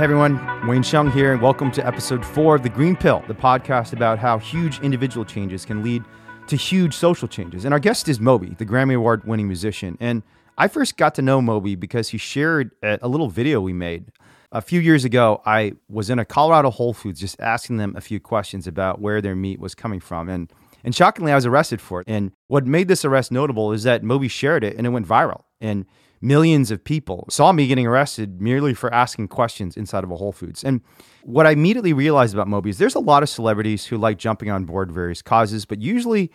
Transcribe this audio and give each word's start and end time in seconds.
Hey 0.00 0.04
everyone, 0.04 0.36
Wayne 0.66 0.82
Hsiung 0.82 1.12
here, 1.12 1.34
and 1.34 1.42
welcome 1.42 1.70
to 1.72 1.86
episode 1.86 2.24
four 2.24 2.54
of 2.54 2.62
The 2.62 2.70
Green 2.70 2.96
Pill, 2.96 3.22
the 3.28 3.34
podcast 3.34 3.92
about 3.92 4.18
how 4.18 4.38
huge 4.38 4.80
individual 4.80 5.26
changes 5.26 5.66
can 5.66 5.82
lead 5.82 6.02
to 6.46 6.56
huge 6.56 6.94
social 6.94 7.28
changes. 7.28 7.66
And 7.66 7.74
our 7.74 7.78
guest 7.78 8.08
is 8.08 8.18
Moby, 8.18 8.54
the 8.56 8.64
Grammy 8.64 8.94
Award 8.94 9.26
winning 9.26 9.46
musician. 9.46 9.98
And 10.00 10.22
I 10.56 10.68
first 10.68 10.96
got 10.96 11.14
to 11.16 11.22
know 11.22 11.42
Moby 11.42 11.74
because 11.74 12.08
he 12.08 12.16
shared 12.16 12.70
a 12.82 13.06
little 13.06 13.28
video 13.28 13.60
we 13.60 13.74
made. 13.74 14.10
A 14.52 14.62
few 14.62 14.80
years 14.80 15.04
ago, 15.04 15.42
I 15.44 15.74
was 15.90 16.08
in 16.08 16.18
a 16.18 16.24
Colorado 16.24 16.70
Whole 16.70 16.94
Foods 16.94 17.20
just 17.20 17.38
asking 17.38 17.76
them 17.76 17.94
a 17.94 18.00
few 18.00 18.20
questions 18.20 18.66
about 18.66 19.02
where 19.02 19.20
their 19.20 19.36
meat 19.36 19.60
was 19.60 19.74
coming 19.74 20.00
from. 20.00 20.30
And, 20.30 20.50
and 20.82 20.94
shockingly, 20.94 21.30
I 21.30 21.34
was 21.34 21.44
arrested 21.44 21.78
for 21.82 22.00
it. 22.00 22.08
And 22.08 22.32
what 22.46 22.66
made 22.66 22.88
this 22.88 23.04
arrest 23.04 23.30
notable 23.30 23.70
is 23.70 23.82
that 23.82 24.02
Moby 24.02 24.28
shared 24.28 24.64
it 24.64 24.78
and 24.78 24.86
it 24.86 24.90
went 24.90 25.06
viral. 25.06 25.42
And 25.60 25.84
millions 26.20 26.70
of 26.70 26.84
people 26.84 27.26
saw 27.30 27.52
me 27.52 27.66
getting 27.66 27.86
arrested 27.86 28.40
merely 28.40 28.74
for 28.74 28.92
asking 28.92 29.28
questions 29.28 29.76
inside 29.76 30.04
of 30.04 30.10
a 30.10 30.16
Whole 30.16 30.32
Foods. 30.32 30.62
And 30.62 30.82
what 31.22 31.46
I 31.46 31.52
immediately 31.52 31.92
realized 31.92 32.34
about 32.34 32.48
Moby 32.48 32.70
is 32.70 32.78
there's 32.78 32.94
a 32.94 33.00
lot 33.00 33.22
of 33.22 33.28
celebrities 33.28 33.86
who 33.86 33.96
like 33.96 34.18
jumping 34.18 34.50
on 34.50 34.64
board 34.64 34.92
various 34.92 35.22
causes, 35.22 35.64
but 35.64 35.80
usually 35.80 36.30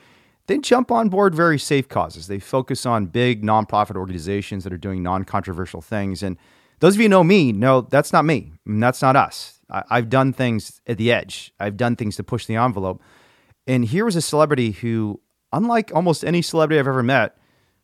they 0.47 0.57
jump 0.59 0.91
on 0.91 1.09
board 1.09 1.33
very 1.33 1.59
safe 1.59 1.87
causes. 1.87 2.27
They 2.27 2.39
focus 2.39 2.85
on 2.85 3.07
big 3.07 3.43
nonprofit 3.43 3.95
organizations 3.95 4.63
that 4.63 4.73
are 4.73 4.77
doing 4.77 5.01
non 5.01 5.23
controversial 5.23 5.81
things. 5.81 6.23
And 6.23 6.37
those 6.79 6.95
of 6.95 7.01
you 7.01 7.09
know 7.09 7.23
me 7.23 7.51
know 7.51 7.81
that's 7.81 8.13
not 8.13 8.25
me. 8.25 8.53
And 8.65 8.81
that's 8.81 9.01
not 9.01 9.15
us. 9.15 9.59
I, 9.69 9.83
I've 9.89 10.09
done 10.09 10.33
things 10.33 10.81
at 10.87 10.97
the 10.97 11.11
edge, 11.11 11.53
I've 11.59 11.77
done 11.77 11.95
things 11.95 12.15
to 12.17 12.23
push 12.23 12.45
the 12.45 12.55
envelope. 12.55 13.01
And 13.67 13.85
here 13.85 14.05
was 14.05 14.15
a 14.15 14.21
celebrity 14.21 14.71
who, 14.71 15.19
unlike 15.51 15.91
almost 15.93 16.23
any 16.23 16.43
celebrity 16.43 16.79
I've 16.79 16.87
ever 16.87 17.01
met, 17.01 17.35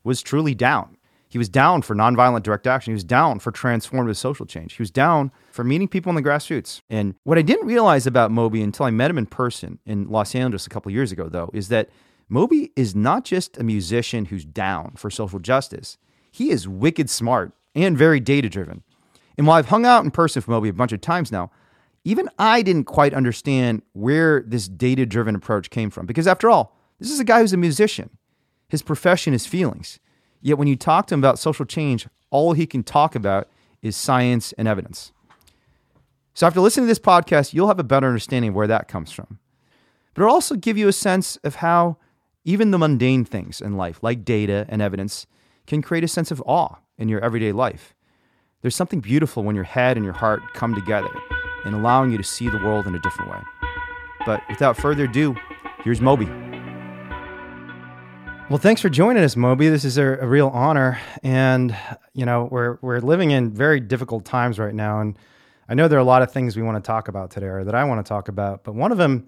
was 0.04 0.22
truly 0.22 0.54
down. 0.54 0.96
He 1.32 1.38
was 1.38 1.48
down 1.48 1.80
for 1.80 1.96
nonviolent 1.96 2.42
direct 2.42 2.66
action. 2.66 2.90
He 2.90 2.94
was 2.94 3.04
down 3.04 3.38
for 3.38 3.50
transformative 3.50 4.18
social 4.18 4.44
change. 4.44 4.74
He 4.74 4.82
was 4.82 4.90
down 4.90 5.32
for 5.50 5.64
meeting 5.64 5.88
people 5.88 6.10
in 6.10 6.14
the 6.14 6.22
grassroots. 6.22 6.82
And 6.90 7.14
what 7.24 7.38
I 7.38 7.42
didn't 7.42 7.66
realize 7.66 8.06
about 8.06 8.30
Moby 8.30 8.60
until 8.60 8.84
I 8.84 8.90
met 8.90 9.10
him 9.10 9.16
in 9.16 9.24
person 9.24 9.78
in 9.86 10.10
Los 10.10 10.34
Angeles 10.34 10.66
a 10.66 10.68
couple 10.68 10.92
years 10.92 11.10
ago, 11.10 11.30
though, 11.30 11.48
is 11.54 11.68
that 11.68 11.88
Moby 12.28 12.70
is 12.76 12.94
not 12.94 13.24
just 13.24 13.56
a 13.56 13.64
musician 13.64 14.26
who's 14.26 14.44
down 14.44 14.92
for 14.98 15.08
social 15.08 15.38
justice. 15.38 15.96
He 16.30 16.50
is 16.50 16.68
wicked 16.68 17.08
smart 17.08 17.52
and 17.74 17.96
very 17.96 18.20
data 18.20 18.50
driven. 18.50 18.82
And 19.38 19.46
while 19.46 19.56
I've 19.56 19.68
hung 19.68 19.86
out 19.86 20.04
in 20.04 20.10
person 20.10 20.40
with 20.40 20.48
Moby 20.48 20.68
a 20.68 20.74
bunch 20.74 20.92
of 20.92 21.00
times 21.00 21.32
now, 21.32 21.50
even 22.04 22.28
I 22.38 22.60
didn't 22.60 22.84
quite 22.84 23.14
understand 23.14 23.80
where 23.94 24.42
this 24.46 24.68
data 24.68 25.06
driven 25.06 25.34
approach 25.34 25.70
came 25.70 25.88
from. 25.88 26.04
Because 26.04 26.26
after 26.26 26.50
all, 26.50 26.76
this 26.98 27.10
is 27.10 27.20
a 27.20 27.24
guy 27.24 27.40
who's 27.40 27.54
a 27.54 27.56
musician. 27.56 28.10
His 28.68 28.82
profession 28.82 29.32
is 29.32 29.46
feelings. 29.46 29.98
Yet 30.42 30.58
when 30.58 30.68
you 30.68 30.76
talk 30.76 31.06
to 31.06 31.14
him 31.14 31.20
about 31.20 31.38
social 31.38 31.64
change, 31.64 32.06
all 32.30 32.52
he 32.52 32.66
can 32.66 32.82
talk 32.82 33.14
about 33.14 33.48
is 33.80 33.96
science 33.96 34.52
and 34.52 34.68
evidence. 34.68 35.12
So 36.34 36.46
after 36.46 36.60
listening 36.60 36.86
to 36.86 36.90
this 36.90 36.98
podcast, 36.98 37.52
you'll 37.54 37.68
have 37.68 37.78
a 37.78 37.84
better 37.84 38.06
understanding 38.06 38.50
of 38.50 38.54
where 38.54 38.66
that 38.66 38.88
comes 38.88 39.12
from. 39.12 39.38
But 40.14 40.22
it'll 40.22 40.34
also 40.34 40.56
give 40.56 40.76
you 40.76 40.88
a 40.88 40.92
sense 40.92 41.36
of 41.38 41.56
how 41.56 41.96
even 42.44 42.70
the 42.70 42.78
mundane 42.78 43.24
things 43.24 43.60
in 43.60 43.76
life, 43.76 44.02
like 44.02 44.24
data 44.24 44.66
and 44.68 44.82
evidence, 44.82 45.26
can 45.66 45.80
create 45.80 46.04
a 46.04 46.08
sense 46.08 46.30
of 46.30 46.42
awe 46.44 46.76
in 46.98 47.08
your 47.08 47.20
everyday 47.20 47.52
life. 47.52 47.94
There's 48.62 48.76
something 48.76 49.00
beautiful 49.00 49.42
when 49.42 49.54
your 49.54 49.64
head 49.64 49.96
and 49.96 50.04
your 50.04 50.14
heart 50.14 50.42
come 50.54 50.74
together 50.74 51.10
and 51.64 51.74
allowing 51.74 52.10
you 52.10 52.18
to 52.18 52.24
see 52.24 52.48
the 52.48 52.58
world 52.58 52.86
in 52.86 52.94
a 52.94 53.00
different 53.00 53.30
way. 53.30 53.40
But 54.26 54.42
without 54.48 54.76
further 54.76 55.04
ado, 55.04 55.36
here's 55.84 56.00
Moby. 56.00 56.51
Well, 58.52 58.60
thanks 58.60 58.82
for 58.82 58.90
joining 58.90 59.24
us, 59.24 59.34
Moby. 59.34 59.70
This 59.70 59.82
is 59.82 59.96
a, 59.96 60.04
a, 60.04 60.26
real 60.26 60.48
honor, 60.48 61.00
and 61.22 61.74
you 62.12 62.26
know 62.26 62.48
we're 62.50 62.76
we're 62.82 63.00
living 63.00 63.30
in 63.30 63.50
very 63.50 63.80
difficult 63.80 64.26
times 64.26 64.58
right 64.58 64.74
now, 64.74 65.00
and 65.00 65.18
I 65.70 65.72
know 65.72 65.88
there 65.88 65.98
are 65.98 66.02
a 66.02 66.04
lot 66.04 66.20
of 66.20 66.30
things 66.32 66.54
we 66.54 66.62
want 66.62 66.76
to 66.76 66.86
talk 66.86 67.08
about 67.08 67.30
today, 67.30 67.46
or 67.46 67.64
that 67.64 67.74
I 67.74 67.82
want 67.84 68.04
to 68.04 68.06
talk 68.06 68.28
about. 68.28 68.62
But 68.62 68.74
one 68.74 68.92
of 68.92 68.98
them, 68.98 69.26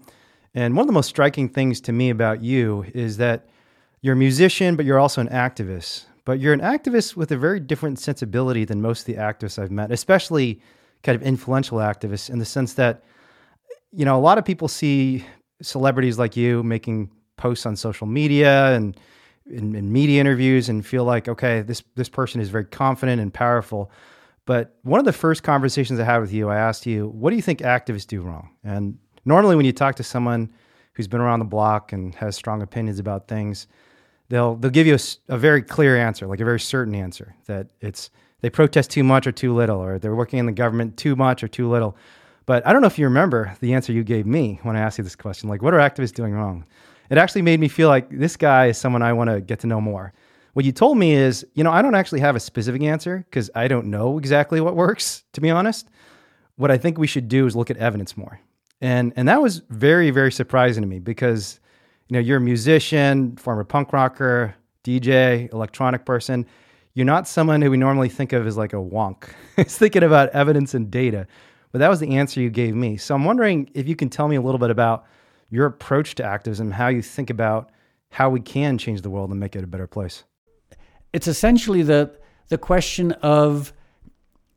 and 0.53 0.75
one 0.75 0.83
of 0.83 0.87
the 0.87 0.93
most 0.93 1.07
striking 1.07 1.49
things 1.49 1.81
to 1.81 1.91
me 1.91 2.11
about 2.11 2.43
you, 2.43 2.85
is 2.93 3.17
that 3.17 3.49
you're 4.01 4.13
a 4.13 4.15
musician, 4.15 4.75
but 4.75 4.85
you're 4.85 4.99
also 4.99 5.21
an 5.21 5.29
activist. 5.29 6.05
But 6.23 6.39
you're 6.39 6.53
an 6.53 6.61
activist 6.61 7.15
with 7.15 7.31
a 7.31 7.37
very 7.37 7.59
different 7.59 7.97
sensibility 7.97 8.63
than 8.63 8.79
most 8.79 8.99
of 9.09 9.15
the 9.15 9.19
activists 9.19 9.57
I've 9.57 9.71
met, 9.71 9.91
especially 9.91 10.61
kind 11.01 11.15
of 11.15 11.23
influential 11.23 11.79
activists, 11.79 12.29
in 12.29 12.37
the 12.37 12.45
sense 12.45 12.75
that 12.75 13.03
you 13.91 14.05
know 14.05 14.19
a 14.19 14.21
lot 14.21 14.37
of 14.37 14.45
people 14.45 14.67
see 14.67 15.25
celebrities 15.63 16.19
like 16.19 16.37
you 16.37 16.61
making 16.61 17.09
posts 17.37 17.65
on 17.65 17.75
social 17.75 18.05
media 18.05 18.75
and 18.75 18.95
in, 19.49 19.75
in, 19.75 19.91
media 19.91 20.19
interviews 20.19 20.69
and 20.69 20.85
feel 20.85 21.03
like, 21.03 21.27
okay, 21.27 21.61
this 21.61 21.83
this 21.95 22.09
person 22.09 22.41
is 22.41 22.49
very 22.49 22.65
confident 22.65 23.21
and 23.21 23.33
powerful. 23.33 23.91
But 24.45 24.75
one 24.83 24.99
of 24.99 25.05
the 25.05 25.13
first 25.13 25.43
conversations 25.43 25.99
I 25.99 26.03
had 26.03 26.19
with 26.19 26.31
you, 26.31 26.49
I 26.49 26.57
asked 26.57 26.85
you, 26.85 27.07
what 27.09 27.31
do 27.31 27.35
you 27.35 27.41
think 27.41 27.59
activists 27.59 28.07
do 28.07 28.21
wrong? 28.21 28.49
And 28.63 28.97
normally, 29.25 29.55
when 29.55 29.65
you 29.65 29.73
talk 29.73 29.95
to 29.95 30.03
someone 30.03 30.51
who's 30.93 31.07
been 31.07 31.21
around 31.21 31.39
the 31.39 31.45
block 31.45 31.91
and 31.93 32.13
has 32.15 32.35
strong 32.35 32.61
opinions 32.61 32.99
about 32.99 33.27
things, 33.27 33.67
they'll 34.29 34.55
they'll 34.55 34.71
give 34.71 34.87
you 34.87 34.95
a, 34.95 35.33
a 35.33 35.37
very 35.37 35.61
clear 35.61 35.97
answer, 35.97 36.27
like 36.27 36.39
a 36.39 36.45
very 36.45 36.59
certain 36.59 36.95
answer 36.95 37.35
that 37.45 37.67
it's 37.81 38.09
they 38.41 38.49
protest 38.49 38.91
too 38.91 39.03
much 39.03 39.25
or 39.25 39.31
too 39.31 39.53
little, 39.53 39.79
or 39.79 39.99
they're 39.99 40.15
working 40.15 40.39
in 40.39 40.45
the 40.45 40.51
government 40.51 40.97
too 40.97 41.15
much 41.15 41.43
or 41.43 41.47
too 41.47 41.69
little. 41.69 41.97
But 42.45 42.65
I 42.67 42.73
don't 42.73 42.81
know 42.81 42.87
if 42.87 42.99
you 42.99 43.05
remember 43.05 43.55
the 43.59 43.73
answer 43.73 43.91
you 43.91 44.03
gave 44.03 44.25
me 44.25 44.59
when 44.63 44.75
I 44.75 44.81
asked 44.81 44.97
you 44.97 45.03
this 45.03 45.15
question, 45.15 45.49
like, 45.49 45.63
what 45.63 45.73
are 45.73 45.79
activists 45.79 46.13
doing 46.13 46.33
wrong? 46.33 46.65
It 47.09 47.17
actually 47.17 47.41
made 47.41 47.59
me 47.59 47.67
feel 47.67 47.89
like 47.89 48.09
this 48.09 48.35
guy 48.35 48.67
is 48.67 48.77
someone 48.77 49.01
I 49.01 49.13
want 49.13 49.29
to 49.29 49.41
get 49.41 49.59
to 49.59 49.67
know 49.67 49.81
more. 49.81 50.13
What 50.53 50.65
you 50.65 50.71
told 50.71 50.97
me 50.97 51.13
is, 51.13 51.45
you 51.53 51.63
know, 51.63 51.71
I 51.71 51.81
don't 51.81 51.95
actually 51.95 52.21
have 52.21 52.35
a 52.35 52.39
specific 52.39 52.81
answer 52.81 53.25
because 53.29 53.49
I 53.55 53.67
don't 53.67 53.87
know 53.87 54.17
exactly 54.17 54.61
what 54.61 54.75
works, 54.75 55.23
to 55.33 55.41
be 55.41 55.49
honest. 55.49 55.89
What 56.55 56.71
I 56.71 56.77
think 56.77 56.97
we 56.97 57.07
should 57.07 57.27
do 57.27 57.45
is 57.45 57.55
look 57.55 57.69
at 57.69 57.77
evidence 57.77 58.15
more. 58.15 58.39
And 58.81 59.13
and 59.15 59.27
that 59.27 59.41
was 59.41 59.61
very, 59.69 60.11
very 60.11 60.31
surprising 60.31 60.81
to 60.81 60.87
me 60.87 60.99
because, 60.99 61.59
you 62.07 62.13
know, 62.13 62.19
you're 62.19 62.37
a 62.37 62.41
musician, 62.41 63.35
former 63.35 63.63
punk 63.63 63.91
rocker, 63.91 64.55
DJ, 64.83 65.51
electronic 65.51 66.05
person. 66.05 66.45
You're 66.93 67.05
not 67.05 67.27
someone 67.27 67.61
who 67.61 67.69
we 67.69 67.77
normally 67.77 68.07
think 68.07 68.31
of 68.31 68.47
as 68.47 68.55
like 68.55 68.71
a 68.71 68.77
wonk. 68.77 69.27
it's 69.57 69.77
thinking 69.77 70.03
about 70.03 70.29
evidence 70.29 70.73
and 70.73 70.89
data. 70.89 71.27
But 71.73 71.79
that 71.79 71.89
was 71.89 71.99
the 71.99 72.15
answer 72.15 72.39
you 72.39 72.49
gave 72.49 72.73
me. 72.75 72.95
So 72.95 73.13
I'm 73.13 73.25
wondering 73.25 73.69
if 73.73 73.89
you 73.89 73.97
can 73.97 74.09
tell 74.09 74.29
me 74.29 74.37
a 74.37 74.41
little 74.41 74.59
bit 74.59 74.69
about 74.69 75.05
your 75.49 75.65
approach 75.65 76.15
to 76.15 76.23
activism, 76.23 76.71
how 76.71 76.87
you 76.87 77.01
think 77.01 77.29
about 77.29 77.71
how 78.09 78.29
we 78.29 78.39
can 78.39 78.77
change 78.77 79.01
the 79.01 79.09
world 79.09 79.29
and 79.31 79.39
make 79.39 79.55
it 79.55 79.63
a 79.63 79.67
better 79.67 79.87
place. 79.87 80.23
It's 81.13 81.27
essentially 81.27 81.83
the 81.83 82.11
the 82.49 82.57
question 82.57 83.11
of 83.13 83.73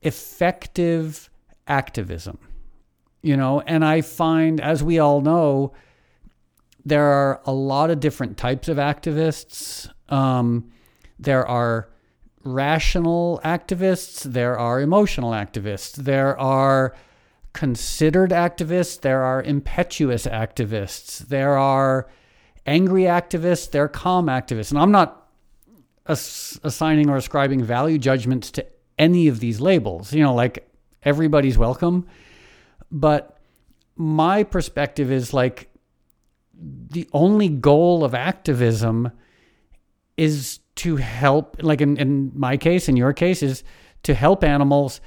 effective 0.02 1.30
activism. 1.66 2.38
You 3.22 3.36
know, 3.36 3.60
and 3.60 3.84
I 3.84 4.00
find 4.02 4.60
as 4.60 4.82
we 4.82 4.98
all 4.98 5.20
know 5.20 5.72
there 6.84 7.04
are 7.04 7.40
a 7.44 7.52
lot 7.52 7.90
of 7.90 8.00
different 8.00 8.36
types 8.38 8.68
of 8.68 8.76
activists. 8.76 9.90
Um, 10.08 10.70
there 11.18 11.46
are 11.46 11.90
rational 12.44 13.40
activists, 13.44 14.22
there 14.22 14.58
are 14.58 14.80
emotional 14.80 15.32
activists, 15.32 15.96
there 15.96 16.38
are 16.38 16.94
considered 17.58 18.30
activists, 18.30 19.00
there 19.00 19.24
are 19.24 19.42
impetuous 19.42 20.26
activists, 20.26 21.26
there 21.26 21.58
are 21.58 22.08
angry 22.66 23.02
activists, 23.02 23.68
there 23.72 23.82
are 23.82 23.88
calm 23.88 24.26
activists. 24.26 24.70
And 24.70 24.78
I'm 24.78 24.92
not 24.92 25.28
ass- 26.06 26.56
assigning 26.62 27.10
or 27.10 27.16
ascribing 27.16 27.64
value 27.64 27.98
judgments 27.98 28.52
to 28.52 28.64
any 28.96 29.26
of 29.26 29.40
these 29.40 29.60
labels. 29.60 30.12
You 30.12 30.22
know, 30.22 30.34
like 30.34 30.70
everybody's 31.02 31.58
welcome. 31.58 32.06
But 32.92 33.36
my 33.96 34.44
perspective 34.44 35.10
is 35.10 35.34
like 35.34 35.68
the 36.54 37.08
only 37.12 37.48
goal 37.48 38.04
of 38.04 38.14
activism 38.14 39.10
is 40.16 40.60
to 40.76 40.94
help, 40.94 41.60
like 41.60 41.80
in, 41.80 41.96
in 41.96 42.30
my 42.36 42.56
case, 42.56 42.88
in 42.88 42.96
your 42.96 43.12
case, 43.12 43.42
is 43.42 43.64
to 44.04 44.14
help 44.14 44.44
animals, 44.44 45.00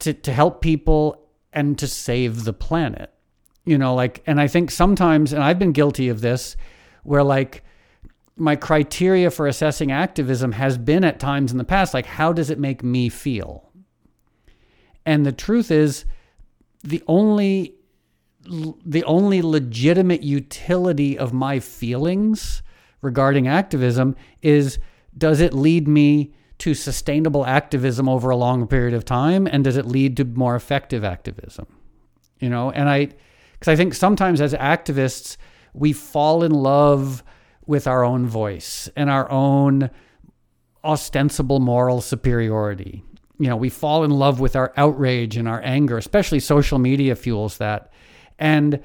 to, 0.00 0.12
to 0.12 0.32
help 0.32 0.60
people 0.60 1.21
and 1.52 1.78
to 1.78 1.86
save 1.86 2.44
the 2.44 2.52
planet. 2.52 3.12
You 3.64 3.78
know, 3.78 3.94
like, 3.94 4.22
and 4.26 4.40
I 4.40 4.48
think 4.48 4.70
sometimes, 4.70 5.32
and 5.32 5.42
I've 5.42 5.58
been 5.58 5.72
guilty 5.72 6.08
of 6.08 6.20
this, 6.20 6.56
where 7.04 7.22
like 7.22 7.62
my 8.36 8.56
criteria 8.56 9.30
for 9.30 9.46
assessing 9.46 9.92
activism 9.92 10.52
has 10.52 10.78
been 10.78 11.04
at 11.04 11.20
times 11.20 11.52
in 11.52 11.58
the 11.58 11.64
past, 11.64 11.94
like, 11.94 12.06
how 12.06 12.32
does 12.32 12.50
it 12.50 12.58
make 12.58 12.82
me 12.82 13.08
feel? 13.08 13.70
And 15.04 15.26
the 15.26 15.32
truth 15.32 15.70
is, 15.70 16.04
the 16.82 17.02
only 17.06 17.74
the 18.84 19.04
only 19.04 19.40
legitimate 19.40 20.24
utility 20.24 21.16
of 21.16 21.32
my 21.32 21.60
feelings 21.60 22.60
regarding 23.00 23.46
activism 23.46 24.16
is 24.42 24.80
does 25.16 25.40
it 25.40 25.54
lead 25.54 25.86
me 25.86 26.34
to 26.62 26.74
sustainable 26.74 27.44
activism 27.44 28.08
over 28.08 28.30
a 28.30 28.36
long 28.36 28.66
period 28.66 28.94
of 28.94 29.04
time 29.04 29.46
and 29.46 29.64
does 29.64 29.76
it 29.76 29.86
lead 29.86 30.16
to 30.16 30.24
more 30.24 30.54
effective 30.56 31.02
activism 31.04 31.66
you 32.38 32.48
know 32.48 32.70
and 32.70 32.88
i 32.88 33.08
because 33.52 33.68
i 33.68 33.76
think 33.76 33.94
sometimes 33.94 34.40
as 34.40 34.54
activists 34.54 35.36
we 35.74 35.92
fall 35.92 36.42
in 36.42 36.52
love 36.52 37.22
with 37.66 37.86
our 37.86 38.04
own 38.04 38.26
voice 38.26 38.88
and 38.96 39.10
our 39.10 39.28
own 39.30 39.90
ostensible 40.84 41.60
moral 41.60 42.00
superiority 42.00 43.02
You 43.38 43.48
know, 43.48 43.56
we 43.56 43.70
fall 43.70 44.04
in 44.04 44.10
love 44.10 44.38
with 44.40 44.54
our 44.54 44.72
outrage 44.76 45.36
and 45.36 45.48
our 45.48 45.60
anger, 45.64 45.96
especially 45.98 46.40
social 46.40 46.78
media 46.78 47.16
fuels 47.16 47.56
that. 47.58 47.90
And 48.38 48.78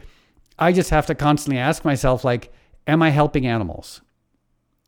I 0.58 0.72
just 0.72 0.90
have 0.90 1.06
to 1.08 1.16
constantly 1.16 1.60
ask 1.60 1.86
myself, 1.86 2.24
like, 2.24 2.52
am 2.88 3.04
I 3.04 3.12
helping 3.12 3.46
animals? 3.46 4.02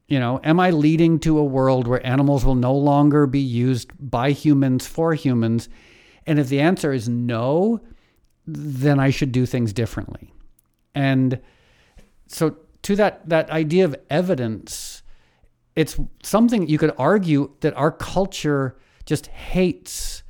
You 0.09 0.19
know, 0.19 0.39
am 0.43 0.59
I 0.59 0.71
leading 0.71 1.19
to 1.19 1.37
a 1.37 1.43
world 1.43 1.87
where 1.87 2.05
animals 2.05 2.43
will 2.43 2.55
no 2.55 2.73
longer 2.73 3.27
be 3.27 3.39
used 3.39 3.91
by 3.99 4.31
humans 4.31 4.87
for 4.87 5.13
humans? 5.13 5.69
And 6.25 6.39
if 6.39 6.49
the 6.49 6.59
answer 6.59 6.91
is 6.91 7.07
no, 7.07 7.79
then 8.47 8.99
I 8.99 9.11
should 9.11 9.31
do 9.31 9.45
things 9.45 9.71
differently. 9.71 10.33
And 10.95 11.39
so 12.25 12.57
to 12.81 12.95
that 12.95 13.29
that 13.29 13.51
idea 13.51 13.85
of 13.85 13.95
evidence, 14.09 15.03
it's 15.75 15.99
something 16.23 16.67
you 16.67 16.79
could 16.79 16.93
argue 16.97 17.51
that 17.59 17.75
our 17.75 17.91
culture 17.91 18.77
just 19.05 19.27
hates 19.27 20.23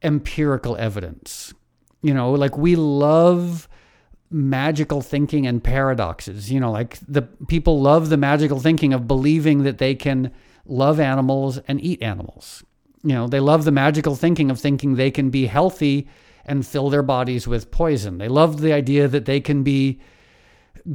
empirical 0.00 0.76
evidence. 0.76 1.52
You 2.02 2.14
know, 2.14 2.30
like 2.32 2.56
we 2.56 2.76
love 2.76 3.68
magical 4.30 5.00
thinking 5.00 5.46
and 5.46 5.62
paradoxes. 5.62 6.50
You 6.50 6.60
know, 6.60 6.70
like 6.70 6.98
the 7.06 7.22
people 7.22 7.80
love 7.80 8.08
the 8.08 8.16
magical 8.16 8.60
thinking 8.60 8.92
of 8.92 9.06
believing 9.06 9.62
that 9.64 9.78
they 9.78 9.94
can 9.94 10.32
love 10.66 10.98
animals 10.98 11.58
and 11.68 11.80
eat 11.82 12.02
animals. 12.02 12.64
You 13.02 13.14
know, 13.14 13.26
they 13.26 13.40
love 13.40 13.64
the 13.64 13.70
magical 13.70 14.16
thinking 14.16 14.50
of 14.50 14.58
thinking 14.58 14.94
they 14.94 15.10
can 15.10 15.30
be 15.30 15.46
healthy 15.46 16.08
and 16.46 16.66
fill 16.66 16.90
their 16.90 17.02
bodies 17.02 17.46
with 17.46 17.70
poison. 17.70 18.18
They 18.18 18.28
love 18.28 18.60
the 18.60 18.72
idea 18.72 19.08
that 19.08 19.24
they 19.26 19.40
can 19.40 19.62
be 19.62 20.00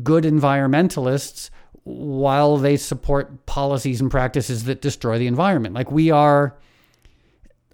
good 0.03 0.23
environmentalists 0.23 1.49
while 1.83 2.57
they 2.57 2.77
support 2.77 3.45
policies 3.45 4.01
and 4.01 4.11
practices 4.11 4.65
that 4.65 4.81
destroy 4.81 5.17
the 5.17 5.27
environment. 5.27 5.73
Like 5.73 5.91
we 5.91 6.11
are 6.11 6.57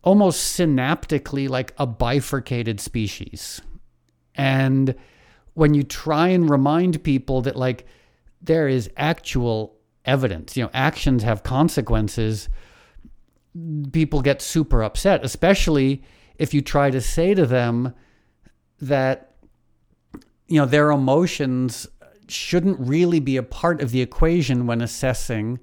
almost 0.04 0.57
synaptically 0.57 1.50
like 1.50 1.74
a 1.78 1.88
bifurcated 1.88 2.80
species. 2.80 3.62
And 4.36 4.96
when 5.56 5.74
you 5.74 5.84
try 5.84 6.28
and 6.28 6.50
remind 6.50 7.04
people 7.04 7.42
that 7.42 7.56
like 7.56 7.86
there 8.42 8.68
is 8.68 8.90
actual 8.96 9.75
evidence, 10.06 10.56
you 10.56 10.63
know, 10.63 10.69
actions 10.74 11.24
have 11.24 11.42
consequences, 11.44 12.48
people 13.92 14.22
get 14.22 14.42
super 14.42 14.84
upset, 14.84 15.25
especially 15.25 16.04
if 16.38 16.54
you 16.54 16.62
try 16.62 16.92
to 16.92 17.02
say 17.02 17.34
to 17.34 17.46
them 17.46 17.94
that 18.81 19.31
you 20.48 20.60
know 20.60 20.66
their 20.66 20.92
emotions 20.92 21.88
shouldn't 22.28 22.80
really 22.80 23.19
be 23.19 23.38
a 23.38 23.44
part 23.44 23.81
of 23.81 23.92
the 23.92 24.02
equation 24.02 24.68
when 24.68 24.81
assessing 24.81 25.60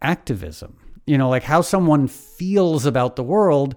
activism. 0.00 0.76
You 1.06 1.18
know, 1.18 1.28
like 1.28 1.44
how 1.44 1.60
someone 1.60 2.08
feels 2.08 2.86
about 2.86 3.16
the 3.16 3.22
world 3.22 3.74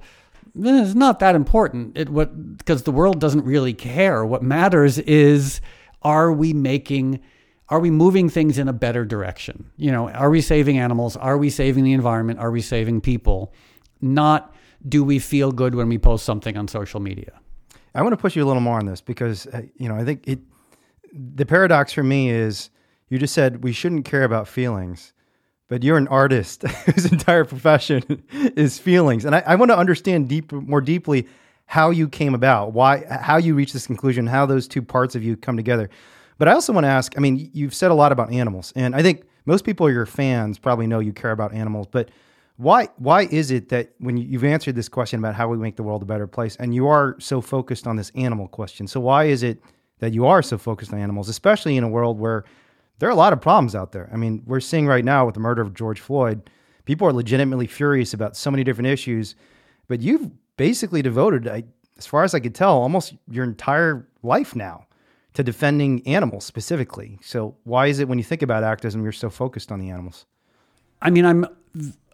is 0.56 0.96
not 0.96 1.20
that 1.20 1.36
important. 1.36 1.98
It 1.98 2.10
what 2.10 2.58
because 2.58 2.84
the 2.84 2.92
world 2.92 3.20
doesn't 3.20 3.46
really 3.46 3.74
care. 3.74 4.26
What 4.26 4.44
matters 4.44 4.98
is 5.00 5.62
are 6.02 6.32
we 6.32 6.54
making 6.54 7.22
are 7.70 7.80
we 7.80 7.90
moving 7.90 8.30
things 8.30 8.58
in 8.58 8.68
a 8.68 8.74
better 8.74 9.06
direction? 9.06 9.72
You 9.78 9.92
know, 9.92 10.10
are 10.10 10.30
we 10.30 10.42
saving 10.42 10.78
animals? 10.78 11.16
Are 11.16 11.38
we 11.38 11.50
saving 11.50 11.86
the 11.86 11.94
environment? 11.94 12.40
Are 12.40 12.52
we 12.52 12.62
saving 12.62 13.00
people? 13.02 13.54
Not 14.02 14.54
do 14.88 15.04
we 15.04 15.20
feel 15.20 15.52
good 15.52 15.76
when 15.76 15.88
we 15.88 15.98
post 15.98 16.26
something 16.26 16.58
on 16.58 16.68
social 16.68 17.00
media? 17.00 17.40
I 17.96 18.02
want 18.02 18.14
to 18.14 18.18
push 18.18 18.36
you 18.36 18.44
a 18.44 18.48
little 18.48 18.62
more 18.62 18.78
on 18.78 18.86
this 18.86 19.02
because 19.02 19.48
uh, 19.48 19.62
you 19.78 19.88
know 19.88 19.96
I 19.96 20.04
think 20.04 20.28
it 20.28 20.40
the 21.14 21.46
paradox 21.46 21.94
for 21.94 22.04
me 22.04 22.30
is 22.30 22.70
you 23.10 23.18
just 23.18 23.34
said 23.34 23.64
we 23.64 23.74
shouldn't 23.74 24.06
care 24.06 24.24
about 24.24 24.48
feelings, 24.48 25.14
but 25.72 25.84
you're 25.84 25.98
an 25.98 26.10
artist 26.10 26.64
whose 26.86 27.10
entire 27.10 27.46
profession 27.46 28.22
is 28.58 28.78
feelings, 28.78 29.24
and 29.24 29.34
I, 29.34 29.42
I 29.48 29.56
want 29.56 29.72
to 29.72 29.78
understand 29.78 30.28
deep 30.28 30.52
more 30.52 30.82
deeply 30.82 31.30
how 31.66 31.92
you 31.92 32.10
came 32.10 32.36
about, 32.36 32.74
why 32.74 33.06
how 33.10 33.38
you 33.38 33.56
reached 33.56 33.72
this 33.72 33.88
conclusion, 33.88 34.28
how 34.28 34.46
those 34.46 34.68
two 34.68 34.82
parts 34.82 35.16
of 35.16 35.24
you 35.24 35.38
come 35.38 35.56
together. 35.56 35.90
But 36.38 36.50
I 36.50 36.52
also 36.52 36.74
want 36.74 36.84
to 36.84 36.90
ask. 36.90 37.14
I 37.16 37.22
mean, 37.22 37.50
you've 37.54 37.74
said 37.74 37.90
a 37.90 37.94
lot 37.94 38.12
about 38.12 38.34
animals, 38.34 38.74
and 38.76 38.94
I 38.94 39.02
think 39.02 39.24
most 39.46 39.64
people, 39.64 39.90
your 39.90 40.06
fans, 40.06 40.60
probably 40.60 40.88
know 40.88 41.00
you 41.00 41.14
care 41.14 41.32
about 41.32 41.54
animals, 41.54 41.88
but 41.90 42.10
why 42.58 42.90
why 42.98 43.28
is 43.28 43.50
it 43.50 43.70
that 43.70 43.94
when 44.00 44.18
you've 44.18 44.44
answered 44.44 44.76
this 44.76 44.90
question 44.90 45.20
about 45.20 45.36
how 45.36 45.48
we 45.48 45.56
make 45.56 45.78
the 45.78 45.84
world 45.84 46.02
a 46.02 46.06
better 46.06 46.28
place, 46.28 46.58
and 46.58 46.76
you 46.76 46.90
are 46.90 47.16
so 47.18 47.40
focused 47.40 47.88
on 47.88 47.96
this 47.96 48.12
animal 48.14 48.50
question, 48.50 48.88
so 48.88 49.00
why 49.00 49.24
is 49.24 49.42
it 49.42 49.64
that 50.00 50.14
you 50.14 50.26
are 50.26 50.42
so 50.42 50.58
focused 50.58 50.92
on 50.92 51.00
animals, 51.00 51.30
especially 51.30 51.78
in 51.78 51.86
a 51.86 51.88
world 51.88 52.20
where 52.20 52.44
there 53.02 53.10
are 53.10 53.12
a 53.12 53.16
lot 53.16 53.34
of 53.34 53.42
problems 53.42 53.74
out 53.74 53.94
there? 53.94 54.08
I 54.14 54.16
mean, 54.16 54.44
we're 54.46 54.60
seeing 54.60 54.86
right 54.86 55.04
now 55.04 55.26
with 55.26 55.34
the 55.34 55.40
murder 55.40 55.64
of 55.64 55.74
George 55.74 56.00
Floyd, 56.00 56.48
people 56.86 57.08
are 57.08 57.12
legitimately 57.12 57.66
furious 57.66 58.14
about 58.14 58.38
so 58.38 58.52
many 58.52 58.64
different 58.64 58.90
issues, 58.90 59.34
but 59.88 60.02
you've 60.02 60.30
basically 60.56 61.02
devoted, 61.02 61.48
as 61.98 62.06
far 62.06 62.24
as 62.24 62.36
I 62.36 62.40
could 62.40 62.54
tell, 62.54 62.74
almost 62.74 63.16
your 63.28 63.44
entire 63.44 64.08
life 64.22 64.56
now 64.56 64.86
to 65.34 65.44
defending 65.44 66.06
animals 66.08 66.46
specifically. 66.46 67.18
So 67.24 67.56
why 67.64 67.88
is 67.88 67.98
it 67.98 68.08
when 68.08 68.20
you 68.20 68.24
think 68.24 68.44
about 68.44 68.64
activism, 68.64 69.02
you're 69.02 69.12
so 69.14 69.32
focused 69.32 69.72
on 69.72 69.80
the 69.80 69.90
animals? 69.90 70.28
I 71.02 71.10
mean, 71.10 71.26
I'm 71.26 71.48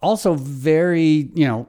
also 0.01 0.35
very, 0.35 1.29
you 1.35 1.47
know, 1.47 1.67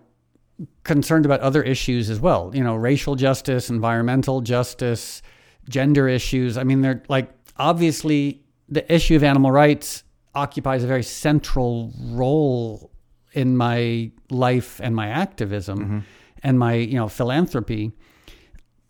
concerned 0.84 1.24
about 1.24 1.40
other 1.40 1.64
issues 1.64 2.08
as 2.08 2.20
well. 2.20 2.52
You 2.54 2.62
know, 2.62 2.76
racial 2.76 3.16
justice, 3.16 3.68
environmental 3.68 4.42
justice, 4.42 5.22
gender 5.68 6.06
issues. 6.06 6.56
I 6.56 6.62
mean, 6.62 6.82
they're 6.82 7.02
like 7.08 7.32
obviously 7.56 8.44
the 8.68 8.92
issue 8.92 9.16
of 9.16 9.24
animal 9.24 9.50
rights 9.50 10.04
occupies 10.34 10.84
a 10.84 10.86
very 10.86 11.02
central 11.02 11.92
role 11.98 12.90
in 13.32 13.56
my 13.56 14.10
life 14.30 14.80
and 14.82 14.94
my 14.94 15.08
activism 15.08 15.78
mm-hmm. 15.78 15.98
and 16.42 16.58
my, 16.58 16.74
you 16.74 16.94
know, 16.94 17.08
philanthropy. 17.08 17.92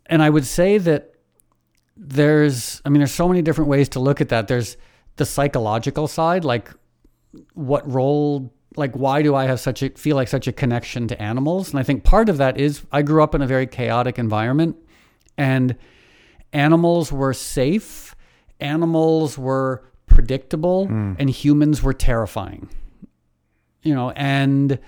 And 0.05 0.21
I 0.21 0.29
would 0.29 0.45
say 0.45 0.77
that 0.77 1.13
there's 1.95 2.81
I 2.85 2.89
mean 2.89 2.99
there's 2.99 3.13
so 3.13 3.27
many 3.27 3.41
different 3.41 3.69
ways 3.69 3.89
to 3.89 3.99
look 3.99 4.21
at 4.21 4.29
that. 4.29 4.47
There's 4.47 4.77
the 5.17 5.25
psychological 5.25 6.07
side, 6.07 6.45
like 6.45 6.71
what 7.53 7.89
role 7.91 8.53
like 8.75 8.95
why 8.95 9.21
do 9.21 9.35
I 9.35 9.45
have 9.45 9.59
such 9.59 9.83
a 9.83 9.89
feel 9.89 10.15
like 10.15 10.27
such 10.27 10.47
a 10.47 10.53
connection 10.53 11.07
to 11.09 11.21
animals? 11.21 11.71
And 11.71 11.79
I 11.79 11.83
think 11.83 12.03
part 12.03 12.29
of 12.29 12.37
that 12.37 12.59
is 12.59 12.83
I 12.91 13.01
grew 13.01 13.21
up 13.21 13.35
in 13.35 13.41
a 13.41 13.47
very 13.47 13.67
chaotic 13.67 14.17
environment 14.17 14.77
and 15.37 15.75
animals 16.53 17.11
were 17.11 17.33
safe, 17.33 18.15
animals 18.59 19.37
were 19.37 19.83
predictable, 20.05 20.87
mm. 20.87 21.15
and 21.19 21.29
humans 21.29 21.81
were 21.81 21.93
terrifying. 21.93 22.69
You 23.81 23.95
know, 23.95 24.11
and 24.11 24.79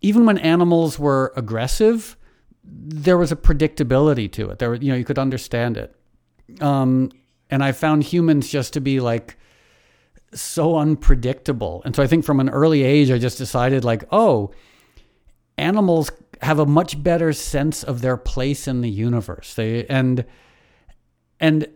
even 0.00 0.24
when 0.26 0.38
animals 0.38 0.98
were 0.98 1.32
aggressive, 1.36 2.16
there 2.64 3.18
was 3.18 3.30
a 3.32 3.36
predictability 3.36 4.30
to 4.32 4.50
it. 4.50 4.58
There, 4.58 4.74
you 4.74 4.90
know, 4.90 4.96
you 4.96 5.04
could 5.04 5.18
understand 5.18 5.76
it. 5.76 5.94
Um, 6.60 7.10
and 7.50 7.62
I 7.62 7.72
found 7.72 8.04
humans 8.04 8.48
just 8.48 8.72
to 8.74 8.80
be 8.80 9.00
like 9.00 9.36
so 10.34 10.78
unpredictable. 10.78 11.82
And 11.84 11.94
so 11.94 12.02
I 12.02 12.06
think 12.06 12.24
from 12.24 12.40
an 12.40 12.48
early 12.48 12.82
age, 12.82 13.10
I 13.10 13.18
just 13.18 13.38
decided, 13.38 13.84
like, 13.84 14.04
oh, 14.10 14.52
animals 15.58 16.10
have 16.40 16.58
a 16.58 16.66
much 16.66 17.02
better 17.02 17.32
sense 17.32 17.82
of 17.84 18.00
their 18.00 18.16
place 18.16 18.66
in 18.66 18.80
the 18.80 18.90
universe. 18.90 19.54
They 19.54 19.86
and 19.86 20.24
and 21.38 21.68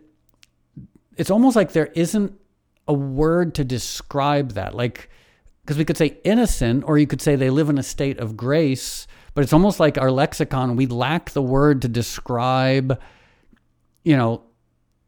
it's 1.17 1.31
almost 1.31 1.55
like 1.55 1.73
there 1.73 1.87
isn't 1.87 2.33
a 2.87 2.93
word 2.93 3.55
to 3.55 3.63
describe 3.63 4.53
that. 4.53 4.75
Like 4.75 5.09
because 5.61 5.77
we 5.77 5.85
could 5.85 5.97
say 5.97 6.17
innocent 6.23 6.85
or 6.87 6.97
you 6.97 7.05
could 7.05 7.21
say 7.21 7.35
they 7.35 7.49
live 7.49 7.69
in 7.69 7.77
a 7.77 7.83
state 7.83 8.19
of 8.19 8.37
grace, 8.37 9.05
but 9.33 9.43
it's 9.43 9.51
almost 9.51 9.79
like 9.79 9.97
our 9.97 10.11
lexicon 10.11 10.77
we 10.77 10.85
lack 10.85 11.31
the 11.31 11.41
word 11.41 11.81
to 11.81 11.89
describe 11.89 12.99
you 14.03 14.15
know 14.15 14.43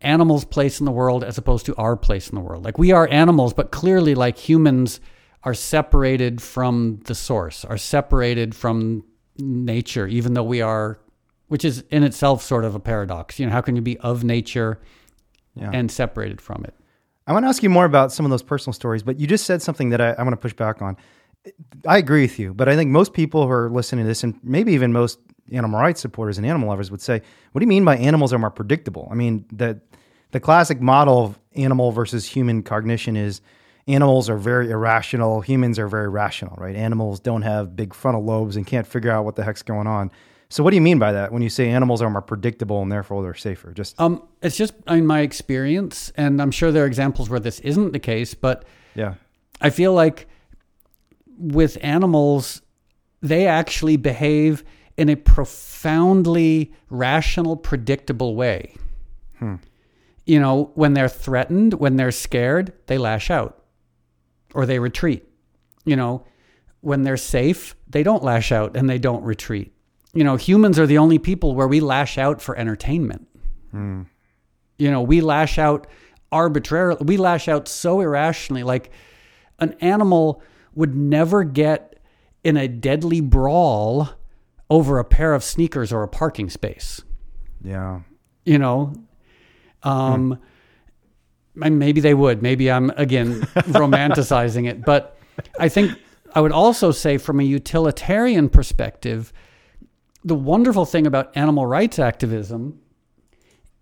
animals' 0.01 0.45
place 0.45 0.79
in 0.79 0.85
the 0.85 0.91
world 0.91 1.23
as 1.23 1.37
opposed 1.37 1.65
to 1.65 1.75
our 1.75 1.95
place 1.95 2.29
in 2.29 2.35
the 2.35 2.41
world. 2.41 2.63
Like 2.63 2.77
we 2.77 2.91
are 2.91 3.07
animals, 3.09 3.53
but 3.53 3.71
clearly, 3.71 4.15
like 4.15 4.37
humans, 4.37 4.99
are 5.43 5.53
separated 5.53 6.41
from 6.41 6.99
the 7.05 7.15
source, 7.15 7.63
are 7.63 7.77
separated 7.77 8.53
from 8.53 9.05
nature, 9.37 10.07
even 10.07 10.33
though 10.33 10.43
we 10.43 10.61
are, 10.61 10.99
which 11.47 11.63
is 11.63 11.83
in 11.89 12.03
itself 12.03 12.43
sort 12.43 12.65
of 12.65 12.75
a 12.75 12.79
paradox. 12.79 13.39
You 13.39 13.45
know, 13.45 13.53
how 13.53 13.61
can 13.61 13.75
you 13.75 13.81
be 13.81 13.97
of 13.99 14.23
nature 14.23 14.79
yeah. 15.59 15.71
and 15.73 15.91
separated 15.91 16.41
from 16.41 16.63
it? 16.65 16.73
I 17.27 17.33
want 17.33 17.43
to 17.43 17.47
ask 17.49 17.61
you 17.61 17.69
more 17.69 17.85
about 17.85 18.11
some 18.11 18.25
of 18.25 18.31
those 18.31 18.41
personal 18.41 18.73
stories, 18.73 19.03
but 19.03 19.19
you 19.19 19.27
just 19.27 19.45
said 19.45 19.61
something 19.61 19.89
that 19.89 20.01
I, 20.01 20.11
I 20.13 20.23
want 20.23 20.33
to 20.33 20.37
push 20.37 20.53
back 20.53 20.81
on. 20.81 20.97
I 21.87 21.97
agree 21.97 22.23
with 22.23 22.39
you, 22.39 22.53
but 22.53 22.67
I 22.67 22.75
think 22.75 22.89
most 22.89 23.13
people 23.13 23.45
who 23.45 23.51
are 23.51 23.69
listening 23.69 24.05
to 24.05 24.07
this, 24.07 24.23
and 24.23 24.39
maybe 24.43 24.73
even 24.73 24.91
most 24.91 25.19
animal 25.51 25.79
rights 25.79 26.01
supporters 26.01 26.37
and 26.37 26.45
animal 26.45 26.69
lovers, 26.69 26.91
would 26.91 27.01
say, 27.01 27.21
"What 27.51 27.59
do 27.59 27.63
you 27.63 27.69
mean 27.69 27.85
by 27.85 27.97
animals 27.97 28.33
are 28.33 28.39
more 28.39 28.49
predictable?" 28.49 29.07
I 29.11 29.15
mean 29.15 29.45
that 29.53 29.79
the 30.31 30.39
classic 30.39 30.81
model 30.81 31.25
of 31.25 31.39
animal 31.55 31.91
versus 31.91 32.25
human 32.25 32.61
cognition 32.63 33.15
is 33.15 33.41
animals 33.87 34.29
are 34.29 34.37
very 34.37 34.69
irrational, 34.69 35.41
humans 35.41 35.79
are 35.79 35.87
very 35.87 36.09
rational, 36.09 36.55
right? 36.57 36.75
Animals 36.75 37.19
don't 37.19 37.41
have 37.41 37.75
big 37.75 37.93
frontal 37.93 38.23
lobes 38.23 38.55
and 38.55 38.65
can't 38.65 38.85
figure 38.85 39.11
out 39.11 39.25
what 39.25 39.35
the 39.35 39.43
heck's 39.43 39.63
going 39.63 39.87
on. 39.87 40.11
So 40.51 40.63
what 40.63 40.71
do 40.71 40.75
you 40.75 40.81
mean 40.81 40.97
by 40.97 41.11
that 41.11 41.31
when 41.31 41.43
you 41.43 41.49
say 41.49 41.69
animals 41.69 42.01
are 42.01 42.09
more 42.09 42.23
predictable 42.23 42.81
and 42.81 42.91
therefore 42.91 43.21
they're 43.21 43.35
safer? 43.35 43.71
Just 43.71 43.99
um, 44.01 44.27
it's 44.41 44.57
just 44.57 44.73
in 44.87 45.05
my 45.05 45.19
experience, 45.19 46.11
and 46.15 46.41
I'm 46.41 46.49
sure 46.51 46.71
there 46.71 46.83
are 46.83 46.87
examples 46.87 47.29
where 47.29 47.39
this 47.39 47.59
isn't 47.59 47.93
the 47.93 47.99
case, 47.99 48.33
but 48.33 48.65
yeah, 48.95 49.15
I 49.61 49.69
feel 49.69 49.93
like 49.93 50.27
with 51.37 51.77
animals, 51.81 52.63
they 53.21 53.45
actually 53.45 53.95
behave 53.97 54.63
in 54.97 55.07
a 55.09 55.15
profoundly 55.15 56.73
rational, 56.89 57.55
predictable 57.55 58.35
way. 58.35 58.75
You 60.25 60.39
know, 60.39 60.71
when 60.75 60.93
they're 60.95 61.07
threatened, 61.07 61.75
when 61.75 61.95
they're 61.95 62.11
scared, 62.11 62.73
they 62.87 62.97
lash 62.97 63.31
out 63.31 63.63
or 64.53 64.65
they 64.65 64.79
retreat. 64.79 65.23
You 65.85 65.95
know, 65.95 66.25
when 66.81 67.03
they're 67.03 67.15
safe, 67.17 67.75
they 67.87 68.03
don't 68.03 68.21
lash 68.23 68.51
out 68.51 68.75
and 68.75 68.89
they 68.89 68.99
don't 68.99 69.23
retreat. 69.23 69.73
You 70.13 70.23
know, 70.23 70.35
humans 70.35 70.79
are 70.79 70.87
the 70.87 70.97
only 70.97 71.19
people 71.19 71.55
where 71.55 71.67
we 71.67 71.79
lash 71.79 72.17
out 72.17 72.41
for 72.41 72.57
entertainment. 72.57 73.27
You 74.77 74.91
know, 74.91 75.01
we 75.01 75.21
lash 75.21 75.59
out 75.59 75.87
arbitrarily, 76.31 77.03
we 77.03 77.17
lash 77.17 77.47
out 77.47 77.67
so 77.67 78.01
irrationally. 78.01 78.63
Like 78.63 78.91
an 79.59 79.75
animal 79.81 80.41
would 80.73 80.95
never 80.95 81.43
get 81.43 81.99
in 82.43 82.57
a 82.57 82.67
deadly 82.67 83.21
brawl 83.21 84.09
over 84.69 84.99
a 84.99 85.03
pair 85.03 85.33
of 85.33 85.43
sneakers 85.43 85.91
or 85.91 86.03
a 86.03 86.07
parking 86.07 86.49
space. 86.49 87.01
Yeah. 87.63 88.01
You 88.45 88.57
know, 88.57 88.93
um, 89.83 90.39
and 91.61 91.79
maybe 91.79 92.01
they 92.01 92.13
would. 92.13 92.41
Maybe 92.41 92.71
I'm 92.71 92.89
again 92.91 93.41
romanticizing 93.55 94.67
it, 94.67 94.85
but 94.85 95.17
I 95.59 95.69
think 95.69 95.91
I 96.33 96.41
would 96.41 96.51
also 96.51 96.91
say, 96.91 97.17
from 97.17 97.39
a 97.39 97.43
utilitarian 97.43 98.49
perspective, 98.49 99.33
the 100.23 100.35
wonderful 100.35 100.85
thing 100.85 101.07
about 101.07 101.35
animal 101.35 101.65
rights 101.65 101.99
activism 101.99 102.79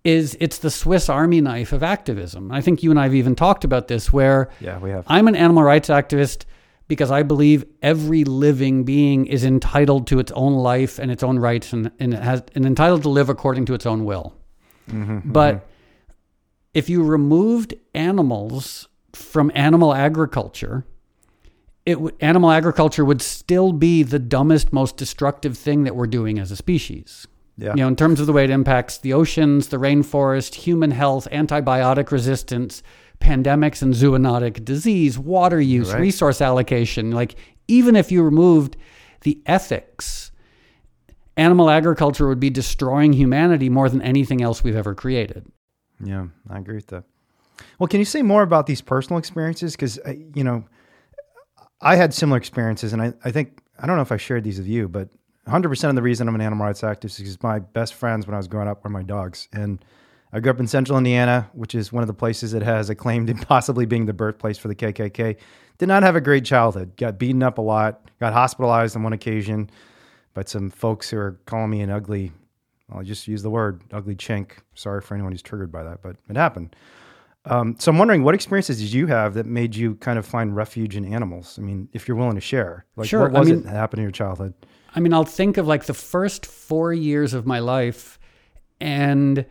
is 0.04 0.36
it's 0.40 0.58
the 0.58 0.70
Swiss 0.70 1.08
Army 1.08 1.40
knife 1.40 1.72
of 1.72 1.82
activism. 1.82 2.52
I 2.52 2.60
think 2.60 2.82
you 2.82 2.90
and 2.90 2.98
I 2.98 3.04
have 3.04 3.14
even 3.14 3.34
talked 3.34 3.64
about 3.64 3.88
this, 3.88 4.12
where 4.12 4.48
Yeah, 4.60 4.78
we 4.78 4.90
have. 4.90 5.04
I'm 5.06 5.28
an 5.28 5.36
animal 5.36 5.62
rights 5.62 5.88
activist 5.88 6.44
because 6.86 7.10
I 7.10 7.22
believe 7.22 7.66
every 7.82 8.24
living 8.24 8.84
being 8.84 9.26
is 9.26 9.44
entitled 9.44 10.06
to 10.06 10.18
its 10.18 10.32
own 10.32 10.54
life 10.54 10.98
and 10.98 11.10
its 11.10 11.22
own 11.22 11.38
rights 11.38 11.72
and, 11.72 11.90
and 11.98 12.14
it 12.14 12.22
has 12.22 12.42
and 12.54 12.64
entitled 12.64 13.02
to 13.02 13.10
live 13.10 13.28
according 13.28 13.66
to 13.66 13.74
its 13.74 13.84
own 13.84 14.04
will. 14.04 14.34
Mm-hmm, 14.88 15.18
mm-hmm. 15.18 15.32
But 15.32 15.66
if 16.72 16.88
you 16.88 17.04
removed 17.04 17.74
animals 17.94 18.88
from 19.12 19.50
animal 19.54 19.92
agriculture, 19.94 20.86
it 21.88 21.94
w- 21.94 22.14
animal 22.20 22.50
agriculture 22.50 23.02
would 23.02 23.22
still 23.22 23.72
be 23.72 24.02
the 24.02 24.18
dumbest, 24.18 24.72
most 24.74 24.98
destructive 24.98 25.56
thing 25.56 25.84
that 25.84 25.96
we're 25.96 26.06
doing 26.06 26.38
as 26.38 26.50
a 26.50 26.56
species. 26.56 27.26
Yeah. 27.56 27.70
You 27.70 27.76
know, 27.82 27.88
in 27.88 27.96
terms 27.96 28.20
of 28.20 28.26
the 28.26 28.32
way 28.34 28.44
it 28.44 28.50
impacts 28.50 28.98
the 28.98 29.14
oceans, 29.14 29.68
the 29.68 29.78
rainforest, 29.78 30.54
human 30.54 30.90
health, 30.90 31.26
antibiotic 31.32 32.10
resistance, 32.10 32.82
pandemics 33.20 33.80
and 33.80 33.94
zoonotic 33.94 34.64
disease, 34.66 35.18
water 35.18 35.60
use, 35.60 35.90
Right. 35.92 36.00
resource 36.02 36.42
allocation. 36.42 37.10
Like, 37.10 37.36
even 37.68 37.96
if 37.96 38.12
you 38.12 38.22
removed 38.22 38.76
the 39.22 39.40
ethics, 39.46 40.30
animal 41.38 41.70
agriculture 41.70 42.28
would 42.28 42.38
be 42.40 42.50
destroying 42.50 43.14
humanity 43.14 43.70
more 43.70 43.88
than 43.88 44.02
anything 44.02 44.42
else 44.42 44.62
we've 44.62 44.76
ever 44.76 44.94
created. 44.94 45.46
Yeah, 46.04 46.26
I 46.50 46.58
agree 46.58 46.76
with 46.76 46.88
that. 46.88 47.04
Well, 47.78 47.88
can 47.88 47.98
you 47.98 48.04
say 48.04 48.20
more 48.22 48.42
about 48.42 48.66
these 48.66 48.82
personal 48.82 49.18
experiences? 49.18 49.72
Because, 49.74 49.98
uh, 50.06 50.12
you 50.34 50.44
know, 50.44 50.64
I 51.80 51.96
had 51.96 52.12
similar 52.12 52.38
experiences, 52.38 52.92
and 52.92 53.00
I, 53.00 53.12
I 53.24 53.30
think, 53.30 53.60
I 53.78 53.86
don't 53.86 53.96
know 53.96 54.02
if 54.02 54.12
I 54.12 54.16
shared 54.16 54.44
these 54.44 54.58
with 54.58 54.66
you, 54.66 54.88
but 54.88 55.08
100% 55.46 55.88
of 55.88 55.94
the 55.94 56.02
reason 56.02 56.28
I'm 56.28 56.34
an 56.34 56.40
animal 56.40 56.66
rights 56.66 56.82
activist 56.82 57.04
is 57.04 57.18
because 57.18 57.42
my 57.42 57.58
best 57.58 57.94
friends 57.94 58.26
when 58.26 58.34
I 58.34 58.38
was 58.38 58.48
growing 58.48 58.68
up 58.68 58.84
were 58.84 58.90
my 58.90 59.02
dogs. 59.02 59.48
And 59.52 59.84
I 60.32 60.40
grew 60.40 60.50
up 60.50 60.60
in 60.60 60.66
central 60.66 60.98
Indiana, 60.98 61.48
which 61.52 61.74
is 61.74 61.92
one 61.92 62.02
of 62.02 62.06
the 62.06 62.14
places 62.14 62.52
that 62.52 62.62
has 62.62 62.90
a 62.90 62.94
claim 62.94 63.26
to 63.28 63.34
possibly 63.34 63.86
being 63.86 64.06
the 64.06 64.12
birthplace 64.12 64.58
for 64.58 64.68
the 64.68 64.74
KKK. 64.74 65.36
Did 65.78 65.86
not 65.86 66.02
have 66.02 66.16
a 66.16 66.20
great 66.20 66.44
childhood. 66.44 66.96
Got 66.96 67.18
beaten 67.18 67.42
up 67.42 67.58
a 67.58 67.62
lot, 67.62 68.10
got 68.18 68.32
hospitalized 68.32 68.96
on 68.96 69.04
one 69.04 69.12
occasion 69.12 69.70
by 70.34 70.42
some 70.44 70.70
folks 70.70 71.08
who 71.10 71.18
are 71.18 71.38
calling 71.46 71.70
me 71.70 71.80
an 71.80 71.90
ugly 71.90 72.32
I'll 72.90 73.02
just 73.02 73.28
use 73.28 73.42
the 73.42 73.50
word 73.50 73.82
ugly 73.92 74.16
chink. 74.16 74.52
Sorry 74.74 75.00
for 75.00 75.14
anyone 75.14 75.32
who's 75.32 75.42
triggered 75.42 75.70
by 75.70 75.84
that, 75.84 76.02
but 76.02 76.16
it 76.28 76.36
happened. 76.36 76.74
Um, 77.50 77.76
so 77.78 77.90
I'm 77.90 77.98
wondering, 77.98 78.22
what 78.24 78.34
experiences 78.34 78.78
did 78.78 78.92
you 78.92 79.06
have 79.06 79.34
that 79.34 79.46
made 79.46 79.74
you 79.74 79.94
kind 79.96 80.18
of 80.18 80.26
find 80.26 80.54
refuge 80.54 80.96
in 80.96 81.04
animals? 81.04 81.58
I 81.58 81.62
mean, 81.62 81.88
if 81.92 82.06
you're 82.06 82.16
willing 82.16 82.34
to 82.34 82.40
share, 82.40 82.84
like 82.96 83.08
Sure, 83.08 83.22
what 83.22 83.36
I 83.36 83.38
was 83.40 83.48
mean- 83.48 83.58
it 83.60 83.64
that 83.64 83.70
happened 83.70 84.00
in 84.00 84.04
your 84.04 84.12
childhood? 84.12 84.54
I 84.94 85.00
mean, 85.00 85.12
I'll 85.12 85.24
think 85.24 85.56
of 85.58 85.66
like 85.66 85.84
the 85.84 85.94
first 85.94 86.46
four 86.46 86.92
years 86.92 87.34
of 87.34 87.46
my 87.46 87.58
life. 87.58 88.18
And 88.80 89.44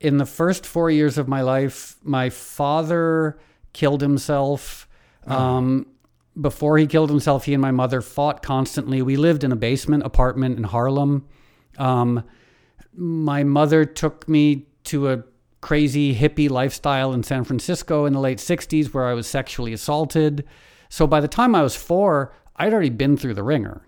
in 0.00 0.18
the 0.18 0.26
first 0.26 0.66
four 0.66 0.90
years 0.90 1.18
of 1.18 1.28
my 1.28 1.40
life, 1.42 1.96
my 2.02 2.30
father 2.30 3.38
killed 3.72 4.00
himself. 4.02 4.86
Um, 5.26 5.86
before 6.40 6.78
he 6.78 6.86
killed 6.86 7.10
himself, 7.10 7.44
he 7.44 7.54
and 7.54 7.60
my 7.62 7.70
mother 7.70 8.00
fought 8.00 8.42
constantly. 8.42 9.02
We 9.02 9.16
lived 9.16 9.44
in 9.44 9.52
a 9.52 9.56
basement 9.56 10.02
apartment 10.04 10.58
in 10.58 10.64
Harlem. 10.64 11.26
Um, 11.78 12.24
my 12.94 13.44
mother 13.44 13.84
took 13.84 14.28
me 14.28 14.66
to 14.84 15.10
a 15.10 15.22
crazy 15.62 16.14
hippie 16.14 16.50
lifestyle 16.50 17.14
in 17.14 17.22
San 17.22 17.44
Francisco 17.44 18.04
in 18.04 18.12
the 18.12 18.20
late 18.20 18.38
60s 18.38 18.92
where 18.92 19.06
I 19.06 19.14
was 19.14 19.26
sexually 19.26 19.72
assaulted. 19.72 20.44
So 20.90 21.06
by 21.06 21.20
the 21.20 21.28
time 21.28 21.54
I 21.54 21.62
was 21.62 21.74
four, 21.74 22.34
I'd 22.56 22.74
already 22.74 22.90
been 22.90 23.16
through 23.16 23.34
the 23.34 23.42
ringer. 23.42 23.86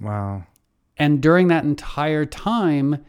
Wow. 0.00 0.44
And 0.96 1.22
during 1.22 1.48
that 1.48 1.62
entire 1.64 2.24
time, 2.24 3.04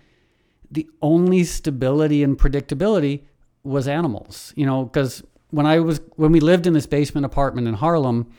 the 0.70 0.88
only 1.02 1.44
stability 1.44 2.22
and 2.22 2.38
predictability 2.38 3.24
was 3.64 3.88
animals. 3.88 4.54
You 4.56 4.66
know, 4.66 4.86
because 4.86 5.24
when 5.50 5.66
I 5.66 5.80
was 5.80 6.02
when 6.16 6.32
we 6.32 6.40
lived 6.40 6.68
in 6.68 6.74
this 6.74 6.86
basement 6.86 7.26
apartment 7.26 7.68
in 7.68 7.76
Harlem, 7.76 8.32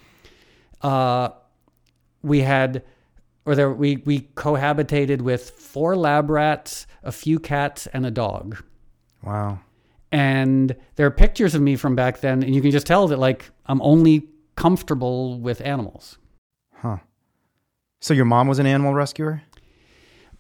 uh, 0.83 1.31
we 2.23 2.41
had 2.41 2.85
or 3.47 3.55
there 3.55 3.71
we 3.71 3.97
we 4.05 4.21
cohabitated 4.37 5.23
with 5.23 5.51
four 5.51 5.97
lab 5.97 6.31
rats, 6.31 6.87
a 7.03 7.13
few 7.13 7.39
cats, 7.39 7.87
and 7.89 8.05
a 8.05 8.11
dog. 8.11 8.63
Wow. 9.23 9.61
And 10.11 10.77
there 10.97 11.07
are 11.07 11.11
pictures 11.11 11.55
of 11.55 11.63
me 11.63 11.77
from 11.77 11.97
back 11.97 12.21
then, 12.21 12.43
and 12.43 12.55
you 12.55 12.61
can 12.61 12.71
just 12.71 12.87
tell 12.87 13.09
that 13.09 13.19
like 13.19 13.51
I'm 13.67 13.81
only 13.83 14.29
comfortable 14.57 15.41
with 15.41 15.61
animals. 15.63 16.19
Huh. 16.75 16.99
So 18.01 18.13
your 18.15 18.25
mom 18.25 18.49
was 18.49 18.59
an 18.59 18.67
animal 18.67 18.95
rescuer? 18.95 19.43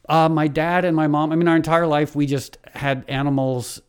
Uh, 0.09 0.29
my 0.29 0.49
dad 0.49 0.85
and 0.85 0.97
my 0.97 1.07
mom, 1.07 1.33
I 1.33 1.37
mean, 1.37 1.49
our 1.49 1.57
entire 1.57 1.87
life, 1.87 2.15
we 2.17 2.27
just 2.27 2.59
had 2.75 3.05
animals 3.09 3.81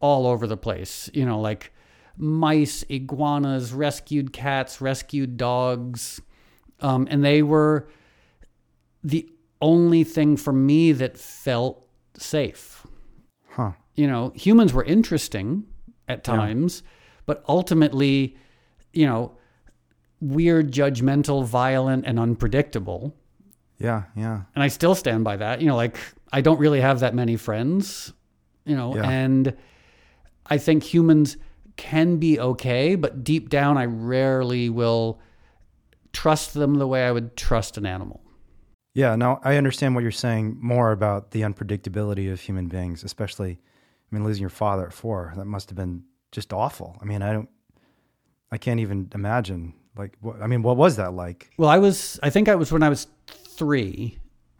all 0.00 0.26
over 0.26 0.46
the 0.46 0.56
place, 0.56 1.10
you 1.14 1.24
know, 1.24 1.40
like 1.40 1.72
mice, 2.16 2.84
iguanas, 2.88 3.72
rescued 3.72 4.32
cats, 4.32 4.80
rescued 4.80 5.36
dogs. 5.36 6.20
Um, 6.80 7.08
and 7.10 7.24
they 7.24 7.42
were 7.42 7.88
the 9.02 9.28
only 9.60 10.04
thing 10.04 10.36
for 10.36 10.52
me 10.52 10.92
that 10.92 11.16
felt 11.16 11.86
safe. 12.16 12.86
Huh. 13.50 13.72
You 13.96 14.06
know, 14.06 14.32
humans 14.34 14.72
were 14.72 14.84
interesting 14.84 15.64
at 16.08 16.22
times, 16.22 16.82
but 17.24 17.42
ultimately, 17.48 18.36
you 18.92 19.06
know, 19.06 19.32
weird, 20.20 20.70
judgmental, 20.72 21.44
violent, 21.44 22.06
and 22.06 22.18
unpredictable 22.18 23.14
Yeah, 23.78 24.04
yeah. 24.16 24.42
and 24.54 24.62
I 24.62 24.68
still 24.68 24.94
stand 24.94 25.24
by 25.24 25.36
that. 25.36 25.60
You 25.60 25.66
know, 25.66 25.76
like 25.76 25.96
I 26.32 26.40
don't 26.40 26.58
really 26.58 26.80
have 26.80 27.00
that 27.00 27.14
many 27.14 27.36
friends, 27.36 28.12
you 28.64 28.76
know, 28.76 28.94
Yeah. 28.96 29.08
and 29.08 29.54
I 30.46 30.58
think 30.58 30.82
humans 30.84 31.36
can 31.76 32.16
be 32.18 32.38
okay, 32.40 32.94
but 32.94 33.24
deep 33.24 33.48
down, 33.50 33.76
I 33.76 33.84
rarely 33.86 34.70
will 34.70 35.20
trust 36.12 36.54
them 36.54 36.76
the 36.76 36.86
way 36.86 37.06
I 37.06 37.12
would 37.12 37.36
trust 37.36 37.76
an 37.76 37.84
animal. 37.84 38.22
Yeah, 38.94 39.14
now 39.16 39.40
I 39.44 39.56
understand 39.56 39.94
what 39.94 40.00
you're 40.02 40.10
saying 40.12 40.56
more 40.60 40.92
about 40.92 41.32
the 41.32 41.42
unpredictability 41.42 42.32
of 42.32 42.40
human 42.40 42.68
beings, 42.68 43.04
especially, 43.04 43.58
I 44.10 44.14
mean, 44.14 44.24
losing 44.24 44.40
your 44.42 44.50
father 44.50 44.86
at 44.86 44.92
four. 44.92 45.32
That 45.36 45.44
must 45.46 45.68
have 45.70 45.76
been 45.76 46.04
just 46.32 46.52
awful. 46.52 46.96
I 47.00 47.04
mean, 47.04 47.22
I 47.22 47.32
don't, 47.32 47.48
I 48.52 48.58
can't 48.58 48.80
even 48.80 49.10
imagine. 49.14 49.74
Like, 49.96 50.16
what, 50.20 50.40
I 50.42 50.46
mean, 50.46 50.62
what 50.62 50.76
was 50.76 50.96
that 50.96 51.12
like? 51.14 51.50
Well, 51.58 51.68
I 51.70 51.78
was, 51.78 52.20
I 52.22 52.30
think 52.30 52.48
I 52.48 52.54
was 52.54 52.70
when 52.70 52.82
I 52.82 52.88
was 52.88 53.06
three, 53.26 54.18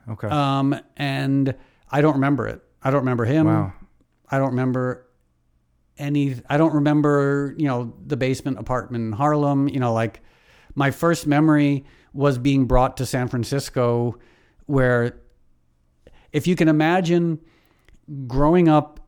Okay. 0.08 0.28
um, 0.28 0.74
and 0.96 1.54
I 1.90 2.00
don't 2.00 2.14
remember 2.14 2.46
it. 2.48 2.62
I 2.82 2.90
don't 2.90 3.00
remember 3.00 3.24
him. 3.24 3.46
wow. 3.46 3.72
I 4.30 4.38
don't 4.38 4.50
remember 4.50 5.06
any 5.98 6.34
I 6.48 6.56
don't 6.58 6.74
remember, 6.74 7.54
you 7.56 7.66
know, 7.66 7.94
the 8.04 8.16
basement 8.16 8.58
apartment 8.58 9.02
in 9.04 9.12
Harlem, 9.12 9.68
you 9.68 9.78
know, 9.80 9.92
like 9.92 10.20
my 10.74 10.90
first 10.90 11.26
memory 11.26 11.84
was 12.12 12.36
being 12.38 12.66
brought 12.66 12.96
to 12.98 13.06
San 13.06 13.28
Francisco 13.28 14.18
where 14.66 15.18
if 16.32 16.46
you 16.46 16.54
can 16.56 16.68
imagine 16.68 17.40
growing 18.26 18.68
up 18.68 19.00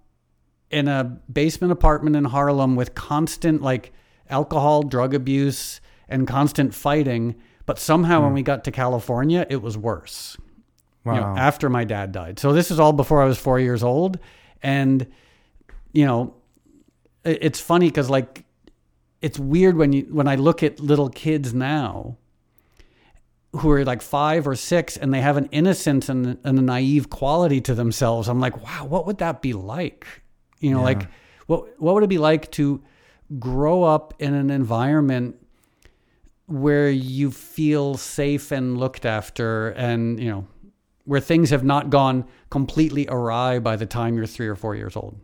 in 0.71 0.89
a 0.89 1.05
basement 1.33 1.73
apartment 1.73 2.17
in 2.17 2.25
Harlem 2.25 2.77
with 2.77 2.95
constant 2.95 3.63
like 3.63 3.93
alcohol, 4.29 4.83
drug 4.83 5.15
abuse 5.15 5.81
and 6.09 6.27
constant 6.27 6.75
fighting, 6.75 7.35
but 7.67 7.79
somehow 7.79 8.21
when 8.21 8.31
hmm. 8.31 8.37
we 8.37 8.43
got 8.43 8.65
to 8.65 8.71
California, 8.71 9.47
it 9.49 9.63
was 9.63 9.77
worse 9.77 10.37
Wow. 11.05 11.15
you 11.15 11.21
know, 11.21 11.37
after 11.37 11.71
my 11.71 11.85
dad 11.85 12.13
died. 12.13 12.39
So 12.39 12.53
this 12.53 12.71
is 12.71 12.79
all 12.79 12.93
before 12.93 13.23
I 13.23 13.25
was 13.25 13.39
four 13.39 13.59
years 13.59 13.83
old, 13.83 14.19
and 14.63 15.07
you 15.93 16.05
know, 16.05 16.35
it's 17.25 17.61
funny 17.61 17.89
because 17.89 18.11
like 18.11 18.45
it's 19.23 19.39
weird 19.39 19.77
when 19.77 19.93
you 19.93 20.03
when 20.11 20.29
I 20.29 20.35
look 20.35 20.63
at 20.63 20.81
little 20.81 21.09
kids 21.09 21.55
now 21.55 22.19
who 23.57 23.71
are 23.71 23.85
like 23.85 24.03
five 24.03 24.47
or 24.47 24.55
six 24.55 24.97
and 24.97 25.13
they 25.13 25.23
have 25.23 25.39
an 25.39 25.49
innocence 25.51 26.11
and, 26.11 26.37
and 26.45 26.59
a 26.59 26.63
naive 26.63 27.09
quality 27.09 27.63
to 27.63 27.75
themselves. 27.75 28.29
I'm 28.29 28.41
like, 28.41 28.63
wow, 28.63 28.85
what 28.85 29.07
would 29.07 29.19
that 29.19 29.41
be 29.41 29.55
like? 29.55 30.07
You 30.61 30.73
know, 30.73 30.79
Yeah. 30.79 30.85
like 30.85 31.09
what 31.47 31.81
what 31.81 31.95
would 31.95 32.05
it 32.05 32.09
be 32.09 32.19
like 32.19 32.51
to 32.53 32.83
grow 33.39 33.83
up 33.85 34.15
in 34.19 34.35
an 34.35 34.51
environment 34.51 35.37
where 36.47 36.91
you 36.91 37.31
feel 37.31 37.97
safe 37.97 38.51
and 38.53 38.79
looked 38.79 39.05
after 39.05 39.69
and, 39.71 40.19
you 40.19 40.31
know, 40.31 40.47
where 41.05 41.21
things 41.21 41.51
have 41.51 41.63
not 41.65 41.91
gone 41.91 42.25
completely 42.51 43.07
awry 43.09 43.59
by 43.59 43.77
the 43.77 43.85
time 43.87 44.17
you're 44.17 44.27
three 44.27 44.49
or 44.49 44.57
four 44.57 44.75
years 44.75 44.97
old. 44.97 45.19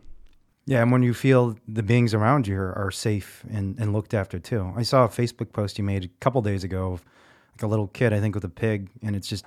Yeah, 0.67 0.81
and 0.81 0.91
when 0.91 1.03
you 1.03 1.13
feel 1.13 1.55
the 1.67 1.83
beings 1.83 2.13
around 2.13 2.47
you 2.47 2.57
are, 2.59 2.73
are 2.77 2.91
safe 2.91 3.43
and, 3.51 3.75
and 3.79 3.93
looked 3.93 4.13
after 4.13 4.39
too. 4.39 4.71
I 4.75 4.83
saw 4.83 5.05
a 5.05 5.07
Facebook 5.09 5.51
post 5.51 5.77
you 5.77 5.83
made 5.83 6.05
a 6.05 6.09
couple 6.19 6.41
days 6.41 6.63
ago 6.63 6.93
of 6.93 7.05
like 7.53 7.63
a 7.63 7.67
little 7.67 7.87
kid, 7.87 8.13
I 8.13 8.19
think, 8.19 8.35
with 8.35 8.43
a 8.43 8.49
pig, 8.49 8.89
and 9.03 9.15
it's 9.15 9.27
just 9.27 9.45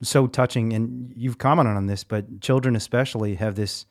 so 0.00 0.26
touching. 0.26 0.72
And 0.72 1.12
you've 1.16 1.38
commented 1.38 1.76
on 1.76 1.86
this, 1.86 2.04
but 2.04 2.40
children 2.40 2.74
especially 2.76 3.34
have 3.36 3.54
this 3.56 3.84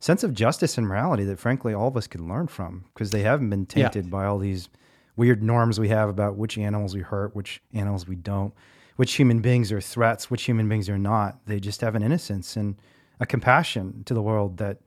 sense 0.00 0.22
of 0.22 0.34
justice 0.34 0.76
and 0.76 0.86
morality 0.86 1.24
that, 1.24 1.38
frankly, 1.38 1.72
all 1.72 1.88
of 1.88 1.96
us 1.96 2.06
can 2.06 2.28
learn 2.28 2.46
from 2.46 2.84
because 2.92 3.10
they 3.10 3.22
haven't 3.22 3.50
been 3.50 3.66
Yeah. 3.74 3.88
tainted 3.88 4.10
by 4.10 4.26
all 4.26 4.38
these 4.38 4.68
weird 5.16 5.42
norms 5.42 5.78
we 5.78 5.88
have 5.88 6.08
about 6.08 6.36
which 6.36 6.58
animals 6.58 6.94
we 6.94 7.00
hurt, 7.00 7.34
which 7.34 7.62
animals 7.72 8.06
we 8.06 8.16
don't, 8.16 8.52
which 8.96 9.14
human 9.14 9.40
beings 9.40 9.72
are 9.72 9.80
threats, 9.80 10.30
which 10.30 10.42
human 10.42 10.68
beings 10.68 10.88
are 10.88 10.98
not. 10.98 11.38
They 11.46 11.60
just 11.60 11.80
have 11.80 11.94
an 11.94 12.02
innocence 12.02 12.56
and 12.56 12.76
a 13.20 13.26
compassion 13.26 14.02
to 14.06 14.14
the 14.14 14.22
world 14.22 14.58
that 14.58 14.78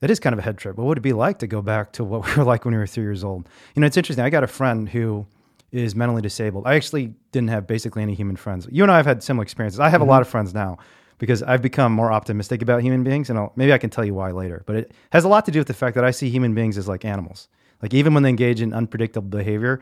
that 0.00 0.10
is 0.10 0.18
kind 0.18 0.32
of 0.32 0.40
a 0.40 0.42
head 0.42 0.58
trip. 0.58 0.76
What 0.76 0.88
would 0.88 0.98
it 0.98 1.02
be 1.02 1.12
like 1.12 1.38
to 1.38 1.46
go 1.46 1.62
back 1.62 1.92
to 1.92 2.04
what 2.04 2.26
we 2.26 2.34
were 2.34 2.44
like 2.44 2.64
when 2.64 2.74
we 2.74 2.78
were 2.78 2.86
three 2.86 3.04
years 3.04 3.24
old? 3.24 3.48
You 3.74 3.80
know, 3.80 3.86
it's 3.86 3.96
interesting. 3.96 4.24
I 4.24 4.30
got 4.30 4.44
a 4.44 4.48
friend 4.48 4.88
who 4.88 5.26
is 5.70 5.94
mentally 5.94 6.20
disabled. 6.20 6.66
I 6.66 6.74
actually 6.74 7.14
didn't 7.30 7.48
have 7.48 7.66
basically 7.66 8.02
any 8.02 8.14
human 8.14 8.36
friends. 8.36 8.68
You 8.70 8.82
and 8.82 8.92
I 8.92 8.96
have 8.96 9.06
had 9.06 9.22
similar 9.22 9.42
experiences. 9.42 9.80
I 9.80 9.88
have 9.88 10.00
a 10.00 10.04
mm-hmm. 10.04 10.10
lot 10.10 10.22
of 10.22 10.28
friends 10.28 10.52
now 10.52 10.78
because 11.22 11.40
I've 11.44 11.62
become 11.62 11.92
more 11.92 12.10
optimistic 12.10 12.62
about 12.62 12.82
human 12.82 13.04
beings, 13.04 13.30
and 13.30 13.38
I'll, 13.38 13.52
maybe 13.54 13.72
I 13.72 13.78
can 13.78 13.90
tell 13.90 14.04
you 14.04 14.12
why 14.12 14.32
later. 14.32 14.64
But 14.66 14.74
it 14.74 14.92
has 15.12 15.22
a 15.22 15.28
lot 15.28 15.44
to 15.44 15.52
do 15.52 15.60
with 15.60 15.68
the 15.68 15.74
fact 15.82 15.94
that 15.94 16.02
I 16.04 16.10
see 16.10 16.28
human 16.30 16.52
beings 16.52 16.76
as 16.76 16.88
like 16.88 17.04
animals. 17.04 17.46
Like 17.80 17.94
even 17.94 18.12
when 18.12 18.24
they 18.24 18.28
engage 18.28 18.60
in 18.60 18.72
unpredictable 18.74 19.28
behavior, 19.28 19.80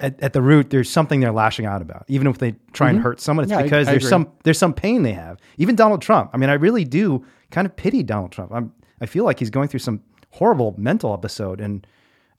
at, 0.00 0.18
at 0.22 0.32
the 0.32 0.40
root, 0.40 0.70
there's 0.70 0.88
something 0.88 1.20
they're 1.20 1.30
lashing 1.44 1.66
out 1.66 1.82
about. 1.82 2.06
Even 2.08 2.26
if 2.26 2.38
they 2.38 2.54
try 2.72 2.88
and 2.88 2.98
hurt 3.00 3.20
someone, 3.20 3.44
it's 3.44 3.50
Yeah, 3.50 3.58
I- 3.58 3.62
because 3.64 3.86
I 3.86 3.90
there's 3.90 4.04
agree. 4.04 4.10
some 4.10 4.32
there's 4.44 4.58
some 4.58 4.72
pain 4.72 5.02
they 5.02 5.12
have. 5.12 5.38
Even 5.58 5.76
Donald 5.76 6.00
Trump. 6.00 6.30
I 6.32 6.38
mean, 6.38 6.48
I 6.48 6.54
really 6.54 6.84
do 6.84 7.22
kind 7.50 7.66
of 7.66 7.76
pity 7.76 8.02
Donald 8.02 8.32
Trump. 8.32 8.50
I'm 8.54 8.72
I 9.02 9.04
feel 9.04 9.24
like 9.26 9.38
he's 9.38 9.50
going 9.50 9.68
through 9.68 9.80
some 9.80 10.00
horrible 10.30 10.74
mental 10.78 11.12
episode 11.12 11.60
and 11.60 11.86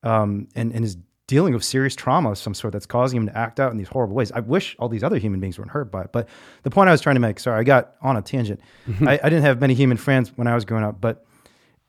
um 0.02 0.48
and, 0.56 0.72
and 0.74 0.84
is 0.84 0.98
dealing 1.28 1.54
with 1.54 1.64
serious 1.64 1.94
trauma 1.96 2.32
of 2.32 2.38
some 2.38 2.54
sort 2.54 2.72
that's 2.72 2.86
causing 2.86 3.18
him 3.18 3.28
to 3.28 3.38
act 3.38 3.60
out 3.60 3.72
in 3.72 3.78
these 3.78 3.90
horrible 3.90 4.16
ways. 4.16 4.32
I 4.32 4.40
wish 4.40 4.76
all 4.80 4.88
these 4.88 5.04
other 5.04 5.18
human 5.18 5.40
beings 5.40 5.60
weren't 5.60 5.72
hurt 5.72 5.92
by 5.92 6.04
it. 6.04 6.12
But 6.14 6.30
the 6.64 6.70
point 6.70 6.88
I 6.88 6.94
was 6.94 7.02
trying 7.02 7.16
to 7.16 7.20
make, 7.20 7.40
sorry, 7.40 7.60
I 7.60 7.64
got 7.64 7.96
on 8.02 8.16
a 8.16 8.22
tangent. 8.22 8.62
I, 9.08 9.20
I 9.22 9.30
didn't 9.30 9.44
have 9.44 9.60
many 9.60 9.74
human 9.74 9.98
friends 9.98 10.32
when 10.36 10.48
I 10.48 10.56
was 10.56 10.64
growing 10.64 10.86
up, 10.86 11.02
but 11.02 11.26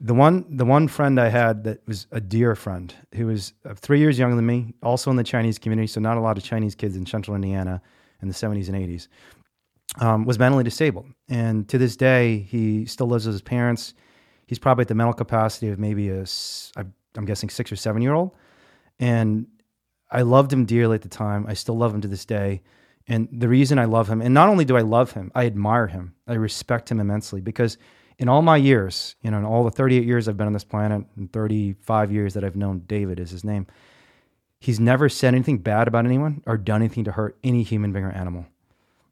the 0.01 0.15
one 0.15 0.45
the 0.49 0.65
one 0.65 0.87
friend 0.87 1.21
I 1.21 1.29
had 1.29 1.65
that 1.65 1.87
was 1.87 2.07
a 2.13 2.21
dear 2.21 2.55
friend 2.55 2.95
who 3.15 3.27
was 3.27 3.53
uh, 3.65 3.75
three 3.75 3.99
years 3.99 4.19
younger 4.19 4.37
than 4.37 4.47
me, 4.47 4.75
also 4.83 5.11
in 5.11 5.17
the 5.17 5.25
Chinese 5.25 5.59
community, 5.59 5.87
so 5.87 6.01
not 6.01 6.17
a 6.17 6.21
lot 6.21 6.37
of 6.37 6.45
Chinese 6.45 6.75
kids 6.75 6.97
in 6.97 7.07
central 7.07 7.35
Indiana 7.35 7.81
in 8.23 8.29
the 8.29 8.35
70s 8.35 8.69
and 8.69 8.77
80s, 8.77 9.09
um, 10.01 10.25
was 10.25 10.39
mentally 10.39 10.65
disabled. 10.65 11.07
And 11.29 11.69
to 11.69 11.79
this 11.79 11.97
day, 11.97 12.39
he 12.49 12.85
still 12.87 13.07
lives 13.07 13.27
with 13.27 13.35
his 13.35 13.43
parents. 13.43 13.95
He's 14.47 14.59
probably 14.59 14.83
at 14.83 14.89
the 14.89 14.95
mental 14.95 15.13
capacity 15.15 15.69
of 15.69 15.79
maybe 15.79 16.11
a, 16.11 16.25
I'm 16.77 17.25
guessing 17.25 17.49
six 17.51 17.71
or 17.71 17.77
seven 17.77 18.03
year 18.03 18.15
old. 18.15 18.33
And 18.99 19.47
I 20.11 20.23
loved 20.23 20.53
him 20.53 20.65
dearly 20.65 20.97
at 20.97 21.03
the 21.03 21.09
time. 21.09 21.47
I 21.49 21.55
still 21.55 21.77
love 21.77 21.95
him 21.95 22.01
to 22.01 22.09
this 22.09 22.25
day. 22.25 22.63
And 23.07 23.29
the 23.33 23.49
reason 23.49 23.79
I 23.79 23.87
love 23.87 24.09
him, 24.09 24.21
and 24.21 24.35
not 24.35 24.49
only 24.49 24.65
do 24.65 24.77
I 24.77 24.83
love 24.83 25.13
him, 25.13 25.33
I 25.35 25.47
admire 25.47 25.87
him. 25.87 26.15
I 26.27 26.35
respect 26.35 26.91
him 26.91 27.01
immensely 27.01 27.41
because 27.41 27.79
in 28.19 28.29
all 28.29 28.43
my 28.43 28.57
years, 28.57 29.17
you 29.23 29.31
know, 29.31 29.39
in 29.39 29.45
all 29.45 29.65
the 29.65 29.71
38 29.71 30.05
years 30.05 30.29
I've 30.29 30.37
been 30.37 30.47
on 30.47 30.53
this 30.53 30.65
planet, 30.65 31.07
and 31.17 31.33
35 31.33 32.13
years 32.13 32.35
that 32.35 32.45
I've 32.45 32.57
known 32.57 32.81
David 32.81 33.19
is 33.19 33.31
his 33.31 33.45
name, 33.45 33.67
he's 34.61 34.81
never 34.81 35.09
said 35.09 35.35
anything 35.35 35.59
bad 35.59 35.89
about 35.89 36.05
anyone 36.05 36.43
or 36.47 36.59
done 36.59 36.83
anything 36.83 37.05
to 37.05 37.13
hurt 37.13 37.39
any 37.43 37.63
human 37.63 37.93
being 37.93 38.05
or 38.05 38.11
animal. 38.11 38.45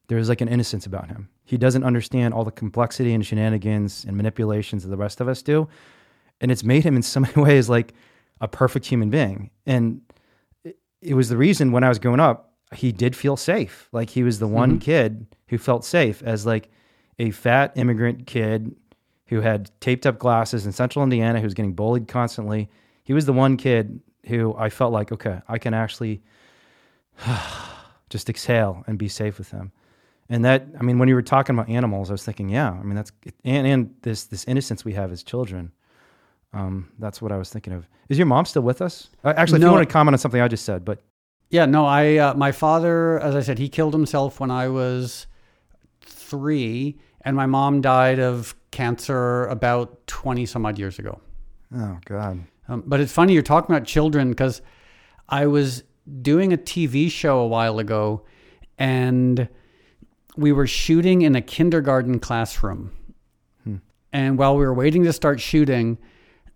There's 0.08 0.28
like 0.28 0.40
an 0.40 0.48
innocence 0.48 0.86
about 0.86 1.08
him. 1.08 1.28
He 1.44 1.56
doesn't 1.56 1.84
understand 1.84 2.34
all 2.34 2.44
the 2.44 2.50
complexity 2.50 3.14
and 3.14 3.24
shenanigans 3.24 4.04
and 4.04 4.16
manipulations 4.16 4.82
that 4.82 4.90
the 4.90 4.96
rest 4.96 5.20
of 5.20 5.28
us 5.28 5.42
do. 5.42 5.68
And 6.40 6.50
it's 6.50 6.64
made 6.64 6.84
him 6.84 6.96
in 6.96 7.02
so 7.02 7.20
many 7.20 7.34
ways 7.36 7.68
like 7.68 7.94
a 8.40 8.48
perfect 8.48 8.86
human 8.86 9.10
being. 9.10 9.50
And 9.66 10.00
it- 10.64 10.78
it 11.00 11.14
was 11.14 11.28
the 11.28 11.36
reason 11.36 11.72
when 11.72 11.84
I 11.84 11.88
was 11.88 11.98
growing 11.98 12.20
up, 12.20 12.52
he 12.74 12.92
did 12.92 13.14
feel 13.14 13.36
safe. 13.36 13.88
Like 13.92 14.10
he 14.10 14.22
was 14.22 14.38
the 14.38 14.48
one 14.48 14.72
mm-hmm. 14.72 14.78
kid 14.78 15.26
who 15.48 15.58
felt 15.58 15.84
safe 15.84 16.22
as 16.22 16.46
like 16.46 16.70
a 17.18 17.30
fat 17.30 17.72
immigrant 17.76 18.26
kid 18.26 18.74
who 19.26 19.40
had 19.40 19.70
taped 19.80 20.06
up 20.06 20.18
glasses 20.18 20.66
in 20.66 20.72
central 20.72 21.02
Indiana 21.02 21.40
who 21.40 21.44
was 21.44 21.54
getting 21.54 21.72
bullied 21.72 22.08
constantly. 22.08 22.68
He 23.04 23.12
was 23.12 23.26
the 23.26 23.32
one 23.32 23.56
kid 23.56 24.00
who 24.26 24.54
I 24.56 24.68
felt 24.70 24.92
like, 24.92 25.12
okay, 25.12 25.40
I 25.48 25.58
can 25.58 25.74
actually 25.74 26.22
just 28.10 28.28
exhale 28.28 28.84
and 28.86 28.98
be 28.98 29.08
safe 29.08 29.38
with 29.38 29.50
him. 29.50 29.72
And 30.28 30.44
that, 30.44 30.66
I 30.78 30.82
mean, 30.82 30.98
when 30.98 31.08
you 31.08 31.14
were 31.14 31.22
talking 31.22 31.56
about 31.56 31.68
animals, 31.68 32.10
I 32.10 32.14
was 32.14 32.24
thinking, 32.24 32.48
yeah, 32.48 32.70
I 32.70 32.82
mean, 32.82 32.96
that's, 32.96 33.12
and, 33.44 33.66
and 33.66 33.94
this, 34.02 34.24
this 34.24 34.44
innocence 34.44 34.84
we 34.84 34.94
have 34.94 35.12
as 35.12 35.22
children. 35.22 35.72
Um, 36.56 36.90
that's 36.98 37.20
what 37.20 37.32
I 37.32 37.36
was 37.36 37.50
thinking 37.50 37.72
of. 37.74 37.86
Is 38.08 38.16
your 38.18 38.26
mom 38.26 38.46
still 38.46 38.62
with 38.62 38.80
us? 38.80 39.10
Uh, 39.22 39.34
actually, 39.36 39.58
if 39.58 39.64
you 39.64 39.70
want 39.70 39.86
to 39.86 39.92
comment 39.92 40.14
on 40.14 40.18
something 40.18 40.40
I 40.40 40.48
just 40.48 40.64
said, 40.64 40.84
but 40.84 41.00
Yeah, 41.50 41.66
no, 41.66 41.84
I 41.84 42.16
uh, 42.16 42.34
my 42.34 42.50
father, 42.52 43.20
as 43.20 43.34
I 43.36 43.40
said, 43.40 43.58
he 43.58 43.68
killed 43.68 43.92
himself 43.92 44.40
when 44.40 44.50
I 44.50 44.68
was 44.68 45.26
three, 46.00 46.98
and 47.22 47.36
my 47.36 47.46
mom 47.46 47.80
died 47.82 48.18
of 48.18 48.54
cancer 48.70 49.44
about 49.46 50.06
twenty 50.06 50.46
some 50.46 50.64
odd 50.64 50.78
years 50.78 50.98
ago. 50.98 51.20
oh 51.74 51.98
god, 52.06 52.40
Um, 52.68 52.82
but 52.86 53.00
it's 53.00 53.12
funny 53.12 53.34
you're 53.34 53.42
talking 53.42 53.74
about 53.74 53.86
children 53.86 54.30
because 54.30 54.62
I 55.28 55.46
was 55.46 55.82
doing 56.22 56.52
a 56.52 56.56
TV 56.56 57.10
show 57.10 57.40
a 57.40 57.46
while 57.46 57.78
ago, 57.78 58.22
and 58.78 59.48
we 60.36 60.52
were 60.52 60.66
shooting 60.66 61.22
in 61.22 61.34
a 61.36 61.42
kindergarten 61.42 62.18
classroom. 62.18 62.92
And 64.12 64.38
while 64.38 64.56
we 64.56 64.64
were 64.64 64.72
waiting 64.72 65.04
to 65.04 65.12
start 65.12 65.40
shooting, 65.40 65.98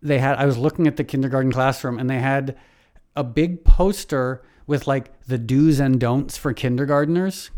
they 0.02 0.18
had 0.18 0.36
I 0.36 0.46
was 0.46 0.58
looking 0.58 0.86
at 0.86 0.96
the 0.96 1.04
kindergarten 1.04 1.52
classroom, 1.52 1.98
and 1.98 2.08
they 2.08 2.18
had 2.18 2.56
a 3.16 3.24
big 3.24 3.64
poster 3.64 4.42
with 4.66 4.86
like 4.86 5.20
the 5.26 5.38
do's 5.38 5.80
and 5.80 6.00
don'ts 6.00 6.36
for 6.36 6.52
kindergartners. 6.52 7.50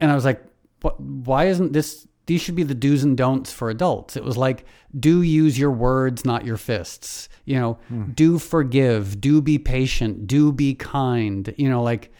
And 0.00 0.10
I 0.10 0.14
was 0.14 0.24
like, 0.24 0.42
what, 0.80 0.98
why 0.98 1.46
isn't 1.46 1.72
this? 1.72 2.06
These 2.26 2.40
should 2.42 2.54
be 2.54 2.62
the 2.62 2.74
do's 2.74 3.02
and 3.02 3.16
don'ts 3.16 3.52
for 3.52 3.70
adults. 3.70 4.16
It 4.16 4.24
was 4.24 4.36
like, 4.36 4.64
do 4.98 5.20
use 5.20 5.58
your 5.58 5.70
words, 5.70 6.24
not 6.24 6.44
your 6.44 6.56
fists. 6.56 7.28
You 7.44 7.58
know, 7.58 7.78
hmm. 7.88 8.12
do 8.12 8.38
forgive, 8.38 9.20
do 9.20 9.42
be 9.42 9.58
patient, 9.58 10.26
do 10.26 10.52
be 10.52 10.74
kind. 10.74 11.52
You 11.58 11.68
know, 11.68 11.82
like, 11.82 12.12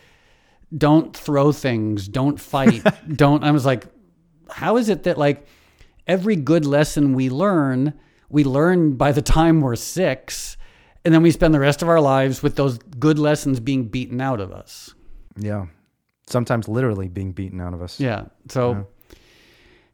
don't 0.76 1.16
throw 1.16 1.52
things, 1.52 2.08
don't 2.08 2.40
fight, 2.52 2.84
don't. 3.16 3.44
I 3.44 3.52
was 3.52 3.64
like, 3.64 3.86
how 4.50 4.76
is 4.76 4.88
it 4.88 5.04
that 5.04 5.16
like 5.16 5.46
every 6.06 6.36
good 6.36 6.66
lesson 6.66 7.14
we 7.14 7.30
learn, 7.30 7.94
we 8.30 8.44
learn 8.44 8.94
by 8.94 9.12
the 9.12 9.22
time 9.22 9.60
we're 9.60 9.76
six, 9.76 10.56
and 11.04 11.12
then 11.12 11.22
we 11.22 11.30
spend 11.30 11.52
the 11.52 11.60
rest 11.60 11.82
of 11.82 11.88
our 11.88 12.00
lives 12.00 12.42
with 12.42 12.56
those 12.56 12.78
good 12.78 13.18
lessons 13.18 13.60
being 13.60 13.84
beaten 13.84 14.20
out 14.20 14.40
of 14.40 14.52
us. 14.52 14.94
yeah. 15.36 15.66
Sometimes 16.26 16.68
literally 16.68 17.08
being 17.08 17.32
beaten 17.32 17.60
out 17.60 17.74
of 17.74 17.82
us. 17.82 17.98
Yeah. 17.98 18.26
So, 18.48 18.86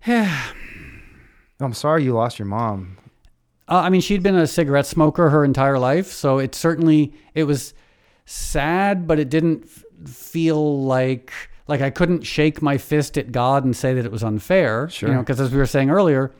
yeah. 0.06 0.38
I'm 1.60 1.72
sorry 1.72 2.04
you 2.04 2.12
lost 2.12 2.38
your 2.38 2.44
mom. 2.44 2.98
Uh, 3.68 3.76
I 3.76 3.88
mean, 3.88 4.02
she'd 4.02 4.22
been 4.22 4.36
a 4.36 4.46
cigarette 4.46 4.84
smoker 4.84 5.30
her 5.30 5.44
entire 5.46 5.78
life, 5.78 6.08
so 6.12 6.38
it 6.38 6.54
certainly 6.54 7.14
it 7.34 7.44
was 7.44 7.72
sad, 8.26 9.06
but 9.06 9.18
it 9.18 9.30
didn't 9.30 9.64
f- 9.64 9.82
feel 10.06 10.82
like 10.82 11.32
like 11.68 11.80
I 11.80 11.88
couldn't 11.88 12.22
shake 12.22 12.60
my 12.60 12.76
fist 12.76 13.16
at 13.16 13.32
God 13.32 13.64
and 13.64 13.74
say 13.74 13.94
that 13.94 14.04
it 14.04 14.12
was 14.12 14.22
unfair. 14.22 14.90
Sure. 14.90 15.08
You 15.08 15.14
know, 15.14 15.22
because 15.22 15.40
as 15.40 15.50
we 15.50 15.56
were 15.56 15.64
saying 15.64 15.88
earlier, 15.88 16.32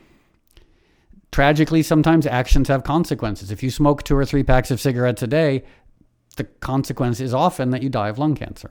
tragically, 1.37 1.83
sometimes 1.83 2.27
actions 2.27 2.67
have 2.69 2.83
consequences. 2.83 3.51
If 3.51 3.63
you 3.63 3.71
smoke 3.71 4.03
two 4.03 4.17
or 4.17 4.25
three 4.25 4.43
packs 4.43 4.71
of 4.71 4.81
cigarettes 4.81 5.23
a 5.23 5.27
day, 5.27 5.65
the 6.39 6.45
consequence 6.45 7.21
is 7.21 7.35
often 7.35 7.73
that 7.73 7.83
you 7.83 7.91
die 7.91 8.09
of 8.09 8.19
lung 8.19 8.35
cancer. 8.35 8.71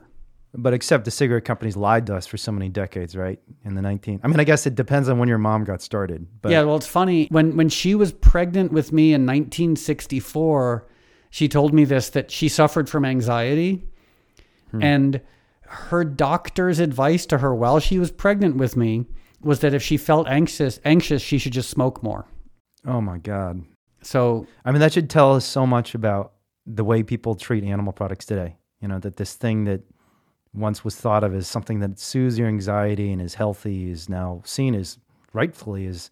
But 0.52 0.74
except 0.74 1.04
the 1.04 1.12
cigarette 1.12 1.44
companies 1.44 1.76
lied 1.76 2.08
to 2.08 2.16
us 2.16 2.26
for 2.26 2.36
so 2.36 2.50
many 2.50 2.68
decades, 2.68 3.14
right? 3.14 3.38
In 3.62 3.76
the 3.76 3.82
19. 3.82 4.18
I 4.20 4.26
mean, 4.26 4.40
I 4.40 4.42
guess 4.42 4.66
it 4.66 4.74
depends 4.74 5.08
on 5.08 5.20
when 5.20 5.28
your 5.28 5.38
mom 5.38 5.62
got 5.62 5.80
started. 5.80 6.26
But 6.42 6.50
yeah, 6.50 6.62
well, 6.62 6.74
it's 6.74 6.88
funny 6.88 7.28
when 7.30 7.56
when 7.56 7.68
she 7.68 7.94
was 7.94 8.12
pregnant 8.12 8.72
with 8.72 8.90
me 8.90 9.14
in 9.14 9.24
1964, 9.24 10.88
she 11.30 11.46
told 11.46 11.72
me 11.72 11.84
this 11.84 12.08
that 12.10 12.32
she 12.32 12.48
suffered 12.48 12.88
from 12.88 13.04
anxiety, 13.04 13.84
hmm. 14.72 14.82
and 14.82 15.20
her 15.68 16.02
doctor's 16.02 16.80
advice 16.80 17.26
to 17.26 17.38
her 17.38 17.54
while 17.54 17.78
she 17.78 18.00
was 18.00 18.10
pregnant 18.10 18.56
with 18.56 18.76
me 18.76 19.06
was 19.40 19.60
that 19.60 19.72
if 19.72 19.84
she 19.84 19.96
felt 19.96 20.26
anxious, 20.26 20.80
anxious, 20.84 21.22
she 21.22 21.38
should 21.38 21.52
just 21.52 21.70
smoke 21.70 22.02
more. 22.02 22.26
Oh 22.86 23.00
my 23.00 23.18
god. 23.18 23.62
So 24.02 24.46
I 24.64 24.72
mean, 24.72 24.80
that 24.80 24.92
should 24.92 25.10
tell 25.10 25.34
us 25.34 25.44
so 25.44 25.66
much 25.66 25.94
about 25.94 26.32
the 26.66 26.84
way 26.84 27.02
people 27.02 27.34
treat 27.34 27.64
animal 27.64 27.92
products 27.92 28.26
today. 28.26 28.56
You 28.80 28.88
know, 28.88 28.98
that 29.00 29.16
this 29.16 29.34
thing 29.34 29.64
that 29.64 29.82
once 30.54 30.84
was 30.84 30.96
thought 30.96 31.24
of 31.24 31.34
as 31.34 31.46
something 31.46 31.80
that 31.80 31.98
soothes 31.98 32.38
your 32.38 32.48
anxiety 32.48 33.12
and 33.12 33.20
is 33.20 33.34
healthy 33.34 33.90
is 33.90 34.08
now 34.08 34.42
seen 34.44 34.74
as 34.74 34.98
rightfully 35.32 35.86
as, 35.86 36.10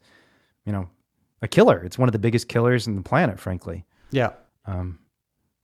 you 0.67 0.73
know, 0.73 0.89
a 1.43 1.49
killer. 1.49 1.83
It's 1.83 1.99
one 1.99 2.09
of 2.09 2.13
the 2.13 2.19
biggest 2.19 2.49
killers 2.49 2.87
in 2.87 2.97
the 2.97 3.03
planet, 3.03 3.39
frankly. 3.41 3.85
Yeah. 4.11 4.31
Um, 4.67 4.99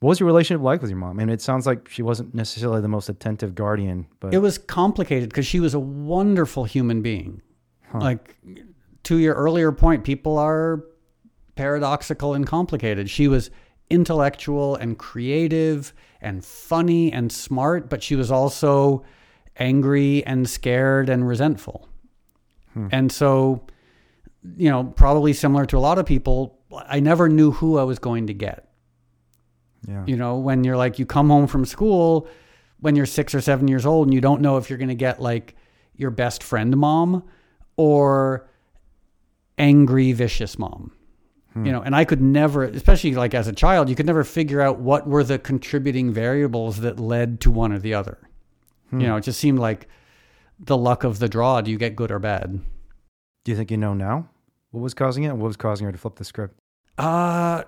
what 0.00 0.10
was 0.10 0.20
your 0.20 0.26
relationship 0.26 0.62
like 0.62 0.80
with 0.80 0.90
your 0.90 0.98
mom? 0.98 1.10
I 1.10 1.24
mean, 1.24 1.28
it 1.28 1.42
sounds 1.42 1.66
like 1.66 1.88
she 1.88 2.02
wasn't 2.02 2.34
necessarily 2.34 2.80
the 2.80 2.88
most 2.88 3.08
attentive 3.08 3.54
guardian, 3.54 4.06
but 4.18 4.32
It 4.32 4.38
was 4.38 4.56
complicated 4.56 5.28
because 5.28 5.46
she 5.46 5.60
was 5.60 5.74
a 5.74 5.80
wonderful 5.80 6.64
human 6.64 7.02
being. 7.02 7.42
Like 7.92 8.36
to 9.04 9.18
your 9.18 9.34
earlier 9.34 9.72
point, 9.72 10.04
people 10.04 10.38
are 10.38 10.84
paradoxical 11.60 12.32
and 12.32 12.46
complicated. 12.46 13.10
She 13.10 13.28
was 13.28 13.50
intellectual 13.90 14.76
and 14.76 14.96
creative 14.96 15.92
and 16.22 16.42
funny 16.42 17.12
and 17.12 17.30
smart, 17.30 17.90
but 17.90 18.02
she 18.02 18.16
was 18.16 18.30
also 18.30 19.04
angry 19.58 20.24
and 20.24 20.48
scared 20.48 21.10
and 21.10 21.28
resentful. 21.28 21.86
Hmm. 22.72 22.88
And 22.90 23.12
so, 23.12 23.66
you 24.56 24.70
know, 24.70 24.84
probably 24.84 25.34
similar 25.34 25.66
to 25.66 25.76
a 25.76 25.80
lot 25.80 25.98
of 25.98 26.06
people, 26.06 26.58
I 26.72 27.00
never 27.00 27.28
knew 27.28 27.50
who 27.50 27.76
I 27.76 27.82
was 27.82 27.98
going 27.98 28.28
to 28.28 28.34
get. 28.34 28.70
yeah, 29.86 30.04
You 30.06 30.16
know, 30.16 30.38
when 30.38 30.64
you're 30.64 30.78
like, 30.78 30.98
you 30.98 31.04
come 31.04 31.28
home 31.28 31.46
from 31.46 31.66
school 31.66 32.26
when 32.78 32.96
you're 32.96 33.04
six 33.04 33.34
or 33.34 33.42
seven 33.42 33.68
years 33.68 33.84
old 33.84 34.06
and 34.06 34.14
you 34.14 34.22
don't 34.22 34.40
know 34.40 34.56
if 34.56 34.70
you're 34.70 34.78
going 34.78 34.88
to 34.88 34.94
get 34.94 35.20
like 35.20 35.54
your 35.94 36.10
best 36.10 36.42
friend 36.42 36.74
mom 36.74 37.22
or 37.76 38.48
angry, 39.58 40.12
vicious 40.12 40.58
mom. 40.58 40.92
You 41.56 41.72
know, 41.72 41.82
and 41.82 41.96
I 41.96 42.04
could 42.04 42.20
never, 42.22 42.62
especially 42.62 43.14
like 43.16 43.34
as 43.34 43.48
a 43.48 43.52
child, 43.52 43.88
you 43.88 43.96
could 43.96 44.06
never 44.06 44.22
figure 44.22 44.60
out 44.60 44.78
what 44.78 45.08
were 45.08 45.24
the 45.24 45.36
contributing 45.36 46.12
variables 46.12 46.78
that 46.80 47.00
led 47.00 47.40
to 47.40 47.50
one 47.50 47.72
or 47.72 47.78
the 47.80 47.92
other. 47.92 48.18
You 48.92 49.06
know, 49.06 49.16
it 49.16 49.22
just 49.22 49.40
seemed 49.40 49.58
like 49.58 49.88
the 50.58 50.76
luck 50.76 51.04
of 51.04 51.18
the 51.18 51.28
draw. 51.28 51.60
Do 51.60 51.70
you 51.70 51.78
get 51.78 51.96
good 51.96 52.10
or 52.10 52.18
bad? 52.18 52.60
Do 53.44 53.50
you 53.52 53.56
think 53.56 53.70
you 53.70 53.76
know 53.76 53.94
now 53.94 54.28
what 54.70 54.80
was 54.80 54.94
causing 54.94 55.24
it? 55.24 55.32
What 55.32 55.46
was 55.46 55.56
causing 55.56 55.86
her 55.86 55.92
to 55.92 55.98
flip 55.98 56.16
the 56.16 56.24
script? 56.24 56.58
Uh 56.98 57.64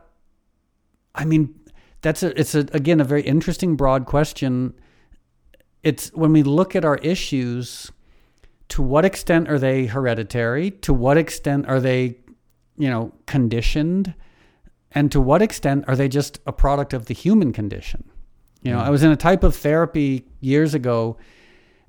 I 1.14 1.24
mean, 1.24 1.54
that's 2.00 2.22
a 2.22 2.38
it's 2.38 2.54
a 2.54 2.60
again 2.72 3.00
a 3.00 3.04
very 3.04 3.22
interesting 3.22 3.76
broad 3.76 4.06
question. 4.06 4.74
It's 5.82 6.12
when 6.12 6.32
we 6.32 6.42
look 6.42 6.76
at 6.76 6.84
our 6.84 6.98
issues, 6.98 7.90
to 8.68 8.82
what 8.82 9.04
extent 9.04 9.48
are 9.48 9.58
they 9.58 9.86
hereditary? 9.86 10.70
To 10.70 10.94
what 10.94 11.18
extent 11.18 11.66
are 11.66 11.80
they, 11.80 12.18
you 12.76 12.88
know, 12.88 13.12
conditioned? 13.26 14.14
And 14.92 15.10
to 15.12 15.20
what 15.20 15.42
extent 15.42 15.84
are 15.88 15.96
they 15.96 16.08
just 16.08 16.40
a 16.46 16.52
product 16.52 16.92
of 16.92 17.06
the 17.06 17.14
human 17.14 17.52
condition? 17.52 18.04
You 18.62 18.72
know, 18.72 18.80
I 18.80 18.88
mm. 18.88 18.90
was 18.90 19.02
in 19.02 19.10
a 19.10 19.16
type 19.16 19.42
of 19.42 19.56
therapy 19.56 20.26
years 20.40 20.74
ago 20.74 21.16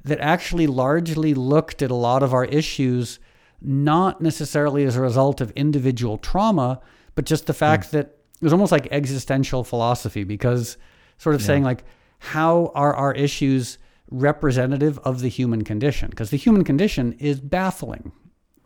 that 0.04 0.19
actually 0.19 0.67
largely 0.67 1.34
looked 1.34 1.82
at 1.82 1.91
a 1.91 1.96
lot 1.96 2.24
of 2.24 2.34
our 2.34 2.46
issues 2.46 3.19
not 3.62 4.22
necessarily 4.22 4.84
as 4.84 4.96
a 4.96 5.02
result 5.02 5.39
of 5.39 5.52
individual 5.52 6.17
trauma, 6.17 6.82
but 7.15 7.26
just 7.26 7.46
the 7.46 7.54
fact 7.54 7.88
mm. 7.88 7.91
that 7.91 8.06
it 8.08 8.43
was 8.43 8.54
almost 8.54 8.72
like 8.72 8.88
existential 8.91 9.63
philosophy 9.63 10.24
because 10.24 10.78
sort 11.17 11.36
of 11.36 11.41
saying 11.41 11.63
like 11.63 11.86
how 12.19 12.72
are 12.76 12.93
our 12.96 13.13
issues 13.13 13.78
representative 14.10 15.00
of 15.00 15.22
the 15.22 15.30
human 15.30 15.63
condition? 15.63 16.10
Because 16.10 16.30
the 16.32 16.38
human 16.38 16.63
condition 16.63 17.13
is 17.19 17.39
baffling 17.39 18.12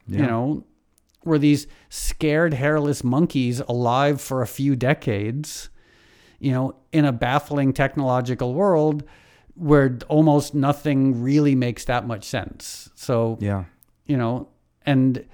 you 0.08 0.26
know 0.26 0.64
were 1.28 1.38
these 1.38 1.68
scared 1.90 2.54
hairless 2.56 3.04
monkeys 3.04 3.60
alive 3.62 4.20
for 4.20 4.42
a 4.42 4.48
few 4.48 4.76
decades 4.76 5.70
you 6.40 6.52
know 6.52 6.76
in 6.92 7.06
a 7.06 7.12
baffling 7.12 7.74
technological 7.74 8.54
world 8.54 9.04
where 9.54 9.98
almost 10.08 10.54
nothing 10.54 11.22
really 11.22 11.56
makes 11.56 11.86
that 11.86 12.08
much 12.08 12.24
sense 12.24 12.90
so 12.96 13.38
Yeah, 13.42 13.66
you 14.08 14.18
know, 14.18 14.48
and 14.86 15.26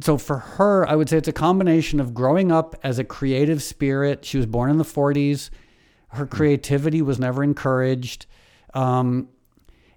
so 0.00 0.18
for 0.18 0.38
her, 0.38 0.88
I 0.88 0.96
would 0.96 1.08
say 1.08 1.16
it's 1.16 1.28
a 1.28 1.32
combination 1.32 2.00
of 2.00 2.14
growing 2.14 2.52
up 2.52 2.74
as 2.82 2.98
a 2.98 3.04
creative 3.04 3.62
spirit. 3.62 4.24
She 4.24 4.36
was 4.36 4.46
born 4.46 4.70
in 4.70 4.78
the 4.78 4.84
40s. 4.84 5.50
Her 6.08 6.26
creativity 6.26 7.00
was 7.00 7.18
never 7.18 7.42
encouraged. 7.42 8.26
Um, 8.74 9.28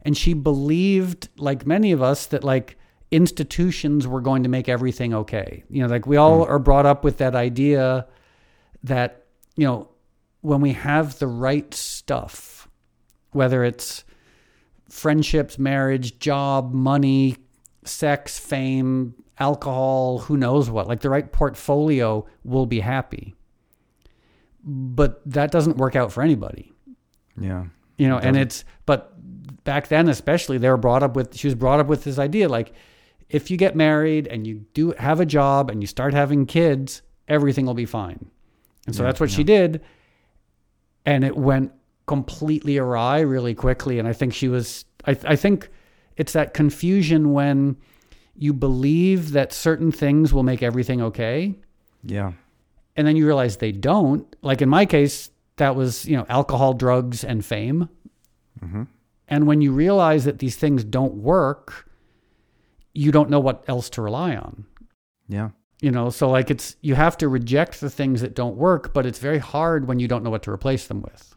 and 0.03 0.15
she 0.15 0.33
believed, 0.33 1.29
like 1.37 1.65
many 1.65 1.91
of 1.91 2.01
us, 2.01 2.27
that 2.27 2.43
like 2.43 2.77
institutions 3.11 4.07
were 4.07 4.21
going 4.21 4.43
to 4.43 4.49
make 4.49 4.67
everything 4.67 5.13
okay. 5.13 5.63
You 5.69 5.83
know, 5.83 5.87
like 5.87 6.05
we 6.05 6.17
all 6.17 6.45
mm. 6.45 6.49
are 6.49 6.59
brought 6.59 6.85
up 6.85 7.03
with 7.03 7.17
that 7.17 7.35
idea 7.35 8.07
that, 8.83 9.25
you 9.55 9.65
know, 9.65 9.89
when 10.41 10.61
we 10.61 10.73
have 10.73 11.19
the 11.19 11.27
right 11.27 11.73
stuff, 11.73 12.67
whether 13.31 13.63
it's 13.63 14.03
friendships, 14.89 15.57
marriage, 15.57 16.19
job, 16.19 16.73
money, 16.73 17.37
sex, 17.83 18.39
fame, 18.39 19.13
alcohol, 19.39 20.19
who 20.19 20.37
knows 20.37 20.69
what. 20.69 20.87
Like 20.87 21.01
the 21.01 21.09
right 21.09 21.31
portfolio 21.31 22.25
will 22.43 22.65
be 22.65 22.79
happy. 22.79 23.35
But 24.63 25.21
that 25.25 25.51
doesn't 25.51 25.77
work 25.77 25.95
out 25.95 26.11
for 26.11 26.21
anybody. 26.21 26.73
yeah, 27.39 27.65
You 27.97 28.09
know, 28.09 28.17
and 28.17 28.35
it's 28.35 28.65
but 28.85 29.13
back 29.63 29.89
then 29.89 30.07
especially 30.07 30.57
they 30.57 30.69
were 30.69 30.77
brought 30.77 31.03
up 31.03 31.15
with 31.15 31.35
she 31.35 31.47
was 31.47 31.55
brought 31.55 31.79
up 31.79 31.87
with 31.87 32.05
this 32.05 32.17
idea 32.17 32.47
like 32.47 32.71
if 33.29 33.51
you 33.51 33.57
get 33.57 33.75
married 33.75 34.27
and 34.27 34.47
you 34.47 34.65
do 34.73 34.91
have 34.97 35.19
a 35.19 35.25
job 35.25 35.69
and 35.69 35.81
you 35.81 35.87
start 35.87 36.13
having 36.13 36.45
kids, 36.45 37.01
everything 37.27 37.65
will 37.65 37.73
be 37.73 37.85
fine. 37.85 38.29
And 38.85 38.95
so 38.95 39.03
Yeah, 39.03 39.07
that's 39.07 39.19
what 39.19 39.29
yeah. 39.31 39.35
she 39.35 39.43
did. 39.43 39.81
And 41.05 41.23
it 41.23 41.35
went 41.35 41.73
completely 42.05 42.77
awry 42.77 43.19
really 43.19 43.53
quickly. 43.53 43.99
And 43.99 44.07
I 44.07 44.13
think 44.13 44.33
she 44.33 44.47
was, 44.47 44.85
I, 45.05 45.17
I 45.25 45.35
think 45.35 45.69
it's 46.15 46.33
that 46.33 46.53
confusion 46.53 47.33
when 47.33 47.77
you 48.35 48.53
believe 48.53 49.31
that 49.31 49.51
certain 49.51 49.91
things 49.91 50.33
will 50.33 50.43
make 50.43 50.63
everything 50.63 51.01
okay. 51.01 51.55
yeah, 52.03 52.33
And 52.95 53.05
then 53.07 53.15
you 53.15 53.25
realize 53.25 53.57
they 53.57 53.71
don't. 53.71 54.33
Like 54.41 54.61
in 54.61 54.69
my 54.69 54.85
case, 54.85 55.31
that 55.57 55.75
was, 55.75 56.05
you 56.05 56.15
know, 56.15 56.25
alcohol, 56.29 56.73
drugs, 56.73 57.23
and 57.23 57.43
fame. 57.43 57.89
Mm-hmm. 58.63 58.83
And 59.27 59.47
when 59.47 59.61
you 59.61 59.71
realize 59.71 60.23
that 60.25 60.39
these 60.39 60.55
things 60.55 60.83
don't 60.83 61.15
work, 61.15 61.86
you 62.97 63.11
don't 63.11 63.29
know 63.29 63.39
what 63.39 63.63
else 63.67 63.89
to 63.91 64.01
rely 64.01 64.35
on. 64.35 64.65
yeah, 65.27 65.49
You 65.81 65.91
know, 65.91 66.09
so 66.09 66.29
like 66.29 66.49
it's 66.49 66.75
you 66.81 66.95
have 66.95 67.15
to 67.17 67.29
reject 67.29 67.79
the 67.79 67.89
things 67.89 68.21
that 68.21 68.33
don't 68.33 68.57
work, 68.57 68.93
but 68.93 69.05
it's 69.05 69.19
very 69.19 69.37
hard 69.37 69.87
when 69.87 69.99
you 69.99 70.07
don't 70.07 70.23
know 70.23 70.31
what 70.31 70.43
to 70.43 70.51
replace 70.51 70.87
them 70.87 71.01
with. 71.01 71.35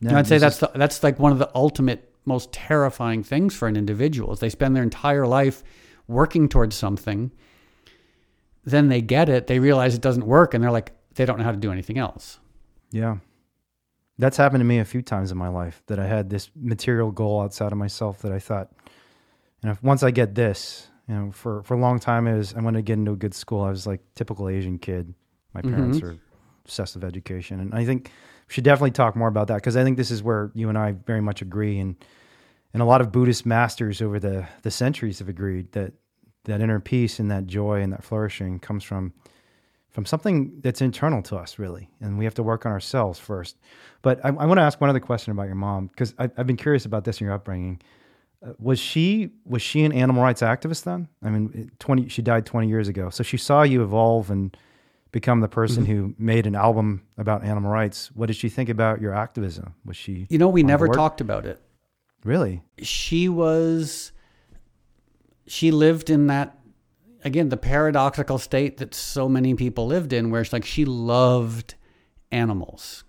yeah. 0.00 0.08
And 0.10 0.16
I'd 0.16 0.26
say 0.26 0.38
that's 0.38 0.58
the, 0.58 0.70
that's 0.74 1.02
like 1.02 1.18
one 1.18 1.32
of 1.32 1.38
the 1.38 1.50
ultimate, 1.54 2.14
most 2.24 2.52
terrifying 2.52 3.22
things 3.24 3.54
for 3.54 3.68
an 3.68 3.76
individual 3.76 4.32
is 4.32 4.38
they 4.38 4.48
spend 4.48 4.74
their 4.74 4.82
entire 4.82 5.26
life 5.26 5.62
working 6.06 6.48
towards 6.48 6.76
something. 6.76 7.30
Then 8.64 8.88
they 8.88 9.00
get 9.02 9.28
it, 9.28 9.48
they 9.48 9.58
realize 9.58 9.94
it 9.94 10.00
doesn't 10.00 10.26
work, 10.26 10.54
and 10.54 10.62
they're 10.62 10.70
like, 10.70 10.92
they 11.14 11.24
don't 11.26 11.38
know 11.38 11.44
how 11.44 11.52
to 11.52 11.56
do 11.56 11.72
anything 11.72 11.98
else. 11.98 12.38
Yeah. 12.90 13.16
That's 14.18 14.36
happened 14.36 14.60
to 14.60 14.64
me 14.64 14.78
a 14.78 14.84
few 14.84 15.02
times 15.02 15.30
in 15.30 15.38
my 15.38 15.48
life 15.48 15.82
that 15.86 15.98
I 15.98 16.06
had 16.06 16.30
this 16.30 16.50
material 16.54 17.10
goal 17.10 17.40
outside 17.40 17.72
of 17.72 17.78
myself 17.78 18.20
that 18.22 18.32
I 18.32 18.38
thought, 18.38 18.70
you 19.62 19.70
know, 19.70 19.76
once 19.82 20.02
I 20.02 20.10
get 20.10 20.34
this, 20.34 20.88
you 21.08 21.14
know, 21.14 21.32
for, 21.32 21.62
for 21.62 21.74
a 21.74 21.78
long 21.78 21.98
time, 21.98 22.26
it 22.26 22.36
was, 22.36 22.54
I 22.54 22.60
wanted 22.60 22.78
to 22.78 22.82
get 22.82 22.94
into 22.94 23.12
a 23.12 23.16
good 23.16 23.34
school. 23.34 23.62
I 23.62 23.70
was 23.70 23.86
like 23.86 24.00
typical 24.14 24.48
Asian 24.48 24.78
kid. 24.78 25.14
My 25.54 25.62
mm-hmm. 25.62 25.74
parents 25.74 26.02
are 26.02 26.16
obsessed 26.64 26.94
with 26.94 27.04
education. 27.04 27.60
And 27.60 27.74
I 27.74 27.84
think 27.84 28.10
we 28.48 28.54
should 28.54 28.64
definitely 28.64 28.92
talk 28.92 29.16
more 29.16 29.28
about 29.28 29.48
that 29.48 29.56
because 29.56 29.76
I 29.76 29.84
think 29.84 29.96
this 29.96 30.10
is 30.10 30.22
where 30.22 30.50
you 30.54 30.68
and 30.68 30.78
I 30.78 30.92
very 30.92 31.20
much 31.20 31.42
agree. 31.42 31.78
And, 31.78 31.96
and 32.72 32.82
a 32.82 32.86
lot 32.86 33.00
of 33.00 33.10
Buddhist 33.10 33.46
masters 33.46 34.02
over 34.02 34.20
the, 34.20 34.46
the 34.62 34.70
centuries 34.70 35.18
have 35.18 35.28
agreed 35.28 35.72
that 35.72 35.92
that 36.44 36.60
inner 36.60 36.80
peace 36.80 37.18
and 37.18 37.30
that 37.30 37.46
joy 37.46 37.82
and 37.82 37.92
that 37.92 38.02
flourishing 38.02 38.58
comes 38.58 38.82
from 38.82 39.12
from 39.90 40.04
something 40.04 40.60
that's 40.60 40.80
internal 40.82 41.22
to 41.22 41.34
us, 41.34 41.58
really, 41.58 41.88
and 42.00 42.18
we 42.18 42.24
have 42.24 42.34
to 42.34 42.42
work 42.42 42.66
on 42.66 42.72
ourselves 42.72 43.18
first. 43.18 43.56
But 44.02 44.22
I, 44.24 44.28
I 44.28 44.46
want 44.46 44.58
to 44.58 44.62
ask 44.62 44.80
one 44.80 44.90
other 44.90 45.00
question 45.00 45.32
about 45.32 45.46
your 45.46 45.54
mom 45.54 45.86
because 45.86 46.14
I've 46.18 46.46
been 46.46 46.58
curious 46.58 46.84
about 46.84 47.04
this 47.04 47.20
in 47.20 47.24
your 47.24 47.34
upbringing. 47.34 47.80
Uh, 48.44 48.52
was 48.58 48.78
she 48.78 49.30
was 49.44 49.62
she 49.62 49.84
an 49.84 49.92
animal 49.92 50.22
rights 50.22 50.42
activist 50.42 50.84
then? 50.84 51.08
I 51.22 51.30
mean, 51.30 51.70
twenty 51.78 52.08
she 52.08 52.22
died 52.22 52.46
twenty 52.46 52.68
years 52.68 52.86
ago, 52.88 53.10
so 53.10 53.22
she 53.24 53.36
saw 53.36 53.62
you 53.62 53.82
evolve 53.82 54.30
and 54.30 54.56
become 55.10 55.40
the 55.40 55.48
person 55.48 55.86
who 55.86 56.14
made 56.18 56.46
an 56.46 56.54
album 56.54 57.02
about 57.16 57.42
animal 57.42 57.70
rights. 57.70 58.10
What 58.14 58.26
did 58.26 58.36
she 58.36 58.48
think 58.48 58.68
about 58.68 59.00
your 59.00 59.14
activism? 59.14 59.74
Was 59.84 59.96
she 59.96 60.26
You 60.30 60.38
know, 60.38 60.48
we 60.48 60.62
never 60.62 60.86
board? 60.86 60.96
talked 60.96 61.20
about 61.20 61.46
it. 61.46 61.60
really? 62.24 62.62
she 62.82 63.28
was 63.28 64.12
she 65.46 65.70
lived 65.70 66.10
in 66.10 66.26
that 66.28 66.58
again 67.24 67.48
the 67.48 67.56
paradoxical 67.56 68.38
state 68.38 68.76
that 68.76 68.94
so 68.94 69.28
many 69.28 69.54
people 69.54 69.86
lived 69.86 70.12
in 70.12 70.30
where 70.30 70.42
it's 70.42 70.52
like 70.52 70.64
she 70.64 70.84
loved 70.84 71.74
animals. 72.30 73.02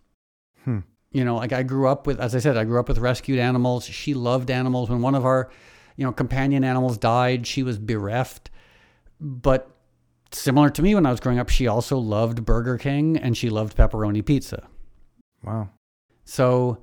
You 1.12 1.24
know 1.26 1.36
like 1.36 1.52
i 1.54 1.64
grew 1.64 1.88
up 1.88 2.06
with 2.08 2.20
as 2.20 2.36
i 2.36 2.40
said 2.40 2.58
i 2.58 2.64
grew 2.64 2.80
up 2.80 2.88
with 2.88 2.98
rescued 2.98 3.40
animals 3.40 3.86
she 3.86 4.14
loved 4.14 4.50
animals 4.52 4.90
when 4.90 5.02
one 5.02 5.16
of 5.16 5.26
our 5.26 5.50
you 5.96 6.06
know 6.06 6.12
companion 6.12 6.64
animals 6.64 6.98
died 6.98 7.48
she 7.48 7.64
was 7.64 7.78
bereft 7.78 8.50
but 9.20 9.70
similar 10.32 10.70
to 10.70 10.82
me 10.82 10.94
when 10.96 11.06
i 11.06 11.12
was 11.12 11.20
growing 11.20 11.40
up 11.40 11.50
she 11.50 11.68
also 11.68 11.98
loved 11.98 12.46
burger 12.46 12.78
king 12.78 13.18
and 13.18 13.36
she 13.36 13.50
loved 13.50 13.76
pepperoni 13.76 14.26
pizza 14.26 14.68
Wow. 15.44 15.70
so 16.26 16.80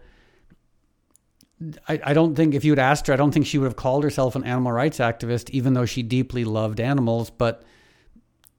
I, 1.88 2.00
I 2.04 2.12
don't 2.12 2.34
think 2.34 2.54
if 2.54 2.64
you 2.64 2.72
had 2.72 2.78
asked 2.78 3.06
her, 3.06 3.14
I 3.14 3.16
don't 3.16 3.32
think 3.32 3.46
she 3.46 3.56
would 3.56 3.64
have 3.64 3.76
called 3.76 4.04
herself 4.04 4.36
an 4.36 4.44
animal 4.44 4.72
rights 4.72 4.98
activist, 4.98 5.48
even 5.50 5.72
though 5.72 5.86
she 5.86 6.02
deeply 6.02 6.44
loved 6.44 6.80
animals. 6.80 7.30
But 7.30 7.62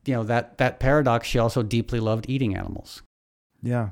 you 0.06 0.16
know 0.16 0.24
that 0.24 0.58
that 0.58 0.80
paradox, 0.80 1.28
she 1.28 1.38
also 1.38 1.62
deeply 1.62 2.00
loved 2.00 2.28
eating 2.28 2.56
animals. 2.56 3.04
Yeah. 3.62 3.90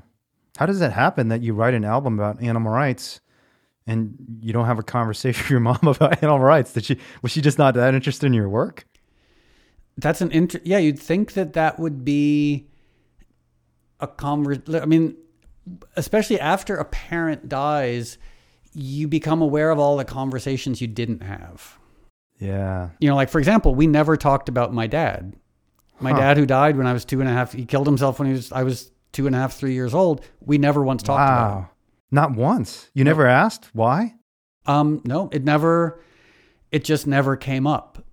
How 0.56 0.66
does 0.66 0.78
that 0.80 0.92
happen 0.92 1.28
that 1.28 1.42
you 1.42 1.54
write 1.54 1.74
an 1.74 1.84
album 1.84 2.18
about 2.18 2.42
animal 2.42 2.72
rights 2.72 3.20
and 3.86 4.16
you 4.40 4.52
don't 4.52 4.66
have 4.66 4.78
a 4.78 4.82
conversation 4.82 5.42
with 5.44 5.50
your 5.50 5.60
mom 5.60 5.78
about 5.82 6.22
animal 6.22 6.40
rights? 6.40 6.72
Did 6.72 6.84
she 6.84 6.98
was 7.22 7.32
she 7.32 7.40
just 7.40 7.58
not 7.58 7.74
that 7.74 7.94
interested 7.94 8.26
in 8.26 8.32
your 8.34 8.48
work? 8.48 8.86
That's 9.98 10.20
an 10.20 10.30
inter- 10.32 10.60
yeah. 10.64 10.78
You'd 10.78 10.98
think 10.98 11.32
that 11.34 11.54
that 11.54 11.78
would 11.78 12.04
be 12.04 12.66
a 14.00 14.06
conver. 14.06 14.82
I 14.82 14.84
mean, 14.86 15.16
especially 15.96 16.38
after 16.38 16.76
a 16.76 16.84
parent 16.84 17.48
dies, 17.48 18.18
you 18.74 19.08
become 19.08 19.40
aware 19.40 19.70
of 19.70 19.78
all 19.78 19.96
the 19.96 20.04
conversations 20.04 20.80
you 20.82 20.86
didn't 20.86 21.22
have. 21.22 21.78
Yeah. 22.38 22.90
You 23.00 23.08
know, 23.08 23.16
like 23.16 23.30
for 23.30 23.38
example, 23.38 23.74
we 23.74 23.86
never 23.86 24.16
talked 24.18 24.48
about 24.50 24.72
my 24.74 24.86
dad. 24.86 25.34
My 25.98 26.10
Huh. 26.12 26.18
dad, 26.18 26.36
who 26.36 26.44
died 26.44 26.76
when 26.76 26.86
I 26.86 26.92
was 26.92 27.06
two 27.06 27.20
and 27.20 27.28
a 27.28 27.32
half, 27.32 27.54
he 27.54 27.64
killed 27.64 27.86
himself 27.86 28.18
when 28.18 28.28
he 28.28 28.34
was 28.34 28.52
I 28.52 28.62
was 28.64 28.90
two 29.12 29.26
and 29.26 29.34
a 29.34 29.38
half, 29.38 29.54
three 29.54 29.72
years 29.74 29.94
old. 29.94 30.24
We 30.40 30.58
never 30.58 30.82
once 30.82 31.02
talked 31.02 31.20
about 31.20 31.50
him. 31.52 31.58
Wow. 31.62 31.68
Not 32.10 32.32
once. 32.36 32.88
You 32.94 33.04
never 33.04 33.26
asked 33.26 33.70
why? 33.72 34.14
Um, 34.66 35.00
no, 35.04 35.28
it 35.32 35.44
never, 35.44 36.02
it 36.70 36.84
just 36.84 37.06
never 37.06 37.36
came 37.36 37.66
up. 37.66 38.04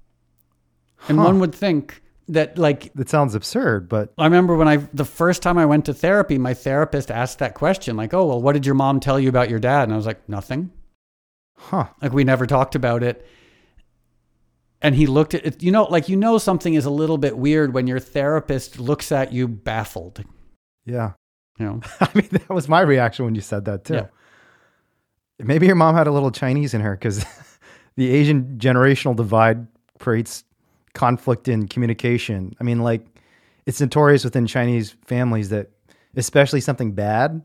And 1.07 1.17
Huh. 1.17 1.25
one 1.25 1.39
would 1.39 1.53
think 1.53 2.01
that, 2.29 2.57
like, 2.57 2.93
That 2.93 3.09
sounds 3.09 3.35
absurd, 3.35 3.89
but 3.89 4.13
I 4.17 4.23
remember 4.25 4.55
when 4.55 4.67
I, 4.67 4.77
the 4.93 5.03
first 5.05 5.41
time 5.41 5.57
I 5.57 5.65
went 5.65 5.85
to 5.85 5.93
therapy, 5.93 6.37
my 6.37 6.53
therapist 6.53 7.11
asked 7.11 7.39
that 7.39 7.53
question, 7.53 7.97
like, 7.97 8.13
oh, 8.13 8.25
well, 8.25 8.41
what 8.41 8.53
did 8.53 8.65
your 8.65 8.75
mom 8.75 8.99
tell 9.01 9.19
you 9.19 9.27
about 9.29 9.49
your 9.49 9.59
dad? 9.59 9.83
And 9.83 9.93
I 9.93 9.97
was 9.97 10.05
like, 10.05 10.27
nothing. 10.29 10.71
huh. 11.57 11.87
Like, 12.01 12.13
we 12.13 12.23
never 12.23 12.45
talked 12.45 12.75
about 12.75 13.03
it. 13.03 13.25
And 14.81 14.95
he 14.95 15.05
looked 15.07 15.33
at 15.33 15.45
it, 15.45 15.63
you 15.63 15.71
know, 15.71 15.83
like, 15.85 16.09
you 16.09 16.15
know, 16.17 16.37
something 16.37 16.73
is 16.73 16.85
a 16.85 16.89
little 16.89 17.17
bit 17.17 17.37
weird 17.37 17.73
when 17.73 17.87
your 17.87 17.99
therapist 17.99 18.79
looks 18.79 19.11
at 19.13 19.31
you 19.31 19.47
baffled, 19.47 20.23
Yeah. 20.85 21.13
you 21.57 21.65
know? 21.65 21.81
I 21.99 22.09
mean, 22.13 22.29
that 22.31 22.49
was 22.49 22.67
my 22.67 22.81
reaction 22.81 23.25
when 23.25 23.35
you 23.35 23.41
said 23.41 23.65
that 23.65 23.85
too. 23.85 23.95
Yeah. 23.95 24.07
Maybe 25.39 25.65
your 25.65 25.75
mom 25.75 25.95
had 25.95 26.07
a 26.07 26.11
little 26.11 26.31
Chinese 26.31 26.73
in 26.73 26.81
her 26.81 26.95
because 26.95 27.25
the 27.95 28.09
Asian 28.11 28.57
generational 28.57 29.15
divide 29.15 29.67
creates 29.99 30.43
conflict 30.93 31.47
in 31.47 31.67
communication. 31.67 32.53
I 32.59 32.63
mean, 32.63 32.79
like, 32.81 33.05
it's 33.65 33.81
notorious 33.81 34.23
within 34.23 34.45
Chinese 34.45 34.95
families 35.05 35.49
that, 35.49 35.71
especially 36.15 36.61
something 36.61 36.91
bad, 36.91 37.41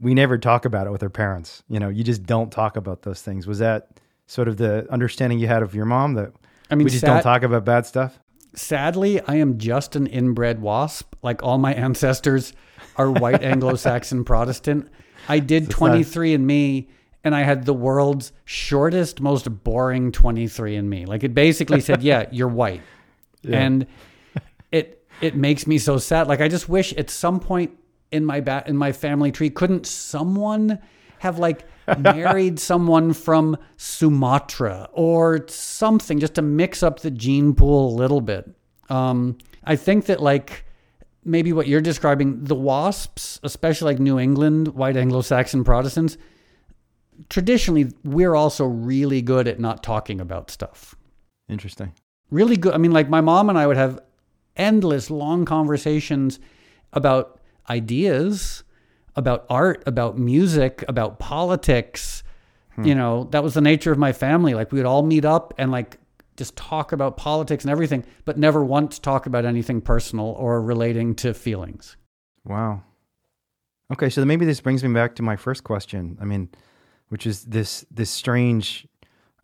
we 0.00 0.14
never 0.14 0.36
talk 0.36 0.64
about 0.64 0.86
it 0.86 0.90
with 0.90 1.02
our 1.02 1.10
parents. 1.10 1.62
You 1.68 1.78
know, 1.78 1.88
you 1.88 2.02
just 2.02 2.24
don't 2.24 2.50
talk 2.50 2.76
about 2.76 3.02
those 3.02 3.22
things. 3.22 3.46
Was 3.46 3.60
that 3.60 4.00
sort 4.26 4.48
of 4.48 4.56
the 4.56 4.90
understanding 4.90 5.38
you 5.38 5.46
had 5.46 5.62
of 5.62 5.74
your 5.74 5.84
mom 5.84 6.14
that 6.14 6.32
I 6.70 6.74
mean, 6.74 6.84
we 6.84 6.90
just 6.90 7.02
sad- 7.02 7.14
don't 7.14 7.22
talk 7.22 7.42
about 7.42 7.64
bad 7.64 7.86
stuff? 7.86 8.18
Sadly, 8.54 9.20
I 9.22 9.36
am 9.36 9.58
just 9.58 9.96
an 9.96 10.06
inbred 10.06 10.60
wasp. 10.60 11.14
Like 11.22 11.42
all 11.42 11.58
my 11.58 11.72
ancestors 11.86 12.52
are 12.96 13.10
white 13.10 13.42
Anglo-Saxon 13.42 14.24
Protestant. 14.24 14.88
I 15.28 15.38
did 15.38 15.72
So 15.72 15.86
it's 15.86 16.14
not- 16.16 16.22
23andMe 16.22 16.88
and 17.24 17.34
I 17.34 17.42
had 17.42 17.64
the 17.66 17.72
world's 17.74 18.32
shortest, 18.44 19.20
most 19.20 19.44
boring 19.62 20.10
23andMe. 20.12 21.06
Like 21.06 21.22
it 21.24 21.34
basically 21.34 21.80
said, 21.80 22.02
yeah, 22.10 22.26
you're 22.32 22.48
white. 22.48 22.82
Yeah. 23.42 23.60
And 23.60 23.86
it 24.72 25.04
it 25.20 25.36
makes 25.36 25.66
me 25.66 25.78
so 25.78 25.98
sad. 25.98 26.26
Like 26.26 26.40
I 26.40 26.48
just 26.48 26.68
wish 26.68 26.92
at 26.94 27.10
some 27.10 27.38
point 27.40 27.70
in 28.10 28.24
my 28.24 28.40
ba- 28.40 28.64
in 28.66 28.76
my 28.76 28.90
family 28.92 29.30
tree 29.30 29.50
couldn't 29.50 29.86
someone 29.86 30.78
have 31.22 31.38
like 31.38 31.64
married 31.98 32.58
someone 32.70 33.12
from 33.12 33.56
Sumatra 33.76 34.88
or 34.92 35.46
something 35.46 36.18
just 36.18 36.34
to 36.34 36.42
mix 36.42 36.82
up 36.82 36.98
the 36.98 37.12
gene 37.12 37.54
pool 37.54 37.94
a 37.94 37.94
little 37.94 38.20
bit. 38.20 38.50
Um, 38.88 39.38
I 39.62 39.76
think 39.76 40.06
that 40.06 40.20
like 40.20 40.64
maybe 41.24 41.52
what 41.52 41.68
you're 41.68 41.80
describing, 41.80 42.42
the 42.42 42.56
wasps, 42.56 43.38
especially 43.44 43.92
like 43.92 44.00
New 44.00 44.18
England 44.18 44.74
white 44.74 44.96
Anglo-Saxon 44.96 45.62
Protestants, 45.62 46.18
traditionally 47.30 47.92
we're 48.02 48.34
also 48.34 48.64
really 48.64 49.22
good 49.22 49.46
at 49.46 49.60
not 49.60 49.84
talking 49.84 50.20
about 50.20 50.50
stuff 50.50 50.96
Interesting. 51.48 51.92
really 52.32 52.56
good. 52.56 52.74
I 52.74 52.78
mean, 52.78 52.90
like 52.90 53.08
my 53.08 53.20
mom 53.20 53.48
and 53.48 53.56
I 53.56 53.68
would 53.68 53.76
have 53.76 54.00
endless 54.56 55.08
long 55.08 55.44
conversations 55.44 56.40
about 56.92 57.40
ideas, 57.70 58.64
about 59.16 59.46
art, 59.50 59.82
about 59.86 60.18
music, 60.18 60.84
about 60.88 61.18
politics. 61.18 62.22
Hmm. 62.74 62.84
You 62.84 62.94
know, 62.94 63.24
that 63.32 63.42
was 63.42 63.54
the 63.54 63.60
nature 63.60 63.92
of 63.92 63.98
my 63.98 64.12
family. 64.12 64.54
Like 64.54 64.72
we 64.72 64.78
would 64.78 64.86
all 64.86 65.02
meet 65.02 65.24
up 65.24 65.54
and 65.58 65.70
like 65.70 65.98
just 66.36 66.56
talk 66.56 66.92
about 66.92 67.16
politics 67.16 67.64
and 67.64 67.70
everything, 67.70 68.04
but 68.24 68.38
never 68.38 68.64
once 68.64 68.98
talk 68.98 69.26
about 69.26 69.44
anything 69.44 69.80
personal 69.80 70.26
or 70.26 70.62
relating 70.62 71.14
to 71.16 71.34
feelings. 71.34 71.96
Wow. 72.44 72.82
Okay, 73.92 74.08
so 74.08 74.24
maybe 74.24 74.46
this 74.46 74.60
brings 74.60 74.82
me 74.82 74.92
back 74.92 75.14
to 75.16 75.22
my 75.22 75.36
first 75.36 75.64
question. 75.64 76.16
I 76.20 76.24
mean, 76.24 76.48
which 77.08 77.26
is 77.26 77.44
this 77.44 77.84
this 77.90 78.10
strange. 78.10 78.86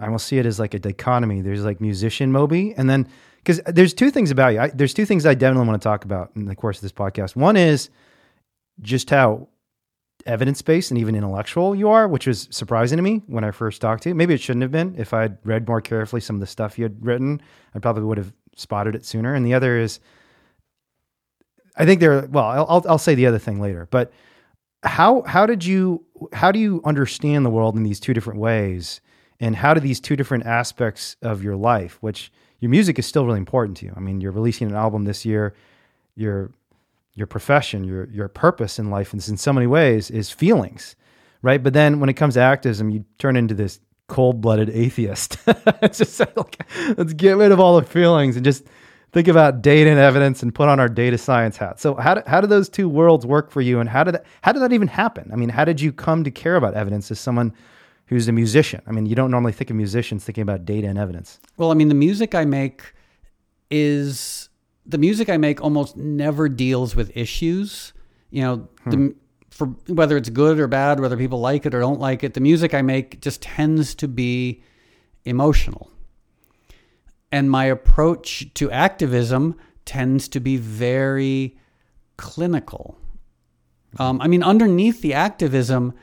I 0.00 0.06
almost 0.06 0.26
see 0.26 0.38
it 0.38 0.46
as 0.46 0.58
like 0.58 0.74
a 0.74 0.78
dichotomy. 0.78 1.42
There's 1.42 1.64
like 1.64 1.80
musician 1.80 2.32
Moby, 2.32 2.72
and 2.76 2.88
then 2.88 3.06
because 3.38 3.60
there's 3.66 3.92
two 3.92 4.10
things 4.10 4.30
about 4.30 4.54
you. 4.54 4.60
I, 4.60 4.68
there's 4.68 4.94
two 4.94 5.04
things 5.04 5.26
I 5.26 5.34
definitely 5.34 5.68
want 5.68 5.82
to 5.82 5.86
talk 5.86 6.04
about 6.04 6.30
in 6.34 6.46
the 6.46 6.54
course 6.54 6.78
of 6.78 6.82
this 6.82 6.92
podcast. 6.92 7.36
One 7.36 7.56
is 7.56 7.90
just 8.80 9.10
how 9.10 9.48
evidence 10.26 10.62
based 10.62 10.90
and 10.90 10.98
even 10.98 11.14
intellectual 11.14 11.74
you 11.74 11.88
are, 11.88 12.08
which 12.08 12.26
was 12.26 12.48
surprising 12.50 12.96
to 12.96 13.02
me 13.02 13.22
when 13.26 13.44
I 13.44 13.50
first 13.50 13.80
talked 13.80 14.02
to 14.02 14.10
you. 14.10 14.14
Maybe 14.14 14.34
it 14.34 14.40
shouldn't 14.40 14.62
have 14.62 14.72
been. 14.72 14.94
If 14.98 15.14
I'd 15.14 15.38
read 15.44 15.66
more 15.66 15.80
carefully 15.80 16.20
some 16.20 16.36
of 16.36 16.40
the 16.40 16.46
stuff 16.46 16.78
you 16.78 16.84
had 16.84 17.04
written, 17.04 17.40
I 17.74 17.78
probably 17.78 18.04
would 18.04 18.18
have 18.18 18.32
spotted 18.56 18.94
it 18.94 19.04
sooner. 19.04 19.34
And 19.34 19.46
the 19.46 19.54
other 19.54 19.78
is, 19.78 20.00
I 21.76 21.86
think 21.86 22.00
there. 22.00 22.26
Well, 22.26 22.44
I'll 22.44 22.84
I'll, 22.88 22.98
say 22.98 23.14
the 23.14 23.26
other 23.26 23.38
thing 23.38 23.60
later. 23.60 23.86
But 23.90 24.12
how 24.82 25.22
how 25.22 25.46
did 25.46 25.64
you 25.64 26.04
how 26.32 26.50
do 26.50 26.58
you 26.58 26.80
understand 26.84 27.46
the 27.46 27.50
world 27.50 27.76
in 27.76 27.84
these 27.84 28.00
two 28.00 28.12
different 28.12 28.40
ways, 28.40 29.00
and 29.38 29.54
how 29.54 29.74
do 29.74 29.80
these 29.80 30.00
two 30.00 30.16
different 30.16 30.44
aspects 30.44 31.16
of 31.22 31.42
your 31.42 31.54
life, 31.54 31.98
which 32.00 32.32
your 32.60 32.70
music 32.70 32.98
is 32.98 33.06
still 33.06 33.24
really 33.24 33.38
important 33.38 33.76
to 33.78 33.86
you. 33.86 33.92
I 33.96 34.00
mean, 34.00 34.20
you're 34.20 34.32
releasing 34.32 34.68
an 34.68 34.74
album 34.74 35.04
this 35.04 35.24
year. 35.24 35.54
Your 36.16 36.50
your 37.18 37.26
profession, 37.26 37.84
your 37.84 38.08
your 38.10 38.28
purpose 38.28 38.78
in 38.78 38.90
life, 38.90 39.12
is 39.12 39.28
in 39.28 39.36
so 39.36 39.52
many 39.52 39.66
ways 39.66 40.10
is 40.10 40.30
feelings, 40.30 40.94
right? 41.42 41.62
But 41.62 41.72
then 41.72 42.00
when 42.00 42.08
it 42.08 42.14
comes 42.14 42.34
to 42.34 42.40
activism, 42.40 42.90
you 42.90 43.04
turn 43.18 43.36
into 43.36 43.54
this 43.54 43.80
cold 44.06 44.40
blooded 44.40 44.70
atheist. 44.70 45.36
it's 45.82 45.98
just 45.98 46.20
like 46.20 46.64
let's 46.96 47.12
get 47.12 47.36
rid 47.36 47.52
of 47.52 47.60
all 47.60 47.78
the 47.80 47.86
feelings 47.86 48.36
and 48.36 48.44
just 48.44 48.64
think 49.12 49.26
about 49.26 49.62
data 49.62 49.90
and 49.90 49.98
evidence 49.98 50.42
and 50.42 50.54
put 50.54 50.68
on 50.68 50.78
our 50.78 50.88
data 50.88 51.18
science 51.18 51.56
hat. 51.56 51.80
So 51.80 51.94
how 51.94 52.14
do, 52.14 52.22
how 52.26 52.40
do 52.40 52.46
those 52.46 52.68
two 52.68 52.88
worlds 52.88 53.26
work 53.26 53.50
for 53.50 53.60
you, 53.60 53.80
and 53.80 53.88
how 53.88 54.04
did 54.04 54.14
that, 54.14 54.24
how 54.42 54.52
did 54.52 54.60
that 54.60 54.72
even 54.72 54.88
happen? 54.88 55.30
I 55.32 55.36
mean, 55.36 55.48
how 55.48 55.64
did 55.64 55.80
you 55.80 55.92
come 55.92 56.24
to 56.24 56.30
care 56.30 56.56
about 56.56 56.74
evidence 56.74 57.10
as 57.10 57.18
someone 57.18 57.52
who's 58.06 58.28
a 58.28 58.32
musician? 58.32 58.82
I 58.86 58.92
mean, 58.92 59.06
you 59.06 59.14
don't 59.14 59.30
normally 59.30 59.52
think 59.52 59.70
of 59.70 59.76
musicians 59.76 60.24
thinking 60.24 60.42
about 60.42 60.64
data 60.64 60.86
and 60.86 60.98
evidence. 60.98 61.40
Well, 61.56 61.70
I 61.70 61.74
mean, 61.74 61.88
the 61.88 61.94
music 61.94 62.34
I 62.34 62.44
make 62.44 62.94
is 63.70 64.47
the 64.88 64.98
music 64.98 65.28
I 65.28 65.36
make 65.36 65.60
almost 65.60 65.96
never 65.96 66.48
deals 66.48 66.96
with 66.96 67.16
issues. 67.16 67.92
You 68.30 68.42
know, 68.42 68.68
the, 68.86 69.14
for 69.50 69.66
whether 69.86 70.16
it's 70.16 70.30
good 70.30 70.58
or 70.58 70.66
bad, 70.66 71.00
whether 71.00 71.16
people 71.16 71.40
like 71.40 71.66
it 71.66 71.74
or 71.74 71.80
don't 71.80 72.00
like 72.00 72.24
it, 72.24 72.34
the 72.34 72.40
music 72.40 72.74
I 72.74 72.82
make 72.82 73.20
just 73.20 73.42
tends 73.42 73.94
to 73.96 74.08
be 74.08 74.62
emotional. 75.24 75.90
And 77.30 77.50
my 77.50 77.66
approach 77.66 78.52
to 78.54 78.70
activism 78.70 79.56
tends 79.84 80.28
to 80.28 80.40
be 80.40 80.56
very 80.56 81.58
clinical. 82.16 82.98
Um, 83.98 84.20
I 84.20 84.26
mean, 84.26 84.42
underneath 84.42 85.02
the 85.02 85.14
activism 85.14 85.94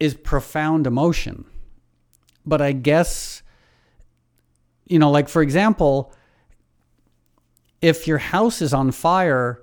is 0.00 0.14
profound 0.14 0.86
emotion. 0.86 1.44
But 2.44 2.62
I 2.62 2.72
guess 2.72 3.42
you 4.86 4.98
know, 4.98 5.10
like 5.10 5.28
for 5.28 5.42
example, 5.42 6.12
if 7.80 8.06
your 8.06 8.18
house 8.18 8.62
is 8.62 8.72
on 8.72 8.90
fire, 8.90 9.62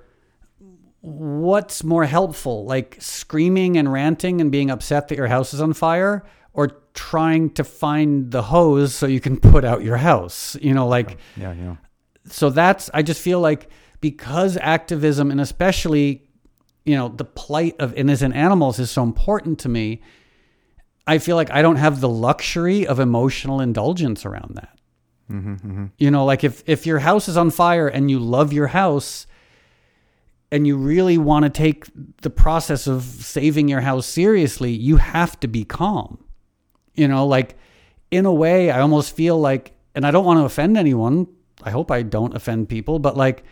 what's 1.02 1.84
more 1.84 2.06
helpful? 2.06 2.66
Like 2.66 2.98
screaming 3.00 3.78
and 3.78 3.92
ranting 3.92 4.40
and 4.42 4.52
being 4.52 4.70
upset 4.72 5.10
that 5.10 5.18
your 5.18 5.28
house 5.28 5.54
is 5.54 5.62
on 5.62 5.74
fire 5.74 6.24
or 6.54 6.68
trying 6.94 7.50
to 7.52 7.64
find 7.64 8.32
the 8.32 8.44
hose 8.44 8.96
so 8.96 9.06
you 9.06 9.20
can 9.20 9.40
put 9.52 9.66
out 9.66 9.84
your 9.84 9.98
house? 9.98 10.56
You 10.62 10.74
know, 10.74 10.88
like 10.88 11.18
Yeah, 11.36 11.54
yeah. 11.54 11.76
so 12.28 12.50
that's 12.50 12.90
I 12.94 13.02
just 13.02 13.22
feel 13.22 13.40
like 13.40 13.70
because 14.00 14.58
activism 14.58 15.32
and 15.32 15.42
especially 15.42 16.28
you 16.86 16.96
know 16.96 17.10
the 17.10 17.26
plight 17.26 17.76
of 17.80 17.94
innocent 17.96 18.36
animals 18.36 18.80
is 18.80 18.92
so 18.92 19.04
important 19.04 19.60
to 19.60 19.70
me, 19.70 20.02
I 21.06 21.18
feel 21.18 21.36
like 21.36 21.52
I 21.52 21.62
don't 21.62 21.78
have 21.78 22.00
the 22.00 22.10
luxury 22.10 22.88
of 22.88 23.00
emotional 23.00 23.60
indulgence 23.60 24.26
around 24.26 24.56
that. 24.56 24.78
You 25.30 26.12
know, 26.12 26.26
like 26.26 26.44
if 26.44 26.64
if 26.68 26.86
your 26.86 27.00
house 27.00 27.28
is 27.28 27.38
on 27.38 27.50
fire 27.50 27.88
and 27.88 28.12
you 28.12 28.20
love 28.20 28.54
your 28.54 28.68
house 28.68 29.26
and 30.52 30.68
you 30.68 30.78
really 30.78 31.18
want 31.18 31.44
to 31.44 31.50
take 31.50 31.88
the 32.22 32.30
process 32.30 32.86
of 32.86 33.04
saving 33.04 33.68
your 33.68 33.82
house 33.82 34.06
seriously, 34.06 34.72
you 34.72 34.98
have 34.98 35.40
to 35.40 35.48
be 35.48 35.66
calm. 35.66 36.24
You 36.94 37.08
know, 37.08 37.26
like 37.26 37.58
in 38.12 38.26
a 38.26 38.34
way, 38.34 38.70
I 38.70 38.82
almost 38.82 39.16
feel 39.16 39.40
like, 39.40 39.74
and 39.96 40.06
I 40.06 40.12
don't 40.12 40.26
want 40.26 40.40
to 40.40 40.46
offend 40.46 40.78
anyone. 40.78 41.28
I 41.64 41.72
hope 41.72 41.90
I 41.90 42.04
don't 42.04 42.36
offend 42.36 42.70
people, 42.70 43.00
but 43.00 43.18
like 43.18 43.44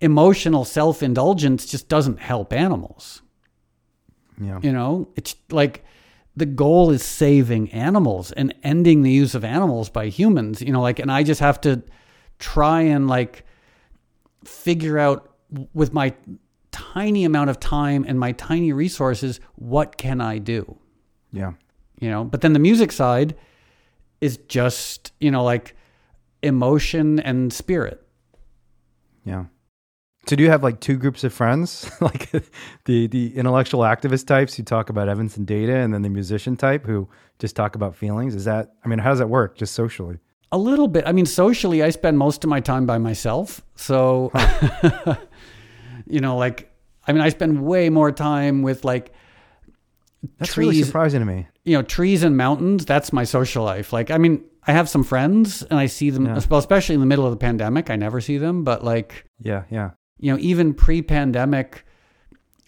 emotional 0.00 0.64
self 0.64 1.02
indulgence 1.02 1.66
just 1.66 1.88
doesn't 1.88 2.20
help 2.20 2.52
animals. 2.52 3.22
Yeah. 4.40 4.60
You 4.62 4.72
know, 4.72 5.08
it's 5.16 5.34
like 5.50 5.84
the 6.36 6.46
goal 6.46 6.90
is 6.90 7.02
saving 7.02 7.72
animals 7.72 8.30
and 8.32 8.54
ending 8.62 9.02
the 9.02 9.10
use 9.10 9.34
of 9.34 9.44
animals 9.44 9.88
by 9.88 10.08
humans. 10.08 10.60
You 10.60 10.72
know, 10.72 10.82
like, 10.82 10.98
and 10.98 11.10
I 11.10 11.22
just 11.22 11.40
have 11.40 11.60
to 11.62 11.82
try 12.38 12.82
and 12.82 13.08
like 13.08 13.44
figure 14.44 14.98
out 14.98 15.34
with 15.72 15.92
my 15.92 16.14
tiny 16.72 17.24
amount 17.24 17.48
of 17.48 17.58
time 17.58 18.04
and 18.06 18.20
my 18.20 18.32
tiny 18.32 18.72
resources, 18.72 19.40
what 19.54 19.96
can 19.96 20.20
I 20.20 20.38
do? 20.38 20.76
Yeah. 21.32 21.52
You 22.00 22.10
know, 22.10 22.24
but 22.24 22.42
then 22.42 22.52
the 22.52 22.58
music 22.58 22.92
side 22.92 23.34
is 24.20 24.36
just, 24.48 25.12
you 25.18 25.30
know, 25.30 25.42
like 25.42 25.74
emotion 26.42 27.18
and 27.20 27.50
spirit. 27.52 28.06
Yeah. 29.24 29.46
So 30.28 30.34
do 30.34 30.42
you 30.42 30.50
have 30.50 30.62
like 30.64 30.80
two 30.80 30.96
groups 30.96 31.22
of 31.24 31.32
friends, 31.32 31.88
like 32.00 32.30
the 32.84 33.06
the 33.06 33.36
intellectual 33.36 33.80
activist 33.82 34.26
types 34.26 34.54
who 34.54 34.62
talk 34.64 34.90
about 34.90 35.08
evidence 35.08 35.36
and 35.36 35.46
data, 35.46 35.76
and 35.76 35.94
then 35.94 36.02
the 36.02 36.08
musician 36.08 36.56
type 36.56 36.84
who 36.84 37.08
just 37.38 37.54
talk 37.54 37.76
about 37.76 37.94
feelings? 37.94 38.34
Is 38.34 38.44
that 38.44 38.74
I 38.84 38.88
mean, 38.88 38.98
how 38.98 39.10
does 39.10 39.20
that 39.20 39.28
work, 39.28 39.56
just 39.56 39.74
socially? 39.74 40.18
A 40.52 40.58
little 40.58 40.88
bit. 40.88 41.04
I 41.06 41.12
mean, 41.12 41.26
socially, 41.26 41.82
I 41.82 41.90
spend 41.90 42.18
most 42.18 42.44
of 42.44 42.50
my 42.50 42.60
time 42.60 42.86
by 42.86 42.98
myself. 42.98 43.62
So, 43.76 44.32
you 46.06 46.20
know, 46.20 46.36
like 46.36 46.72
I 47.06 47.12
mean, 47.12 47.20
I 47.22 47.28
spend 47.28 47.64
way 47.64 47.88
more 47.88 48.10
time 48.10 48.62
with 48.62 48.84
like 48.84 49.12
That's 50.38 50.56
really 50.56 50.74
trees. 50.76 50.86
surprising 50.86 51.20
to 51.20 51.26
me. 51.26 51.46
you 51.64 51.76
know, 51.76 51.82
trees 51.82 52.22
and 52.24 52.36
mountains. 52.36 52.84
That's 52.84 53.12
my 53.12 53.24
social 53.24 53.64
life. 53.64 53.92
Like, 53.92 54.10
I 54.10 54.18
mean, 54.18 54.44
I 54.66 54.72
have 54.72 54.88
some 54.88 55.04
friends, 55.04 55.62
and 55.62 55.78
I 55.78 55.86
see 55.86 56.10
them, 56.10 56.26
Yeah. 56.26 56.40
well, 56.50 56.58
especially 56.58 56.94
in 56.94 57.00
the 57.00 57.06
middle 57.06 57.24
of 57.24 57.30
the 57.30 57.36
pandemic. 57.36 57.90
I 57.90 57.96
never 57.96 58.20
see 58.20 58.38
them, 58.38 58.64
but 58.64 58.82
like, 58.84 59.24
Yeah, 59.40 59.62
yeah, 59.70 59.90
you 60.18 60.32
know, 60.32 60.38
even 60.40 60.74
pre-pandemic, 60.74 61.84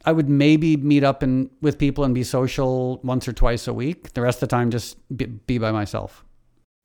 I 0.05 0.13
would 0.13 0.29
maybe 0.29 0.77
meet 0.77 1.05
up 1.05 1.23
and 1.23 1.51
with 1.61 1.79
people 1.79 2.05
and 2.05 2.15
be 2.15 2.25
social 2.25 2.99
once 3.03 3.27
or 3.29 3.33
twice 3.33 3.67
a 3.67 3.73
week. 3.73 4.13
The 4.13 4.23
rest 4.23 4.43
of 4.43 4.49
the 4.49 4.57
time, 4.57 4.71
just 4.71 4.97
be, 5.17 5.27
be 5.27 5.59
by 5.59 5.73
myself. 5.73 6.25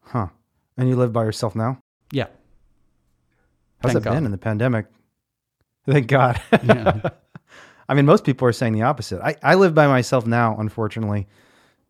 huh? 0.01 0.27
And 0.77 0.89
you 0.89 0.95
live 0.95 1.13
by 1.13 1.23
yourself 1.23 1.55
now? 1.55 1.79
Yeah. 2.11 2.27
How's 3.81 3.93
Thank 3.93 4.05
it 4.05 4.09
been 4.09 4.25
in 4.25 4.31
the 4.31 4.37
pandemic? 4.37 4.87
Thank 5.85 6.07
God. 6.07 6.41
Yeah. 6.51 7.09
I 7.89 7.93
mean, 7.93 8.05
most 8.05 8.23
people 8.23 8.47
are 8.47 8.53
saying 8.53 8.73
the 8.73 8.83
opposite. 8.83 9.21
I, 9.21 9.35
I 9.43 9.55
live 9.55 9.75
by 9.75 9.87
myself 9.87 10.25
now, 10.25 10.57
unfortunately. 10.57 11.27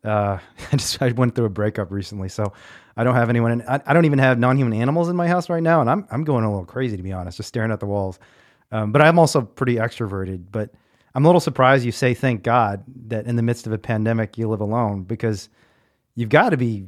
Uh, 0.04 0.38
I 0.72 0.76
just 0.76 1.00
I 1.00 1.12
went 1.12 1.34
through 1.34 1.46
a 1.46 1.50
breakup 1.50 1.90
recently, 1.90 2.28
so 2.28 2.52
I 2.96 3.04
don't 3.04 3.14
have 3.14 3.30
anyone. 3.30 3.52
In, 3.52 3.62
I, 3.62 3.80
I 3.86 3.92
don't 3.94 4.04
even 4.04 4.18
have 4.18 4.38
non-human 4.38 4.78
animals 4.78 5.08
in 5.08 5.16
my 5.16 5.28
house 5.28 5.48
right 5.48 5.62
now, 5.62 5.80
and 5.80 5.88
I'm 5.88 6.06
I'm 6.10 6.24
going 6.24 6.44
a 6.44 6.50
little 6.50 6.66
crazy 6.66 6.96
to 6.96 7.02
be 7.02 7.12
honest, 7.12 7.38
just 7.38 7.48
staring 7.48 7.70
at 7.70 7.80
the 7.80 7.86
walls. 7.86 8.18
Um, 8.74 8.90
but 8.92 9.00
I'm 9.02 9.18
also 9.20 9.40
pretty 9.42 9.76
extroverted. 9.76 10.46
But 10.50 10.70
I'm 11.14 11.24
a 11.24 11.28
little 11.28 11.40
surprised 11.40 11.84
you 11.84 11.92
say 11.92 12.12
thank 12.12 12.42
God 12.42 12.82
that 13.06 13.26
in 13.26 13.36
the 13.36 13.42
midst 13.42 13.66
of 13.68 13.72
a 13.72 13.78
pandemic 13.78 14.36
you 14.36 14.48
live 14.48 14.60
alone 14.60 15.04
because 15.04 15.48
you've 16.16 16.28
got 16.28 16.50
to 16.50 16.56
be 16.56 16.86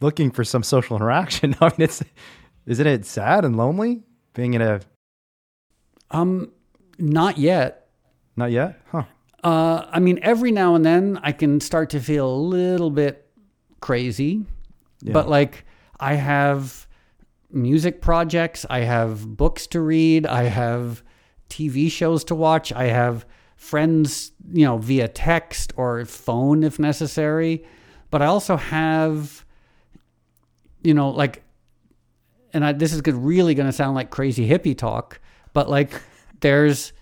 looking 0.00 0.30
for 0.32 0.42
some 0.42 0.62
social 0.64 0.96
interaction. 0.96 1.54
I 1.60 1.66
mean, 1.68 1.74
it's 1.78 2.02
isn't 2.66 2.86
it 2.86 3.06
sad 3.06 3.44
and 3.44 3.56
lonely 3.56 4.02
being 4.34 4.54
in 4.54 4.62
a 4.62 4.80
um, 6.10 6.50
not 6.98 7.38
yet. 7.38 7.88
not 8.36 8.50
yet, 8.50 8.80
huh? 8.90 9.04
Uh, 9.44 9.86
I 9.90 10.00
mean, 10.00 10.18
every 10.22 10.50
now 10.52 10.74
and 10.74 10.84
then 10.84 11.18
I 11.22 11.32
can 11.32 11.60
start 11.60 11.90
to 11.90 12.00
feel 12.00 12.28
a 12.28 12.36
little 12.36 12.90
bit 12.90 13.30
crazy, 13.80 14.44
Yeah. 15.02 15.12
but 15.12 15.28
like 15.28 15.64
I 15.98 16.14
have 16.14 16.86
music 17.52 18.00
projects, 18.00 18.64
I 18.68 18.80
have 18.80 19.36
books 19.36 19.66
to 19.68 19.80
read, 19.80 20.26
I 20.26 20.44
have 20.44 21.02
TV 21.48 21.90
shows 21.90 22.24
to 22.24 22.34
watch, 22.34 22.72
I 22.72 22.84
have 22.84 23.26
friends, 23.56 24.32
you 24.52 24.64
know, 24.64 24.78
via 24.78 25.08
text 25.08 25.72
or 25.76 26.04
phone 26.04 26.62
if 26.64 26.78
necessary, 26.78 27.64
but 28.10 28.22
I 28.22 28.26
also 28.26 28.56
have, 28.56 29.44
you 30.82 30.94
know, 30.94 31.10
like, 31.10 31.42
and 32.52 32.64
I, 32.64 32.72
this 32.72 32.92
is 32.92 33.00
good, 33.00 33.14
really 33.14 33.54
going 33.54 33.68
to 33.68 33.72
sound 33.72 33.94
like 33.94 34.10
crazy 34.10 34.48
hippie 34.48 34.76
talk, 34.76 35.20
but 35.52 35.68
like, 35.68 36.00
there's 36.40 36.92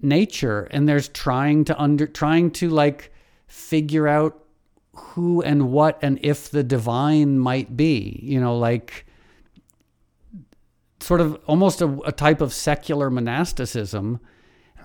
nature 0.00 0.68
and 0.70 0.88
there's 0.88 1.08
trying 1.08 1.64
to 1.64 1.80
under 1.80 2.06
trying 2.06 2.50
to 2.50 2.68
like 2.68 3.12
figure 3.46 4.06
out 4.06 4.44
who 4.94 5.42
and 5.42 5.72
what 5.72 5.98
and 6.02 6.18
if 6.22 6.50
the 6.50 6.62
divine 6.62 7.38
might 7.38 7.76
be 7.76 8.20
you 8.22 8.40
know 8.40 8.56
like 8.56 9.06
sort 11.00 11.20
of 11.20 11.38
almost 11.46 11.80
a, 11.80 11.88
a 12.04 12.12
type 12.12 12.40
of 12.40 12.52
secular 12.52 13.10
monasticism 13.10 14.20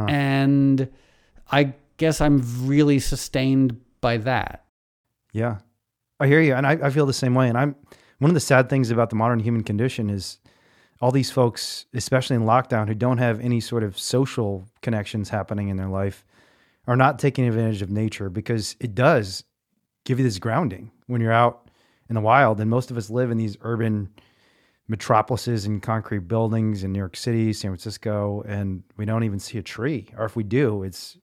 and 0.09 0.89
i 1.51 1.73
guess 1.97 2.21
i'm 2.21 2.41
really 2.67 2.99
sustained 2.99 3.79
by 4.01 4.17
that 4.17 4.65
Yeah, 5.33 5.57
I 6.19 6.27
hear 6.27 6.41
you, 6.41 6.53
and 6.53 6.67
I, 6.67 6.73
I 6.73 6.89
feel 6.91 7.07
the 7.07 7.13
same 7.13 7.33
way. 7.33 7.49
And 7.49 7.57
I'm 7.57 7.75
one 8.19 8.29
of 8.29 8.35
the 8.35 8.39
sad 8.39 8.69
things 8.69 8.91
about 8.91 9.09
the 9.09 9.15
modern 9.15 9.39
human 9.39 9.63
condition 9.63 10.09
is 10.09 10.37
all 11.01 11.11
these 11.11 11.31
folks, 11.31 11.85
especially 11.93 12.35
in 12.35 12.43
lockdown, 12.43 12.87
who 12.87 12.93
don't 12.93 13.17
have 13.17 13.39
any 13.39 13.59
sort 13.59 13.83
of 13.83 13.97
social 13.97 14.67
connections 14.81 15.29
happening 15.29 15.69
in 15.69 15.77
their 15.77 15.89
life, 15.89 16.23
are 16.85 16.95
not 16.95 17.17
taking 17.17 17.47
advantage 17.47 17.81
of 17.81 17.89
nature 17.89 18.29
because 18.29 18.75
it 18.79 18.93
does 18.93 19.43
give 20.05 20.19
you 20.19 20.25
this 20.25 20.37
grounding 20.39 20.91
when 21.07 21.19
you're 21.19 21.31
out 21.31 21.67
in 22.07 22.13
the 22.15 22.21
wild. 22.21 22.59
And 22.59 22.69
most 22.69 22.91
of 22.91 22.97
us 22.97 23.09
live 23.09 23.31
in 23.31 23.37
these 23.37 23.57
urban 23.61 24.09
metropolises 24.87 25.65
and 25.65 25.81
concrete 25.81 26.27
buildings 26.27 26.83
in 26.83 26.91
New 26.91 26.99
York 26.99 27.15
City, 27.15 27.53
San 27.53 27.71
Francisco, 27.71 28.43
and 28.47 28.83
we 28.97 29.05
don't 29.05 29.23
even 29.23 29.39
see 29.39 29.57
a 29.57 29.63
tree. 29.63 30.09
Or 30.17 30.25
if 30.25 30.35
we 30.35 30.43
do, 30.43 30.83
it's 30.83 31.17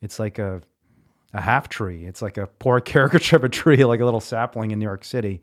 it's 0.00 0.18
like 0.18 0.38
a 0.38 0.62
a 1.32 1.40
half 1.40 1.68
tree. 1.68 2.04
It's 2.04 2.22
like 2.22 2.36
a 2.38 2.46
poor 2.46 2.80
caricature 2.92 3.36
of 3.36 3.44
a 3.44 3.48
tree, 3.48 3.84
like 3.84 4.00
a 4.00 4.04
little 4.04 4.20
sapling 4.20 4.70
in 4.70 4.78
New 4.78 4.84
York 4.84 5.04
City. 5.04 5.42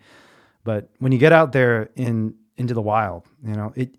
But 0.64 0.90
when 1.00 1.12
you 1.12 1.18
get 1.18 1.32
out 1.32 1.52
there 1.52 1.90
in 1.96 2.36
into 2.58 2.74
the 2.74 2.82
wild, 2.82 3.26
you 3.46 3.54
know, 3.54 3.74
it 3.76 3.96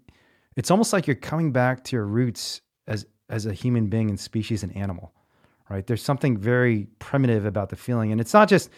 it's 0.57 0.71
almost 0.71 0.93
like 0.93 1.07
you're 1.07 1.17
coming 1.17 1.53
back 1.53 1.85
to 1.85 1.97
your 1.97 2.07
roots 2.07 2.61
as 2.87 3.07
as 3.31 3.47
a 3.47 3.53
human 3.53 3.87
being 3.87 4.11
and 4.11 4.21
species 4.21 4.63
and 4.63 4.77
animal. 4.77 5.13
Right? 5.71 5.87
There's 5.87 6.03
something 6.03 6.37
very 6.37 6.87
primitive 6.99 7.47
about 7.47 7.71
the 7.71 7.77
feeling. 7.77 8.13
And 8.13 8.21
it's 8.21 8.35
not 8.35 8.49
just 8.51 8.69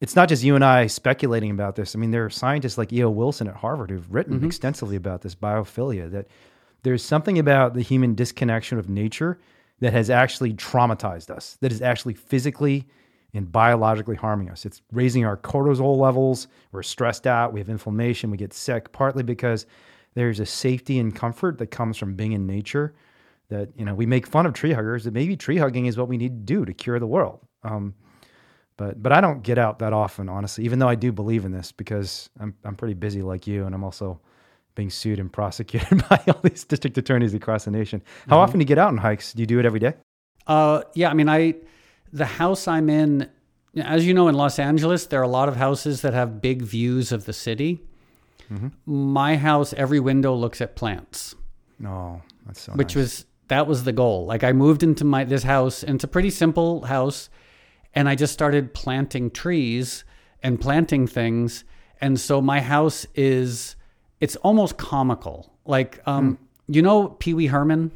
it's 0.00 0.14
not 0.14 0.28
just 0.28 0.44
you 0.44 0.54
and 0.54 0.64
I 0.64 0.86
speculating 0.86 1.50
about 1.50 1.76
this. 1.76 1.94
I 1.94 1.98
mean, 1.98 2.12
there 2.12 2.24
are 2.24 2.30
scientists 2.30 2.78
like 2.78 2.92
E.O. 2.92 3.10
Wilson 3.10 3.48
at 3.48 3.56
Harvard 3.56 3.90
who've 3.90 4.12
written 4.12 4.44
extensively 4.44 4.96
about 4.96 5.22
this 5.22 5.34
biophilia, 5.34 6.10
that 6.12 6.28
there's 6.82 7.02
something 7.02 7.38
about 7.38 7.74
the 7.74 7.82
human 7.82 8.14
disconnection 8.14 8.78
of 8.78 8.88
nature 8.88 9.38
that 9.80 9.92
has 9.92 10.10
actually 10.10 10.54
traumatized 10.54 11.30
us, 11.30 11.56
that 11.60 11.72
is 11.72 11.82
actually 11.82 12.14
physically 12.14 12.86
and 13.34 13.50
biologically 13.50 14.16
harming 14.16 14.50
us. 14.50 14.64
It's 14.64 14.82
raising 14.92 15.24
our 15.24 15.36
cortisol 15.36 15.98
levels. 15.98 16.48
We're 16.72 16.82
stressed 16.82 17.26
out. 17.26 17.52
We 17.52 17.60
have 17.60 17.68
inflammation. 17.68 18.30
We 18.30 18.36
get 18.36 18.52
sick, 18.52 18.92
partly 18.92 19.22
because 19.22 19.66
there's 20.14 20.40
a 20.40 20.46
safety 20.46 20.98
and 20.98 21.14
comfort 21.14 21.58
that 21.58 21.68
comes 21.68 21.96
from 21.96 22.14
being 22.14 22.32
in 22.32 22.46
nature. 22.46 22.94
That 23.50 23.70
you 23.76 23.84
know, 23.84 23.94
we 23.94 24.06
make 24.06 24.26
fun 24.26 24.46
of 24.46 24.54
tree 24.54 24.72
huggers. 24.72 25.04
That 25.04 25.12
maybe 25.14 25.36
tree 25.36 25.58
hugging 25.58 25.86
is 25.86 25.96
what 25.96 26.08
we 26.08 26.16
need 26.16 26.46
to 26.46 26.54
do 26.54 26.64
to 26.64 26.72
cure 26.72 26.98
the 26.98 27.06
world. 27.06 27.40
Um, 27.62 27.94
but 28.78 29.02
but 29.02 29.12
I 29.12 29.20
don't 29.20 29.42
get 29.42 29.58
out 29.58 29.80
that 29.80 29.92
often, 29.92 30.30
honestly. 30.30 30.64
Even 30.64 30.78
though 30.78 30.88
I 30.88 30.94
do 30.94 31.12
believe 31.12 31.44
in 31.44 31.52
this, 31.52 31.70
because 31.72 32.30
I'm 32.40 32.54
I'm 32.64 32.74
pretty 32.76 32.94
busy 32.94 33.20
like 33.20 33.46
you, 33.46 33.66
and 33.66 33.74
I'm 33.74 33.84
also 33.84 34.18
being 34.74 34.88
sued 34.90 35.18
and 35.18 35.30
prosecuted 35.40 36.08
by 36.08 36.22
all 36.28 36.40
these 36.42 36.64
district 36.64 36.96
attorneys 36.96 37.34
across 37.34 37.66
the 37.66 37.70
nation. 37.70 38.00
How 38.28 38.38
often 38.38 38.58
do 38.58 38.62
you 38.62 38.66
get 38.66 38.78
out 38.78 38.88
on 38.88 38.96
hikes? 38.96 39.34
Do 39.34 39.42
you 39.42 39.46
do 39.46 39.58
it 39.60 39.66
every 39.66 39.80
day? 39.80 39.92
uh 40.46 40.82
yeah 40.94 41.10
i 41.10 41.14
mean 41.14 41.28
i 41.28 41.52
the 42.10 42.24
house 42.24 42.66
i'm 42.66 42.88
in 42.88 43.28
as 43.76 44.06
you 44.06 44.14
know 44.14 44.28
in 44.28 44.34
los 44.34 44.58
angeles 44.58 45.04
there 45.08 45.20
are 45.20 45.24
a 45.24 45.28
lot 45.28 45.46
of 45.46 45.56
houses 45.56 46.00
that 46.00 46.14
have 46.14 46.40
big 46.40 46.62
views 46.62 47.12
of 47.12 47.26
the 47.26 47.34
city 47.34 47.82
my 48.86 49.36
house 49.36 49.74
every 49.74 50.00
window 50.00 50.34
looks 50.34 50.60
at 50.62 50.74
plants 50.74 51.34
No, 51.78 52.22
that's 52.46 52.62
so. 52.62 52.72
which 52.72 52.96
nice. 52.96 52.96
was 52.96 53.24
that 53.48 53.66
was 53.66 53.84
the 53.84 53.92
goal. 53.92 54.24
Like 54.26 54.42
I 54.42 54.52
moved 54.52 54.82
into 54.82 55.04
my 55.04 55.24
this 55.24 55.42
house, 55.42 55.82
and 55.82 55.96
it's 55.96 56.04
a 56.04 56.08
pretty 56.08 56.30
simple 56.30 56.82
house, 56.86 57.28
and 57.98 58.08
I 58.08 58.14
just 58.14 58.32
started 58.32 58.74
planting 58.74 59.28
trees 59.28 60.04
and 60.40 60.60
planting 60.60 61.08
things, 61.08 61.64
and 62.00 62.18
so 62.18 62.40
my 62.40 62.60
house 62.60 63.08
is 63.16 63.74
it's 64.20 64.36
almost 64.36 64.76
comical. 64.76 65.52
Like 65.64 66.00
um, 66.06 66.38
you 66.68 66.80
know 66.80 67.08
Pee 67.08 67.34
Wee 67.34 67.48
Herman, 67.48 67.90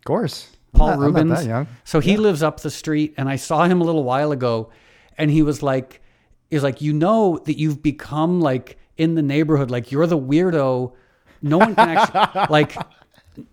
of 0.00 0.04
course. 0.04 0.48
Paul 0.72 0.88
not, 0.88 0.98
Reubens. 0.98 1.20
I'm 1.20 1.28
not 1.28 1.38
that 1.38 1.46
young. 1.46 1.66
So 1.84 2.00
he 2.00 2.16
lives 2.16 2.42
up 2.42 2.60
the 2.62 2.70
street, 2.70 3.14
and 3.16 3.28
I 3.28 3.36
saw 3.36 3.62
him 3.62 3.80
a 3.80 3.84
little 3.84 4.02
while 4.02 4.32
ago, 4.32 4.70
and 5.16 5.30
he 5.30 5.42
was 5.42 5.62
like, 5.62 6.02
"Is 6.50 6.64
like 6.64 6.80
you 6.80 6.92
know 6.92 7.38
that 7.44 7.56
you've 7.56 7.80
become 7.80 8.40
like 8.40 8.76
in 8.96 9.14
the 9.14 9.22
neighborhood, 9.22 9.70
like 9.70 9.92
you're 9.92 10.08
the 10.08 10.18
weirdo. 10.18 10.94
No 11.42 11.58
one 11.58 11.76
can 11.76 11.90
actually 11.96 12.46
like." 12.50 12.76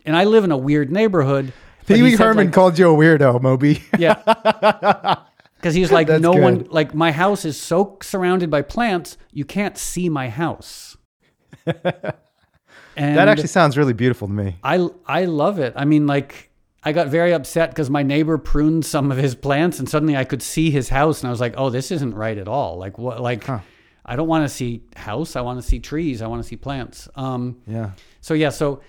And 0.03 0.17
I 0.17 0.24
live 0.24 0.43
in 0.43 0.51
a 0.51 0.57
weird 0.57 0.91
neighborhood. 0.91 1.53
Pee 1.86 2.01
Wee 2.01 2.15
Herman 2.15 2.47
like- 2.47 2.53
called 2.55 2.80
you 2.80 2.89
a 2.89 2.97
weirdo, 2.97 3.39
Moby. 3.39 3.84
yeah. 3.99 5.15
Because 5.60 5.76
he's 5.76 5.91
like, 5.91 6.07
no 6.07 6.32
one, 6.32 6.68
like, 6.70 6.93
my 6.95 7.12
house 7.12 7.43
is 7.43 7.60
so 7.60 7.97
surrounded 8.01 8.49
by 8.49 8.62
plants, 8.62 9.18
you 9.34 9.43
can't 9.43 9.78
see 9.78 10.07
my 10.07 10.30
house. 10.30 10.95
and 11.66 11.76
That 12.95 13.28
actually 13.28 13.47
sounds 13.49 13.78
really 13.78 13.91
beautiful 13.91 14.30
to 14.30 14.34
me. 14.34 14.55
I, 14.64 14.88
I 15.05 15.26
love 15.26 15.60
it. 15.60 15.74
I 15.76 15.84
mean, 15.84 16.07
like, 16.07 16.49
I 16.82 16.93
got 16.93 17.07
very 17.10 17.34
upset 17.34 17.72
because 17.72 17.89
my 17.89 18.03
neighbor 18.03 18.38
pruned 18.38 18.86
some 18.86 19.12
of 19.12 19.18
his 19.18 19.36
plants, 19.36 19.80
and 19.80 19.89
suddenly 19.89 20.16
I 20.16 20.24
could 20.24 20.41
see 20.41 20.72
his 20.72 20.88
house, 20.88 21.22
and 21.22 21.28
I 21.28 21.32
was 21.32 21.41
like, 21.41 21.55
"Oh, 21.57 21.70
this 21.70 21.91
isn't 21.91 22.16
right 22.16 22.38
at 22.38 22.47
all." 22.47 22.78
Like, 22.78 22.97
what? 22.97 23.20
Like, 23.20 23.43
I 24.05 24.16
don't 24.16 24.30
want 24.30 24.45
to 24.45 24.49
see 24.49 24.84
house. 24.95 25.36
I 25.36 25.41
want 25.41 25.62
to 25.62 25.68
see 25.68 25.80
trees. 25.80 26.22
I 26.22 26.28
want 26.28 26.41
to 26.41 26.47
see 26.47 26.55
plants. 26.55 27.10
Um, 27.16 27.57
Yeah. 27.68 27.91
so 28.22 28.34
yeah, 28.34 28.47
so 28.49 28.80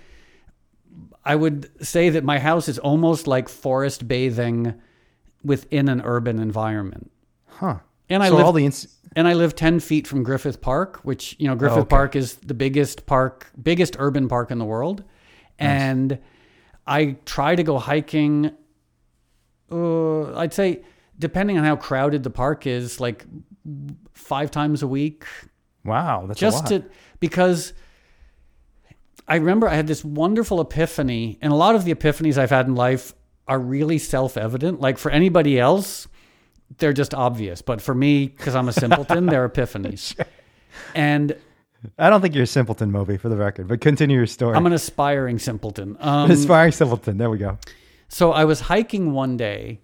I 1.25 1.35
would 1.35 1.69
say 1.85 2.09
that 2.11 2.23
my 2.23 2.39
house 2.39 2.69
is 2.69 2.79
almost 2.79 3.27
like 3.27 3.49
forest 3.49 4.07
bathing 4.07 4.73
within 5.43 5.89
an 5.89 6.01
urban 6.01 6.39
environment. 6.39 7.11
Huh. 7.47 7.79
And 8.09 8.21
I 8.23 8.29
so 8.29 8.35
live 8.35 8.45
all 8.45 8.53
the 8.53 8.65
ins- 8.65 8.87
and 9.15 9.27
I 9.27 9.33
live 9.33 9.55
10 9.55 9.79
feet 9.79 10.07
from 10.07 10.23
Griffith 10.23 10.61
Park, 10.61 10.99
which, 11.03 11.35
you 11.39 11.47
know, 11.47 11.55
Griffith 11.55 11.79
okay. 11.79 11.87
Park 11.87 12.15
is 12.15 12.35
the 12.35 12.53
biggest 12.53 13.05
park, 13.05 13.47
biggest 13.61 13.95
urban 13.99 14.27
park 14.27 14.51
in 14.51 14.57
the 14.57 14.65
world. 14.65 15.03
And 15.59 16.19
I 16.87 17.17
try 17.25 17.55
to 17.55 17.63
go 17.63 17.77
hiking 17.77 18.51
uh, 19.71 20.35
I'd 20.37 20.53
say 20.53 20.83
depending 21.17 21.57
on 21.57 21.63
how 21.63 21.75
crowded 21.75 22.23
the 22.23 22.29
park 22.29 22.67
is, 22.67 22.99
like 22.99 23.25
5 24.13 24.51
times 24.51 24.83
a 24.83 24.87
week, 24.87 25.25
wow, 25.85 26.25
that's 26.27 26.39
just 26.39 26.71
a 26.71 26.75
lot. 26.75 26.83
to 26.83 26.89
because 27.19 27.73
I 29.27 29.35
remember 29.35 29.67
I 29.69 29.75
had 29.75 29.87
this 29.87 30.03
wonderful 30.03 30.59
epiphany, 30.59 31.37
and 31.41 31.53
a 31.53 31.55
lot 31.55 31.75
of 31.75 31.85
the 31.85 31.93
epiphanies 31.93 32.37
I've 32.37 32.49
had 32.49 32.67
in 32.67 32.75
life 32.75 33.13
are 33.47 33.59
really 33.59 33.97
self-evident. 33.97 34.79
Like 34.79 34.97
for 34.97 35.11
anybody 35.11 35.59
else, 35.59 36.07
they're 36.77 36.93
just 36.93 37.13
obvious, 37.13 37.61
but 37.61 37.81
for 37.81 37.93
me, 37.93 38.27
because 38.27 38.55
I'm 38.55 38.69
a 38.69 38.73
simpleton, 38.73 39.25
they're 39.25 39.47
epiphanies. 39.47 40.15
And 40.95 41.35
I 41.99 42.09
don't 42.09 42.21
think 42.21 42.33
you're 42.33 42.45
a 42.45 42.47
simpleton, 42.47 42.91
Moby, 42.93 43.17
for 43.17 43.27
the 43.27 43.35
record, 43.35 43.67
but 43.67 43.81
continue 43.81 44.15
your 44.15 44.25
story. 44.25 44.55
I'm 44.55 44.65
an 44.65 44.71
aspiring 44.71 45.37
simpleton. 45.37 45.97
Um, 45.99 46.31
aspiring 46.31 46.71
simpleton. 46.71 47.17
There 47.17 47.29
we 47.29 47.37
go. 47.37 47.57
So 48.07 48.31
I 48.31 48.45
was 48.45 48.61
hiking 48.61 49.11
one 49.11 49.35
day 49.35 49.81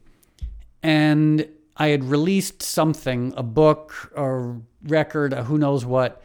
and 0.82 1.46
I 1.76 1.88
had 1.88 2.06
released 2.06 2.62
something, 2.64 3.34
a 3.36 3.44
book 3.44 4.14
or 4.16 4.62
record, 4.84 5.34
a 5.34 5.44
who 5.44 5.58
knows 5.58 5.84
what. 5.84 6.24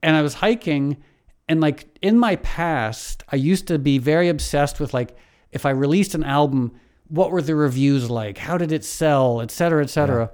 And 0.00 0.14
I 0.14 0.22
was 0.22 0.34
hiking 0.34 1.02
and 1.48 1.60
like 1.60 1.86
in 2.02 2.18
my 2.18 2.36
past, 2.36 3.22
I 3.30 3.36
used 3.36 3.68
to 3.68 3.78
be 3.78 3.98
very 3.98 4.28
obsessed 4.28 4.80
with 4.80 4.92
like 4.92 5.16
if 5.56 5.66
I 5.66 5.70
released 5.70 6.14
an 6.14 6.22
album, 6.22 6.78
what 7.08 7.32
were 7.32 7.42
the 7.42 7.56
reviews 7.56 8.08
like? 8.08 8.38
How 8.38 8.56
did 8.56 8.70
it 8.70 8.84
sell, 8.84 9.40
et 9.40 9.50
cetera, 9.50 9.82
et 9.82 9.90
cetera. 9.90 10.30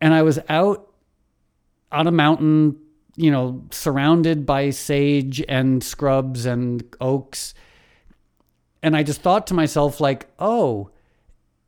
And 0.00 0.14
I 0.14 0.22
was 0.22 0.38
out 0.48 0.92
on 1.90 2.06
a 2.06 2.12
mountain, 2.12 2.76
you 3.16 3.32
know, 3.32 3.64
surrounded 3.72 4.46
by 4.46 4.70
sage 4.70 5.42
and 5.48 5.82
scrubs 5.82 6.46
and 6.46 6.84
oaks 7.00 7.54
and 8.82 8.96
I 8.96 9.02
just 9.02 9.20
thought 9.22 9.46
to 9.48 9.54
myself, 9.54 10.00
like, 10.00 10.26
oh, 10.38 10.90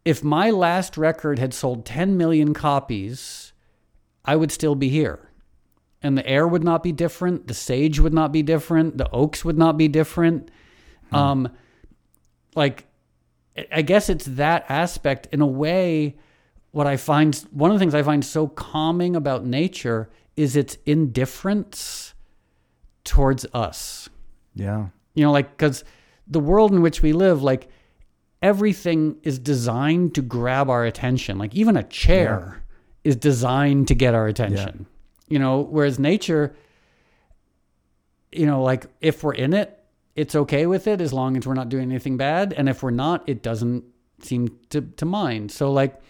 if 0.05 0.24
my 0.24 0.50
last 0.50 0.96
record 0.96 1.38
had 1.38 1.55
sold 1.55 1.84
10 1.84 2.16
million 2.16 2.55
copies, 2.55 3.53
I 4.24 4.36
would 4.36 4.50
still 4.50 4.74
be 4.74 4.88
here. 4.88 5.30
And 6.03 6.16
the 6.16 6.26
air 6.26 6.48
would 6.48 6.64
not 6.64 6.82
be 6.82 6.90
different. 6.90 7.46
The 7.46 7.55
sage 7.55 8.00
would 8.00 8.14
not 8.14 8.32
be 8.32 8.42
different. 8.42 8.98
The 8.98 9.11
oaks 9.11 9.44
would 9.44 9.59
not 9.59 9.76
be 9.76 9.88
different. 9.88 10.50
Um, 11.12 11.50
like, 12.55 12.86
I- 13.70 13.82
guess 13.82 14.09
it's 14.09 14.24
that 14.26 14.64
aspect. 14.68 15.28
In 15.32 15.40
a 15.40 15.46
way, 15.46 16.16
what 16.70 16.86
I 16.86 16.96
find, 16.96 17.34
one 17.50 17.70
of 17.70 17.74
the 17.74 17.78
things 17.80 17.94
I 17.94 18.03
find 18.03 18.24
so 18.24 18.48
calming 18.48 19.14
about 19.16 19.44
nature 19.44 20.09
is 20.36 20.57
its 20.57 20.78
indifference 20.86 22.14
towards 23.05 23.44
us 23.53 24.09
Yeah. 24.55 24.86
you 25.14 25.24
know 25.24 25.32
like 25.32 25.50
because 25.57 25.82
the 26.28 26.38
world 26.40 26.72
in 26.72 26.80
which 26.82 27.03
we 27.03 27.12
live 27.12 27.42
like 27.42 27.68
everything 28.40 29.16
is 29.24 29.38
designed 29.40 30.14
to 30.14 30.22
grab 30.22 30.70
our 30.70 30.84
attention 30.84 31.36
like 31.36 31.53
even 31.55 31.76
a 31.76 31.82
chair 31.82 32.62
is 33.03 33.16
designed 33.16 33.88
to 33.88 33.94
get 33.96 34.14
our 34.14 34.28
attention 34.28 34.86
Yeah. 35.26 35.32
you 35.34 35.38
know 35.40 35.61
whereas 35.62 35.98
nature 35.98 36.55
you 38.30 38.46
know 38.46 38.62
like 38.62 38.86
if 39.00 39.22
we're 39.24 39.34
in 39.34 39.53
it 39.53 39.82
it's 40.15 40.35
okay 40.35 40.67
with 40.67 40.87
it 40.87 41.01
as 41.01 41.13
long 41.13 41.37
as 41.37 41.47
we're 41.47 41.55
not 41.55 41.69
doing 41.69 41.91
anything 41.91 42.17
bad. 42.17 42.53
And 42.53 42.69
if 42.69 42.83
we're 42.83 42.91
not 42.91 43.29
it 43.29 43.43
doesn't 43.43 43.85
seem 44.21 44.59
to, 44.71 44.81
to 44.81 45.05
mind. 45.05 45.51
So 45.51 45.73
like 45.73 46.01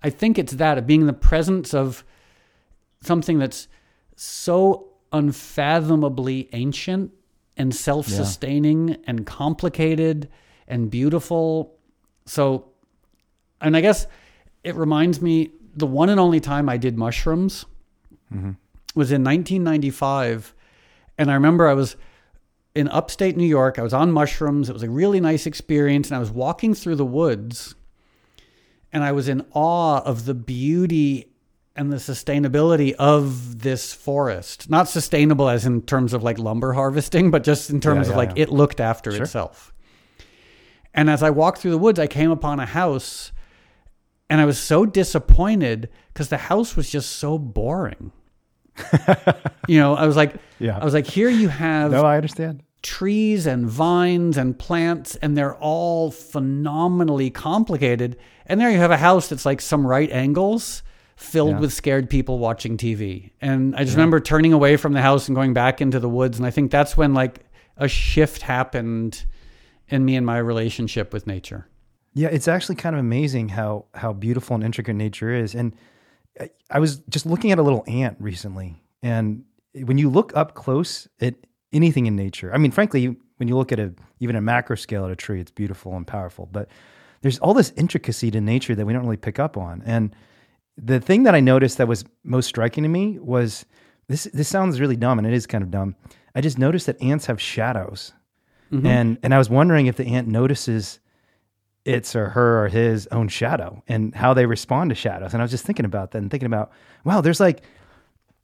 i 0.00 0.10
think 0.10 0.38
it's 0.38 0.52
that 0.54 0.78
of 0.78 0.86
being 0.86 1.00
in 1.00 1.06
the 1.08 1.12
presence 1.12 1.74
of 1.74 2.04
something 3.02 3.38
that's 3.38 3.66
so 4.14 4.88
unfathomably 5.12 6.48
ancient 6.52 7.12
and 7.56 7.74
self-sustaining 7.74 8.96
and 9.06 9.26
complicated 9.26 10.28
and 10.68 10.90
beautiful. 10.90 11.74
So, 12.26 12.68
and 13.60 13.76
I 13.76 13.80
guess 13.80 14.06
it 14.62 14.74
reminds 14.76 15.20
me 15.20 15.50
the 15.74 15.86
one 15.86 16.08
and 16.08 16.20
only 16.20 16.40
time 16.40 16.68
I 16.68 16.76
did 16.76 16.96
mushrooms 16.96 17.64
mm-hmm. 18.32 18.50
was 18.94 19.10
in 19.10 19.24
1995, 19.24 20.54
and 21.16 21.30
I 21.30 21.34
remember 21.34 21.66
I 21.66 21.74
was 21.74 21.96
in 22.74 22.88
upstate 22.88 23.36
New 23.36 23.46
York. 23.46 23.78
I 23.78 23.82
was 23.82 23.92
on 23.94 24.12
mushrooms. 24.12 24.68
It 24.68 24.72
was 24.72 24.82
a 24.82 24.90
really 24.90 25.20
nice 25.20 25.46
experience, 25.46 26.08
and 26.08 26.16
I 26.16 26.20
was 26.20 26.30
walking 26.30 26.74
through 26.74 26.96
the 26.96 27.04
woods, 27.04 27.74
and 28.92 29.02
I 29.02 29.12
was 29.12 29.28
in 29.28 29.44
awe 29.52 30.00
of 30.00 30.24
the 30.24 30.34
beauty 30.34 31.32
and 31.74 31.92
the 31.92 31.96
sustainability 31.96 32.92
of 32.94 33.60
this 33.62 33.92
forest. 33.94 34.68
Not 34.68 34.88
sustainable 34.88 35.48
as 35.48 35.64
in 35.64 35.82
terms 35.82 36.12
of 36.12 36.22
like 36.24 36.38
lumber 36.38 36.72
harvesting, 36.72 37.30
but 37.30 37.44
just 37.44 37.70
in 37.70 37.80
terms 37.80 38.08
Yeah, 38.08 38.12
of 38.12 38.16
like 38.16 38.30
yeah. 38.36 38.42
it 38.44 38.48
looked 38.50 38.80
after 38.80 39.10
itself. 39.14 39.72
And 40.92 41.08
as 41.08 41.22
I 41.22 41.30
walked 41.30 41.58
through 41.58 41.70
the 41.70 41.78
woods, 41.78 42.00
I 42.00 42.08
came 42.08 42.32
upon 42.32 42.58
a 42.58 42.66
house 42.66 43.30
and 44.28 44.40
I 44.40 44.44
was 44.44 44.58
so 44.58 44.84
disappointed 44.84 45.88
because 46.12 46.28
the 46.28 46.36
house 46.36 46.74
was 46.76 46.90
just 46.90 47.10
so 47.12 47.38
boring. 47.38 48.10
you 49.68 49.78
know, 49.78 49.94
I 49.94 50.06
was 50.06 50.16
like, 50.16 50.34
Yeah. 50.58 50.78
I 50.78 50.84
was 50.84 50.94
like, 50.94 51.06
here 51.06 51.28
you 51.28 51.48
have 51.48 51.90
No, 51.90 52.04
I 52.04 52.16
understand. 52.16 52.62
trees 52.82 53.46
and 53.46 53.66
vines 53.68 54.36
and 54.36 54.58
plants, 54.58 55.16
and 55.16 55.36
they're 55.36 55.56
all 55.56 56.10
phenomenally 56.10 57.30
complicated. 57.30 58.16
And 58.46 58.60
there 58.60 58.70
you 58.70 58.78
have 58.78 58.90
a 58.90 58.96
house 58.96 59.28
that's 59.28 59.44
like 59.46 59.60
some 59.60 59.86
right 59.86 60.10
angles 60.10 60.82
filled 61.16 61.50
Yeah. 61.50 61.60
with 61.60 61.72
scared 61.72 62.08
people 62.08 62.38
watching 62.38 62.76
TV. 62.76 63.30
And 63.40 63.74
I 63.76 63.84
just 63.84 63.96
remember 63.96 64.20
turning 64.20 64.52
away 64.52 64.76
from 64.76 64.92
the 64.92 65.02
house 65.02 65.28
and 65.28 65.34
going 65.34 65.52
back 65.52 65.80
into 65.80 65.98
the 66.00 66.08
woods. 66.08 66.38
And 66.38 66.46
I 66.46 66.50
think 66.50 66.70
that's 66.70 66.96
when 66.96 67.12
like 67.14 67.40
a 67.76 67.88
shift 67.88 68.42
happened 68.42 69.24
in 69.88 70.04
me 70.04 70.16
and 70.16 70.24
my 70.24 70.38
relationship 70.38 71.12
with 71.12 71.26
nature. 71.26 71.66
Yeah, 72.14 72.28
it's 72.28 72.48
actually 72.48 72.76
kind 72.76 72.94
of 72.96 73.00
amazing 73.00 73.50
how 73.50 73.84
how 73.94 74.12
beautiful 74.12 74.54
and 74.54 74.64
intricate 74.64 74.96
nature 74.96 75.32
is. 75.32 75.54
And 75.54 75.74
I, 76.70 76.78
was 76.78 76.98
just 77.08 77.26
looking 77.26 77.52
at 77.52 77.58
a 77.58 77.62
little 77.62 77.84
ant 77.86 78.16
recently, 78.20 78.76
and 79.02 79.44
when 79.74 79.98
you 79.98 80.10
look 80.10 80.36
up 80.36 80.54
close 80.54 81.08
at 81.20 81.34
anything 81.72 82.06
in 82.06 82.16
nature, 82.16 82.52
I 82.54 82.58
mean, 82.58 82.70
frankly, 82.70 83.16
when 83.36 83.48
you 83.48 83.56
look 83.56 83.72
at 83.72 83.78
a 83.78 83.92
even 84.20 84.36
a 84.36 84.40
macro 84.40 84.76
scale 84.76 85.04
at 85.04 85.10
a 85.10 85.16
tree, 85.16 85.40
it's 85.40 85.50
beautiful 85.50 85.96
and 85.96 86.06
powerful. 86.06 86.48
But 86.50 86.68
there's 87.22 87.38
all 87.38 87.54
this 87.54 87.72
intricacy 87.76 88.30
to 88.30 88.40
nature 88.40 88.74
that 88.74 88.86
we 88.86 88.92
don't 88.92 89.02
really 89.02 89.16
pick 89.16 89.38
up 89.38 89.56
on. 89.56 89.82
And 89.84 90.14
the 90.76 91.00
thing 91.00 91.24
that 91.24 91.34
I 91.34 91.40
noticed 91.40 91.78
that 91.78 91.88
was 91.88 92.04
most 92.24 92.46
striking 92.46 92.82
to 92.82 92.88
me 92.88 93.18
was 93.18 93.64
this. 94.08 94.24
This 94.32 94.48
sounds 94.48 94.80
really 94.80 94.96
dumb, 94.96 95.18
and 95.18 95.26
it 95.26 95.32
is 95.32 95.46
kind 95.46 95.62
of 95.62 95.70
dumb. 95.70 95.96
I 96.34 96.40
just 96.40 96.58
noticed 96.58 96.86
that 96.86 97.00
ants 97.02 97.26
have 97.26 97.40
shadows, 97.40 98.12
mm-hmm. 98.72 98.86
and 98.86 99.18
and 99.22 99.34
I 99.34 99.38
was 99.38 99.50
wondering 99.50 99.86
if 99.86 99.96
the 99.96 100.06
ant 100.06 100.28
notices 100.28 101.00
its 101.88 102.14
or 102.14 102.28
her 102.28 102.64
or 102.64 102.68
his 102.68 103.06
own 103.08 103.28
shadow 103.28 103.82
and 103.88 104.14
how 104.14 104.34
they 104.34 104.44
respond 104.44 104.90
to 104.90 104.94
shadows. 104.94 105.32
And 105.32 105.40
I 105.40 105.44
was 105.44 105.50
just 105.50 105.64
thinking 105.64 105.86
about 105.86 106.10
that 106.10 106.18
and 106.18 106.30
thinking 106.30 106.46
about, 106.46 106.70
wow, 107.02 107.22
there's 107.22 107.40
like 107.40 107.62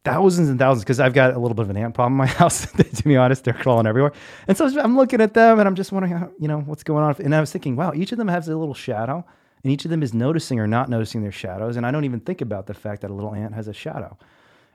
thousands 0.03 0.49
and 0.49 0.57
thousands 0.57 0.83
because 0.83 0.99
I've 0.99 1.13
got 1.13 1.35
a 1.35 1.39
little 1.39 1.53
bit 1.53 1.61
of 1.61 1.69
an 1.69 1.77
ant 1.77 1.93
problem 1.93 2.13
in 2.13 2.17
my 2.17 2.25
house. 2.41 2.71
to 2.71 3.03
be 3.03 3.15
honest, 3.15 3.43
they're 3.43 3.53
crawling 3.53 3.85
everywhere. 3.85 4.13
And 4.47 4.57
so 4.57 4.65
I'm 4.79 4.97
looking 4.97 5.21
at 5.21 5.35
them 5.35 5.59
and 5.59 5.67
I'm 5.67 5.75
just 5.75 5.91
wondering, 5.91 6.13
how, 6.13 6.31
you 6.39 6.47
know, 6.47 6.61
what's 6.61 6.83
going 6.83 7.03
on. 7.03 7.15
And 7.19 7.35
I 7.35 7.39
was 7.39 7.51
thinking, 7.51 7.75
wow, 7.75 7.93
each 7.93 8.11
of 8.11 8.17
them 8.17 8.27
has 8.27 8.47
a 8.47 8.57
little 8.57 8.73
shadow 8.73 9.23
and 9.63 9.71
each 9.71 9.85
of 9.85 9.91
them 9.91 10.01
is 10.01 10.13
noticing 10.13 10.59
or 10.59 10.65
not 10.65 10.89
noticing 10.89 11.21
their 11.21 11.31
shadows. 11.31 11.77
And 11.77 11.85
I 11.85 11.91
don't 11.91 12.05
even 12.05 12.21
think 12.21 12.41
about 12.41 12.65
the 12.65 12.73
fact 12.73 13.03
that 13.03 13.11
a 13.11 13.13
little 13.13 13.35
ant 13.35 13.53
has 13.53 13.67
a 13.67 13.73
shadow. 13.73 14.17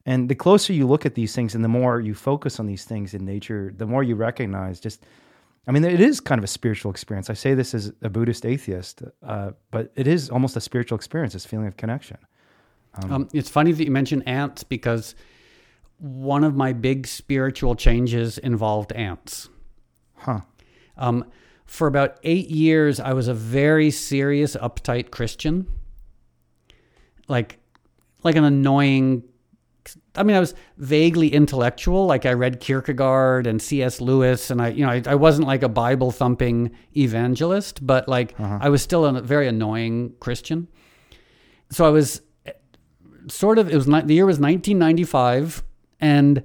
And 0.07 0.29
the 0.29 0.35
closer 0.37 0.73
you 0.73 0.87
look 0.87 1.05
at 1.05 1.17
these 1.17 1.35
things 1.35 1.57
and 1.57 1.65
the 1.65 1.69
more 1.69 2.01
you 2.01 2.15
focus 2.15 2.61
on 2.61 2.67
these 2.67 2.85
things 2.85 3.15
in 3.15 3.25
nature, 3.25 3.75
the 3.77 3.87
more 3.87 4.03
you 4.03 4.15
recognize 4.15 4.79
just 4.81 5.05
I 5.67 5.73
mean, 5.73 5.85
it 5.85 6.01
is 6.01 6.21
kind 6.21 6.39
of 6.39 6.45
a 6.45 6.49
spiritual 6.49 6.91
experience. 6.91 7.31
I 7.31 7.35
say 7.35 7.55
this 7.55 7.75
as 7.75 7.93
a 8.03 8.09
Buddhist 8.09 8.47
atheist, 8.47 9.03
uh, 9.23 9.53
but 9.71 9.93
it 9.95 10.07
is 10.07 10.31
almost 10.31 10.57
a 10.57 10.61
spiritual 10.61 10.97
experience, 10.97 11.35
this 11.35 11.45
feeling 11.47 11.67
of 11.67 11.77
connection. 11.77 12.17
Um, 13.05 13.29
it's 13.33 13.49
funny 13.49 13.71
that 13.73 13.85
you 13.85 13.91
mentioned 13.91 14.27
ants 14.27 14.65
because 14.65 15.15
one 15.99 16.43
of 16.45 16.57
my 16.57 16.73
big 16.73 17.07
spiritual 17.07 17.77
changes 17.77 18.39
involved 18.39 18.93
ants. 18.93 19.49
Huh. 20.17 20.41
Um, 20.97 21.27
for 21.67 21.87
about 21.87 22.19
eight 22.25 22.49
years, 22.49 22.99
I 22.99 23.13
was 23.13 23.29
a 23.29 23.35
very 23.35 23.91
serious, 23.91 24.57
uptight 24.57 25.11
Christian. 25.11 25.67
like 27.29 27.59
like 28.23 28.37
an 28.37 28.45
annoying 28.45 29.23
I 30.17 30.23
mean, 30.25 30.37
I 30.37 30.41
was 30.41 30.55
vaguely 30.77 31.29
intellectual. 31.33 32.07
Like 32.07 32.27
I 32.27 32.33
read 32.33 32.61
Kierkegaard 32.61 33.47
and 33.47 33.63
C.S. 33.63 34.01
Lewis, 34.01 34.51
and 34.51 34.61
I, 34.61 34.69
you 34.69 34.85
know, 34.85 34.91
I, 34.93 35.03
I 35.07 35.15
wasn't 35.15 35.47
like 35.47 35.63
a 35.63 35.69
Bible 35.69 36.11
thumping 36.11 36.73
evangelist, 36.97 37.87
but 37.87 38.09
like 38.09 38.35
Uh-huh. 38.39 38.59
I 38.61 38.69
was 38.71 38.83
still 38.83 39.05
a 39.05 39.21
very 39.21 39.47
annoying 39.47 40.15
Christian. 40.21 40.69
So 41.71 41.87
I 41.87 41.91
was 41.91 42.23
sort 43.29 43.59
of. 43.59 43.71
It 43.71 43.77
was 43.77 43.87
the 43.87 44.15
year 44.15 44.27
was 44.27 44.41
1995, 44.41 45.63
and 46.01 46.43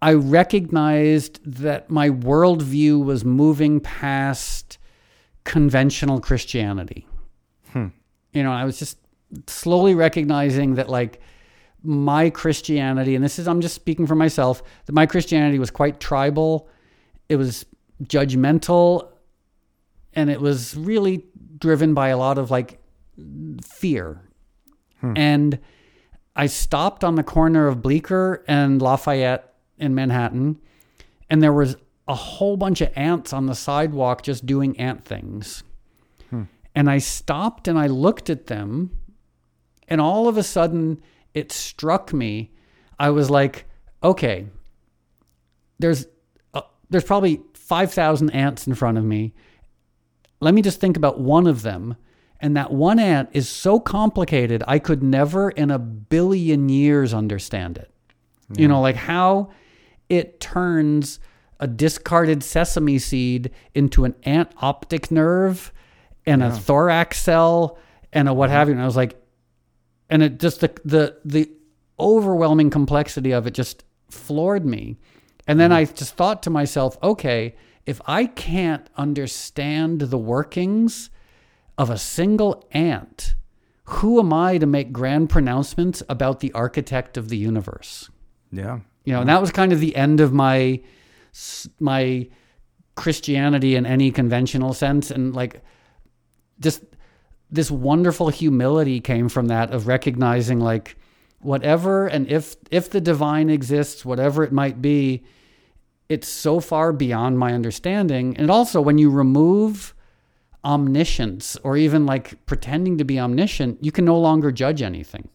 I 0.00 0.14
recognized 0.14 1.40
that 1.44 1.90
my 1.90 2.08
worldview 2.08 3.04
was 3.04 3.24
moving 3.24 3.80
past 3.80 4.78
conventional 5.44 6.20
Christianity. 6.20 7.06
You 8.34 8.42
know, 8.42 8.52
I 8.52 8.64
was 8.64 8.78
just 8.78 8.96
slowly 9.46 9.94
recognizing 9.94 10.76
that 10.76 10.88
like 10.88 11.20
my 11.82 12.30
Christianity, 12.30 13.14
and 13.14 13.24
this 13.24 13.38
is, 13.38 13.48
I'm 13.48 13.60
just 13.60 13.74
speaking 13.74 14.06
for 14.06 14.14
myself, 14.14 14.62
that 14.86 14.92
my 14.92 15.06
Christianity 15.06 15.58
was 15.58 15.70
quite 15.70 16.00
tribal. 16.00 16.68
It 17.28 17.36
was 17.36 17.66
judgmental. 18.04 19.08
And 20.14 20.30
it 20.30 20.40
was 20.40 20.76
really 20.76 21.24
driven 21.58 21.94
by 21.94 22.08
a 22.08 22.18
lot 22.18 22.38
of 22.38 22.50
like 22.50 22.78
fear. 23.62 24.20
Hmm. 25.00 25.14
And 25.16 25.58
I 26.36 26.46
stopped 26.46 27.04
on 27.04 27.14
the 27.14 27.22
corner 27.22 27.66
of 27.66 27.82
Bleecker 27.82 28.44
and 28.46 28.80
Lafayette 28.80 29.54
in 29.78 29.94
Manhattan. 29.94 30.58
And 31.30 31.42
there 31.42 31.52
was 31.52 31.76
a 32.06 32.14
whole 32.14 32.56
bunch 32.56 32.80
of 32.80 32.90
ants 32.96 33.32
on 33.32 33.46
the 33.46 33.54
sidewalk 33.54 34.22
just 34.22 34.44
doing 34.44 34.78
ant 34.78 35.04
things. 35.04 35.62
Hmm. 36.30 36.44
And 36.74 36.90
I 36.90 36.98
stopped 36.98 37.68
and 37.68 37.78
I 37.78 37.86
looked 37.86 38.28
at 38.30 38.46
them 38.46 38.90
and 39.88 40.00
all 40.00 40.28
of 40.28 40.36
a 40.36 40.42
sudden 40.42 41.00
it 41.34 41.52
struck 41.52 42.12
me 42.12 42.50
i 42.98 43.10
was 43.10 43.30
like 43.30 43.64
okay 44.02 44.46
there's 45.82 46.06
uh, 46.54 46.62
there's 46.88 47.04
probably 47.04 47.42
5000 47.54 48.30
ants 48.30 48.66
in 48.66 48.74
front 48.74 48.98
of 48.98 49.04
me. 49.04 49.34
Let 50.40 50.54
me 50.54 50.62
just 50.62 50.80
think 50.80 50.96
about 50.96 51.20
one 51.20 51.46
of 51.46 51.62
them. 51.62 51.96
And 52.40 52.56
that 52.56 52.72
one 52.72 52.98
ant 52.98 53.28
is 53.32 53.48
so 53.48 53.78
complicated 53.78 54.64
i 54.66 54.78
could 54.78 55.02
never 55.02 55.50
in 55.50 55.70
a 55.70 55.78
billion 55.78 56.68
years 56.68 57.14
understand 57.14 57.78
it. 57.78 57.90
You 58.56 58.68
know 58.68 58.80
like 58.80 58.96
how 58.96 59.50
it 60.08 60.40
turns 60.40 61.20
a 61.60 61.66
discarded 61.66 62.42
sesame 62.42 62.98
seed 62.98 63.50
into 63.74 64.04
an 64.04 64.14
ant 64.24 64.50
optic 64.58 65.10
nerve 65.10 65.72
and 66.26 66.42
a 66.42 66.50
thorax 66.50 67.22
cell 67.22 67.78
and 68.12 68.28
a 68.28 68.34
what 68.34 68.50
have 68.50 68.68
you. 68.68 68.74
And 68.74 68.82
i 68.82 68.86
was 68.86 68.96
like 68.96 69.16
and 70.12 70.22
it 70.22 70.38
just 70.38 70.60
the 70.60 70.72
the 70.84 71.16
the 71.24 71.50
overwhelming 71.98 72.70
complexity 72.70 73.32
of 73.32 73.46
it 73.46 73.54
just 73.54 73.84
floored 74.10 74.66
me. 74.66 74.98
And 75.48 75.58
then 75.58 75.70
mm-hmm. 75.70 75.78
i 75.78 75.84
just 75.84 76.14
thought 76.14 76.42
to 76.44 76.50
myself 76.50 76.96
okay 77.02 77.56
if 77.84 78.00
i 78.06 78.26
can't 78.26 78.88
understand 78.96 80.02
the 80.02 80.18
workings 80.18 81.10
of 81.76 81.90
a 81.90 81.98
single 81.98 82.64
ant 82.70 83.34
who 83.84 84.20
am 84.20 84.32
i 84.32 84.56
to 84.58 84.66
make 84.66 84.92
grand 84.92 85.28
pronouncements 85.30 86.00
about 86.08 86.38
the 86.38 86.52
architect 86.52 87.16
of 87.16 87.28
the 87.28 87.36
universe? 87.36 88.08
Yeah. 88.52 88.80
you 89.04 89.12
know 89.14 89.20
and 89.20 89.28
that 89.28 89.40
was 89.40 89.50
kind 89.50 89.72
of 89.72 89.80
the 89.80 89.96
end 89.96 90.20
of 90.20 90.32
my 90.32 90.80
my 91.80 92.28
christianity 92.94 93.74
in 93.74 93.86
any 93.86 94.10
conventional 94.10 94.74
sense. 94.74 95.10
And 95.10 95.34
like 95.34 95.62
just 96.60 96.82
this 97.52 97.70
wonderful 97.70 98.30
humility 98.30 98.98
came 98.98 99.28
from 99.28 99.46
that 99.46 99.70
of 99.70 99.86
recognizing 99.86 100.58
like 100.58 100.96
whatever 101.40 102.06
and 102.06 102.26
if 102.28 102.56
if 102.70 102.88
the 102.90 103.00
divine 103.00 103.50
exists 103.50 104.04
whatever 104.04 104.42
it 104.42 104.52
might 104.52 104.80
be 104.80 105.22
it's 106.08 106.28
so 106.28 106.60
far 106.60 106.92
beyond 106.92 107.38
my 107.38 107.54
understanding. 107.54 108.36
And 108.36 108.50
also 108.50 108.82
when 108.82 108.98
you 108.98 109.08
remove 109.08 109.94
omniscience 110.62 111.56
or 111.64 111.76
even 111.76 112.04
like 112.04 112.44
pretending 112.44 112.98
to 112.98 113.04
be 113.04 113.18
omniscient 113.18 113.82
you 113.82 113.90
can 113.90 114.04
no 114.04 114.18
longer 114.18 114.50
judge 114.50 114.80
anything. 114.80 115.28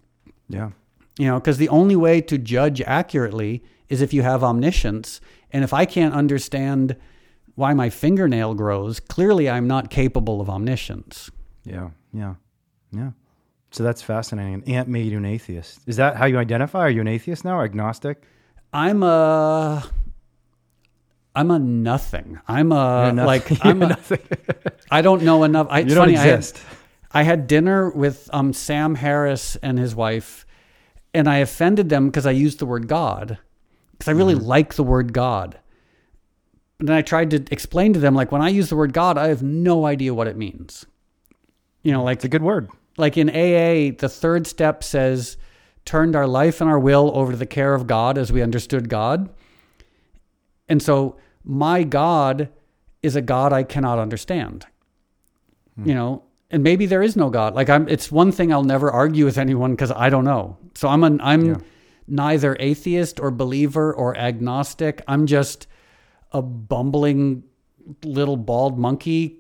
Yeah. 0.49 0.71
you 1.19 1.27
know 1.27 1.39
because 1.39 1.57
the 1.57 1.69
only 1.69 1.95
way 1.95 2.21
to 2.21 2.37
judge 2.37 2.81
accurately 2.81 3.63
is 3.89 4.01
if 4.01 4.13
you 4.13 4.23
have 4.23 4.43
omniscience. 4.43 5.21
And 5.51 5.63
if 5.63 5.73
i 5.73 5.85
can't 5.85 6.13
understand 6.13 6.95
why 7.55 7.73
my 7.73 7.89
fingernail 7.89 8.53
grows 8.53 8.99
clearly 8.99 9.49
i'm 9.49 9.67
not 9.67 9.89
capable 9.89 10.39
of 10.39 10.49
omniscience 10.49 11.31
Yeah. 11.67 11.89
Yeah. 12.13 12.35
Yeah. 12.91 13.11
So 13.71 13.83
that's 13.83 14.01
fascinating. 14.01 14.53
An 14.55 14.63
ant 14.63 14.87
made 14.87 15.11
you 15.11 15.17
an 15.17 15.25
atheist. 15.25 15.79
Is 15.85 15.97
that 15.97 16.15
how 16.15 16.25
you 16.25 16.37
identify? 16.37 16.79
Are 16.79 16.89
you 16.89 17.01
an 17.01 17.07
atheist 17.07 17.43
now 17.45 17.57
or 17.59 17.63
agnostic? 17.63 18.23
i'm 18.73 19.01
a 19.01 19.81
i'm 21.33 21.49
a 21.51 21.57
nothing 21.57 22.37
i'm 22.49 22.73
a 22.73 23.13
nothing. 23.13 23.25
like 23.25 23.65
i'm 23.65 23.81
a, 23.81 23.87
nothing. 23.87 24.19
i 24.91 25.01
don't 25.01 25.23
know 25.23 25.45
enough 25.45 25.67
I, 25.69 25.79
it's 25.79 25.89
You 25.89 25.95
don't 25.95 26.07
funny 26.07 26.17
I 26.17 26.21
had, 26.21 26.35
exist. 26.39 26.59
I 27.11 27.23
had 27.23 27.47
dinner 27.47 27.89
with 27.89 28.29
um, 28.33 28.51
sam 28.51 28.95
harris 28.95 29.55
and 29.63 29.79
his 29.79 29.95
wife 29.95 30.45
and 31.13 31.29
i 31.29 31.37
offended 31.37 31.87
them 31.87 32.07
because 32.07 32.25
i 32.25 32.31
used 32.31 32.59
the 32.59 32.65
word 32.65 32.89
god 32.89 33.37
because 33.91 34.09
i 34.09 34.11
really 34.11 34.35
Mm-hmm. 34.35 34.45
like 34.45 34.73
the 34.73 34.83
word 34.83 35.13
god 35.13 35.57
and 36.79 36.89
then 36.89 36.95
I 36.97 37.01
tried 37.01 37.31
to 37.31 37.43
explain 37.49 37.93
to 37.93 37.99
them, 37.99 38.13
like 38.13 38.31
when 38.31 38.43
I 38.43 38.49
use 38.49 38.69
the 38.69 38.75
word 38.75 38.93
God, 38.93 39.17
I 39.17 39.29
have 39.29 39.41
no 39.41 39.87
idea 39.87 40.13
what 40.13 40.27
it 40.27 40.37
means. 40.37 40.85
You 41.87 41.93
know, 41.93 42.03
like 42.03 42.17
It's 42.17 42.25
a 42.25 42.29
good 42.35 42.43
word. 42.43 42.69
like 42.97 43.15
in 43.17 43.29
AA, 43.29 43.95
the 43.97 44.09
third 44.09 44.45
step 44.45 44.83
says, 44.83 45.37
turned 45.85 46.15
our 46.17 46.27
life 46.27 46.59
and 46.59 46.69
our 46.69 46.77
will 46.79 47.11
over 47.15 47.31
to 47.31 47.37
the 47.37 47.45
care 47.45 47.73
of 47.73 47.87
God 47.87 48.17
as 48.17 48.29
we 48.29 48.41
understood 48.41 48.89
God. 48.89 49.29
And 50.67 50.81
so 50.81 51.15
my 51.45 51.83
God 51.83 52.49
is 53.01 53.15
a 53.15 53.21
God 53.21 53.53
I 53.53 53.63
cannot 53.63 53.99
understand. 53.99 54.65
Hmm. 55.77 55.87
You 55.87 55.95
know, 55.95 56.23
and 56.51 56.61
maybe 56.61 56.85
there 56.87 57.01
is 57.03 57.15
no 57.15 57.29
God. 57.29 57.55
Like 57.55 57.69
I'm 57.69 57.87
it's 57.87 58.11
one 58.11 58.33
thing 58.33 58.51
I'll 58.51 58.63
never 58.65 58.91
argue 58.91 59.23
with 59.23 59.37
anyone 59.37 59.71
because 59.71 59.91
I 59.91 60.09
don't 60.09 60.25
know. 60.25 60.57
So 60.75 60.89
I'm 60.89 61.05
an 61.05 61.21
I'm 61.21 61.45
Yeah. 61.45 61.55
neither 62.07 62.57
atheist 62.59 63.19
or 63.21 63.31
believer 63.31 63.93
or 63.93 64.17
agnostic. 64.17 65.01
I'm 65.07 65.25
just 65.25 65.67
a 66.33 66.41
bumbling 66.41 67.43
little 68.03 68.35
bald 68.35 68.77
monkey 68.77 69.37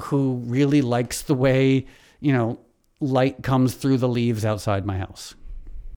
who 0.00 0.42
really 0.46 0.82
likes 0.82 1.22
the 1.22 1.34
way, 1.34 1.86
you 2.20 2.32
know, 2.32 2.58
light 3.00 3.42
comes 3.42 3.74
through 3.74 3.98
the 3.98 4.08
leaves 4.08 4.44
outside 4.44 4.84
my 4.86 4.98
house. 4.98 5.34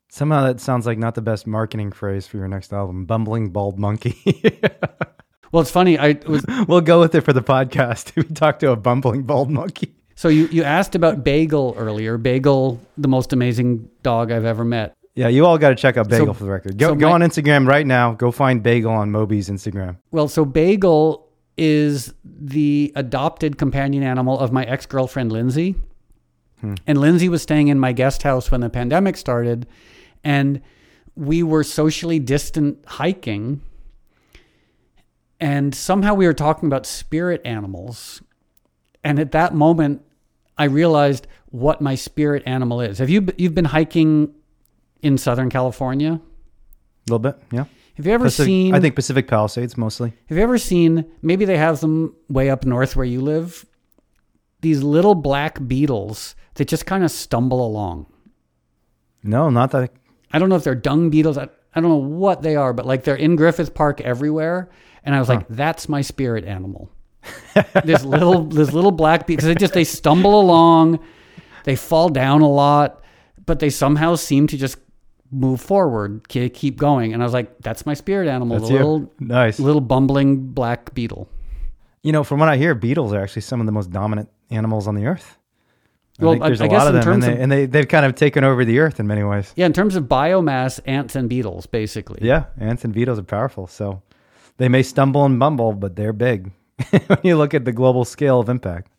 Somehow 0.09 0.43
that 0.45 0.59
sounds 0.59 0.85
like 0.85 0.97
not 0.97 1.15
the 1.15 1.21
best 1.21 1.45
marketing 1.45 1.91
phrase 1.91 2.25
for 2.27 2.37
your 2.37 2.47
next 2.47 2.73
album. 2.73 3.05
Bumbling 3.05 3.49
bald 3.49 3.77
monkey. 3.79 4.17
Well, 5.51 5.61
it's 5.61 5.71
funny. 5.71 5.97
I 5.97 6.11
was 6.27 6.45
we'll 6.67 6.81
go 6.81 6.99
with 6.99 7.15
it 7.15 7.21
for 7.21 7.33
the 7.33 7.41
podcast. 7.41 8.11
We 8.15 8.21
talk 8.35 8.59
to 8.59 8.69
a 8.69 8.75
bumbling 8.75 9.23
bald 9.23 9.49
monkey. 9.49 9.95
so 10.13 10.27
you 10.27 10.45
you 10.51 10.63
asked 10.63 10.93
about 10.93 11.23
Bagel 11.23 11.73
earlier. 11.75 12.19
Bagel, 12.19 12.79
the 12.99 13.07
most 13.07 13.33
amazing 13.33 13.89
dog 14.03 14.31
I've 14.31 14.45
ever 14.45 14.63
met. 14.63 14.93
Yeah, 15.15 15.27
you 15.27 15.47
all 15.47 15.57
got 15.57 15.69
to 15.69 15.75
check 15.75 15.97
out 15.97 16.07
Bagel 16.07 16.27
So- 16.27 16.33
for 16.35 16.43
the 16.43 16.51
record. 16.51 16.77
Go, 16.77 16.89
so 16.89 16.95
go 16.95 17.07
my- 17.07 17.13
on 17.13 17.21
Instagram 17.21 17.67
right 17.67 17.87
now. 17.87 18.13
Go 18.13 18.29
find 18.29 18.61
Bagel 18.61 18.91
on 18.91 19.09
Moby's 19.11 19.49
Instagram. 19.49 19.97
Well, 20.11 20.27
so 20.27 20.45
Bagel 20.45 21.27
is 21.59 22.13
the 22.23 22.93
adopted 22.95 23.57
companion 23.57 24.01
animal 24.01 24.39
of 24.39 24.53
my 24.53 24.63
ex 24.63 24.85
girlfriend, 24.85 25.29
Lindsay. 25.29 25.75
Hmm. 26.61 26.75
And 26.87 26.97
Lindsay 26.99 27.27
was 27.27 27.41
staying 27.41 27.67
in 27.67 27.77
my 27.77 27.91
guest 27.91 28.23
house 28.23 28.49
when 28.49 28.61
the 28.61 28.69
pandemic 28.69 29.17
started. 29.17 29.67
And 30.23 30.61
we 31.15 31.43
were 31.43 31.65
socially 31.65 32.17
distant 32.17 32.79
hiking. 32.85 33.61
And 35.41 35.75
somehow 35.75 36.13
we 36.13 36.25
were 36.25 36.33
talking 36.33 36.67
about 36.67 36.85
spirit 36.85 37.41
animals. 37.43 38.21
And 39.03 39.19
at 39.19 39.33
that 39.33 39.53
moment, 39.53 40.01
I 40.57 40.63
realized 40.65 41.27
what 41.47 41.81
my 41.81 41.95
spirit 41.95 42.41
animal 42.45 42.79
is. 42.79 42.99
Have 42.99 43.09
you 43.09 43.27
you've 43.37 43.55
been 43.55 43.65
hiking 43.65 44.33
in 45.01 45.17
Southern 45.17 45.49
California? 45.49 46.13
A 46.13 47.11
little 47.11 47.19
bit, 47.19 47.37
yeah. 47.51 47.65
Have 47.99 48.05
you 48.05 48.13
ever 48.13 48.25
Pacific- 48.25 48.47
seen 48.47 48.73
I 48.73 48.79
think 48.79 48.95
Pacific 48.95 49.27
Palisades 49.27 49.77
mostly. 49.77 50.13
Have 50.29 50.37
you 50.37 50.41
ever 50.41 50.57
seen, 50.57 51.03
maybe 51.21 51.43
they 51.43 51.57
have 51.57 51.81
them 51.81 52.15
way 52.29 52.49
up 52.49 52.63
north 52.63 52.95
where 52.95 53.05
you 53.05 53.19
live, 53.19 53.65
these 54.61 54.81
little 54.81 55.15
black 55.15 55.59
beetles 55.67 56.33
that 56.53 56.69
just 56.69 56.85
kind 56.85 57.03
of 57.03 57.11
stumble 57.11 57.65
along? 57.65 58.05
No, 59.21 59.49
not 59.49 59.71
that. 59.71 59.91
I 60.31 60.39
don't 60.39 60.47
know 60.47 60.55
if 60.55 60.63
they're 60.63 60.75
dung 60.75 61.09
beetles. 61.09 61.37
I, 61.37 61.49
I 61.75 61.81
don't 61.81 61.89
know 61.89 61.97
what 61.97 62.41
they 62.41 62.55
are, 62.55 62.71
but 62.71 62.85
like 62.85 63.03
they're 63.03 63.17
in 63.17 63.35
Griffith 63.35 63.73
Park 63.73 63.99
everywhere. 63.99 64.69
And 65.03 65.13
I 65.13 65.19
was 65.19 65.27
like, 65.27 65.45
that's 65.49 65.89
my 65.89 65.99
spirit 65.99 66.45
animal. 66.45 66.89
this 67.83 68.05
little, 68.05 68.45
this 68.45 68.71
little 68.71 68.91
black 68.91 69.27
beetle, 69.27 69.49
they 69.49 69.55
just, 69.55 69.73
they 69.73 69.83
stumble 69.83 70.39
along, 70.39 70.99
they 71.65 71.75
fall 71.75 72.07
down 72.07 72.39
a 72.39 72.49
lot, 72.49 73.03
but 73.45 73.59
they 73.59 73.69
somehow 73.69 74.15
seem 74.15 74.47
to 74.47 74.57
just 74.57 74.77
move 75.31 75.61
forward, 75.61 76.27
ke- 76.27 76.53
keep 76.53 76.77
going. 76.77 77.13
And 77.13 77.21
I 77.21 77.25
was 77.25 77.33
like, 77.33 77.59
that's 77.61 77.85
my 77.85 77.93
spirit 77.93 78.27
animal, 78.27 78.57
That's 78.57 78.69
the 78.69 78.73
you. 78.75 78.79
little, 78.79 79.13
Nice. 79.19 79.59
little 79.59 79.81
bumbling 79.81 80.47
black 80.53 80.93
beetle. 80.93 81.29
You 82.03 82.11
know, 82.11 82.23
from 82.23 82.39
what 82.39 82.49
I 82.49 82.57
hear, 82.57 82.73
beetles 82.75 83.13
are 83.13 83.21
actually 83.21 83.41
some 83.43 83.59
of 83.59 83.65
the 83.65 83.71
most 83.71 83.91
dominant 83.91 84.29
animals 84.49 84.87
on 84.87 84.95
the 84.95 85.05
earth. 85.05 85.37
I 86.19 86.23
Well, 86.25 86.33
think 86.33 86.43
I- 86.43 86.47
there's 86.47 86.61
I 86.61 86.65
a 86.65 86.69
guess 86.69 86.77
lot 86.79 86.87
of 86.87 86.95
in 86.95 87.01
them, 87.01 87.13
and, 87.13 87.23
they, 87.23 87.33
of- 87.33 87.39
and 87.41 87.51
they 87.51 87.65
they've 87.65 87.87
kind 87.87 88.05
of 88.05 88.15
taken 88.15 88.43
over 88.43 88.65
the 88.65 88.79
earth 88.79 88.99
in 88.99 89.07
many 89.07 89.23
ways. 89.23 89.53
Yeah, 89.55 89.65
in 89.67 89.73
terms 89.73 89.95
of 89.95 90.05
biomass, 90.05 90.79
ants 90.85 91.15
and 91.15 91.29
beetles, 91.29 91.65
basically. 91.65 92.19
Yeah, 92.21 92.45
ants 92.59 92.83
and 92.83 92.93
beetles 92.93 93.19
are 93.19 93.23
powerful. 93.23 93.67
So 93.67 94.01
they 94.57 94.67
may 94.69 94.83
stumble 94.83 95.25
and 95.25 95.39
bumble, 95.39 95.73
but 95.73 95.95
they're 95.95 96.13
big 96.13 96.51
when 97.07 97.19
you 97.23 97.37
look 97.37 97.53
at 97.53 97.65
the 97.65 97.71
global 97.71 98.03
scale 98.05 98.39
of 98.39 98.49
impact. 98.49 98.91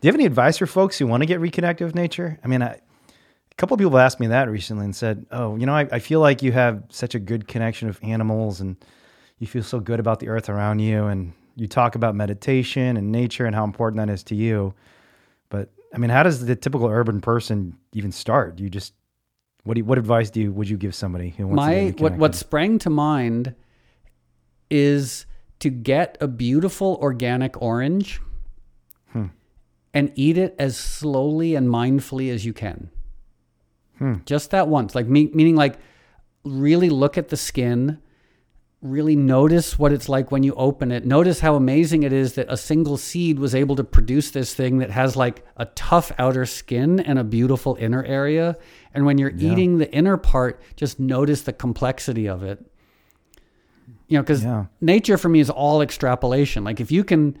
Do 0.00 0.06
you 0.06 0.12
have 0.12 0.16
any 0.16 0.26
advice 0.26 0.58
for 0.58 0.66
folks 0.66 0.98
who 0.98 1.06
want 1.06 1.22
to 1.22 1.26
get 1.26 1.40
reconnected 1.40 1.86
with 1.86 1.94
nature? 1.94 2.38
I 2.44 2.48
mean, 2.48 2.62
I, 2.62 2.80
a 3.56 3.60
couple 3.60 3.74
of 3.74 3.78
people 3.78 3.98
asked 3.98 4.18
me 4.18 4.26
that 4.28 4.48
recently 4.50 4.84
and 4.84 4.96
said, 4.96 5.26
"Oh, 5.30 5.56
you 5.56 5.66
know, 5.66 5.74
I, 5.74 5.86
I 5.92 5.98
feel 6.00 6.20
like 6.20 6.42
you 6.42 6.52
have 6.52 6.82
such 6.88 7.14
a 7.14 7.20
good 7.20 7.46
connection 7.46 7.86
with 7.88 8.02
animals, 8.02 8.60
and 8.60 8.76
you 9.38 9.46
feel 9.46 9.62
so 9.62 9.78
good 9.80 10.00
about 10.00 10.18
the 10.20 10.28
earth 10.28 10.48
around 10.48 10.80
you, 10.80 11.04
and 11.04 11.32
you 11.56 11.68
talk 11.68 11.94
about 11.94 12.14
meditation 12.16 12.96
and 12.96 13.12
nature 13.12 13.46
and 13.46 13.54
how 13.54 13.64
important 13.64 14.04
that 14.04 14.12
is 14.12 14.24
to 14.24 14.34
you." 14.34 14.74
But 15.50 15.70
I 15.94 15.98
mean, 15.98 16.10
how 16.10 16.24
does 16.24 16.44
the 16.44 16.56
typical 16.56 16.88
urban 16.88 17.20
person 17.20 17.76
even 17.92 18.10
start? 18.10 18.56
Do 18.56 18.64
you 18.64 18.70
just 18.70 18.92
what 19.62 19.74
do 19.74 19.78
you, 19.80 19.84
what 19.84 19.98
advice 19.98 20.30
do 20.30 20.40
you 20.40 20.52
would 20.52 20.68
you 20.68 20.76
give 20.76 20.94
somebody 20.94 21.30
who 21.30 21.46
wants 21.46 21.62
to 21.62 21.66
My 21.66 21.90
get 21.90 22.00
what 22.00 22.16
what 22.16 22.34
sprang 22.34 22.78
to 22.80 22.90
mind 22.90 23.54
is 24.68 25.26
to 25.60 25.70
get 25.70 26.18
a 26.20 26.26
beautiful 26.26 26.98
organic 27.00 27.60
orange 27.62 28.20
Hmm. 29.12 29.26
and 29.92 30.10
eat 30.16 30.36
it 30.36 30.56
as 30.58 30.76
slowly 30.76 31.54
and 31.54 31.68
mindfully 31.68 32.32
as 32.32 32.44
you 32.44 32.52
can. 32.52 32.90
Hmm. 33.98 34.14
Just 34.26 34.50
that 34.50 34.68
once, 34.68 34.94
like 34.94 35.06
me, 35.06 35.30
meaning 35.32 35.56
like 35.56 35.78
really 36.44 36.90
look 36.90 37.16
at 37.16 37.28
the 37.28 37.36
skin, 37.36 37.98
really 38.82 39.16
notice 39.16 39.78
what 39.78 39.92
it's 39.92 40.08
like 40.10 40.30
when 40.30 40.42
you 40.42 40.52
open 40.56 40.92
it. 40.92 41.06
Notice 41.06 41.40
how 41.40 41.54
amazing 41.54 42.02
it 42.02 42.12
is 42.12 42.34
that 42.34 42.46
a 42.50 42.56
single 42.56 42.96
seed 42.98 43.38
was 43.38 43.54
able 43.54 43.76
to 43.76 43.84
produce 43.84 44.30
this 44.30 44.52
thing 44.52 44.78
that 44.78 44.90
has 44.90 45.16
like 45.16 45.42
a 45.56 45.64
tough 45.66 46.12
outer 46.18 46.44
skin 46.44 47.00
and 47.00 47.18
a 47.18 47.24
beautiful 47.24 47.76
inner 47.80 48.04
area. 48.04 48.58
And 48.92 49.06
when 49.06 49.16
you're 49.16 49.30
Yeah. 49.30 49.52
eating 49.52 49.78
the 49.78 49.90
inner 49.94 50.16
part, 50.18 50.60
just 50.76 51.00
notice 51.00 51.42
the 51.42 51.52
complexity 51.54 52.28
of 52.28 52.42
it. 52.42 52.62
You 54.08 54.18
know, 54.18 54.22
because 54.22 54.44
Yeah. 54.44 54.66
nature 54.82 55.16
for 55.16 55.28
me 55.30 55.40
is 55.40 55.48
all 55.48 55.80
extrapolation. 55.80 56.62
Like 56.62 56.78
if 56.78 56.92
you 56.92 57.04
can, 57.04 57.38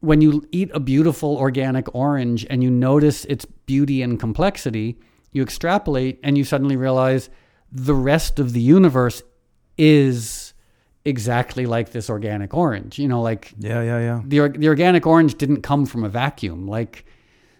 when 0.00 0.20
you 0.20 0.46
eat 0.52 0.70
a 0.74 0.80
beautiful 0.80 1.36
organic 1.36 1.94
orange 1.94 2.46
and 2.50 2.62
you 2.62 2.70
notice 2.70 3.24
its 3.24 3.46
beauty 3.46 4.02
and 4.02 4.20
complexity, 4.20 4.98
you 5.32 5.42
extrapolate 5.42 6.20
and 6.22 6.36
you 6.38 6.44
suddenly 6.44 6.76
realize 6.76 7.30
the 7.70 7.94
rest 7.94 8.38
of 8.38 8.52
the 8.52 8.60
universe 8.60 9.22
is 9.78 10.52
exactly 11.04 11.66
like 11.66 11.90
this 11.92 12.08
organic 12.08 12.54
orange. 12.54 12.98
You 12.98 13.08
know, 13.08 13.22
like 13.22 13.52
Yeah, 13.58 13.82
yeah, 13.82 13.98
yeah. 13.98 14.20
the, 14.24 14.48
the 14.58 14.68
organic 14.68 15.06
orange 15.06 15.36
didn't 15.36 15.62
come 15.62 15.86
from 15.86 16.04
a 16.04 16.08
vacuum. 16.08 16.68
Like, 16.68 17.06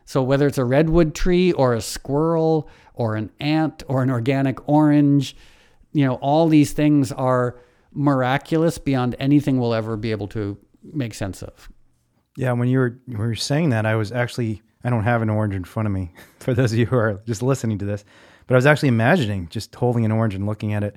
so 0.04 0.22
whether 0.22 0.46
it's 0.46 0.58
a 0.58 0.64
redwood 0.64 1.14
tree 1.14 1.52
or 1.52 1.74
a 1.74 1.80
squirrel 1.80 2.68
or 2.94 3.16
an 3.16 3.30
ant 3.40 3.82
or 3.88 4.02
an 4.02 4.10
organic 4.10 4.68
orange, 4.68 5.34
you 5.92 6.04
know, 6.04 6.14
all 6.16 6.48
these 6.48 6.72
things 6.72 7.10
are 7.12 7.58
miraculous 7.92 8.78
beyond 8.78 9.16
anything 9.18 9.58
we'll 9.58 9.74
ever 9.74 9.96
be 9.96 10.10
able 10.10 10.28
to 10.28 10.58
make 10.82 11.14
sense 11.14 11.42
of. 11.42 11.70
Yeah, 12.36 12.52
when 12.52 12.68
you 12.68 12.78
were 12.78 12.98
when 13.06 13.18
you 13.18 13.26
were 13.26 13.34
saying 13.34 13.70
that, 13.70 13.84
I 13.84 13.94
was 13.94 14.10
actually 14.10 14.62
I 14.84 14.90
don't 14.90 15.04
have 15.04 15.22
an 15.22 15.30
orange 15.30 15.54
in 15.54 15.64
front 15.64 15.86
of 15.86 15.92
me 15.92 16.12
for 16.38 16.54
those 16.54 16.72
of 16.72 16.78
you 16.78 16.86
who 16.86 16.96
are 16.96 17.20
just 17.26 17.42
listening 17.42 17.78
to 17.78 17.84
this, 17.84 18.04
but 18.46 18.54
I 18.54 18.58
was 18.58 18.66
actually 18.66 18.88
imagining 18.88 19.48
just 19.48 19.74
holding 19.74 20.04
an 20.04 20.12
orange 20.12 20.34
and 20.34 20.46
looking 20.46 20.72
at 20.72 20.82
it, 20.82 20.96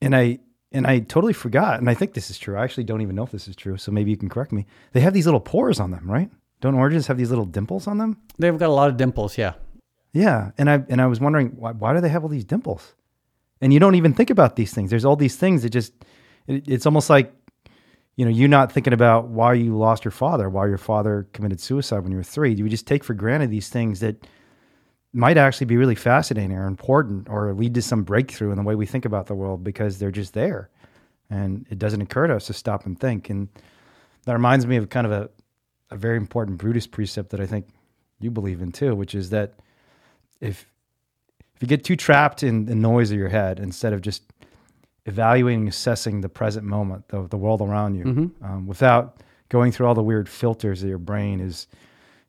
and 0.00 0.14
I 0.14 0.38
and 0.70 0.86
I 0.86 1.00
totally 1.00 1.32
forgot, 1.32 1.80
and 1.80 1.88
I 1.88 1.94
think 1.94 2.12
this 2.12 2.30
is 2.30 2.38
true. 2.38 2.56
I 2.56 2.64
actually 2.64 2.84
don't 2.84 3.00
even 3.00 3.16
know 3.16 3.22
if 3.22 3.30
this 3.30 3.48
is 3.48 3.56
true, 3.56 3.78
so 3.78 3.90
maybe 3.90 4.10
you 4.10 4.16
can 4.16 4.28
correct 4.28 4.52
me. 4.52 4.66
They 4.92 5.00
have 5.00 5.14
these 5.14 5.26
little 5.26 5.40
pores 5.40 5.80
on 5.80 5.90
them, 5.90 6.10
right? 6.10 6.30
Don't 6.60 6.74
oranges 6.74 7.06
have 7.06 7.16
these 7.16 7.30
little 7.30 7.46
dimples 7.46 7.86
on 7.86 7.98
them? 7.98 8.18
They've 8.38 8.58
got 8.58 8.68
a 8.68 8.72
lot 8.72 8.90
of 8.90 8.96
dimples, 8.96 9.38
yeah. 9.38 9.54
Yeah, 10.12 10.50
and 10.58 10.68
I 10.68 10.82
and 10.88 11.00
I 11.00 11.06
was 11.06 11.20
wondering 11.20 11.48
why, 11.56 11.72
why 11.72 11.94
do 11.94 12.00
they 12.00 12.08
have 12.08 12.22
all 12.22 12.28
these 12.28 12.44
dimples? 12.44 12.94
And 13.60 13.72
you 13.72 13.80
don't 13.80 13.94
even 13.94 14.14
think 14.14 14.30
about 14.30 14.56
these 14.56 14.72
things. 14.72 14.90
There's 14.90 15.04
all 15.04 15.16
these 15.16 15.36
things 15.36 15.62
that 15.62 15.70
just 15.70 15.92
it, 16.46 16.68
it's 16.68 16.86
almost 16.86 17.10
like 17.10 17.32
you 18.18 18.24
know 18.24 18.32
you 18.32 18.48
not 18.48 18.72
thinking 18.72 18.92
about 18.92 19.28
why 19.28 19.54
you 19.54 19.78
lost 19.78 20.04
your 20.04 20.10
father, 20.10 20.50
why 20.50 20.66
your 20.66 20.76
father 20.76 21.28
committed 21.32 21.60
suicide 21.60 22.00
when 22.00 22.10
you 22.10 22.18
were 22.18 22.24
three. 22.24 22.52
You 22.52 22.68
just 22.68 22.84
take 22.84 23.04
for 23.04 23.14
granted 23.14 23.48
these 23.48 23.68
things 23.68 24.00
that 24.00 24.26
might 25.12 25.36
actually 25.36 25.66
be 25.66 25.76
really 25.76 25.94
fascinating 25.94 26.58
or 26.58 26.66
important 26.66 27.28
or 27.28 27.54
lead 27.54 27.74
to 27.74 27.82
some 27.82 28.02
breakthrough 28.02 28.50
in 28.50 28.56
the 28.56 28.64
way 28.64 28.74
we 28.74 28.86
think 28.86 29.04
about 29.04 29.28
the 29.28 29.36
world 29.36 29.62
because 29.62 29.98
they're 29.98 30.10
just 30.10 30.34
there, 30.34 30.68
and 31.30 31.64
it 31.70 31.78
doesn't 31.78 32.00
occur 32.00 32.26
to 32.26 32.34
us 32.34 32.48
to 32.48 32.52
stop 32.52 32.86
and 32.86 32.98
think. 32.98 33.30
And 33.30 33.48
that 34.24 34.32
reminds 34.32 34.66
me 34.66 34.74
of 34.74 34.90
kind 34.90 35.06
of 35.06 35.12
a 35.12 35.30
a 35.92 35.96
very 35.96 36.16
important 36.16 36.58
Buddhist 36.58 36.90
precept 36.90 37.30
that 37.30 37.40
I 37.40 37.46
think 37.46 37.68
you 38.18 38.32
believe 38.32 38.60
in 38.60 38.72
too, 38.72 38.96
which 38.96 39.14
is 39.14 39.30
that 39.30 39.54
if 40.40 40.66
if 41.54 41.62
you 41.62 41.68
get 41.68 41.84
too 41.84 41.94
trapped 41.94 42.42
in 42.42 42.64
the 42.64 42.74
noise 42.74 43.12
of 43.12 43.16
your 43.16 43.28
head 43.28 43.60
instead 43.60 43.92
of 43.92 44.02
just 44.02 44.24
evaluating, 45.08 45.66
assessing 45.68 46.20
the 46.20 46.28
present 46.28 46.64
moment, 46.66 47.08
the, 47.08 47.26
the 47.28 47.36
world 47.36 47.60
around 47.60 47.94
you, 47.94 48.04
Mm-hmm. 48.04 48.44
um, 48.44 48.66
without 48.66 49.16
going 49.48 49.72
through 49.72 49.86
all 49.86 49.94
the 49.94 50.02
weird 50.02 50.28
filters 50.28 50.80
that 50.82 50.88
your 50.88 50.98
brain 50.98 51.40
is 51.40 51.66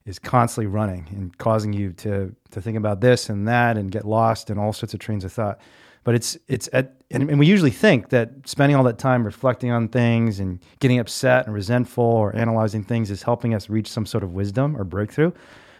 is 0.05 0.17
constantly 0.17 0.65
running 0.65 1.05
and 1.11 1.37
causing 1.37 1.71
you 1.73 1.91
to 1.93 2.33
to 2.51 2.61
think 2.61 2.77
about 2.77 2.99
this 3.01 3.29
and 3.29 3.47
that 3.47 3.77
and 3.77 3.91
get 3.91 4.05
lost 4.05 4.49
in 4.49 4.57
all 4.57 4.73
sorts 4.73 4.93
of 4.93 4.99
trains 4.99 5.23
of 5.25 5.31
thought. 5.31 5.59
But 6.05 6.15
it's 6.15 6.37
it's 6.47 6.69
at 6.73 6.85
and, 7.11 7.29
and 7.29 7.37
we 7.39 7.45
usually 7.45 7.71
think 7.85 8.09
that 8.09 8.29
spending 8.45 8.75
all 8.77 8.83
that 8.85 8.97
time 8.97 9.23
reflecting 9.25 9.71
on 9.71 9.87
things 9.89 10.39
and 10.39 10.59
getting 10.79 10.99
upset 10.99 11.45
and 11.45 11.53
resentful 11.53 12.03
or 12.03 12.35
analyzing 12.35 12.83
things 12.83 13.11
is 13.11 13.21
helping 13.23 13.53
us 13.53 13.69
reach 13.69 13.87
some 13.87 14.05
sort 14.05 14.23
of 14.23 14.33
wisdom 14.33 14.75
or 14.77 14.83
breakthrough. 14.83 15.31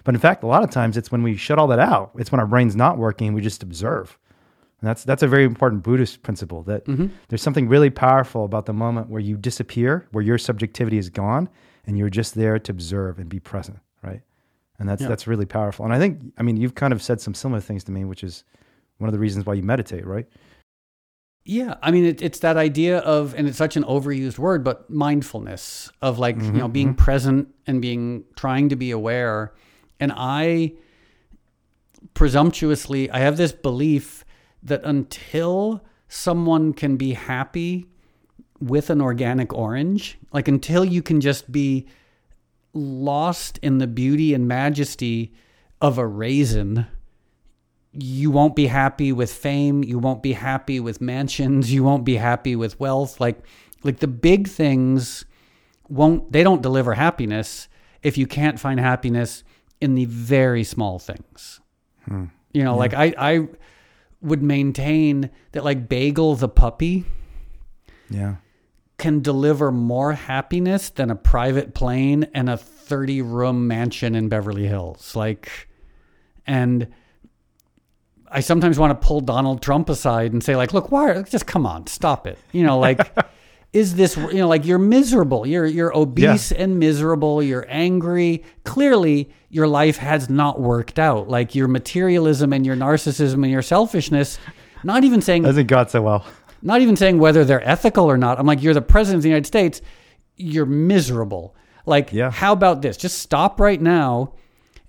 But 0.04 0.16
in 0.16 0.22
fact, 0.22 0.44
a 0.44 0.48
lot 0.48 0.64
of 0.64 0.70
times 0.70 0.98
it's 0.98 1.12
when 1.12 1.24
we 1.24 1.36
shut 1.38 1.58
all 1.60 1.68
that 1.68 1.80
out. 1.80 2.12
It's 2.18 2.32
when 2.32 2.40
our 2.42 2.48
brain's 2.48 2.76
not 2.76 2.98
working. 2.98 3.34
We 3.34 3.42
just 3.42 3.64
observe. 3.64 4.18
And 4.82 4.88
that's 4.88 5.04
that's 5.04 5.24
a 5.24 5.28
very 5.28 5.44
important 5.44 5.84
Buddhist 5.84 6.24
principle 6.24 6.64
that 6.64 6.86
mm-hmm. 6.86 7.08
there's 7.28 7.42
something 7.42 7.68
really 7.68 7.90
powerful 7.90 8.46
about 8.46 8.66
the 8.66 8.74
moment 8.74 9.10
where 9.10 9.22
you 9.22 9.36
disappear, 9.36 10.08
where 10.12 10.24
your 10.24 10.38
subjectivity 10.38 10.98
is 10.98 11.10
gone, 11.10 11.50
and 11.86 11.98
you're 11.98 12.10
just 12.10 12.36
there 12.36 12.60
to 12.60 12.72
observe 12.72 13.20
and 13.20 13.28
be 13.28 13.40
present, 13.40 13.80
right? 14.02 14.22
And 14.78 14.88
that's 14.88 15.02
Yeah. 15.02 15.10
that's 15.10 15.28
really 15.28 15.46
powerful. 15.46 15.84
And 15.84 15.94
I 15.94 16.00
think, 16.00 16.20
I 16.38 16.44
mean, 16.44 16.56
you've 16.56 16.76
kind 16.76 16.94
of 16.94 17.02
said 17.02 17.20
some 17.20 17.34
similar 17.34 17.60
things 17.60 17.84
to 17.86 17.92
me, 17.92 18.06
which 18.06 18.24
is 18.24 18.46
one 19.00 19.10
of 19.10 19.14
the 19.14 19.20
reasons 19.20 19.46
why 19.46 19.56
you 19.56 19.64
meditate, 19.64 20.06
right? 20.06 20.28
Yeah, 21.44 21.76
I 21.82 21.92
mean, 21.92 22.06
it, 22.06 22.22
it's 22.22 22.40
that 22.40 22.58
idea 22.58 23.00
of, 23.00 23.34
and 23.36 23.48
it's 23.48 23.58
such 23.58 23.76
an 23.76 23.84
overused 23.84 24.38
word, 24.38 24.64
but 24.64 24.90
mindfulness 24.90 25.92
of 26.02 26.20
like, 26.20 26.36
you 26.36 26.44
mm-hmm, 26.44 26.58
know, 26.58 26.68
being 26.68 26.90
mm-hmm. 26.90 27.04
present 27.04 27.48
and 27.66 27.82
being, 27.82 28.24
trying 28.36 28.70
to 28.70 28.76
be 28.76 28.92
aware. 28.92 29.54
And 30.00 30.14
I 30.16 30.74
presumptuously, 32.14 33.10
I 33.10 33.20
have 33.20 33.36
this 33.38 33.52
belief 33.52 34.24
that 34.64 34.84
until 34.84 35.84
someone 36.08 36.74
can 36.74 36.98
be 36.98 37.14
happy 37.14 37.86
with 38.60 38.90
an 38.90 39.02
organic 39.02 39.54
orange, 39.54 40.18
like 40.34 40.48
until 40.48 40.84
you 40.84 41.02
can 41.02 41.22
just 41.22 41.52
be 41.52 41.88
lost 42.74 43.58
in 43.62 43.78
the 43.78 43.88
beauty 43.88 44.34
and 44.34 44.48
majesty 44.48 45.34
of 45.82 45.98
a 45.98 46.06
raisin, 46.06 46.86
you 47.94 48.30
won't 48.30 48.56
be 48.56 48.68
happy 48.68 49.12
with 49.12 49.34
fame 49.34 49.84
you 49.84 49.98
won't 49.98 50.22
be 50.22 50.34
happy 50.34 50.80
with 50.80 51.02
mansions 51.02 51.74
you 51.74 51.84
won't 51.84 52.04
be 52.04 52.18
happy 52.18 52.56
with 52.56 52.80
wealth. 52.80 53.20
Like 53.20 53.44
like 53.84 54.00
the 54.00 54.08
big 54.08 54.48
things 54.48 55.26
won't 55.88 56.32
they 56.32 56.44
don't 56.44 56.62
deliver 56.62 56.94
happiness 56.94 57.68
if 58.04 58.18
you 58.18 58.28
can't 58.28 58.60
find 58.60 58.80
happiness 58.80 59.44
in 59.82 59.96
the 59.96 60.06
very 60.06 60.64
small 60.64 61.00
things. 61.00 61.62
Hmm. 62.06 62.26
You 62.54 62.64
know 62.64 62.78
like 62.78 62.94
i 62.94 63.14
i 63.18 63.48
would 64.22 64.42
maintain 64.44 65.30
that 65.54 65.64
like 65.64 65.88
bagel 65.88 66.36
the 66.36 66.50
puppy 66.50 67.06
Yeah. 68.10 68.36
can 68.98 69.22
deliver 69.22 69.72
more 69.72 70.14
happiness 70.14 70.90
than 70.90 71.10
a 71.10 71.16
private 71.16 71.74
plane 71.74 72.28
and 72.34 72.50
a 72.50 72.58
30 72.58 73.22
room 73.22 73.68
mansion 73.68 74.16
in 74.16 74.28
Beverly 74.30 74.68
Hills. 74.68 75.16
Like, 75.16 75.70
and 76.46 76.88
I 78.32 78.42
sometimes 78.42 78.78
want 78.78 79.00
to 79.00 79.08
pull 79.08 79.22
Donald 79.22 79.62
Trump 79.62 79.90
aside 79.90 80.34
and 80.34 80.44
say, 80.44 80.56
like, 80.56 80.74
look, 80.74 80.92
why, 80.92 81.22
just 81.24 81.48
come 81.48 81.66
on, 81.66 81.88
stop 81.88 82.28
it. 82.28 82.38
You 82.52 82.64
know, 82.64 82.78
like, 82.80 83.00
is 83.72 83.96
this, 83.96 84.18
you 84.18 84.34
know, 84.34 84.48
like 84.48 84.66
you're 84.66 84.80
miserable, 84.80 85.46
you're, 85.46 85.66
you're 85.66 85.96
obese 85.96 86.52
and 86.52 86.80
miserable, 86.80 87.44
you're 87.44 87.66
angry. 87.70 88.44
Clearly, 88.64 89.30
your 89.50 89.68
life 89.68 89.98
has 89.98 90.30
not 90.30 90.60
worked 90.60 90.98
out. 90.98 91.28
Like 91.30 91.54
your 91.54 91.68
materialism 91.68 92.52
and 92.54 92.66
your 92.66 92.76
narcissism 92.76 93.36
and 93.44 93.52
your 93.52 93.62
selfishness, 93.62 94.40
not 94.84 95.04
even 95.04 95.22
saying 95.22 95.44
Hasn't 95.44 95.68
got 95.68 95.92
so 95.92 96.02
well. 96.02 96.26
not 96.64 96.82
even 96.82 96.96
saying 96.96 97.20
whether 97.20 97.46
they're 97.46 97.68
ethical 97.68 98.06
or 98.06 98.18
not. 98.18 98.40
I'm 98.40 98.48
like, 98.48 98.64
you're 98.64 98.74
the 98.74 98.82
president 98.82 99.18
of 99.20 99.24
the 99.24 99.30
United 99.30 99.46
States. 99.46 99.82
You're 100.36 100.66
miserable. 100.66 101.56
Like, 101.86 102.12
Yeah. 102.12 102.32
how 102.32 102.54
about 102.54 102.82
this? 102.82 102.98
Just 102.98 103.20
stop 103.20 103.60
right 103.60 103.80
now 103.82 104.34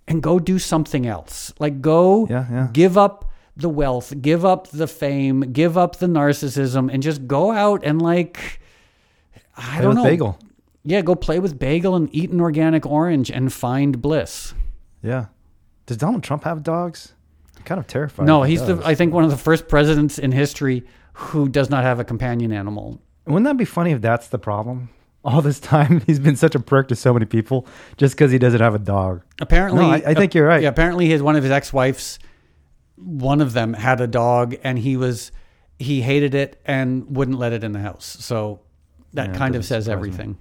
and 0.08 0.22
go 0.22 0.38
do 0.38 0.58
something 0.58 1.06
else. 1.06 1.52
Like, 1.58 1.80
go 1.82 2.26
Yeah, 2.30 2.46
yeah. 2.50 2.68
give 2.72 2.96
up 2.96 3.26
the 3.56 3.68
wealth, 3.68 4.14
give 4.22 4.44
up 4.44 4.68
the 4.68 4.86
fame, 4.86 5.40
give 5.52 5.76
up 5.76 5.96
the 5.96 6.06
narcissism, 6.06 6.90
and 6.92 7.02
just 7.02 7.26
go 7.26 7.50
out 7.52 7.82
and, 7.84 8.00
like, 8.00 8.59
I 9.60 9.74
Play 9.74 9.78
don't 9.82 9.88
with 9.90 9.96
know. 9.98 10.04
bagel. 10.04 10.38
Yeah, 10.82 11.02
go 11.02 11.14
play 11.14 11.38
with 11.38 11.58
bagel 11.58 11.94
and 11.94 12.08
eat 12.14 12.30
an 12.30 12.40
organic 12.40 12.86
orange 12.86 13.30
and 13.30 13.52
find 13.52 14.00
bliss. 14.00 14.54
Yeah. 15.02 15.26
Does 15.86 15.98
Donald 15.98 16.22
Trump 16.22 16.44
have 16.44 16.62
dogs? 16.62 17.12
I'm 17.56 17.62
kind 17.64 17.78
of 17.78 17.86
terrified. 17.86 18.26
No, 18.26 18.42
if 18.42 18.48
he 18.48 18.56
he's 18.56 18.66
the. 18.66 18.80
I 18.84 18.94
think 18.94 19.12
one 19.12 19.24
of 19.24 19.30
the 19.30 19.36
first 19.36 19.68
presidents 19.68 20.18
in 20.18 20.32
history 20.32 20.84
who 21.12 21.48
does 21.48 21.68
not 21.68 21.84
have 21.84 22.00
a 22.00 22.04
companion 22.04 22.52
animal. 22.52 22.98
Wouldn't 23.26 23.44
that 23.44 23.58
be 23.58 23.66
funny 23.66 23.90
if 23.92 24.00
that's 24.00 24.28
the 24.28 24.38
problem? 24.38 24.88
All 25.22 25.42
this 25.42 25.60
time, 25.60 26.00
he's 26.06 26.18
been 26.18 26.36
such 26.36 26.54
a 26.54 26.60
prick 26.60 26.88
to 26.88 26.96
so 26.96 27.12
many 27.12 27.26
people 27.26 27.66
just 27.98 28.14
because 28.14 28.30
he 28.32 28.38
doesn't 28.38 28.60
have 28.60 28.74
a 28.74 28.78
dog. 28.78 29.22
Apparently, 29.40 29.82
No, 29.82 29.90
I- 29.90 30.02
I 30.06 30.14
think 30.14 30.34
you're 30.34 30.46
right. 30.46 30.62
Yeah, 30.62 30.70
apparently, 30.70 31.08
his 31.08 31.22
one 31.22 31.36
of 31.36 31.42
his 31.42 31.52
ex-wives, 31.52 32.18
one 32.96 33.42
of 33.42 33.52
them 33.52 33.74
had 33.74 34.00
a 34.00 34.06
dog, 34.06 34.56
and 34.64 34.78
he 34.78 34.96
was 34.96 35.30
he 35.78 36.00
hated 36.00 36.34
it 36.34 36.58
and 36.64 37.14
wouldn't 37.14 37.38
let 37.38 37.52
it 37.52 37.62
in 37.64 37.72
the 37.72 37.80
house. 37.80 38.16
So 38.20 38.60
that 39.14 39.28
Yeah, 39.30 39.36
kind 39.38 39.54
of 39.56 39.64
says 39.64 39.84
surprise 39.84 40.02
me. 40.02 40.08
everything. 40.10 40.38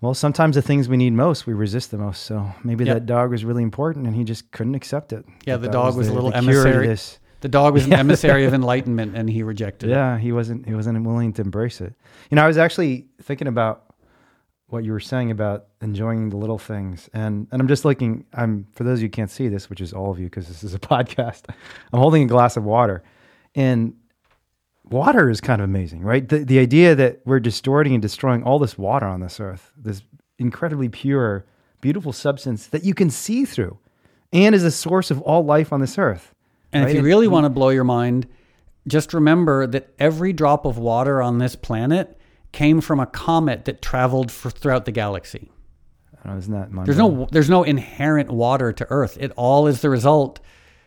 Well, 0.00 0.14
sometimes 0.14 0.54
the 0.56 0.62
things 0.62 0.88
we 0.88 0.96
need 0.96 1.12
most, 1.12 1.46
we 1.46 1.52
resist 1.52 1.90
the 1.90 1.98
most. 1.98 2.22
So 2.22 2.50
maybe 2.64 2.84
Yep. 2.84 2.94
that 2.94 3.06
dog 3.06 3.30
was 3.30 3.44
really 3.44 3.62
important 3.62 4.06
and 4.06 4.16
he 4.16 4.24
just 4.24 4.50
couldn't 4.50 4.74
accept 4.74 5.12
it. 5.12 5.26
Yeah, 5.46 5.56
the 5.58 5.68
dog 5.68 5.96
was 5.96 6.06
a 6.08 6.10
the- 6.10 6.14
little 6.16 6.30
the 6.30 6.36
emissary. 6.38 6.86
this. 6.86 7.18
The 7.42 7.48
dog 7.48 7.72
was 7.74 7.86
an 7.86 7.92
emissary 8.04 8.44
of 8.44 8.52
enlightenment, 8.52 9.16
and 9.16 9.28
he 9.28 9.42
rejected 9.42 9.88
it. 9.88 9.92
Yeah, 9.92 10.18
he 10.18 10.30
wasn't 10.32 10.66
he 10.66 10.74
wasn't 10.74 11.02
willing 11.06 11.32
to 11.34 11.42
embrace 11.42 11.80
it. 11.80 11.94
You 12.30 12.36
know, 12.36 12.44
I 12.44 12.46
was 12.46 12.58
actually 12.58 13.06
thinking 13.22 13.46
about 13.48 13.94
what 14.68 14.84
you 14.84 14.92
were 14.92 15.00
saying 15.00 15.30
about 15.30 15.64
enjoying 15.80 16.28
the 16.28 16.36
little 16.36 16.58
things, 16.58 17.08
and 17.14 17.46
and 17.50 17.60
I'm 17.62 17.66
just 17.68 17.86
looking. 17.86 18.26
I'm 18.34 18.66
for 18.74 18.84
those 18.84 18.98
of 18.98 19.02
you 19.04 19.06
who 19.08 19.12
can't 19.12 19.30
see 19.30 19.48
this, 19.48 19.70
which 19.70 19.80
is 19.80 19.94
all 19.94 20.10
of 20.10 20.18
you 20.18 20.26
because 20.26 20.48
this 20.48 20.62
is 20.62 20.74
a 20.74 20.78
podcast. 20.94 21.44
I'm 21.94 21.98
holding 21.98 22.22
a 22.24 22.26
glass 22.26 22.58
of 22.58 22.64
water, 22.64 23.02
and 23.54 23.94
water 24.90 25.30
is 25.30 25.40
kind 25.40 25.62
of 25.62 25.64
amazing, 25.64 26.02
right? 26.02 26.28
The 26.28 26.38
the 26.38 26.58
idea 26.58 26.94
that 26.94 27.20
we're 27.24 27.40
distorting 27.40 27.94
and 27.94 28.02
destroying 28.02 28.42
all 28.42 28.58
this 28.58 28.76
water 28.76 29.06
on 29.06 29.20
this 29.20 29.40
earth, 29.40 29.72
this 29.76 30.02
incredibly 30.38 30.88
pure, 30.88 31.46
beautiful 31.80 32.12
substance 32.12 32.66
that 32.68 32.84
you 32.84 32.94
can 32.94 33.10
see 33.10 33.44
through, 33.44 33.78
and 34.32 34.54
is 34.54 34.64
a 34.64 34.70
source 34.70 35.10
of 35.10 35.20
all 35.22 35.44
life 35.44 35.72
on 35.72 35.80
this 35.80 35.98
earth. 35.98 36.34
And 36.72 36.84
right? 36.84 36.90
if 36.90 36.96
you 36.96 37.02
really 37.02 37.28
want 37.28 37.44
to 37.44 37.50
blow 37.50 37.70
your 37.70 37.84
mind, 37.84 38.26
just 38.86 39.12
remember 39.14 39.66
that 39.66 39.92
every 39.98 40.32
drop 40.32 40.64
of 40.64 40.78
water 40.78 41.20
on 41.20 41.38
this 41.38 41.56
planet 41.56 42.18
came 42.52 42.80
from 42.80 43.00
a 43.00 43.06
comet 43.06 43.64
that 43.64 43.82
traveled 43.82 44.30
for, 44.30 44.50
throughout 44.50 44.84
the 44.84 44.92
galaxy. 44.92 45.50
Know, 46.24 46.36
isn't 46.36 46.52
that 46.52 46.84
There's 46.84 46.98
no 46.98 47.26
there's 47.30 47.48
no 47.48 47.62
inherent 47.62 48.30
water 48.30 48.72
to 48.74 48.86
Earth. 48.90 49.16
It 49.18 49.32
all 49.36 49.66
is 49.66 49.80
the 49.80 49.88
result 49.88 50.40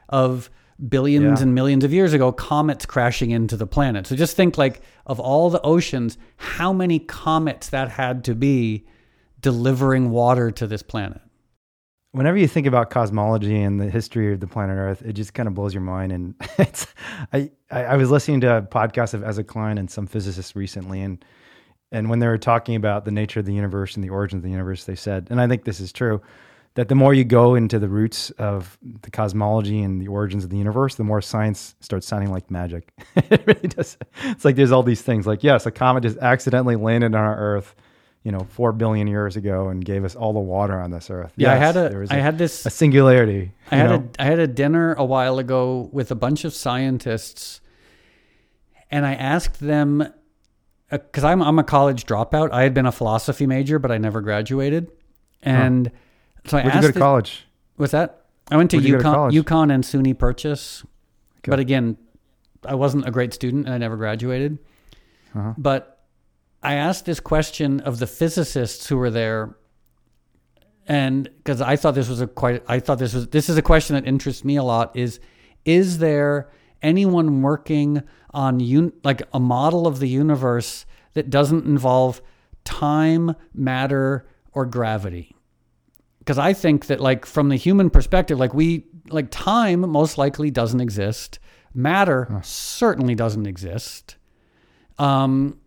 of 0.09 0.49
billions 0.89 1.39
Yeah. 1.39 1.43
and 1.43 1.55
millions 1.55 1.83
of 1.83 1.93
years 1.93 2.13
ago 2.13 2.31
comets 2.31 2.85
crashing 2.85 3.31
into 3.31 3.55
the 3.57 3.67
planet. 3.67 4.07
So 4.07 4.15
just 4.15 4.35
think 4.35 4.57
like 4.57 4.81
of 5.05 5.19
all 5.19 5.49
the 5.49 5.61
oceans, 5.61 6.17
how 6.37 6.73
many 6.73 6.99
comets 6.99 7.69
that 7.69 7.89
had 7.89 8.23
to 8.25 8.35
be 8.35 8.85
delivering 9.41 10.09
water 10.09 10.51
to 10.51 10.67
this 10.67 10.81
planet. 10.83 11.21
whenever 12.11 12.37
you 12.37 12.47
think 12.47 12.67
about 12.67 12.91
cosmology 12.91 13.59
and 13.59 13.81
the 13.81 13.89
history 13.89 14.31
of 14.31 14.39
the 14.39 14.45
planet 14.45 14.77
Earth, 14.77 15.01
it 15.01 15.13
just 15.13 15.33
kind 15.33 15.47
of 15.47 15.55
blows 15.55 15.73
your 15.73 15.81
mind. 15.81 16.11
And 16.11 16.35
it's, 16.59 16.85
I, 17.33 17.49
I, 17.71 17.97
was 17.97 18.11
listening 18.11 18.39
to 18.41 18.57
a 18.57 18.61
podcast 18.61 19.15
of 19.15 19.23
Ezra 19.23 19.43
Klein 19.43 19.79
and 19.79 19.89
some 19.89 20.05
physicists 20.05 20.55
recently, 20.55 21.01
and 21.01 21.25
and 21.91 22.09
when 22.09 22.19
they 22.19 22.27
were 22.27 22.37
talking 22.37 22.75
about 22.75 23.05
the 23.05 23.11
nature 23.11 23.39
of 23.39 23.47
the 23.47 23.53
universe 23.53 23.95
and 23.95 24.03
the 24.03 24.09
origins 24.09 24.39
of 24.39 24.43
the 24.43 24.51
universe, 24.51 24.83
they 24.83 24.95
said, 24.95 25.27
and 25.31 25.41
I 25.41 25.47
think 25.47 25.63
this 25.63 25.79
is 25.79 25.91
true, 25.91 26.21
that 26.75 26.87
the 26.87 26.95
more 26.95 27.13
you 27.13 27.23
go 27.23 27.53
into 27.55 27.77
the 27.77 27.87
roots 27.87 28.31
of 28.31 28.77
the 29.03 29.11
cosmology 29.11 29.81
and 29.81 30.01
the 30.01 30.07
origins 30.07 30.43
of 30.43 30.49
the 30.49 30.57
universe, 30.57 30.95
the 30.95 31.03
more 31.03 31.21
science 31.21 31.75
starts 31.81 32.07
sounding 32.07 32.31
like 32.31 32.49
magic. 32.49 32.91
it 33.15 33.43
really 33.45 33.67
does. 33.67 33.97
It's 34.23 34.43
like 34.43 34.55
there's 34.55 34.71
all 34.71 34.83
these 34.83 35.01
things. 35.01 35.27
Like 35.27 35.43
yes, 35.43 35.65
a 35.65 35.71
comet 35.71 36.01
just 36.03 36.17
accidentally 36.17 36.75
landed 36.75 37.13
on 37.15 37.23
our 37.23 37.37
Earth. 37.37 37.75
You 38.25 38.31
know, 38.31 38.47
four 38.51 38.71
billion 38.71 39.07
years 39.07 39.35
ago, 39.35 39.67
and 39.67 39.83
gave 39.83 40.05
us 40.05 40.15
all 40.15 40.31
the 40.31 40.39
water 40.39 40.79
on 40.79 40.91
this 40.91 41.09
earth. 41.09 41.33
Yeah, 41.35 41.51
I 41.51 41.55
Yes, 41.55 41.75
had 41.75 41.91
there 41.91 41.99
was 41.99 42.09
I 42.09 42.15
had 42.15 42.37
this 42.37 42.65
a 42.65 42.69
singularity. 42.69 43.51
I 43.69 43.75
had 43.75 43.89
know? 43.89 44.09
a 44.17 44.21
I 44.21 44.25
had 44.25 44.39
a 44.39 44.47
dinner 44.47 44.93
a 44.93 45.03
while 45.03 45.39
ago 45.39 45.89
with 45.91 46.09
a 46.09 46.15
bunch 46.15 46.45
of 46.45 46.53
scientists, 46.53 47.59
and 48.89 49.05
I 49.05 49.15
asked 49.15 49.59
them 49.59 50.01
uh, 50.01 50.07
because 50.89 51.25
I'm 51.25 51.41
I'm 51.41 51.59
a 51.59 51.65
college 51.65 52.05
dropout. 52.05 52.53
I 52.53 52.63
had 52.63 52.73
been 52.73 52.85
a 52.85 52.93
philosophy 52.93 53.45
major, 53.45 53.77
but 53.77 53.91
I 53.91 53.97
never 53.97 54.21
graduated, 54.21 54.89
and 55.41 55.91
so 56.45 56.57
I 56.57 56.63
Where'd 56.63 56.75
you 56.75 56.81
go 56.81 56.91
to 56.91 56.99
college? 56.99 57.45
What's 57.77 57.91
that? 57.91 58.25
I 58.51 58.57
went 58.57 58.71
to 58.71 58.77
Where'd 58.77 58.87
you 58.87 58.97
to 58.97 59.03
UConn. 59.03 59.31
UConn 59.43 59.73
and 59.73 59.83
SUNY 59.83 60.17
Purchase, 60.17 60.83
Okay. 61.39 61.49
but 61.49 61.59
again, 61.59 61.97
I 62.65 62.75
wasn't 62.75 63.07
a 63.07 63.11
great 63.11 63.33
student 63.33 63.65
and 63.65 63.73
I 63.73 63.77
never 63.77 63.97
graduated. 63.97 64.57
Uh-huh. 65.35 65.53
But 65.57 66.01
I 66.61 66.75
asked 66.75 67.05
this 67.05 67.19
question 67.19 67.79
of 67.81 67.99
the 67.99 68.07
physicists 68.07 68.87
who 68.87 68.97
were 68.97 69.09
there, 69.09 69.55
and 70.87 71.23
because 71.37 71.61
I 71.61 71.75
thought 71.75 71.95
this 71.95 72.09
was 72.09 72.21
a 72.21 72.27
quite, 72.27 72.63
I 72.67 72.79
thought 72.79 72.99
this 72.99 73.13
was 73.13 73.27
this 73.29 73.49
is 73.49 73.57
a 73.57 73.61
question 73.61 73.95
that 73.95 74.05
interests 74.07 74.43
me 74.43 74.55
a 74.57 74.63
lot. 74.63 74.95
Is 74.95 75.19
is 75.65 75.97
there 75.97 76.49
anyone 76.81 77.41
working 77.41 78.03
on 78.33 78.59
un, 78.61 78.91
like 79.03 79.21
a 79.33 79.39
model 79.39 79.87
of 79.87 79.99
the 79.99 80.07
universe 80.07 80.85
that 81.13 81.29
doesn't 81.29 81.65
involve 81.65 82.21
time, 82.65 83.35
matter, 83.53 84.25
or 84.51 84.65
gravity? 84.65 85.32
Because 86.23 86.37
I 86.37 86.53
think 86.53 86.85
that 86.87 87.01
like 87.01 87.25
from 87.25 87.49
the 87.49 87.57
human 87.57 87.89
perspective, 87.89 88.39
like 88.39 88.53
we 88.53 88.85
like 89.09 89.27
time 89.29 89.81
most 89.81 90.17
likely 90.17 90.49
doesn't 90.49 90.79
exist. 90.79 91.39
Matter 91.73 92.39
certainly 92.43 93.13
doesn't 93.13 93.45
exist. 93.45 94.15
Um, 94.97 95.59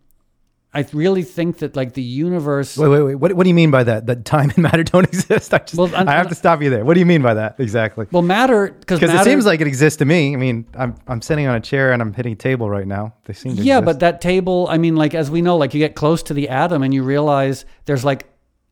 I 0.73 0.85
really 0.93 1.23
think 1.23 1.59
that 1.59 1.75
like 1.75 1.93
the 1.93 2.01
universe. 2.01 2.75
Wait, 2.75 2.87
wait, 2.87 3.01
wait. 3.01 3.15
What, 3.15 3.33
what 3.33 3.43
do 3.43 3.49
you 3.49 3.53
mean 3.53 3.69
by 3.71 3.83
that? 3.83 4.07
That 4.07 4.25
time 4.25 4.49
and 4.49 4.57
matter 4.59 4.83
don't 4.93 5.05
exist? 5.05 5.53
I 5.53 5.59
just, 5.59 5.75
Well, 5.75 5.93
I 5.95 6.11
have 6.13 6.29
to 6.29 6.35
stop 6.35 6.61
you 6.61 6.71
there. 6.71 6.83
What 6.83 6.95
do 6.95 6.99
you 6.99 7.05
mean 7.05 7.21
by 7.21 7.35
that 7.35 7.59
exactly? 7.59 8.07
well, 8.11 8.23
matter 8.23 8.71
because 8.71 8.99
Because 8.99 9.21
it 9.21 9.23
seems 9.23 9.45
like 9.45 9.61
it 9.61 9.67
exists 9.67 9.97
to 9.97 10.05
me. 10.05 10.33
I 10.33 10.37
mean, 10.37 10.65
I'm 10.75 10.95
I'm 11.07 11.21
sitting 11.21 11.45
on 11.45 11.55
a 11.55 11.59
chair 11.59 11.93
and 11.93 12.01
I'm 12.01 12.13
hitting 12.13 12.33
a 12.33 12.35
table 12.35 12.69
right 12.69 12.87
now. 12.87 13.13
They 13.25 13.33
seem 13.33 13.55
to 13.57 13.61
yeah, 13.61 13.77
exist. 13.77 13.85
but 13.85 13.99
that 13.99 14.21
table. 14.21 14.67
I 14.69 14.77
mean, 14.77 14.95
like 14.95 15.13
as 15.13 15.29
we 15.29 15.41
know, 15.41 15.55
like 15.57 15.73
you 15.73 15.79
get 15.79 15.93
close 15.93 16.23
to 16.23 16.33
the 16.33 16.49
atom 16.49 16.81
and 16.83 16.93
you 16.93 17.03
realize 17.03 17.65
there's 17.85 18.05
like 18.05 18.27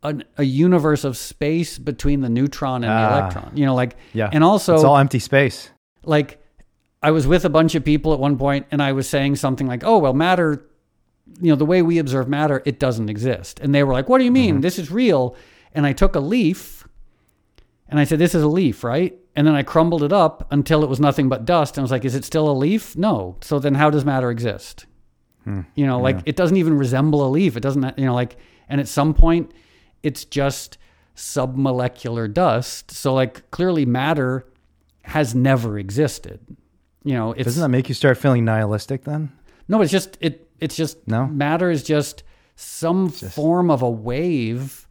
an, 0.10 0.24
a 0.38 0.44
universe 0.44 1.04
of 1.04 1.18
space 1.18 1.78
between 1.78 2.22
the 2.22 2.30
neutron 2.30 2.84
and 2.84 2.92
the 2.92 2.96
Ah. 2.96 3.20
electron. 3.20 3.52
You 3.56 3.66
know, 3.66 3.76
like 3.76 3.96
yeah, 4.14 4.30
and 4.32 4.44
also 4.44 4.76
it's 4.76 4.84
all 4.84 4.98
empty 4.98 5.20
space. 5.20 5.70
like 6.04 6.40
I 7.04 7.12
was 7.12 7.28
with 7.28 7.46
a 7.46 7.50
bunch 7.50 7.76
of 7.76 7.84
people 7.84 8.14
at 8.14 8.20
one 8.20 8.38
point 8.38 8.66
and 8.72 8.82
I 8.82 8.92
was 8.94 9.08
saying 9.08 9.36
something 9.36 9.68
like, 9.68 9.84
"Oh, 9.84 9.98
well, 10.00 10.14
matter, 10.14 10.66
you 11.42 11.50
know, 11.50 11.56
the 11.56 11.66
way 11.66 11.82
we 11.82 12.00
observe 12.00 12.28
matter, 12.28 12.62
it 12.66 12.80
doesn't 12.80 13.10
exist." 13.10 13.60
And 13.60 13.76
they 13.76 13.84
were 13.84 13.94
like, 13.94 14.10
"What 14.10 14.18
do 14.20 14.24
you 14.24 14.32
mean? 14.32 14.62
This 14.62 14.80
is 14.80 14.90
real?" 14.90 15.36
And 15.74 15.86
I 15.86 15.94
took 15.94 16.16
a 16.16 16.20
leaf 16.20 16.88
and 17.88 18.00
I 18.00 18.04
said, 18.06 18.18
"This 18.20 18.34
is 18.34 18.42
a 18.44 18.48
leaf, 18.48 18.84
right?" 18.84 19.14
And 19.36 19.46
then 19.46 19.54
I 19.54 19.64
crumbled 19.64 20.02
it 20.02 20.14
up 20.14 20.48
until 20.52 20.82
it 20.84 20.90
was 20.90 21.00
nothing 21.00 21.28
but 21.30 21.46
dust 21.46 21.78
and 21.78 21.84
I 21.84 21.86
was 21.86 21.92
like, 21.92 22.06
"Is 22.06 22.16
it 22.16 22.24
still 22.26 22.50
a 22.50 22.54
leaf?" 22.54 22.96
No. 22.98 23.36
So 23.42 23.60
then 23.60 23.76
how 23.76 23.90
does 23.90 24.04
matter 24.06 24.32
exist? 24.32 24.86
You 25.76 25.86
know, 25.86 26.00
like 26.00 26.18
it 26.26 26.36
doesn't 26.36 26.58
even 26.58 26.76
resemble 26.76 27.24
a 27.24 27.30
leaf. 27.30 27.56
It 27.56 27.60
doesn't, 27.60 28.00
you 28.00 28.06
know, 28.06 28.16
like 28.16 28.38
and 28.68 28.82
at 28.82 28.88
some 28.88 29.14
point 29.14 29.52
it's 30.06 30.24
just 30.26 30.78
submolecular 31.16 32.32
dust. 32.34 32.92
So 32.92 33.14
like 33.14 33.50
clearly 33.52 33.86
matter 33.86 34.46
has 35.04 35.34
never 35.36 35.78
existed. 35.80 36.40
You 37.04 37.14
know, 37.14 37.32
it's 37.34 37.46
Doesn't 37.46 37.62
that 37.62 37.70
make 37.70 37.88
you 37.90 37.96
start 37.96 38.18
feeling 38.18 38.46
nihilistic 38.46 39.04
then? 39.04 39.32
no, 39.68 39.78
but 39.78 39.84
it's 39.84 39.92
just 39.92 40.18
it. 40.22 40.48
It's 40.60 40.76
just 40.76 41.06
No? 41.08 41.26
matter 41.28 41.70
is 41.70 41.84
just 41.84 42.24
some 42.56 43.10
form 43.10 43.70
of 43.70 43.82
a 43.82 43.90
wave 43.90 44.88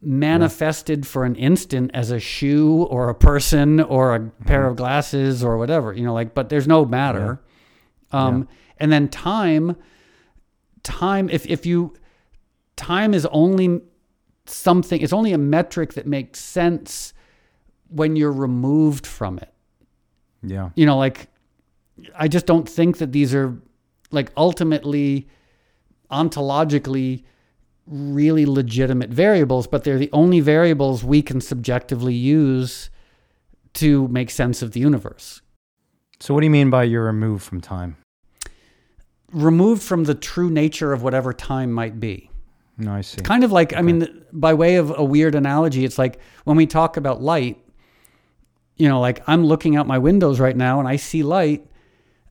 manifested 0.00 1.06
for 1.06 1.24
an 1.24 1.36
instant 1.36 1.90
as 1.94 2.10
a 2.10 2.18
shoe 2.18 2.82
or 2.84 3.08
a 3.08 3.14
person 3.14 3.80
or 3.80 4.14
a 4.16 4.20
pair 4.46 4.66
of 4.66 4.76
glasses 4.76 5.44
or 5.44 5.58
whatever. 5.58 5.92
You 5.92 6.04
know, 6.04 6.14
like 6.14 6.34
but 6.34 6.48
there's 6.48 6.66
no 6.66 6.84
matter. 6.84 7.40
Um, 8.10 8.48
and 8.78 8.90
then 8.92 9.08
time, 9.08 9.76
time. 10.82 11.28
If 11.30 11.46
if 11.46 11.64
you 11.66 11.94
time 12.76 13.14
is 13.14 13.26
only 13.26 13.80
something. 14.46 15.00
It's 15.00 15.12
only 15.12 15.32
a 15.32 15.38
metric 15.38 15.94
that 15.94 16.06
makes 16.06 16.40
sense 16.40 17.14
when 17.88 18.16
you're 18.16 18.32
removed 18.32 19.06
from 19.06 19.36
it 19.38 19.52
Yeah. 20.42 20.70
you 20.76 20.86
know 20.86 20.96
like 20.96 21.28
i 22.16 22.26
just 22.26 22.46
don't 22.46 22.66
think 22.66 22.96
that 22.98 23.12
these 23.12 23.34
are 23.34 23.54
like 24.10 24.32
ultimately 24.34 25.28
ontologically 26.10 27.24
really 27.86 28.46
legitimate 28.46 29.10
variables 29.10 29.66
but 29.66 29.84
they're 29.84 29.98
the 29.98 30.08
only 30.14 30.40
variables 30.40 31.04
we 31.04 31.20
can 31.20 31.38
subjectively 31.38 32.14
use 32.14 32.88
to 33.74 34.08
make 34.08 34.30
sense 34.30 34.62
of 34.62 34.72
the 34.72 34.80
universe 34.80 35.42
So 36.18 36.32
what 36.32 36.40
do 36.40 36.46
you 36.46 36.50
mean 36.50 36.70
by 36.70 36.84
you're 36.84 37.04
removed 37.04 37.42
from 37.44 37.60
time? 37.60 37.96
removed 39.32 39.82
from 39.82 40.04
the 40.04 40.14
true 40.14 40.48
nature 40.50 40.94
of 40.94 41.02
whatever 41.02 41.32
time 41.34 41.70
might 41.72 42.00
be 42.00 42.30
No, 42.78 42.92
I 42.94 43.02
see. 43.02 43.20
kind 43.20 43.44
of 43.44 43.52
like 43.52 43.74
i 43.76 43.82
mean 43.82 44.24
by 44.32 44.54
way 44.54 44.76
of 44.76 44.92
a 44.96 45.04
weird 45.04 45.34
analogy 45.34 45.84
it's 45.84 45.98
like 45.98 46.18
when 46.44 46.56
we 46.56 46.66
talk 46.66 46.96
about 46.96 47.20
light 47.22 47.58
you 48.76 48.88
know 48.88 48.98
like 49.00 49.22
i'm 49.28 49.44
looking 49.44 49.76
out 49.76 49.86
my 49.86 49.98
windows 49.98 50.40
right 50.40 50.56
now 50.56 50.78
and 50.80 50.88
i 50.88 50.96
see 50.96 51.22
light 51.22 51.66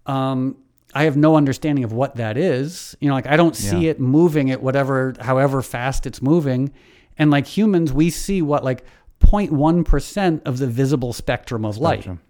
um, 0.07 0.57
i 0.95 1.03
have 1.03 1.15
no 1.15 1.35
understanding 1.35 1.83
of 1.83 1.93
what 1.93 2.15
that 2.15 2.37
is 2.37 2.97
you 2.99 3.07
know 3.07 3.13
like 3.13 3.27
i 3.27 3.37
don't 3.37 3.55
see 3.55 3.81
Yeah. 3.85 3.91
it 3.91 3.99
moving 3.99 4.49
at 4.51 4.61
whatever 4.63 5.13
however 5.21 5.61
fast 5.61 6.05
it's 6.07 6.21
moving 6.21 6.73
and 7.17 7.29
like 7.31 7.45
humans 7.45 7.93
we 7.93 8.09
see 8.09 8.41
what 8.41 8.63
like 8.63 8.83
0.1% 9.21 10.41
of 10.45 10.57
the 10.57 10.65
visible 10.67 11.13
spectrum 11.13 11.63
of 11.63 11.77
light. 11.77 11.99
Spectrum. 11.99 12.21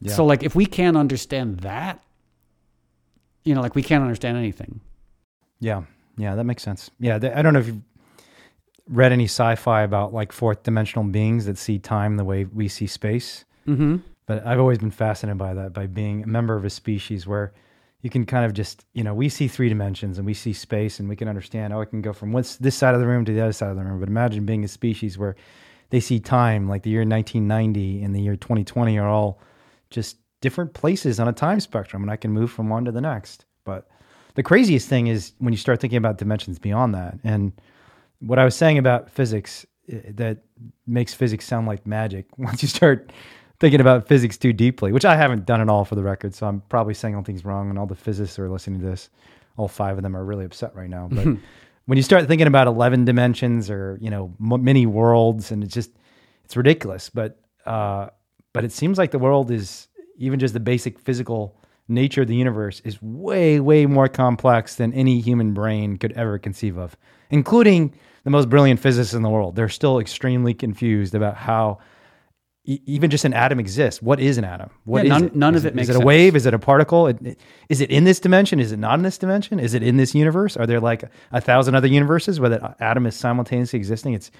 Yeah. 0.00 0.14
So 0.14 0.24
like 0.24 0.42
if 0.42 0.54
we 0.54 0.64
can't 0.64 0.96
understand 0.96 1.60
that, 1.60 2.02
you 3.44 3.54
know, 3.54 3.60
like 3.60 3.74
we 3.74 3.82
can't 3.82 4.02
understand 4.02 4.38
anything. 4.38 4.80
Yeah, 5.60 5.82
yeah, 6.18 6.34
that 6.34 6.44
makes 6.44 6.62
sense. 6.62 6.90
Yeah, 7.00 7.18
th- 7.18 7.32
I 7.34 7.42
don't 7.42 7.54
know 7.54 7.60
if 7.60 7.68
you've 7.68 7.82
read 8.88 9.12
any 9.12 9.24
sci-fi 9.24 9.82
about 9.82 10.12
like 10.12 10.32
fourth 10.32 10.62
dimensional 10.62 11.04
beings 11.04 11.46
that 11.46 11.58
see 11.58 11.78
time 11.78 12.16
the 12.16 12.24
way 12.24 12.44
we 12.44 12.68
see 12.68 12.86
space. 12.86 13.44
Mm-hmm. 13.66 13.96
But 14.26 14.46
I've 14.46 14.60
always 14.60 14.78
been 14.78 14.90
fascinated 14.90 15.38
by 15.38 15.54
that, 15.54 15.72
by 15.72 15.86
being 15.86 16.22
a 16.22 16.26
member 16.26 16.54
of 16.56 16.64
a 16.64 16.70
species 16.70 17.26
where 17.26 17.52
you 18.02 18.10
can 18.10 18.26
kind 18.26 18.44
of 18.44 18.52
just, 18.52 18.84
you 18.92 19.02
know, 19.02 19.14
we 19.14 19.28
see 19.28 19.48
three 19.48 19.68
dimensions 19.68 20.18
and 20.18 20.26
we 20.26 20.34
see 20.34 20.52
space 20.52 21.00
and 21.00 21.08
we 21.08 21.16
can 21.16 21.28
understand, 21.28 21.72
oh, 21.72 21.80
I 21.80 21.84
can 21.84 22.02
go 22.02 22.12
from 22.12 22.32
what's 22.32 22.56
this 22.56 22.76
side 22.76 22.94
of 22.94 23.00
the 23.00 23.06
room 23.06 23.24
to 23.24 23.32
the 23.32 23.40
other 23.40 23.52
side 23.52 23.70
of 23.70 23.76
the 23.76 23.82
room. 23.82 24.00
But 24.00 24.08
imagine 24.08 24.44
being 24.44 24.64
a 24.64 24.68
species 24.68 25.16
where 25.18 25.36
they 25.90 26.00
see 26.00 26.20
time, 26.20 26.68
like 26.68 26.82
the 26.82 26.90
year 26.90 27.00
1990 27.00 28.02
and 28.02 28.14
the 28.14 28.20
year 28.20 28.36
2020 28.36 28.98
are 28.98 29.08
all 29.08 29.40
just 29.90 30.18
different 30.40 30.74
places 30.74 31.18
on 31.18 31.28
a 31.28 31.32
time 31.32 31.60
spectrum, 31.60 32.02
and 32.02 32.10
I 32.10 32.16
can 32.16 32.30
move 32.30 32.50
from 32.50 32.68
one 32.68 32.84
to 32.84 32.92
the 32.92 33.00
next. 33.00 33.46
But 33.64 33.88
the 34.38 34.44
craziest 34.44 34.88
thing 34.88 35.08
is 35.08 35.32
when 35.38 35.52
you 35.52 35.56
start 35.56 35.80
thinking 35.80 35.96
about 35.96 36.16
dimensions 36.16 36.60
beyond 36.60 36.94
that. 36.94 37.18
And 37.24 37.50
what 38.20 38.38
I 38.38 38.44
was 38.44 38.54
saying 38.54 38.78
about 38.78 39.10
physics 39.10 39.66
eh, 39.90 39.98
that 40.10 40.44
makes 40.86 41.12
physics 41.12 41.44
sound 41.44 41.66
like 41.66 41.84
magic 41.88 42.26
once 42.38 42.62
you 42.62 42.68
start 42.68 43.10
thinking 43.58 43.80
about 43.80 44.06
physics 44.06 44.36
too 44.36 44.52
deeply, 44.52 44.92
which 44.92 45.04
I 45.04 45.16
haven't 45.16 45.44
done 45.44 45.60
at 45.60 45.68
all 45.68 45.84
for 45.84 45.96
the 45.96 46.04
record. 46.04 46.36
So 46.36 46.46
I'm 46.46 46.60
probably 46.68 46.94
saying 46.94 47.16
all 47.16 47.24
things 47.24 47.44
wrong, 47.44 47.68
and 47.68 47.80
all 47.80 47.86
the 47.86 47.96
physicists 47.96 48.38
are 48.38 48.48
listening 48.48 48.78
to 48.78 48.86
this, 48.86 49.10
all 49.56 49.66
five 49.66 49.96
of 49.96 50.04
them 50.04 50.16
are 50.16 50.24
really 50.24 50.44
upset 50.44 50.72
right 50.76 50.88
now. 50.88 51.08
But 51.10 51.26
when 51.86 51.96
you 51.96 52.04
start 52.04 52.28
thinking 52.28 52.46
about 52.46 52.68
11 52.68 53.06
dimensions 53.06 53.68
or, 53.68 53.98
you 54.00 54.08
know, 54.08 54.32
m- 54.40 54.62
many 54.62 54.86
worlds, 54.86 55.50
and 55.50 55.64
it's 55.64 55.74
just, 55.74 55.90
it's 56.44 56.56
ridiculous. 56.56 57.10
But, 57.10 57.40
uh, 57.66 58.10
but 58.52 58.62
it 58.62 58.70
seems 58.70 58.98
like 58.98 59.10
the 59.10 59.18
world 59.18 59.50
is 59.50 59.88
even 60.16 60.38
just 60.38 60.54
the 60.54 60.60
basic 60.60 61.00
physical 61.00 61.58
nature 61.88 62.22
of 62.22 62.28
the 62.28 62.34
universe 62.36 62.80
is 62.84 63.00
way, 63.02 63.60
way 63.60 63.86
more 63.86 64.08
complex 64.08 64.74
than 64.76 64.92
any 64.92 65.20
human 65.20 65.54
brain 65.54 65.96
could 65.96 66.12
ever 66.12 66.38
conceive 66.38 66.76
of, 66.76 66.96
including 67.30 67.94
the 68.24 68.30
most 68.30 68.48
brilliant 68.50 68.78
physicists 68.80 69.14
in 69.14 69.22
the 69.22 69.30
world. 69.30 69.56
They're 69.56 69.68
still 69.68 69.98
extremely 69.98 70.52
confused 70.52 71.14
about 71.14 71.36
how 71.36 71.78
e- 72.64 72.80
even 72.84 73.08
just 73.10 73.24
an 73.24 73.32
atom 73.32 73.58
exists. 73.58 74.02
What 74.02 74.20
is 74.20 74.36
an 74.36 74.44
atom? 74.44 74.68
What 74.84 75.06
Yeah, 75.06 75.14
is 75.16 75.20
none- 75.22 75.24
it? 75.28 75.36
none 75.36 75.54
Is 75.54 75.64
of 75.64 75.68
it 75.68 75.74
makes 75.74 75.86
sense. 75.86 75.94
Is 75.94 75.96
it 75.96 75.98
a 75.98 76.00
sense. 76.00 76.06
wave? 76.06 76.36
Is 76.36 76.44
it 76.46 76.52
a 76.54 76.58
particle? 76.58 77.06
It- 77.06 77.18
it- 77.24 77.40
Is 77.70 77.80
it 77.80 77.90
in 77.90 78.04
this 78.04 78.20
dimension? 78.20 78.60
Is 78.60 78.70
it 78.72 78.78
not 78.78 78.98
in 78.98 79.02
this 79.02 79.16
dimension? 79.16 79.58
Is 79.58 79.72
it 79.72 79.82
in 79.82 79.96
this 79.96 80.14
universe? 80.14 80.56
Are 80.58 80.66
there 80.66 80.80
like 80.80 81.04
a 81.32 81.40
thousand 81.40 81.74
other 81.74 81.88
universes 81.88 82.38
where 82.38 82.50
that 82.50 82.76
atom 82.80 83.06
is 83.06 83.14
simultaneously 83.16 83.78
existing? 83.78 84.12
It's 84.14 84.30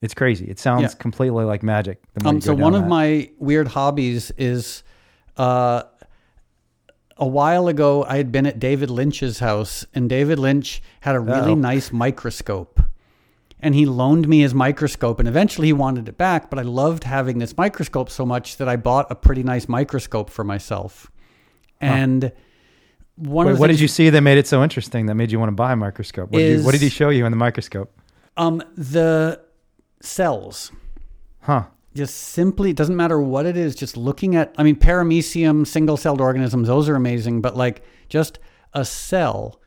it's 0.00 0.14
crazy. 0.14 0.44
It 0.46 0.60
sounds 0.60 0.82
Yeah. 0.82 0.88
completely 1.00 1.44
like 1.44 1.64
magic. 1.64 2.00
Um, 2.24 2.40
so 2.40 2.54
one 2.54 2.74
of 2.76 2.82
that. 2.82 2.88
my 2.88 3.30
weird 3.40 3.66
hobbies 3.66 4.30
is 4.38 4.84
uh, 5.36 5.82
a 7.18 7.26
while 7.26 7.68
ago 7.68 8.04
I 8.04 8.16
had 8.16 8.30
been 8.32 8.46
at 8.46 8.58
David 8.58 8.90
Lynch's 8.90 9.40
house, 9.40 9.84
and 9.94 10.08
David 10.08 10.38
Lynch 10.38 10.82
had 11.00 11.16
a 11.16 11.20
really 11.20 11.52
Uh-oh. 11.52 11.54
nice 11.54 11.92
microscope. 11.92 12.80
And 13.60 13.74
he 13.74 13.86
loaned 13.86 14.28
me 14.28 14.40
his 14.40 14.54
microscope, 14.54 15.18
and 15.18 15.28
eventually 15.28 15.66
he 15.68 15.72
wanted 15.72 16.08
it 16.08 16.16
back. 16.16 16.48
But 16.48 16.60
I 16.60 16.62
loved 16.62 17.02
having 17.04 17.38
this 17.38 17.56
microscope 17.56 18.08
so 18.08 18.24
much 18.24 18.56
that 18.58 18.68
I 18.68 18.76
bought 18.76 19.10
a 19.10 19.16
pretty 19.16 19.42
nice 19.42 19.68
microscope 19.68 20.30
for 20.30 20.44
myself. 20.44 21.10
And 21.80 22.30
one 23.16 23.46
Wait, 23.46 23.52
of 23.52 23.58
the 23.58 23.60
what 23.60 23.66
did 23.66 23.80
you 23.80 23.88
see 23.88 24.10
that 24.10 24.20
made 24.20 24.38
it 24.38 24.46
so 24.46 24.62
interesting 24.62 25.06
that 25.06 25.16
made 25.16 25.32
you 25.32 25.40
want 25.40 25.48
to 25.48 25.54
buy 25.56 25.72
a 25.72 25.76
microscope? 25.76 26.30
What, 26.30 26.38
did, 26.38 26.58
you, 26.60 26.64
what 26.64 26.70
did 26.72 26.82
he 26.82 26.88
show 26.88 27.08
you 27.08 27.26
in 27.26 27.32
the 27.32 27.36
microscope? 27.36 27.92
um 28.36 28.62
the 28.76 29.40
cells 30.00 30.70
Huh? 31.40 31.64
Just 31.98 32.16
simply 32.16 32.70
it 32.70 32.76
doesn't 32.76 32.96
matter 32.96 33.20
what 33.20 33.44
it 33.44 33.56
is 33.56 33.74
just 33.74 33.96
looking 33.96 34.34
at 34.34 34.54
i 34.56 34.62
mean 34.62 34.76
paramecium 34.76 35.66
single-celled 35.66 36.20
organisms 36.20 36.68
those 36.68 36.88
are 36.88 36.94
amazing 36.94 37.40
but 37.40 37.56
like 37.56 37.82
just 38.08 38.38
a 38.72 38.84
cell 38.84 39.60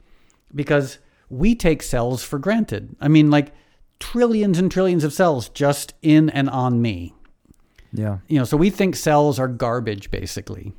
because 0.53 0.99
we 1.29 1.55
take 1.55 1.82
cells 1.82 2.23
for 2.23 2.39
granted. 2.39 2.95
I 2.99 3.07
mean 3.07 3.29
like 3.32 3.53
trillions 3.99 4.59
and 4.59 4.71
trillions 4.71 5.03
of 5.03 5.13
cells 5.13 5.49
just 5.49 5.93
in 6.01 6.29
and 6.29 6.49
on 6.49 6.82
me. 6.82 7.13
Yeah. 7.93 8.19
you 8.29 8.39
know 8.39 8.45
so 8.45 8.55
we 8.55 8.69
think 8.69 8.95
cells 8.95 9.38
are 9.39 9.47
garbage 9.47 10.11
basically. 10.11 10.73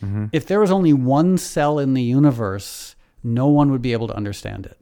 Mm-hmm. 0.00 0.26
If 0.32 0.46
there 0.46 0.60
was 0.60 0.70
only 0.70 0.92
one 0.92 1.38
cell 1.38 1.78
in 1.78 1.94
the 1.94 2.02
universe 2.02 2.96
no 3.22 3.46
one 3.46 3.70
would 3.70 3.82
be 3.82 3.92
able 3.92 4.08
to 4.08 4.16
understand 4.16 4.66
it 4.66 4.78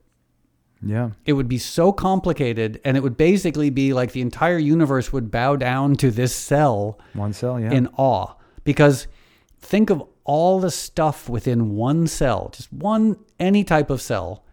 Yeah. 0.82 1.10
it 1.26 1.34
would 1.34 1.48
be 1.48 1.58
so 1.58 1.92
complicated 1.92 2.80
and 2.84 2.96
it 2.96 3.02
would 3.02 3.16
basically 3.16 3.68
be 3.70 3.92
like 3.92 4.12
the 4.12 4.22
entire 4.22 4.56
universe 4.58 5.12
would 5.12 5.30
bow 5.30 5.56
down 5.56 5.94
to 5.96 6.10
this 6.10 6.34
cell 6.34 6.98
One 7.12 7.32
cell. 7.34 7.60
Yeah. 7.60 7.70
in 7.70 7.86
awe 7.98 8.34
because 8.64 9.06
think 9.58 9.90
of 9.90 10.02
all 10.24 10.58
the 10.58 10.70
stuff 10.70 11.28
within 11.28 11.74
one 11.76 12.06
cell 12.06 12.50
just 12.54 12.72
one 12.72 13.16
any 13.38 13.62
type 13.62 13.90
of 13.90 14.00
cell 14.00 14.44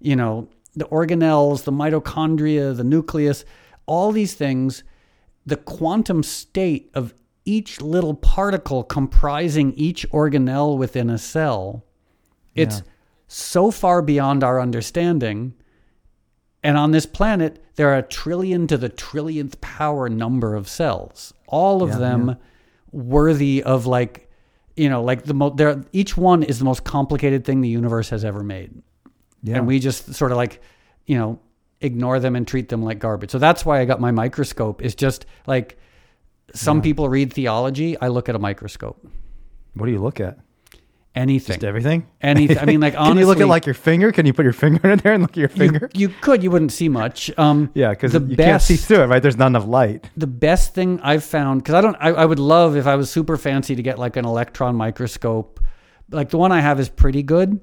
you 0.00 0.16
know 0.16 0.48
the 0.74 0.86
organelles 0.86 1.62
the 1.62 1.72
mitochondria 1.72 2.76
the 2.76 2.82
nucleus 2.84 3.44
all 3.86 4.10
these 4.10 4.34
things 4.34 4.82
the 5.46 5.56
quantum 5.56 6.22
state 6.24 6.90
of 6.94 7.14
each 7.44 7.80
little 7.80 8.14
particle 8.14 8.82
comprising 8.82 9.72
each 9.74 10.08
organelle 10.10 10.76
within 10.76 11.08
a 11.08 11.18
cell 11.18 11.84
it's 12.56 12.78
Yeah. 12.78 12.82
so 13.28 13.70
far 13.70 14.02
beyond 14.02 14.42
our 14.42 14.60
understanding 14.60 15.54
and 16.68 16.76
on 16.76 16.90
this 16.90 17.06
planet, 17.06 17.64
there 17.76 17.88
are 17.88 17.96
a 17.96 18.02
trillion 18.02 18.66
to 18.66 18.76
the 18.76 18.90
trillionth 18.90 19.58
power 19.62 20.10
number 20.10 20.54
of 20.54 20.68
cells, 20.68 21.32
all 21.46 21.82
of 21.82 21.88
Yeah, 21.88 21.96
them 21.96 22.36
worthy 22.92 23.62
of 23.62 23.86
like, 23.86 24.30
you 24.76 24.90
know, 24.90 25.02
like 25.02 25.22
the 25.22 25.32
most, 25.32 25.56
there. 25.56 25.82
Each 25.94 26.14
one 26.14 26.42
is 26.42 26.58
the 26.58 26.66
most 26.66 26.84
complicated 26.84 27.46
thing 27.46 27.62
the 27.62 27.70
universe 27.70 28.10
has 28.10 28.22
ever 28.22 28.42
made, 28.42 28.82
yeah. 29.42 29.56
and 29.56 29.66
we 29.66 29.78
just 29.78 30.14
sort 30.14 30.30
of 30.30 30.36
like, 30.36 30.60
you 31.06 31.16
know, 31.16 31.40
ignore 31.80 32.20
them 32.20 32.36
and 32.36 32.46
treat 32.46 32.68
them 32.68 32.82
like 32.82 32.98
garbage. 32.98 33.30
So 33.30 33.38
that's 33.38 33.64
why 33.64 33.80
I 33.80 33.86
got 33.86 33.98
my 33.98 34.10
microscope. 34.10 34.82
Is 34.82 34.94
just 34.94 35.24
like 35.46 35.78
some 36.52 36.82
people 36.82 37.08
read 37.08 37.32
theology. 37.32 37.98
I 37.98 38.08
look 38.08 38.28
at 38.28 38.34
a 38.34 38.38
microscope. 38.38 39.02
what 39.72 39.86
do 39.86 39.92
you 39.92 40.02
look 40.02 40.20
at? 40.20 40.38
Anything, 41.18 41.54
Just 41.54 41.64
everything. 41.64 42.06
anything. 42.20 42.58
I 42.58 42.64
mean, 42.64 42.80
like 42.80 42.94
honestly, 42.94 43.08
Can 43.14 43.18
you 43.18 43.26
look 43.26 43.40
at 43.40 43.48
like 43.48 43.66
your 43.66 43.74
finger? 43.74 44.12
Can 44.12 44.24
you 44.24 44.32
put 44.32 44.44
your 44.44 44.52
finger 44.52 44.88
in 44.88 44.98
there 45.00 45.12
and 45.14 45.22
look 45.22 45.32
at 45.32 45.36
your 45.36 45.48
finger? 45.48 45.90
you 45.92 46.10
could. 46.20 46.44
You 46.44 46.50
wouldn't 46.52 46.70
see 46.70 46.88
much. 46.88 47.30
Um, 47.36 47.70
yeah, 47.74 47.90
because 47.90 48.12
the 48.12 48.20
you 48.20 48.36
can't 48.36 48.62
see 48.62 48.74
best- 48.74 48.86
through 48.86 49.02
it, 49.02 49.06
right? 49.06 49.20
There's 49.20 49.36
not 49.36 49.48
enough 49.48 49.66
light. 49.66 50.08
the 50.16 50.28
best 50.28 50.74
thing 50.74 51.00
I've 51.02 51.24
found 51.24 51.62
because 51.62 51.74
I 51.74 51.80
don't 51.80 51.96
I, 51.98 52.10
I 52.10 52.24
would 52.24 52.38
love 52.38 52.76
if 52.76 52.86
I 52.86 52.94
was 52.94 53.10
super 53.10 53.36
fancy 53.36 53.74
to 53.74 53.82
get 53.82 53.98
like 53.98 54.16
an 54.16 54.24
electron 54.24 54.76
microscope. 54.76 55.58
Like 56.10 56.30
the 56.30 56.38
one 56.38 56.52
I 56.52 56.60
have 56.60 56.78
is 56.78 56.88
pretty 56.88 57.24
good. 57.24 57.60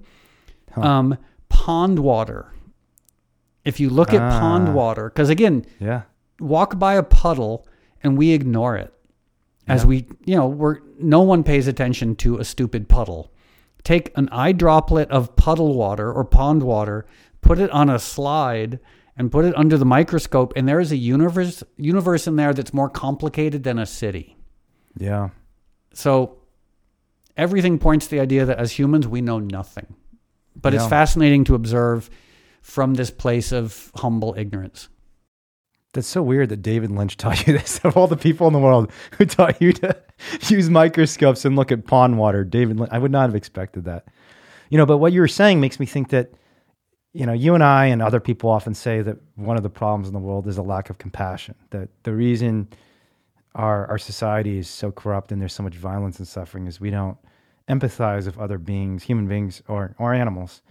Um, 0.75 1.17
pond 1.47 1.99
water. 1.99 2.51
If 3.63 3.79
you 3.79 3.89
look 3.89 4.13
at 4.13 4.21
Ah. 4.21 4.39
pond 4.39 4.75
water, 4.75 5.09
because 5.09 5.29
again, 5.29 5.65
Yeah. 5.79 6.01
walk 6.41 6.77
by 6.77 6.95
a 6.95 7.03
puddle 7.03 7.65
and 8.03 8.17
we 8.17 8.31
ignore 8.31 8.75
it 8.75 8.93
as 9.67 9.83
Yeah. 9.83 9.87
we 9.87 9.95
you 10.25 10.35
know 10.35 10.47
we're 10.47 10.79
no 10.99 11.21
one 11.21 11.43
pays 11.43 11.67
attention 11.67 12.15
to 12.17 12.37
a 12.37 12.43
stupid 12.43 12.87
puddle 12.89 13.31
take 13.86 14.11
an 14.17 14.27
eye 14.33 14.51
droplet 14.51 15.09
of 15.11 15.33
puddle 15.38 15.73
water 15.75 16.11
or 16.11 16.25
pond 16.25 16.61
water 16.63 17.05
put 17.41 17.57
it 17.59 17.69
on 17.71 17.89
a 17.89 17.97
slide 17.99 18.79
and 19.15 19.31
put 19.31 19.45
it 19.45 19.55
under 19.55 19.77
the 19.77 19.86
microscope 19.86 20.51
and 20.57 20.67
there 20.67 20.81
is 20.81 20.91
a 20.91 20.97
universe 20.97 21.63
universe 21.77 22.27
in 22.27 22.36
there 22.36 22.53
that's 22.53 22.73
more 22.73 22.89
complicated 22.89 23.63
than 23.63 23.79
a 23.79 23.86
city 23.86 24.36
Yeah. 24.97 25.29
so 25.93 26.38
everything 27.38 27.79
points 27.79 28.07
to 28.07 28.11
the 28.15 28.19
idea 28.19 28.43
that 28.45 28.57
as 28.57 28.73
humans 28.73 29.07
we 29.07 29.21
know 29.21 29.39
nothing 29.39 29.95
but 30.59 30.73
it's 30.73 30.83
fascinating 30.89 31.43
to 31.45 31.55
observe 31.55 32.09
from 32.61 32.95
this 32.95 33.11
place 33.11 33.51
of 33.51 33.91
humble 33.95 34.33
ignorance 34.38 34.89
That's 35.93 36.07
so 36.07 36.21
weird 36.23 36.49
that 36.49 36.61
David 36.61 36.91
Lynch 36.91 37.15
taught 37.23 37.45
you 37.47 37.53
this. 37.57 37.79
Of 37.86 37.95
all 37.95 38.07
the 38.07 38.17
people 38.17 38.47
in 38.47 38.53
the 38.53 38.59
world 38.59 38.91
who 39.17 39.25
taught 39.25 39.61
you 39.61 39.71
to 39.73 39.95
use 40.49 40.70
microscopes 40.70 41.45
and 41.45 41.55
look 41.55 41.72
at 41.72 41.86
pond 41.86 42.18
water, 42.18 42.43
David 42.43 42.80
I 42.91 42.99
would 42.99 43.11
not 43.11 43.30
have 43.30 43.36
expected 43.36 43.86
that. 43.86 44.07
You 44.70 44.78
know, 44.78 44.86
but 44.86 44.97
what 44.97 45.13
you 45.13 45.22
were 45.22 45.28
saying 45.28 45.59
makes 45.59 45.80
me 45.80 45.86
think 45.86 46.09
that, 46.09 46.32
you 47.13 47.26
know, 47.26 47.34
you 47.34 47.53
and 47.53 47.63
I 47.63 47.86
and 47.86 48.01
other 48.01 48.20
people 48.20 48.49
often 48.49 48.74
say 48.74 49.01
that 49.01 49.18
one 49.36 49.57
of 49.57 49.63
the 49.63 49.70
problems 49.70 50.07
in 50.07 50.13
the 50.13 50.20
world 50.20 50.47
is 50.47 50.57
a 50.57 50.63
lack 50.63 50.89
of 50.89 50.97
compassion. 50.97 51.55
That 51.70 51.89
the 52.03 52.13
reason 52.13 52.68
our 53.53 53.88
our 53.88 53.97
society 53.97 54.57
is 54.57 54.68
so 54.68 54.91
corrupt 54.91 55.32
and 55.32 55.41
there's 55.41 55.53
so 55.53 55.63
much 55.63 55.76
violence 55.76 56.20
and 56.20 56.28
suffering 56.28 56.68
is 56.68 56.82
we 56.82 56.89
don't 56.89 57.18
empathize 57.70 58.26
with 58.26 58.38
other 58.38 58.57
beings, 58.57 59.03
human 59.03 59.28
beings 59.28 59.61
or 59.68 59.95
or 59.97 60.13
animals. 60.13 60.61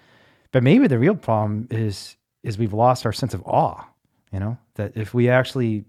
But 0.53 0.63
maybe 0.63 0.87
the 0.87 0.99
real 0.99 1.15
problem 1.15 1.69
is 1.71 2.17
is 2.43 2.59
we've 2.59 2.75
lost 2.75 3.07
our 3.07 3.13
sense 3.13 3.35
of 3.35 3.43
awe. 3.47 3.85
You 4.33 4.41
know 4.41 4.59
that 4.75 4.93
if 4.97 5.15
we 5.15 5.29
actually, 5.29 5.85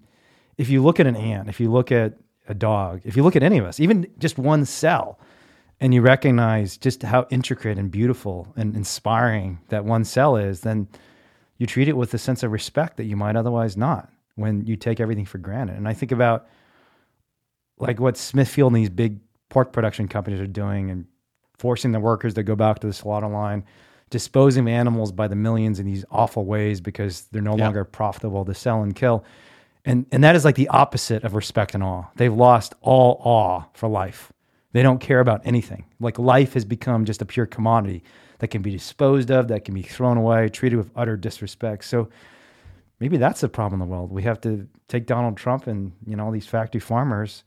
if 0.58 0.70
you 0.70 0.82
look 0.84 0.99
at 0.99 1.08
an 1.08 1.16
ant, 1.16 1.49
if 1.49 1.60
you 1.60 1.72
look 1.72 1.91
at 1.91 2.18
a 2.47 2.53
dog, 2.53 3.01
if 3.03 3.15
you 3.17 3.23
look 3.23 3.35
at 3.35 3.43
any 3.43 3.57
of 3.57 3.65
us, 3.65 3.79
even 3.79 4.07
just 4.19 4.37
one 4.37 4.65
cell, 4.65 5.19
and 5.79 5.93
you 5.93 6.01
recognize 6.01 6.77
just 6.77 7.03
how 7.03 7.27
intricate 7.29 7.77
and 7.77 7.91
beautiful 7.91 8.53
and 8.55 8.75
inspiring 8.75 9.59
that 9.69 9.83
one 9.85 10.05
cell 10.05 10.37
is, 10.37 10.61
then 10.61 10.87
you 11.57 11.65
treat 11.67 11.87
it 11.87 11.97
with 11.97 12.13
a 12.13 12.17
sense 12.17 12.43
of 12.43 12.51
respect 12.51 12.97
that 12.97 13.05
you 13.05 13.15
might 13.15 13.35
otherwise 13.35 13.75
not. 13.77 14.09
when 14.37 14.65
you 14.65 14.75
take 14.75 14.99
everything 14.99 15.23
for 15.23 15.37
granted. 15.37 15.77
And 15.77 15.87
I 15.87 15.93
think 15.93 16.11
about 16.11 16.47
like 17.77 18.01
what 18.01 18.17
Smithfield 18.17 18.73
and 18.73 18.81
these 18.81 18.89
big 18.89 19.19
pork 19.49 19.71
production 19.71 20.09
companies 20.09 20.41
are 20.41 20.47
doing 20.47 20.91
and 20.91 21.05
forcing 21.57 21.93
the 21.93 22.01
workers 22.01 22.33
to 22.33 22.43
go 22.43 22.53
back 22.55 22.79
to 22.79 22.87
the 22.87 22.91
slaughter 22.91 23.27
line, 23.29 23.63
disposing 24.09 24.63
of 24.63 24.67
animals 24.67 25.13
by 25.13 25.27
the 25.29 25.35
millions 25.37 25.79
in 25.79 25.85
these 25.85 26.03
awful 26.11 26.43
ways 26.45 26.81
because 26.81 27.21
they're 27.31 27.41
no 27.41 27.55
Yeah. 27.55 27.63
longer 27.65 27.85
profitable 27.85 28.43
to 28.43 28.53
sell 28.53 28.83
and 28.83 28.93
kill. 28.93 29.23
And 29.86 30.05
and 30.11 30.23
that 30.23 30.36
is 30.36 30.43
like 30.45 30.55
the 30.55 30.67
opposite 30.69 31.23
of 31.23 31.33
respect 31.36 31.73
and 31.75 31.83
awe. 31.83 32.05
They've 32.15 32.33
lost 32.33 32.73
all 32.81 33.21
awe 33.23 33.65
for 33.73 33.88
life. 33.88 34.31
They 34.71 34.81
don't 34.83 34.99
care 34.99 35.19
about 35.19 35.41
anything. 35.45 35.86
Like 35.99 36.17
life 36.19 36.53
has 36.55 36.65
become 36.65 37.05
just 37.05 37.21
a 37.21 37.25
pure 37.25 37.45
commodity 37.45 38.03
that 38.39 38.49
can 38.49 38.61
be 38.61 38.71
disposed 38.71 39.31
of, 39.31 39.47
that 39.47 39.63
can 39.63 39.73
be 39.73 39.81
thrown 39.83 40.17
away, 40.17 40.49
treated 40.49 40.75
with 40.77 40.89
utter 40.95 41.15
disrespect. 41.15 41.86
So 41.86 42.09
maybe 42.99 43.17
that's 43.17 43.41
the 43.41 43.47
problem 43.47 43.81
in 43.81 43.88
the 43.88 43.91
world. 43.93 44.11
We 44.11 44.23
have 44.23 44.41
to 44.41 44.67
take 44.88 45.05
Donald 45.05 45.38
Trump 45.38 45.67
and 45.67 45.91
you 46.05 46.15
know 46.15 46.25
all 46.25 46.31
these 46.31 46.47
factory 46.47 46.81
farmers 46.81 47.43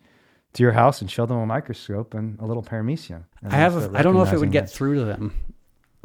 to 0.55 0.63
your 0.63 0.73
house 0.73 1.03
and 1.03 1.11
show 1.11 1.27
them 1.27 1.37
a 1.39 1.45
microscope 1.47 2.15
and 2.15 2.39
a 2.41 2.47
little 2.47 2.63
paramecium. 2.63 3.25
I 3.49 3.57
have. 3.57 3.77
A, 3.77 3.99
I 3.99 4.03
don't 4.03 4.15
know 4.15 4.23
if 4.23 4.33
it 4.33 4.39
would 4.39 4.53
get 4.53 4.67
that. 4.67 4.73
through 4.73 4.95
to 4.95 5.05
them. 5.05 5.35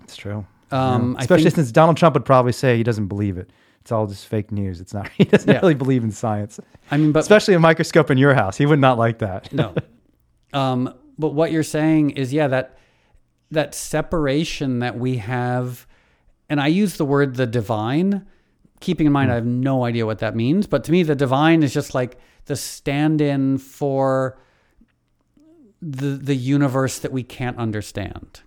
It's 0.03 0.17
true. 0.17 0.45
Um, 0.71 1.11
Yeah. 1.13 1.19
I 1.19 1.21
Especially 1.21 1.43
think- 1.45 1.55
since 1.55 1.71
Donald 1.71 1.95
Trump 1.97 2.15
would 2.15 2.25
probably 2.25 2.51
say 2.51 2.75
he 2.75 2.84
doesn't 2.84 3.07
believe 3.07 3.38
it. 3.38 3.51
It's 3.84 3.91
all 3.91 4.07
just 4.07 4.27
fake 4.27 4.49
news. 4.49 4.79
It's 4.79 4.93
not. 4.93 5.09
He 5.17 5.25
doesn't 5.25 5.49
Yeah. 5.51 5.59
really 5.59 5.73
believe 5.73 6.03
in 6.05 6.11
science. 6.11 6.57
I 6.89 6.95
mean, 6.97 7.11
but 7.11 7.19
Especially 7.19 7.53
a 7.53 7.59
microscope 7.59 8.09
in 8.09 8.17
your 8.17 8.34
house. 8.34 8.57
He 8.57 8.65
would 8.65 8.79
not 8.79 8.97
like 8.97 9.19
that. 9.19 9.51
no. 9.53 9.75
Um, 10.53 10.93
but 11.19 11.29
what 11.34 11.51
you're 11.51 11.63
saying 11.63 12.11
is, 12.11 12.31
yeah, 12.31 12.47
that 12.47 12.77
that 13.51 13.75
separation 13.75 14.79
that 14.79 14.97
we 14.97 15.17
have, 15.17 15.86
and 16.49 16.61
I 16.61 16.67
use 16.67 16.95
the 16.97 17.05
word 17.05 17.36
the 17.36 17.45
divine, 17.45 18.25
keeping 18.79 19.05
in 19.05 19.11
mind 19.11 19.31
I 19.31 19.36
have 19.36 19.45
no 19.45 19.84
idea 19.84 20.05
what 20.05 20.19
that 20.19 20.34
means. 20.36 20.65
But 20.65 20.84
to 20.86 20.91
me, 20.91 21.03
the 21.03 21.15
divine 21.15 21.61
is 21.61 21.73
just 21.73 21.93
like 21.93 22.17
the 22.45 22.55
stand-in 22.55 23.57
for 23.57 24.38
the 25.81 26.11
the 26.21 26.36
universe 26.36 26.99
that 26.99 27.11
we 27.11 27.23
can't 27.23 27.57
understand. 27.57 28.41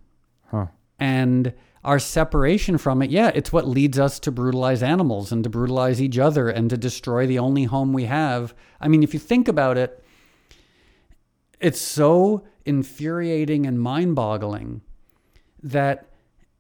Huh. 0.50 0.66
And 0.98 1.52
our 1.86 1.98
separation 1.98 2.76
from 2.78 3.00
it, 3.00 3.10
yeah, 3.10 3.30
it's 3.34 3.52
what 3.52 3.66
leads 3.66 3.98
us 3.98 4.18
to 4.20 4.32
brutalize 4.32 4.82
animals 4.82 5.30
and 5.32 5.44
to 5.44 5.48
brutalize 5.50 6.02
each 6.02 6.18
other 6.18 6.48
and 6.50 6.68
to 6.70 6.76
destroy 6.76 7.26
the 7.26 7.38
only 7.38 7.64
home 7.64 7.92
we 7.92 8.04
have. 8.04 8.54
I 8.80 8.88
mean, 8.88 9.02
if 9.02 9.14
you 9.14 9.20
think 9.20 9.46
about 9.48 9.78
it, 9.78 10.02
it's 11.60 11.80
so 11.80 12.44
infuriating 12.64 13.66
and 13.66 13.80
mind 13.80 14.14
boggling 14.16 14.82
that 15.62 16.06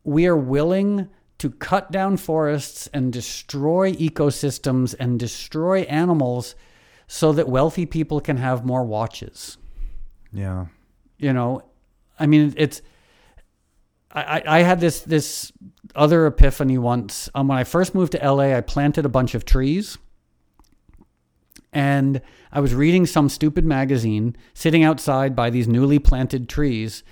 we 0.04 0.26
are 0.26 0.36
willing 0.36 1.08
to 1.38 1.50
cut 1.50 1.90
down 1.92 2.16
forests 2.16 2.86
and 2.94 3.12
destroy 3.12 3.92
ecosystems 3.94 4.94
and 4.98 5.18
destroy 5.20 5.80
animals 5.82 6.54
so 7.08 7.32
that 7.32 7.48
wealthy 7.48 7.84
people 7.84 8.20
can 8.20 8.36
have 8.38 8.64
more 8.64 8.84
watches 8.84 9.58
Yeah. 10.32 10.66
you 11.18 11.32
know 11.32 11.62
i 12.18 12.26
mean 12.26 12.54
it's 12.56 12.80
I, 14.16 14.42
I 14.46 14.62
had 14.62 14.80
this 14.80 15.00
this 15.00 15.52
other 15.94 16.26
epiphany 16.26 16.78
once. 16.78 17.28
Um, 17.34 17.48
when 17.48 17.58
i 17.58 17.64
first 17.64 17.94
moved 17.94 18.12
to 18.12 18.32
la 18.32 18.42
i 18.42 18.60
planted 18.60 19.04
a 19.04 19.10
bunch 19.10 19.34
of 19.34 19.44
trees. 19.44 19.98
And 21.72 22.22
i 22.50 22.60
was 22.60 22.74
reading 22.74 23.06
some 23.06 23.28
stupid 23.28 23.64
magazine 23.64 24.36
sitting 24.54 24.82
outside 24.82 25.36
by 25.36 25.50
these 25.50 25.68
newly 25.68 25.98
planted 25.98 26.48
trees. 26.48 27.02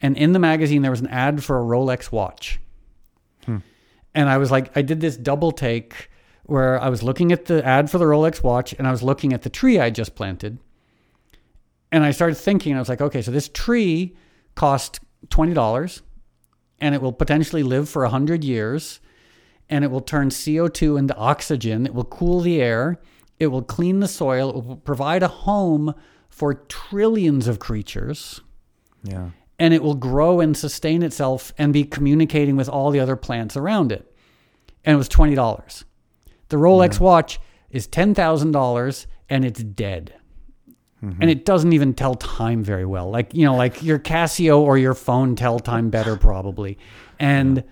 And 0.00 0.16
in 0.16 0.32
the 0.32 0.38
magazine 0.38 0.82
there 0.82 0.90
was 0.90 1.00
an 1.00 1.08
ad 1.08 1.42
for 1.42 1.58
a 1.58 1.64
rolex 1.64 2.12
watch. 2.12 2.60
And 4.14 4.28
i 4.28 4.36
was 4.36 4.50
like 4.50 4.76
i 4.76 4.82
did 4.82 5.00
this 5.00 5.16
double 5.16 5.52
take 5.52 6.10
where 6.44 6.78
i 6.80 6.90
was 6.90 7.02
looking 7.02 7.32
at 7.32 7.46
the 7.46 7.64
ad 7.64 7.90
for 7.90 7.96
the 7.96 8.04
rolex 8.04 8.42
watch 8.42 8.74
and 8.74 8.86
i 8.86 8.90
was 8.90 9.02
looking 9.02 9.32
at 9.32 9.42
the 9.42 9.50
tree 9.50 9.80
i 9.80 9.88
just 9.88 10.14
planted. 10.14 10.58
And 11.90 12.04
I 12.04 12.10
started 12.10 12.36
thinking, 12.36 12.74
I 12.74 12.78
was 12.78 12.88
like, 12.88 13.02
okay, 13.02 13.20
so 13.20 13.30
this 13.30 13.50
tree 13.50 14.16
cost 14.54 15.00
$20 15.28 16.00
and 16.82 16.94
it 16.94 17.00
will 17.00 17.12
potentially 17.12 17.62
live 17.62 17.88
for 17.88 18.02
100 18.02 18.44
years 18.44 19.00
and 19.70 19.84
it 19.84 19.90
will 19.90 20.00
turn 20.02 20.28
CO2 20.28 20.98
into 20.98 21.16
oxygen. 21.16 21.86
It 21.86 21.94
will 21.94 22.04
cool 22.04 22.40
the 22.40 22.60
air. 22.60 22.98
It 23.38 23.46
will 23.46 23.62
clean 23.62 24.00
the 24.00 24.08
soil. 24.08 24.50
It 24.50 24.64
will 24.66 24.76
provide 24.76 25.22
a 25.22 25.28
home 25.28 25.94
for 26.28 26.52
trillions 26.54 27.46
of 27.46 27.58
creatures 27.60 28.40
Yeah. 29.04 29.30
and 29.58 29.72
it 29.72 29.82
will 29.82 29.94
grow 29.94 30.40
and 30.40 30.56
sustain 30.56 31.02
itself 31.02 31.54
and 31.56 31.72
be 31.72 31.84
communicating 31.84 32.56
with 32.56 32.68
all 32.68 32.90
the 32.90 33.00
other 33.00 33.16
plants 33.16 33.56
around 33.56 33.92
it. 33.92 34.12
And 34.84 34.94
it 34.94 34.98
was 34.98 35.08
$20. 35.08 35.84
The 36.48 36.56
Rolex 36.56 36.98
watch 37.00 37.38
is 37.70 37.86
$10,000 37.86 39.06
and 39.30 39.44
it's 39.44 39.62
dead. 39.62 40.14
And 41.02 41.28
it 41.28 41.44
doesn't 41.44 41.72
even 41.72 41.94
tell 41.94 42.14
time 42.14 42.62
very 42.62 42.84
well. 42.84 43.10
Like, 43.10 43.34
you 43.34 43.44
know, 43.44 43.56
like 43.56 43.82
your 43.82 43.98
Casio 43.98 44.58
or 44.58 44.78
your 44.78 44.94
phone 44.94 45.34
tell 45.34 45.58
time 45.58 45.90
better 45.90 46.16
probably. 46.16 46.78
And 47.18 47.64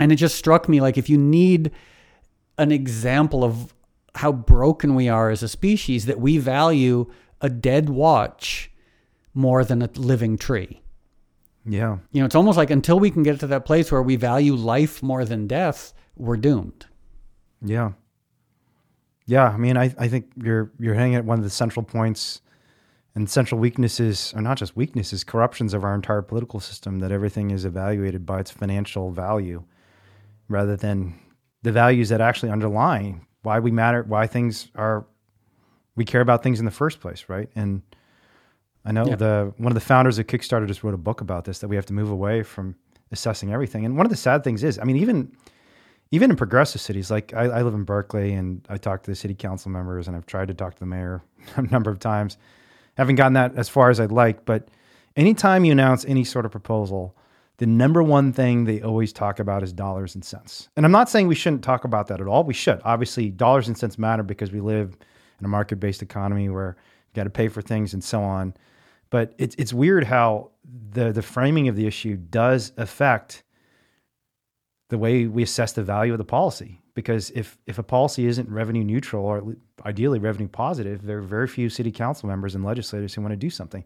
and 0.00 0.10
it 0.10 0.16
just 0.16 0.36
struck 0.36 0.68
me 0.68 0.80
like 0.80 0.96
if 0.96 1.10
you 1.10 1.18
need 1.18 1.72
an 2.56 2.72
example 2.72 3.44
of 3.44 3.74
how 4.14 4.32
broken 4.32 4.94
we 4.94 5.08
are 5.08 5.30
as 5.30 5.42
a 5.42 5.48
species 5.48 6.06
that 6.06 6.20
we 6.20 6.38
value 6.38 7.10
a 7.40 7.50
dead 7.50 7.90
watch 7.90 8.70
more 9.34 9.64
than 9.64 9.82
a 9.82 9.90
living 9.96 10.38
tree. 10.38 10.82
Yeah. 11.64 11.98
You 12.12 12.20
know, 12.20 12.26
it's 12.26 12.34
almost 12.34 12.56
like 12.56 12.70
until 12.70 12.98
we 12.98 13.10
can 13.10 13.22
get 13.22 13.40
to 13.40 13.46
that 13.48 13.64
place 13.64 13.92
where 13.92 14.02
we 14.02 14.16
value 14.16 14.54
life 14.54 15.02
more 15.02 15.24
than 15.24 15.46
death, 15.46 15.92
we're 16.16 16.36
doomed. 16.36 16.86
Yeah. 17.62 17.92
Yeah. 19.26 19.48
I 19.48 19.56
mean, 19.56 19.76
I, 19.76 19.94
I 19.98 20.08
think 20.08 20.30
you're 20.36 20.70
you're 20.78 20.94
hitting 20.94 21.14
at 21.14 21.24
one 21.24 21.38
of 21.38 21.44
the 21.44 21.50
central 21.50 21.84
points 21.84 22.40
and 23.14 23.28
central 23.28 23.60
weaknesses, 23.60 24.32
or 24.34 24.40
not 24.40 24.56
just 24.56 24.74
weaknesses, 24.76 25.22
corruptions 25.22 25.74
of 25.74 25.84
our 25.84 25.94
entire 25.94 26.22
political 26.22 26.60
system, 26.60 26.98
that 27.00 27.12
everything 27.12 27.50
is 27.50 27.64
evaluated 27.64 28.24
by 28.24 28.40
its 28.40 28.50
financial 28.50 29.10
value 29.10 29.62
rather 30.48 30.76
than 30.76 31.14
the 31.62 31.72
values 31.72 32.08
that 32.08 32.20
actually 32.20 32.50
underlie 32.50 33.14
why 33.42 33.58
we 33.58 33.70
matter, 33.70 34.02
why 34.04 34.26
things 34.26 34.68
are 34.74 35.04
we 35.94 36.04
care 36.04 36.20
about 36.22 36.42
things 36.42 36.58
in 36.58 36.64
the 36.64 36.70
first 36.70 37.00
place, 37.00 37.26
right? 37.28 37.50
And 37.54 37.82
I 38.84 38.92
know 38.92 39.06
Yeah. 39.06 39.16
the 39.16 39.52
one 39.58 39.70
of 39.70 39.74
the 39.74 39.80
founders 39.80 40.18
of 40.18 40.26
Kickstarter 40.26 40.66
just 40.66 40.82
wrote 40.82 40.94
a 40.94 40.98
book 40.98 41.20
about 41.20 41.44
this 41.44 41.58
that 41.60 41.68
we 41.68 41.76
have 41.76 41.86
to 41.86 41.92
move 41.92 42.10
away 42.10 42.42
from 42.42 42.74
assessing 43.12 43.52
everything. 43.52 43.84
And 43.84 43.96
one 43.96 44.06
of 44.06 44.10
the 44.10 44.16
sad 44.16 44.42
things 44.42 44.64
is, 44.64 44.78
I 44.78 44.84
mean, 44.84 44.96
even 44.96 45.32
even 46.12 46.30
in 46.30 46.36
progressive 46.36 46.80
cities, 46.80 47.10
like 47.10 47.32
I, 47.34 47.44
I 47.44 47.62
live 47.62 47.74
in 47.74 47.84
Berkeley 47.84 48.34
and 48.34 48.64
I 48.68 48.76
talk 48.76 49.02
to 49.02 49.10
the 49.10 49.16
city 49.16 49.34
council 49.34 49.70
members 49.70 50.06
and 50.06 50.16
I've 50.16 50.26
tried 50.26 50.48
to 50.48 50.54
talk 50.54 50.74
to 50.74 50.80
the 50.80 50.86
mayor 50.86 51.22
a 51.56 51.62
number 51.62 51.90
of 51.90 51.98
times. 51.98 52.36
Haven't 52.96 53.16
gotten 53.16 53.32
that 53.32 53.56
as 53.56 53.70
far 53.70 53.88
as 53.88 53.98
I'd 53.98 54.12
like, 54.12 54.44
but 54.44 54.68
anytime 55.16 55.64
you 55.64 55.72
announce 55.72 56.04
any 56.04 56.22
sort 56.22 56.44
of 56.44 56.52
proposal, 56.52 57.16
the 57.56 57.66
number 57.66 58.02
one 58.02 58.32
thing 58.32 58.64
they 58.64 58.82
always 58.82 59.10
talk 59.12 59.38
about 59.38 59.62
is 59.62 59.72
dollars 59.72 60.14
and 60.14 60.22
cents. 60.22 60.68
And 60.76 60.84
I'm 60.84 60.92
not 60.92 61.08
saying 61.08 61.28
we 61.28 61.34
shouldn't 61.34 61.64
talk 61.64 61.84
about 61.84 62.08
that 62.08 62.20
at 62.20 62.26
all. 62.26 62.44
We 62.44 62.54
should. 62.54 62.82
Obviously, 62.84 63.30
dollars 63.30 63.68
and 63.68 63.78
cents 63.78 63.98
matter 63.98 64.22
because 64.22 64.52
we 64.52 64.60
live 64.60 64.96
in 65.38 65.46
a 65.46 65.48
market 65.48 65.76
based 65.80 66.02
economy 66.02 66.50
where 66.50 66.76
you 66.78 67.14
got 67.14 67.24
to 67.24 67.30
pay 67.30 67.48
for 67.48 67.62
things 67.62 67.94
and 67.94 68.04
so 68.04 68.22
on. 68.22 68.52
But 69.08 69.32
it's, 69.38 69.54
it's 69.58 69.72
weird 69.72 70.04
how 70.04 70.50
the, 70.90 71.12
the 71.12 71.22
framing 71.22 71.68
of 71.68 71.76
the 71.76 71.86
issue 71.86 72.16
does 72.16 72.72
affect 72.76 73.44
the 74.92 74.98
way 74.98 75.24
we 75.24 75.42
assess 75.42 75.72
the 75.72 75.82
value 75.82 76.12
of 76.12 76.18
the 76.18 76.24
policy. 76.24 76.78
Because 76.94 77.30
if 77.30 77.56
if 77.66 77.78
a 77.78 77.82
policy 77.82 78.26
isn't 78.26 78.46
revenue 78.50 78.84
neutral 78.84 79.24
or 79.24 79.56
ideally 79.86 80.18
revenue 80.18 80.48
positive, 80.48 81.00
there 81.02 81.16
are 81.16 81.22
very 81.22 81.48
few 81.48 81.70
city 81.70 81.90
council 81.90 82.28
members 82.28 82.54
and 82.54 82.62
legislators 82.62 83.14
who 83.14 83.22
want 83.22 83.32
to 83.32 83.36
do 83.36 83.48
something, 83.48 83.82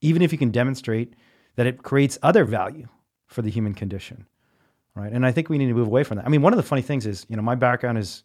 even 0.00 0.22
if 0.22 0.32
you 0.32 0.38
can 0.38 0.50
demonstrate 0.50 1.12
that 1.56 1.66
it 1.66 1.82
creates 1.82 2.18
other 2.22 2.46
value 2.46 2.88
for 3.26 3.42
the 3.42 3.50
human 3.50 3.74
condition, 3.74 4.26
right? 4.94 5.12
And 5.12 5.26
I 5.26 5.30
think 5.30 5.50
we 5.50 5.58
need 5.58 5.66
to 5.66 5.74
move 5.74 5.88
away 5.88 6.04
from 6.04 6.16
that. 6.16 6.24
I 6.24 6.30
mean, 6.30 6.40
one 6.40 6.54
of 6.54 6.56
the 6.56 6.62
funny 6.62 6.80
things 6.80 7.04
is, 7.04 7.26
you 7.28 7.36
know, 7.36 7.42
my 7.42 7.54
background 7.54 7.98
is 7.98 8.24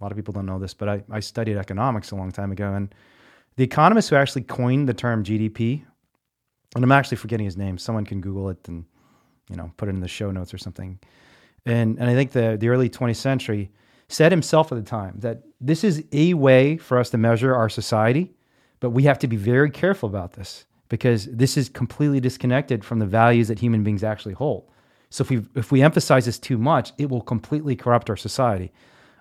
a 0.00 0.04
lot 0.04 0.12
of 0.12 0.16
people 0.16 0.32
don't 0.32 0.46
know 0.46 0.60
this, 0.60 0.74
but 0.74 0.88
I, 0.88 1.02
I 1.10 1.18
studied 1.18 1.56
economics 1.56 2.12
a 2.12 2.14
long 2.14 2.30
time 2.30 2.52
ago, 2.52 2.72
and 2.72 2.94
the 3.56 3.64
economist 3.64 4.10
who 4.10 4.16
actually 4.16 4.42
coined 4.42 4.88
the 4.88 4.94
term 4.94 5.24
GDP, 5.24 5.82
and 6.76 6.84
I'm 6.84 6.92
actually 6.92 7.16
forgetting 7.16 7.46
his 7.46 7.56
name. 7.56 7.78
Someone 7.78 8.04
can 8.04 8.20
Google 8.20 8.48
it 8.50 8.68
and 8.68 8.84
you 9.50 9.56
know 9.56 9.72
put 9.76 9.88
it 9.88 9.94
in 9.96 10.00
the 10.00 10.08
show 10.08 10.30
notes 10.30 10.54
or 10.54 10.58
something 10.58 11.00
and 11.66 11.98
and 11.98 12.08
I 12.10 12.14
think 12.14 12.32
the 12.32 12.56
the 12.58 12.68
early 12.68 12.88
20th 12.88 13.16
century 13.16 13.70
said 14.08 14.32
himself 14.32 14.70
at 14.70 14.76
the 14.76 14.88
time 14.88 15.16
that 15.20 15.42
this 15.60 15.82
is 15.82 16.04
a 16.12 16.34
way 16.34 16.76
for 16.76 16.98
us 16.98 17.10
to 17.10 17.18
measure 17.18 17.54
our 17.54 17.68
society, 17.68 18.34
but 18.80 18.90
we 18.90 19.04
have 19.04 19.18
to 19.20 19.26
be 19.26 19.36
very 19.36 19.70
careful 19.70 20.08
about 20.08 20.34
this 20.34 20.66
because 20.88 21.26
this 21.26 21.56
is 21.56 21.68
completely 21.68 22.20
disconnected 22.20 22.84
from 22.84 22.98
the 22.98 23.06
values 23.06 23.48
that 23.48 23.58
human 23.58 23.82
beings 23.82 24.04
actually 24.04 24.34
hold. 24.34 24.70
So 25.10 25.22
if 25.22 25.30
we 25.30 25.42
if 25.54 25.72
we 25.72 25.82
emphasize 25.82 26.26
this 26.26 26.38
too 26.38 26.58
much, 26.58 26.92
it 26.98 27.08
will 27.08 27.22
completely 27.22 27.76
corrupt 27.76 28.10
our 28.10 28.16
society. 28.16 28.72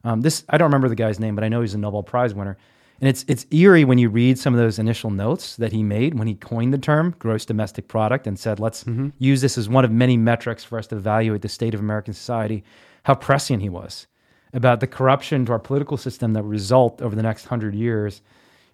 Um, 0.03 0.21
this 0.21 0.43
I 0.49 0.57
don't 0.57 0.67
remember 0.67 0.89
the 0.89 0.95
guy's 0.95 1.19
name, 1.19 1.35
but 1.35 1.43
I 1.43 1.49
know 1.49 1.61
he's 1.61 1.73
a 1.73 1.77
Nobel 1.77 2.03
Prize 2.03 2.33
winner. 2.33 2.57
And 3.03 3.09
it's 3.09 3.25
it's 3.27 3.45
eerie 3.51 3.83
when 3.83 3.97
you 3.97 4.07
read 4.07 4.39
some 4.39 4.53
of 4.53 4.61
those 4.61 4.79
initial 4.79 5.09
notes 5.09 5.57
that 5.57 5.73
he 5.73 5.83
made 5.83 6.17
when 6.17 6.25
he 6.25 6.35
coined 6.35 6.73
the 6.73 6.77
term 6.77 7.13
gross 7.19 7.43
domestic 7.43 7.89
product 7.89 8.27
and 8.27 8.39
said, 8.39 8.61
let's 8.61 8.85
mm-hmm. 8.85 9.09
use 9.17 9.41
this 9.41 9.57
as 9.57 9.67
one 9.67 9.83
of 9.83 9.91
many 9.91 10.15
metrics 10.15 10.63
for 10.63 10.79
us 10.79 10.87
to 10.87 10.95
evaluate 10.95 11.41
the 11.41 11.49
state 11.49 11.73
of 11.73 11.81
American 11.81 12.13
society, 12.13 12.63
how 13.03 13.13
prescient 13.13 13.61
he 13.61 13.67
was. 13.67 14.07
about 14.53 14.79
the 14.79 14.87
corruption 14.87 15.45
to 15.45 15.51
our 15.51 15.59
political 15.59 15.97
system 15.97 16.31
that 16.31 16.43
result 16.43 17.01
over 17.01 17.13
the 17.13 17.21
next 17.21 17.43
hundred 17.43 17.75
years, 17.75 18.21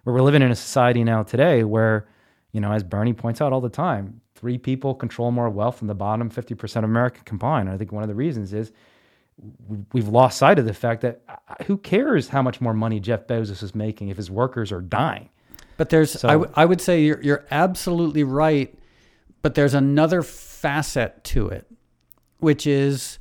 where 0.04 0.14
we're 0.14 0.22
living 0.22 0.42
in 0.42 0.52
a 0.52 0.54
society 0.56 1.02
now 1.02 1.24
today 1.24 1.64
where, 1.64 2.06
you 2.52 2.60
know, 2.60 2.70
as 2.70 2.84
Bernie 2.84 3.12
points 3.12 3.40
out 3.40 3.52
all 3.52 3.60
the 3.60 3.68
time, 3.68 4.20
three 4.36 4.58
people 4.58 4.94
control 4.94 5.32
more 5.32 5.50
wealth 5.50 5.80
than 5.80 5.88
the 5.88 5.94
bottom 5.94 6.30
50% 6.30 6.76
of 6.76 6.84
America 6.84 7.20
combined. 7.24 7.68
I 7.68 7.76
think 7.76 7.90
one 7.90 8.04
of 8.04 8.08
the 8.08 8.14
reasons 8.14 8.52
is 8.52 8.70
we've 9.92 10.08
lost 10.08 10.38
sight 10.38 10.58
of 10.58 10.66
the 10.66 10.74
fact 10.74 11.02
that 11.02 11.22
uh, 11.28 11.64
who 11.64 11.76
cares 11.78 12.28
how 12.28 12.42
much 12.42 12.60
more 12.60 12.74
money 12.74 13.00
Jeff 13.00 13.26
Bezos 13.26 13.62
is 13.62 13.74
making 13.74 14.08
if 14.08 14.16
his 14.16 14.30
workers 14.30 14.72
are 14.72 14.80
dying? 14.80 15.28
But 15.76 15.88
there's, 15.88 16.12
so, 16.12 16.28
I, 16.28 16.32
w- 16.32 16.52
I 16.54 16.64
would 16.64 16.80
say 16.80 17.02
you're, 17.02 17.22
you're 17.22 17.46
absolutely 17.50 18.22
right. 18.22 18.74
But 19.42 19.54
there's 19.54 19.72
another 19.72 20.22
facet 20.22 21.24
to 21.24 21.48
it, 21.48 21.66
which 22.38 22.66
is 22.66 23.18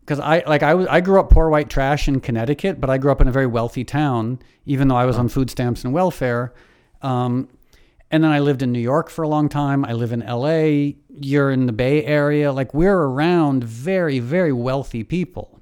because 0.00 0.20
I 0.20 0.44
like 0.46 0.62
I 0.62 0.74
was 0.74 0.86
I 0.86 1.00
grew 1.00 1.18
up 1.18 1.30
poor 1.30 1.48
white 1.48 1.68
trash 1.68 2.06
in 2.06 2.20
Connecticut, 2.20 2.80
but 2.80 2.88
I 2.88 2.98
grew 2.98 3.10
up 3.10 3.20
in 3.20 3.26
a 3.26 3.32
very 3.32 3.48
wealthy 3.48 3.82
town, 3.82 4.38
even 4.64 4.86
though 4.86 4.96
I 4.96 5.04
was 5.04 5.18
on 5.18 5.28
food 5.28 5.50
stamps 5.50 5.82
and 5.82 5.92
welfare. 5.92 6.54
Um, 7.02 7.48
and 8.10 8.22
then 8.22 8.30
I 8.30 8.38
lived 8.38 8.62
in 8.62 8.70
New 8.70 8.80
York 8.80 9.10
for 9.10 9.22
a 9.22 9.28
long 9.28 9.48
time. 9.48 9.84
I 9.84 9.92
live 9.92 10.12
in 10.12 10.20
LA. 10.20 10.94
You're 11.08 11.50
in 11.50 11.66
the 11.66 11.72
Bay 11.72 12.04
Area. 12.04 12.52
Like 12.52 12.72
we're 12.72 12.96
around 12.96 13.64
very, 13.64 14.20
very 14.20 14.52
wealthy 14.52 15.02
people. 15.02 15.55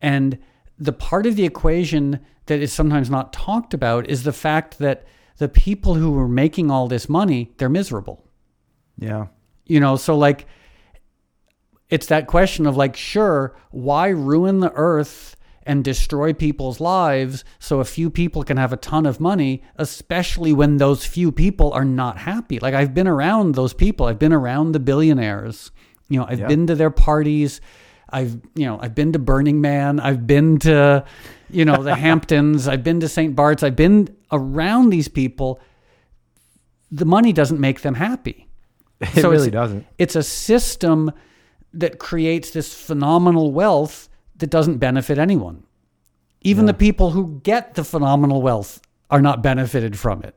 And 0.00 0.38
the 0.78 0.92
part 0.92 1.26
of 1.26 1.36
the 1.36 1.44
equation 1.44 2.20
that 2.46 2.60
is 2.60 2.72
sometimes 2.72 3.10
not 3.10 3.32
talked 3.32 3.74
about 3.74 4.08
is 4.08 4.22
the 4.22 4.32
fact 4.32 4.78
that 4.78 5.04
the 5.38 5.48
people 5.48 5.94
who 5.94 6.18
are 6.18 6.28
making 6.28 6.70
all 6.70 6.88
this 6.88 7.08
money, 7.08 7.52
they're 7.58 7.68
miserable. 7.68 8.24
Yeah. 8.98 9.26
You 9.66 9.80
know, 9.80 9.96
so 9.96 10.16
like 10.16 10.46
it's 11.88 12.06
that 12.06 12.26
question 12.26 12.66
of 12.66 12.76
like, 12.76 12.96
sure, 12.96 13.56
why 13.70 14.08
ruin 14.08 14.60
the 14.60 14.72
earth 14.72 15.36
and 15.64 15.82
destroy 15.82 16.32
people's 16.32 16.80
lives 16.80 17.44
so 17.58 17.80
a 17.80 17.84
few 17.84 18.08
people 18.08 18.44
can 18.44 18.56
have 18.56 18.72
a 18.72 18.76
ton 18.76 19.06
of 19.06 19.20
money, 19.20 19.62
especially 19.76 20.52
when 20.52 20.76
those 20.76 21.04
few 21.04 21.30
people 21.30 21.72
are 21.72 21.84
not 21.84 22.18
happy? 22.18 22.58
Like 22.58 22.74
I've 22.74 22.94
been 22.94 23.08
around 23.08 23.54
those 23.54 23.74
people. 23.74 24.06
I've 24.06 24.18
been 24.18 24.32
around 24.32 24.72
the 24.72 24.80
billionaires. 24.80 25.70
You 26.08 26.20
know, 26.20 26.26
I've 26.28 26.40
yeah. 26.40 26.48
been 26.48 26.66
to 26.68 26.74
their 26.74 26.90
parties. 26.90 27.60
I've, 28.08 28.40
you 28.54 28.66
know, 28.66 28.78
I've 28.80 28.94
been 28.94 29.12
to 29.12 29.18
Burning 29.18 29.60
Man. 29.60 29.98
I've 30.00 30.26
been 30.26 30.58
to, 30.60 31.04
you 31.50 31.64
know, 31.64 31.82
the 31.82 31.94
Hamptons. 32.06 32.68
I've 32.68 32.84
been 32.84 33.00
to 33.00 33.08
St. 33.08 33.34
Bart's. 33.34 33.62
I've 33.62 33.76
been 33.76 34.14
around 34.30 34.90
these 34.90 35.08
people. 35.08 35.60
The 36.90 37.04
money 37.04 37.32
doesn't 37.32 37.60
make 37.60 37.80
them 37.80 37.94
happy. 37.94 38.48
It 39.00 39.20
so 39.20 39.30
really 39.30 39.50
doesn't. 39.50 39.86
It's 39.98 40.16
a 40.16 40.22
system 40.22 41.12
that 41.74 41.98
creates 41.98 42.50
this 42.50 42.72
phenomenal 42.72 43.52
wealth 43.52 44.08
that 44.36 44.50
doesn't 44.50 44.78
benefit 44.78 45.18
anyone. 45.18 45.64
Even 46.42 46.64
yeah. 46.64 46.72
the 46.72 46.78
people 46.78 47.10
who 47.10 47.40
get 47.42 47.74
the 47.74 47.84
phenomenal 47.84 48.40
wealth 48.40 48.80
are 49.10 49.20
not 49.20 49.42
benefited 49.42 49.98
from 49.98 50.22
it. 50.22 50.34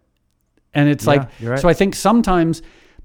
And 0.73 0.89
it's 0.89 1.05
yeah, 1.05 1.09
like, 1.09 1.29
right. 1.41 1.59
so 1.59 1.69
I 1.69 1.73
think 1.73 1.95
sometimes 1.95 2.61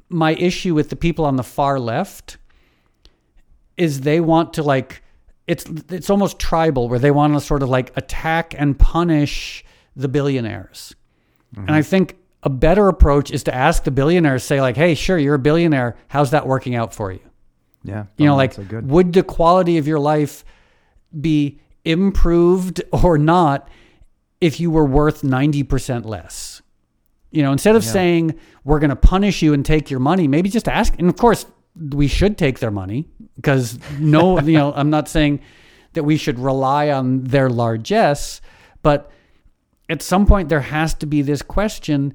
my 0.08 0.34
issue 0.34 0.74
with 0.74 0.90
the 0.90 0.96
people 0.96 1.24
on 1.24 1.36
the 1.36 1.42
far 1.42 1.78
left 1.78 2.38
is 3.76 4.02
they 4.02 4.20
want 4.20 4.54
to 4.54 4.62
like, 4.62 5.02
it's 5.46 5.66
it's 5.90 6.08
almost 6.08 6.38
tribal 6.38 6.88
where 6.88 6.98
they 6.98 7.10
want 7.10 7.34
to 7.34 7.40
sort 7.40 7.62
of 7.62 7.68
like 7.68 7.94
attack 7.96 8.54
and 8.56 8.78
punish 8.78 9.64
the 9.94 10.08
billionaires. 10.08 10.94
Mm-hmm. 11.54 11.68
And 11.68 11.76
I 11.76 11.82
think 11.82 12.16
a 12.42 12.50
better 12.50 12.88
approach 12.88 13.30
is 13.30 13.42
to 13.44 13.54
ask 13.54 13.84
the 13.84 13.90
billionaires, 13.90 14.42
say 14.42 14.60
like, 14.60 14.76
"Hey, 14.76 14.94
sure, 14.94 15.18
you're 15.18 15.34
a 15.34 15.38
billionaire. 15.38 15.96
How's 16.08 16.30
that 16.30 16.46
working 16.46 16.74
out 16.74 16.94
for 16.94 17.12
you?" 17.12 17.20
Yeah, 17.82 18.06
you 18.16 18.26
know, 18.26 18.36
like, 18.36 18.54
so 18.54 18.64
would 18.84 19.12
the 19.12 19.22
quality 19.22 19.76
of 19.76 19.86
your 19.86 19.98
life 19.98 20.44
be 21.20 21.60
improved 21.84 22.82
or 22.92 23.18
not 23.18 23.68
if 24.40 24.58
you 24.60 24.70
were 24.70 24.86
worth 24.86 25.22
ninety 25.24 25.62
percent 25.62 26.06
less? 26.06 26.62
You 27.30 27.42
know, 27.42 27.52
instead 27.52 27.76
of 27.76 27.84
yeah. 27.84 27.92
saying 27.92 28.40
we're 28.62 28.78
going 28.78 28.90
to 28.90 28.96
punish 28.96 29.42
you 29.42 29.52
and 29.52 29.64
take 29.64 29.90
your 29.90 30.00
money, 30.00 30.28
maybe 30.28 30.48
just 30.48 30.68
ask. 30.68 30.94
And 30.98 31.08
of 31.08 31.16
course, 31.16 31.46
we 31.76 32.08
should 32.08 32.38
take 32.38 32.60
their 32.60 32.70
money 32.70 33.08
because 33.36 33.78
no, 33.98 34.40
you 34.40 34.58
know, 34.58 34.72
I'm 34.74 34.90
not 34.90 35.08
saying 35.08 35.40
that 35.94 36.04
we 36.04 36.16
should 36.16 36.38
rely 36.38 36.90
on 36.90 37.24
their 37.24 37.48
largesse, 37.48 38.40
but 38.82 39.10
at 39.88 40.02
some 40.02 40.26
point 40.26 40.48
there 40.48 40.60
has 40.60 40.94
to 40.94 41.06
be 41.06 41.22
this 41.22 41.42
question 41.42 42.14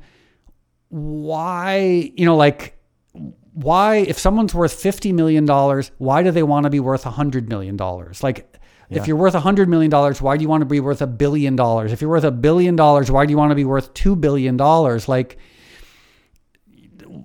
why, 0.89 2.11
you 2.15 2.26
know, 2.26 2.36
like, 2.36 2.76
why, 3.53 3.97
if 3.97 4.17
someone's 4.17 4.53
worth 4.53 4.74
$50 4.82 5.13
million, 5.13 5.45
why 5.97 6.24
do 6.24 6.32
they 6.32 6.43
want 6.43 6.63
to 6.63 6.70
be 6.70 6.80
worth 6.80 7.03
$100 7.03 7.47
million? 7.47 7.78
Like, 7.78 8.57
yeah. 8.89 8.99
if 8.99 9.07
you're 9.07 9.17
worth 9.17 9.34
$100 9.34 9.67
million, 9.67 9.91
why 9.91 10.38
do 10.38 10.41
you 10.41 10.49
want 10.49 10.61
to 10.61 10.65
be 10.65 10.80
worth 10.80 11.01
a 11.01 11.07
billion 11.07 11.55
dollars? 11.55 11.91
If 11.91 12.01
you're 12.01 12.09
worth 12.09 12.24
a 12.24 12.32
billion 12.32 12.76
dollars, 12.76 13.11
why 13.11 13.26
do 13.26 13.32
you 13.32 13.38
want 13.38 13.51
to 13.51 13.55
be 13.55 13.65
worth 13.65 13.93
$2 13.93 14.20
billion? 14.20 14.57
Like, 14.57 15.38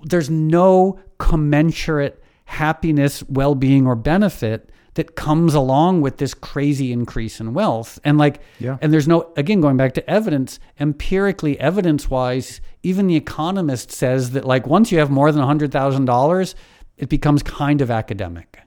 there's 0.04 0.28
no 0.28 1.00
commensurate 1.18 2.22
happiness, 2.44 3.22
well 3.24 3.54
being, 3.54 3.86
or 3.86 3.96
benefit 3.96 4.70
that 4.94 5.16
comes 5.16 5.54
along 5.54 6.00
with 6.00 6.18
this 6.18 6.34
crazy 6.34 6.92
increase 6.92 7.40
in 7.40 7.52
wealth. 7.52 7.98
And 8.04 8.16
like, 8.16 8.40
yeah. 8.60 8.78
and 8.80 8.92
there's 8.92 9.08
no, 9.08 9.32
again, 9.36 9.60
going 9.60 9.76
back 9.76 9.92
to 9.94 10.10
evidence, 10.10 10.60
empirically, 10.78 11.58
evidence 11.58 12.08
wise, 12.08 12.60
even 12.82 13.08
the 13.08 13.16
economist 13.16 13.90
says 13.90 14.30
that 14.30 14.44
like 14.44 14.66
once 14.66 14.92
you 14.92 14.98
have 14.98 15.10
more 15.10 15.32
than 15.32 15.42
$100,000, 15.42 16.54
it 16.96 17.08
becomes 17.08 17.42
kind 17.42 17.80
of 17.80 17.90
academic. 17.90 18.60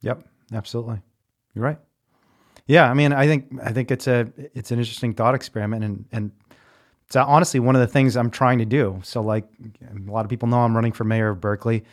Yep, 0.00 0.26
absolutely. 0.52 1.02
You're 1.54 1.64
right. 1.64 1.78
Yeah, 2.66 2.90
I 2.90 2.94
mean, 2.94 3.12
I 3.12 3.26
think 3.26 3.46
I 3.62 3.72
think 3.72 3.90
it's 3.90 4.06
a 4.06 4.32
it's 4.54 4.70
an 4.70 4.78
interesting 4.78 5.12
thought 5.12 5.34
experiment, 5.34 5.84
and 5.84 6.06
and 6.12 6.30
it's 7.06 7.14
honestly 7.14 7.60
one 7.60 7.74
of 7.74 7.80
the 7.80 7.86
things 7.86 8.16
I'm 8.16 8.30
trying 8.30 8.58
to 8.58 8.64
do. 8.64 9.00
So, 9.02 9.20
like 9.20 9.44
a 9.82 10.10
lot 10.10 10.24
of 10.24 10.30
people 10.30 10.48
know, 10.48 10.60
I'm 10.60 10.74
running 10.74 10.92
for 10.92 11.04
mayor 11.04 11.28
of 11.28 11.42
Berkeley. 11.42 11.84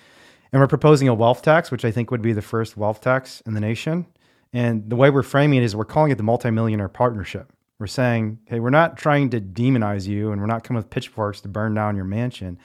And 0.52 0.62
we're 0.62 0.68
proposing 0.68 1.08
a 1.08 1.14
wealth 1.14 1.41
tax, 1.41 1.72
which 1.72 1.86
I 1.86 1.91
think 1.91 2.12
would 2.12 2.22
be 2.22 2.34
the 2.34 2.41
first 2.41 2.76
wealth 2.76 3.02
tax 3.02 3.41
in 3.45 3.54
the 3.54 3.62
nation. 3.62 4.06
And 4.54 4.89
the 4.89 4.97
way 4.97 5.10
we're 5.10 5.24
framing 5.24 5.60
it 5.60 5.64
is 5.64 5.76
we're 5.76 5.86
calling 5.86 6.12
it 6.12 6.16
the 6.16 6.24
multimillionaire 6.24 6.89
partnership. 6.89 7.54
We're 7.80 7.88
saying, 7.88 8.39
hey, 8.45 8.60
we're 8.60 8.70
not 8.70 8.97
trying 8.97 9.30
to 9.30 9.41
demonize 9.41 10.08
you 10.08 10.32
and 10.32 10.41
we're 10.41 10.47
not 10.47 10.64
coming 10.64 10.78
with 10.78 10.89
pitchforks 10.89 11.41
to 11.41 11.47
burn 11.47 11.74
down 11.74 11.95
your 11.95 12.06
mansion. 12.06 12.60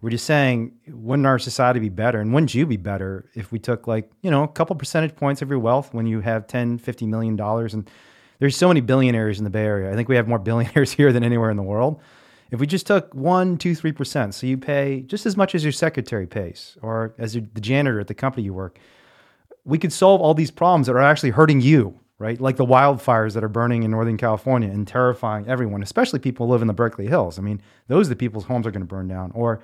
We're 0.00 0.10
just 0.10 0.26
saying, 0.26 0.72
wouldn't 0.86 1.26
our 1.26 1.38
society 1.38 1.80
be 1.80 1.88
better? 1.88 2.20
And 2.20 2.32
wouldn't 2.32 2.54
you 2.54 2.66
be 2.66 2.76
better 2.76 3.30
if 3.34 3.50
we 3.50 3.58
took 3.58 3.86
like, 3.86 4.10
you 4.22 4.30
know, 4.30 4.44
a 4.44 4.48
couple 4.48 4.76
percentage 4.76 5.16
points 5.16 5.42
of 5.42 5.50
your 5.50 5.58
wealth 5.58 5.92
when 5.92 6.06
you 6.06 6.20
have 6.20 6.46
10, 6.46 6.78
50 6.78 7.06
million 7.06 7.36
dollars? 7.36 7.74
And 7.74 7.90
there's 8.38 8.56
so 8.56 8.68
many 8.68 8.80
billionaires 8.80 9.38
in 9.38 9.44
the 9.44 9.50
Bay 9.50 9.64
Area. 9.64 9.90
I 9.90 9.96
think 9.96 10.08
we 10.08 10.16
have 10.16 10.28
more 10.28 10.38
billionaires 10.50 10.92
here 10.92 11.12
than 11.12 11.24
anywhere 11.24 11.50
in 11.50 11.56
the 11.56 11.62
world. 11.62 12.00
If 12.50 12.60
we 12.60 12.66
just 12.66 12.86
took 12.86 13.12
one, 13.14 13.56
two, 13.56 13.74
three 13.74 13.92
percent, 13.92 14.34
so 14.34 14.46
you 14.46 14.58
pay 14.58 15.00
just 15.02 15.26
as 15.26 15.36
much 15.36 15.54
as 15.54 15.64
your 15.64 15.72
secretary 15.72 16.26
pays, 16.26 16.76
or 16.82 17.14
as 17.18 17.32
the 17.32 17.40
janitor 17.60 18.00
at 18.00 18.06
the 18.06 18.14
company 18.14 18.44
you 18.44 18.54
work, 18.54 18.78
we 19.64 19.78
could 19.78 19.92
solve 19.92 20.20
all 20.20 20.34
these 20.34 20.50
problems 20.50 20.86
that 20.86 20.92
are 20.92 21.00
actually 21.00 21.30
hurting 21.30 21.60
you, 21.60 21.98
right? 22.18 22.40
Like 22.40 22.56
the 22.56 22.66
wildfires 22.66 23.32
that 23.32 23.42
are 23.42 23.48
burning 23.48 23.82
in 23.82 23.90
Northern 23.90 24.18
California 24.18 24.68
and 24.68 24.86
terrifying 24.86 25.48
everyone, 25.48 25.82
especially 25.82 26.18
people 26.18 26.46
who 26.46 26.52
live 26.52 26.60
in 26.60 26.68
the 26.68 26.74
Berkeley 26.74 27.06
Hills. 27.06 27.38
I 27.38 27.42
mean, 27.42 27.62
those 27.88 28.06
are 28.06 28.10
the 28.10 28.16
people's 28.16 28.44
homes 28.44 28.66
are 28.66 28.70
going 28.70 28.82
to 28.82 28.86
burn 28.86 29.08
down. 29.08 29.32
Or, 29.34 29.62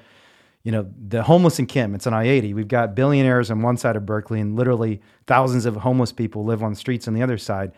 you 0.62 0.72
know, 0.72 0.90
the 1.08 1.22
homeless 1.22 1.58
encampment. 1.58 2.00
It's 2.00 2.06
an 2.06 2.14
I-80. 2.14 2.54
We've 2.54 2.66
got 2.66 2.94
billionaires 2.94 3.50
on 3.50 3.62
one 3.62 3.76
side 3.76 3.94
of 3.94 4.06
Berkeley, 4.06 4.40
and 4.40 4.56
literally 4.56 5.00
thousands 5.26 5.66
of 5.66 5.76
homeless 5.76 6.12
people 6.12 6.44
live 6.44 6.62
on 6.62 6.74
streets 6.74 7.06
on 7.06 7.14
the 7.14 7.22
other 7.22 7.38
side. 7.38 7.72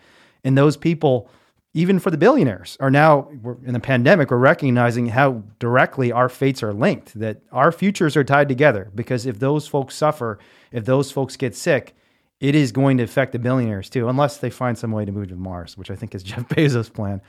And 0.44 0.56
those 0.56 0.76
people 0.76 1.28
even 1.74 1.98
for 1.98 2.10
the 2.10 2.18
billionaires 2.18 2.76
are 2.80 2.90
now 2.90 3.28
in 3.64 3.72
the 3.72 3.80
pandemic 3.80 4.30
we're 4.30 4.36
recognizing 4.36 5.06
how 5.06 5.42
directly 5.58 6.12
our 6.12 6.28
fates 6.28 6.62
are 6.62 6.72
linked 6.72 7.18
that 7.18 7.40
our 7.50 7.72
futures 7.72 8.16
are 8.16 8.24
tied 8.24 8.48
together. 8.48 8.90
Because 8.94 9.26
if 9.26 9.38
those 9.38 9.66
folks 9.66 9.94
suffer 9.94 10.38
if 10.70 10.84
those 10.84 11.10
folks 11.10 11.36
get 11.36 11.54
sick 11.54 11.94
it 12.40 12.54
is 12.54 12.72
going 12.72 12.98
to 12.98 13.04
affect 13.04 13.32
the 13.32 13.38
billionaires 13.38 13.88
too 13.88 14.08
unless 14.08 14.38
they 14.38 14.50
find 14.50 14.76
some 14.76 14.92
way 14.92 15.04
to 15.04 15.12
move 15.12 15.28
to 15.28 15.36
mars 15.36 15.76
which 15.78 15.90
i 15.90 15.96
think 15.96 16.14
is 16.14 16.22
jeff 16.30 16.48
bezos 16.48 16.92
plan. 16.92 17.20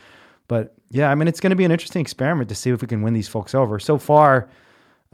But 0.48 0.76
yeah 0.90 1.10
i 1.10 1.16
mean 1.16 1.28
it's 1.28 1.40
going 1.40 1.52
to 1.52 1.56
be 1.56 1.66
an 1.66 1.72
interesting 1.72 2.02
experiment 2.02 2.50
to 2.50 2.56
see 2.56 2.70
if 2.70 2.82
we 2.82 2.88
can 2.88 3.02
win 3.02 3.14
these 3.14 3.30
folks 3.30 3.56
over. 3.56 3.80
So 3.80 3.98
far 3.98 4.50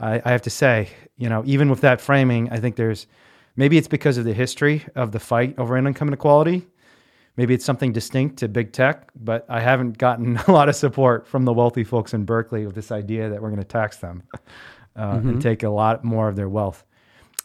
I, 0.00 0.20
I 0.24 0.32
have 0.32 0.42
to 0.42 0.50
say 0.50 0.88
you 1.16 1.28
know 1.28 1.42
even 1.46 1.70
with 1.70 1.82
that 1.82 2.00
framing 2.00 2.50
i 2.50 2.58
think 2.58 2.74
there's 2.76 3.06
maybe 3.54 3.78
it's 3.78 3.88
because 3.88 4.16
of 4.18 4.24
the 4.24 4.32
history 4.32 4.84
of 4.96 5.12
the 5.12 5.20
fight 5.20 5.54
over 5.56 5.76
income 5.76 6.08
inequality 6.08 6.66
maybe 7.36 7.54
it's 7.54 7.64
something 7.64 7.92
distinct 7.92 8.38
to 8.38 8.48
big 8.48 8.72
tech, 8.72 9.10
but 9.16 9.46
I 9.48 9.60
haven't 9.60 9.98
gotten 9.98 10.36
a 10.48 10.52
lot 10.52 10.68
of 10.68 10.76
support 10.76 11.26
from 11.26 11.44
the 11.44 11.52
wealthy 11.52 11.84
folks 11.84 12.14
in 12.14 12.24
Berkeley 12.24 12.66
with 12.66 12.74
this 12.74 12.92
idea 12.92 13.28
that 13.28 13.40
we're 13.40 13.50
going 13.50 13.62
to 13.62 13.68
tax 13.68 13.98
them 13.98 14.22
uh, 14.96 15.14
mm-hmm. 15.14 15.28
and 15.28 15.42
take 15.42 15.62
a 15.62 15.70
lot 15.70 16.04
more 16.04 16.28
of 16.28 16.36
their 16.36 16.48
wealth. 16.48 16.84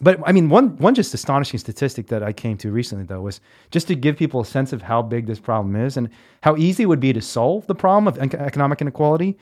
But 0.02 0.20
I 0.26 0.34
mean, 0.34 0.50
one 0.50 0.76
one 0.78 0.94
just 0.94 1.14
astonishing 1.14 1.58
statistic 1.58 2.08
that 2.08 2.22
I 2.22 2.34
came 2.34 2.58
to 2.58 2.72
recently, 2.72 3.06
though, 3.06 3.22
was 3.22 3.40
just 3.72 3.88
to 3.88 3.96
give 3.96 4.18
people 4.18 4.42
a 4.42 4.46
sense 4.46 4.74
of 4.74 4.82
how 4.82 5.02
big 5.02 5.26
this 5.26 5.40
problem 5.40 5.76
is 5.76 5.96
and 5.96 6.10
how 6.42 6.58
easy 6.58 6.84
it 6.84 6.88
would 6.88 7.00
be 7.00 7.14
to 7.14 7.22
solve 7.22 7.66
the 7.68 7.76
problem 7.76 8.08
of 8.08 8.18
economic 8.34 8.82
inequality. 8.82 9.38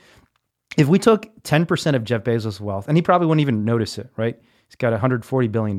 If 0.77 0.87
we 0.87 0.99
took 0.99 1.43
10% 1.43 1.95
of 1.95 2.03
Jeff 2.03 2.23
Bezos' 2.23 2.59
wealth, 2.59 2.87
and 2.87 2.97
he 2.97 3.01
probably 3.01 3.27
wouldn't 3.27 3.41
even 3.41 3.65
notice 3.65 3.97
it, 3.97 4.09
right? 4.17 4.39
He's 4.67 4.75
got 4.75 4.99
$140 4.99 5.51
billion. 5.51 5.77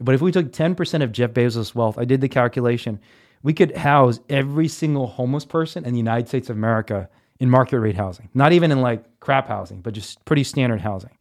But 0.00 0.14
if 0.14 0.20
we 0.20 0.30
took 0.30 0.52
10% 0.52 1.02
of 1.02 1.12
Jeff 1.12 1.32
Bezos' 1.32 1.74
wealth, 1.74 1.98
I 1.98 2.04
did 2.04 2.20
the 2.20 2.28
calculation, 2.28 3.00
we 3.44 3.52
could 3.52 3.76
house 3.76 4.18
every 4.28 4.66
single 4.66 5.06
homeless 5.06 5.44
person 5.44 5.84
in 5.84 5.92
the 5.92 5.98
United 5.98 6.26
States 6.26 6.50
of 6.50 6.56
America 6.56 7.08
in 7.38 7.48
market 7.50 7.78
rate 7.78 7.94
housing, 7.94 8.30
not 8.34 8.52
even 8.52 8.72
in 8.72 8.80
like 8.80 9.20
crap 9.20 9.46
housing, 9.46 9.80
but 9.80 9.92
just 9.92 10.24
pretty 10.24 10.42
standard 10.42 10.80
housing. 10.80 11.16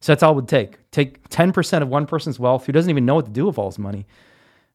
So 0.00 0.12
that's 0.12 0.22
all 0.22 0.32
it 0.32 0.36
would 0.36 0.48
take. 0.48 0.78
Take 0.90 1.28
10% 1.30 1.80
of 1.80 1.88
one 1.88 2.06
person's 2.06 2.38
wealth 2.38 2.66
who 2.66 2.72
doesn't 2.72 2.90
even 2.90 3.06
know 3.06 3.14
what 3.14 3.24
to 3.24 3.30
do 3.30 3.46
with 3.46 3.58
all 3.58 3.70
his 3.70 3.78
money. 3.78 4.06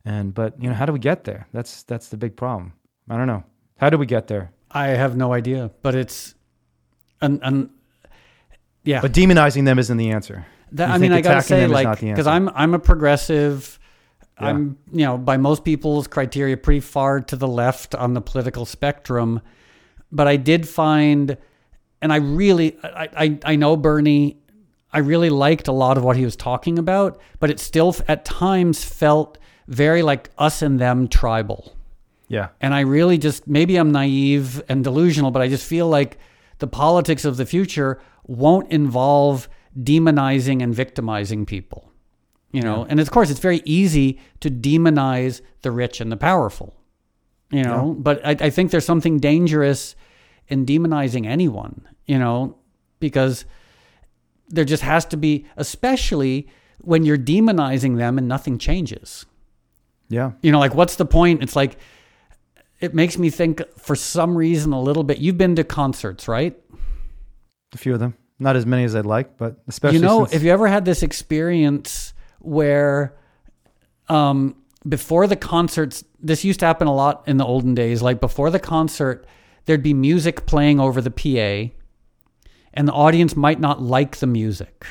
And 0.03 0.33
but 0.33 0.61
you 0.61 0.67
know, 0.67 0.75
how 0.75 0.85
do 0.85 0.91
we 0.91 0.99
get 0.99 1.23
there? 1.25 1.47
That's 1.53 1.83
that's 1.83 2.09
the 2.09 2.17
big 2.17 2.35
problem. 2.35 2.73
I 3.09 3.17
don't 3.17 3.27
know. 3.27 3.43
How 3.77 3.89
do 3.89 3.97
we 3.97 4.05
get 4.05 4.27
there? 4.27 4.51
I 4.71 4.87
have 4.87 5.15
no 5.15 5.33
idea, 5.33 5.71
but 5.81 5.93
it's 5.93 6.35
and 7.21 7.39
and 7.43 7.69
yeah. 8.83 9.01
But 9.01 9.13
demonizing 9.13 9.65
them 9.65 9.77
isn't 9.77 9.97
the 9.97 10.11
answer. 10.11 10.45
That, 10.71 10.89
I 10.89 10.97
mean, 10.97 11.11
I 11.11 11.21
gotta 11.21 11.41
say, 11.41 11.67
like, 11.67 11.99
because. 11.99 12.27
I'm 12.27 12.49
I'm 12.49 12.73
a 12.73 12.79
progressive. 12.79 13.78
Yeah. 14.39 14.47
I'm 14.47 14.77
you 14.91 15.05
know 15.05 15.17
by 15.17 15.37
most 15.37 15.63
people's 15.63 16.07
criteria 16.07 16.57
pretty 16.57 16.79
far 16.79 17.19
to 17.21 17.35
the 17.35 17.47
left 17.47 17.95
on 17.95 18.13
the 18.13 18.21
political 18.21 18.65
spectrum, 18.65 19.41
but 20.11 20.27
I 20.27 20.37
did 20.37 20.67
find, 20.67 21.37
and 22.01 22.13
I 22.13 22.17
really 22.17 22.77
I 22.83 23.09
I, 23.15 23.39
I 23.45 23.55
know 23.55 23.75
Bernie. 23.77 24.37
I 24.91 24.99
really 24.99 25.29
liked 25.29 25.67
a 25.67 25.71
lot 25.71 25.97
of 25.97 26.03
what 26.03 26.17
he 26.17 26.25
was 26.25 26.35
talking 26.35 26.79
about, 26.79 27.21
but 27.39 27.51
it 27.51 27.59
still 27.59 27.95
at 28.07 28.25
times 28.25 28.83
felt 28.83 29.37
very 29.67 30.01
like 30.01 30.31
us 30.39 30.63
and 30.63 30.79
them 30.79 31.07
tribal. 31.07 31.75
Yeah. 32.27 32.49
And 32.59 32.73
I 32.73 32.81
really 32.81 33.17
just, 33.17 33.47
maybe 33.47 33.75
I'm 33.77 33.91
naive 33.91 34.63
and 34.67 34.83
delusional, 34.83 35.31
but 35.31 35.41
I 35.41 35.47
just 35.47 35.65
feel 35.65 35.87
like 35.87 36.17
the 36.59 36.67
politics 36.67 37.23
of 37.23 37.37
the 37.37 37.45
future 37.45 38.01
won't 38.25 38.71
involve 38.71 39.47
demonizing 39.79 40.63
and 40.63 40.73
victimizing 40.73 41.45
people. 41.45 41.88
You 42.51 42.61
know, 42.61 42.85
and 42.89 42.99
of 42.99 43.11
course, 43.11 43.29
it's 43.29 43.39
very 43.39 43.61
easy 43.63 44.19
to 44.39 44.49
demonize 44.49 45.41
the 45.61 45.69
rich 45.69 46.01
and 46.01 46.11
the 46.11 46.17
powerful, 46.17 46.75
you 47.51 47.61
know, 47.63 47.95
but 47.97 48.25
I, 48.25 48.31
I 48.31 48.49
think 48.49 48.71
there's 48.71 48.85
something 48.85 49.19
dangerous 49.19 49.95
in 50.47 50.65
demonizing 50.65 51.27
anyone, 51.27 51.87
you 52.07 52.17
know, 52.17 52.57
because 52.99 53.45
there 54.47 54.65
just 54.65 54.81
has 54.81 55.05
to 55.05 55.17
be, 55.17 55.45
especially 55.57 56.47
when 56.79 57.03
you're 57.03 57.19
demonizing 57.19 57.97
them 57.97 58.17
and 58.17 58.27
nothing 58.27 58.57
changes. 58.57 59.27
Yeah. 60.09 60.31
You 60.41 60.51
know, 60.51 60.59
like 60.59 60.73
what's 60.73 60.95
the 60.95 61.05
point? 61.05 61.43
It's 61.43 61.55
like 61.55 61.77
it 62.79 62.95
makes 62.95 63.17
me 63.17 63.29
think 63.29 63.61
for 63.77 63.95
some 63.95 64.35
reason 64.35 64.73
a 64.73 64.81
little 64.81 65.03
bit. 65.03 65.19
You've 65.19 65.37
been 65.37 65.55
to 65.57 65.63
concerts, 65.63 66.27
right? 66.27 66.57
A 67.73 67.77
few 67.77 67.93
of 67.93 67.99
them. 67.99 68.15
Not 68.39 68.55
as 68.55 68.65
many 68.65 68.85
as 68.85 68.95
I'd 68.95 69.05
like, 69.05 69.37
but 69.37 69.61
especially 69.67 69.99
you 69.99 70.03
know, 70.03 70.25
since, 70.25 70.33
if 70.33 70.43
you 70.43 70.51
ever 70.51 70.67
had 70.67 70.85
this 70.85 71.03
experience 71.03 72.13
where 72.39 73.15
um 74.07 74.55
before 74.87 75.27
the 75.27 75.35
concerts 75.35 76.03
this 76.19 76.43
used 76.43 76.59
to 76.61 76.65
happen 76.65 76.87
a 76.87 76.93
lot 76.93 77.23
in 77.27 77.37
the 77.37 77.45
olden 77.45 77.75
days, 77.75 78.01
like 78.01 78.19
before 78.19 78.49
the 78.49 78.59
concert, 78.59 79.25
there'd 79.65 79.83
be 79.83 79.93
music 79.93 80.45
playing 80.45 80.79
over 80.79 81.01
the 81.01 81.11
PA 81.11 81.73
and 82.73 82.87
the 82.87 82.93
audience 82.93 83.35
might 83.35 83.59
not 83.59 83.81
like 83.81 84.17
the 84.17 84.27
music. 84.27 84.85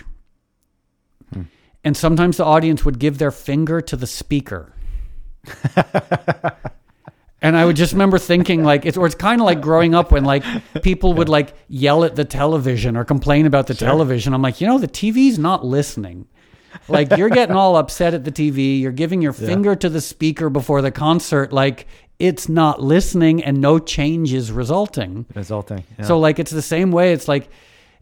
And 1.84 1.96
sometimes 1.96 2.36
the 2.36 2.44
audience 2.44 2.84
would 2.84 2.98
give 2.98 3.18
their 3.18 3.30
finger 3.30 3.80
to 3.80 3.96
the 3.96 4.06
speaker. 4.06 4.74
And 7.40 7.56
I 7.56 7.64
would 7.64 7.76
just 7.76 7.92
remember 7.92 8.18
thinking 8.18 8.64
like 8.64 8.84
it's 8.84 8.96
or 8.96 9.06
it's 9.06 9.14
kind 9.14 9.40
of 9.40 9.44
like 9.44 9.60
growing 9.60 9.94
up 9.94 10.10
when 10.10 10.24
like 10.24 10.42
people 10.82 11.14
would 11.14 11.28
like 11.28 11.54
yell 11.68 12.02
at 12.02 12.16
the 12.16 12.24
television 12.24 12.96
or 12.96 13.04
complain 13.04 13.46
about 13.46 13.68
the 13.68 13.74
television. 13.74 14.34
I'm 14.34 14.42
like, 14.42 14.60
you 14.60 14.66
know, 14.66 14.78
the 14.78 14.88
TV's 14.88 15.38
not 15.38 15.64
listening. 15.64 16.26
Like 16.88 17.16
you're 17.16 17.28
getting 17.28 17.56
all 17.56 17.76
upset 17.76 18.14
at 18.14 18.24
the 18.24 18.32
TV, 18.32 18.80
you're 18.80 18.92
giving 18.92 19.22
your 19.22 19.32
finger 19.32 19.74
to 19.76 19.88
the 19.88 20.00
speaker 20.00 20.50
before 20.50 20.82
the 20.82 20.90
concert 20.90 21.52
like 21.52 21.86
it's 22.18 22.48
not 22.48 22.82
listening 22.82 23.42
and 23.44 23.60
no 23.60 23.78
change 23.78 24.32
is 24.32 24.50
resulting. 24.50 25.26
resulting. 25.34 25.84
Yeah. 25.98 26.04
So 26.06 26.18
like 26.18 26.38
it's 26.38 26.50
the 26.50 26.62
same 26.62 26.90
way. 26.90 27.12
It's 27.12 27.28
like 27.28 27.48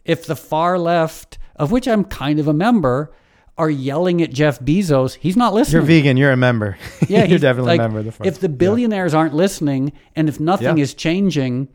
if 0.05 0.27
the 0.27 0.37
far 0.37 0.79
left, 0.79 1.39
of 1.57 1.71
which 1.73 1.87
I'm 1.87 2.05
kind 2.05 2.39
of 2.39 2.49
a 2.49 2.55
member, 2.55 3.13
are 3.59 3.71
yelling 3.71 4.21
at 4.23 4.31
Jeff 4.31 4.61
Bezos, 4.61 5.15
he's 5.15 5.37
not 5.37 5.55
listening. 5.55 5.81
you're 5.81 5.87
vegan, 5.87 6.17
you're 6.17 6.33
a 6.33 6.37
member. 6.37 6.77
Yeah, 7.09 7.25
you're 7.31 7.39
definitely 7.39 7.79
like, 7.79 7.81
a 7.81 7.83
member 7.85 8.09
of 8.09 8.19
the. 8.19 8.27
If 8.27 8.41
the 8.41 8.49
billionaires 8.49 9.15
aren't 9.15 9.35
listening, 9.35 9.93
and 10.15 10.29
if 10.29 10.39
nothing 10.41 10.77
Yeah. 10.77 10.83
is 10.83 10.95
changing, 10.95 11.69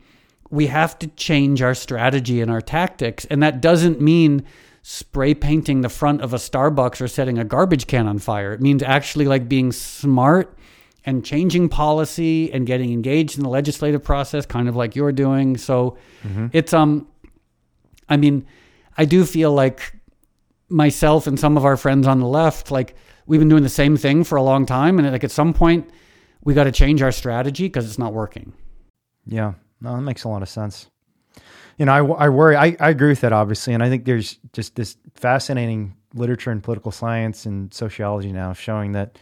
we 0.50 0.66
have 0.68 0.98
to 1.00 1.06
change 1.08 1.62
our 1.62 1.74
strategy 1.74 2.40
and 2.40 2.50
our 2.50 2.60
tactics. 2.60 3.24
And 3.26 3.42
that 3.42 3.60
doesn't 3.60 4.00
mean 4.00 4.44
spray 4.82 5.32
painting 5.34 5.80
the 5.80 5.88
front 5.88 6.20
of 6.20 6.34
a 6.34 6.36
Starbucks 6.36 7.00
or 7.00 7.08
setting 7.08 7.38
a 7.38 7.44
garbage 7.44 7.86
can 7.86 8.06
on 8.08 8.18
fire. 8.18 8.52
It 8.52 8.60
means 8.60 8.82
actually 8.82 9.26
like 9.26 9.48
being 9.48 9.70
smart 9.72 10.56
and 11.04 11.24
changing 11.24 11.68
policy 11.68 12.52
and 12.52 12.66
getting 12.66 12.92
engaged 12.92 13.36
in 13.36 13.42
the 13.44 13.48
legislative 13.48 14.02
process, 14.04 14.44
kind 14.46 14.68
of 14.68 14.76
like 14.76 14.94
you're 14.96 15.12
doing. 15.12 15.56
So 15.56 15.96
Mm-hmm. 16.24 16.46
it's 16.52 16.72
um, 16.72 17.06
I 18.08 18.16
mean, 18.16 18.46
I 18.98 19.04
do 19.04 19.24
feel 19.24 19.52
like 19.52 19.94
myself 20.68 21.26
and 21.26 21.38
some 21.38 21.56
of 21.56 21.64
our 21.64 21.76
friends 21.76 22.06
on 22.06 22.20
the 22.20 22.26
left, 22.26 22.70
like 22.70 22.94
we've 23.26 23.40
been 23.40 23.48
doing 23.48 23.62
the 23.62 23.68
same 23.68 23.96
thing 23.96 24.22
for 24.24 24.36
a 24.36 24.42
long 24.42 24.66
time, 24.66 24.98
and 24.98 25.10
like 25.10 25.24
at 25.24 25.30
some 25.30 25.52
point, 25.54 25.88
we 26.44 26.54
got 26.54 26.64
to 26.64 26.72
change 26.72 27.02
our 27.02 27.12
strategy 27.12 27.64
because 27.66 27.86
it's 27.86 27.98
not 27.98 28.12
working. 28.12 28.52
Yeah, 29.26 29.54
no, 29.80 29.94
that 29.96 30.02
makes 30.02 30.24
a 30.24 30.28
lot 30.28 30.42
of 30.42 30.48
sense. 30.48 30.88
You 31.78 31.86
know, 31.86 31.92
I, 31.92 32.26
I 32.26 32.28
worry. 32.28 32.56
I, 32.56 32.76
I 32.78 32.90
agree 32.90 33.08
with 33.08 33.20
that, 33.22 33.32
obviously, 33.32 33.74
and 33.74 33.82
I 33.82 33.88
think 33.88 34.04
there's 34.04 34.38
just 34.52 34.76
this 34.76 34.96
fascinating 35.14 35.96
literature 36.14 36.52
in 36.52 36.60
political 36.60 36.92
science 36.92 37.46
and 37.46 37.72
sociology 37.72 38.32
now 38.32 38.52
showing 38.52 38.92
that 38.92 39.18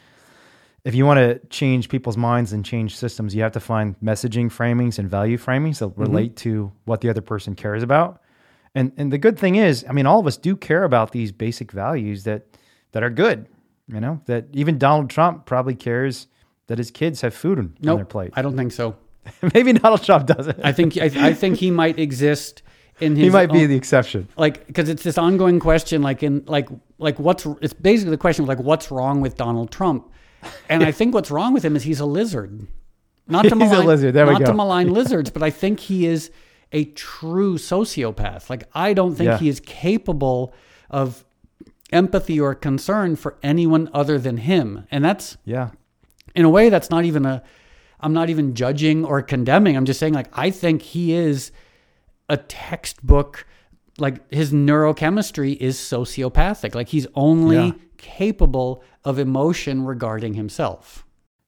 if 0.85 0.95
you 0.95 1.05
want 1.05 1.19
to 1.19 1.39
change 1.49 1.89
people's 1.89 2.17
minds 2.17 2.53
and 2.53 2.65
change 2.65 2.97
systems, 2.97 3.35
you 3.35 3.43
have 3.43 3.53
to 3.53 3.61
find 3.61 3.99
messaging 4.01 4.47
framings 4.47 4.99
and 4.99 5.11
value 5.11 5.37
framings 5.37 5.79
that 5.79 5.91
mm-hmm. 5.91 6.01
relate 6.01 6.37
to 6.37 6.73
what 6.85 7.01
the 7.01 7.09
other 7.09 7.21
person 7.21 7.55
cares 7.55 7.83
about. 7.83 8.23
And 8.75 8.93
and 8.97 9.13
the 9.13 9.19
good 9.19 9.39
thing 9.39 9.57
is, 9.57 9.85
I 9.89 9.93
mean, 9.93 10.07
all 10.07 10.21
of 10.21 10.27
us 10.27 10.37
do 10.37 10.57
care 10.57 10.85
about 10.85 11.13
these 11.13 11.33
basic 11.33 11.73
values 11.73 12.25
that 12.25 12.47
that 12.93 13.03
are 13.03 13.11
good. 13.11 13.47
You 13.89 14.01
know, 14.01 14.21
that 14.27 14.47
even 14.53 14.79
Donald 14.79 15.11
Trump 15.11 15.47
probably 15.47 15.75
cares 15.75 16.29
that 16.69 16.79
his 16.79 16.93
kids 16.93 17.21
have 17.23 17.35
food 17.35 17.59
on, 17.59 17.65
on 17.65 17.75
their 17.83 17.97
Nope, 17.97 18.09
plate. 18.09 18.31
I 18.35 18.43
don't 18.43 18.57
think 18.57 18.71
so. 18.71 18.97
Maybe 19.55 19.73
Donald 19.75 20.03
Trump 20.03 20.27
doesn't. 20.27 20.59
I 20.65 20.73
think 20.73 20.97
I, 20.99 21.11
I 21.29 21.33
think 21.35 21.57
he 21.59 21.71
might 21.71 21.99
exist 21.99 22.63
in 23.01 23.17
his. 23.17 23.25
he 23.27 23.31
might 23.31 23.51
be 23.53 23.63
own- 23.63 23.69
the 23.69 23.77
exception. 23.77 24.29
like 24.37 24.67
because 24.67 24.89
it's 24.89 25.03
this 25.03 25.19
ongoing 25.19 25.59
question 25.61 26.03
like 26.03 26.23
in 26.23 26.45
like 26.47 26.69
like 26.99 27.19
what's 27.19 27.47
it's 27.61 27.73
basically 27.73 28.11
the 28.11 28.19
question 28.19 28.45
of 28.45 28.49
like 28.49 28.59
what's 28.61 28.91
wrong 28.91 29.21
with 29.21 29.37
Donald 29.37 29.71
Trump 29.71 30.11
and 30.69 30.83
I 30.83 30.91
think 30.93 31.15
what's 31.15 31.31
wrong 31.31 31.53
with 31.55 31.65
him 31.65 31.77
is 31.77 31.83
he's 31.83 32.01
a 32.01 32.07
lizard 32.07 32.67
not 33.29 33.43
to 33.43 33.49
He's 33.55 33.63
a 33.63 33.65
malign, 33.67 33.87
lizard. 33.87 34.15
There 34.15 34.27
we 34.27 34.33
not 34.33 34.47
to 34.47 34.55
malign 34.55 34.89
lizards 35.01 35.31
but 35.31 35.43
I 35.43 35.51
think 35.51 35.81
he 35.81 36.07
is 36.07 36.31
a 36.73 36.85
true 36.87 37.57
sociopath 37.59 38.49
like 38.51 38.65
I 38.75 38.93
don't 38.95 39.15
think 39.15 39.29
Yeah. 39.29 39.39
he 39.39 39.49
is 39.49 39.61
capable 39.61 40.53
of 40.91 41.25
empathy 41.93 42.39
or 42.41 42.55
concern 42.55 43.17
for 43.17 43.37
anyone 43.43 43.89
other 43.93 44.19
than 44.19 44.37
him 44.39 44.87
and 44.91 45.05
that's 45.05 45.37
Yeah. 45.45 45.71
in 46.35 46.45
a 46.45 46.51
way 46.51 46.69
that's 46.69 46.91
not 46.91 47.05
even 47.05 47.27
a 47.27 47.43
i'm 48.03 48.13
not 48.13 48.31
even 48.31 48.55
judging 48.55 49.05
or 49.05 49.23
condemning. 49.23 49.77
I'm 49.77 49.85
just 49.85 50.01
saying 50.01 50.15
like 50.15 50.29
i 50.33 50.51
think 50.51 50.83
he 50.83 51.13
is 51.15 51.53
a 52.29 52.37
textbook 52.37 53.47
like 53.99 54.33
his 54.33 54.53
neurochemistry 54.53 55.57
is 55.57 55.77
sociopathic. 55.77 56.75
Like 56.75 56.89
he's 56.89 57.07
only 57.15 57.57
Yeah. 57.57 57.73
capable 57.99 58.83
of 59.05 59.19
emotion 59.19 59.85
regarding 59.85 60.35
himself. 60.35 61.05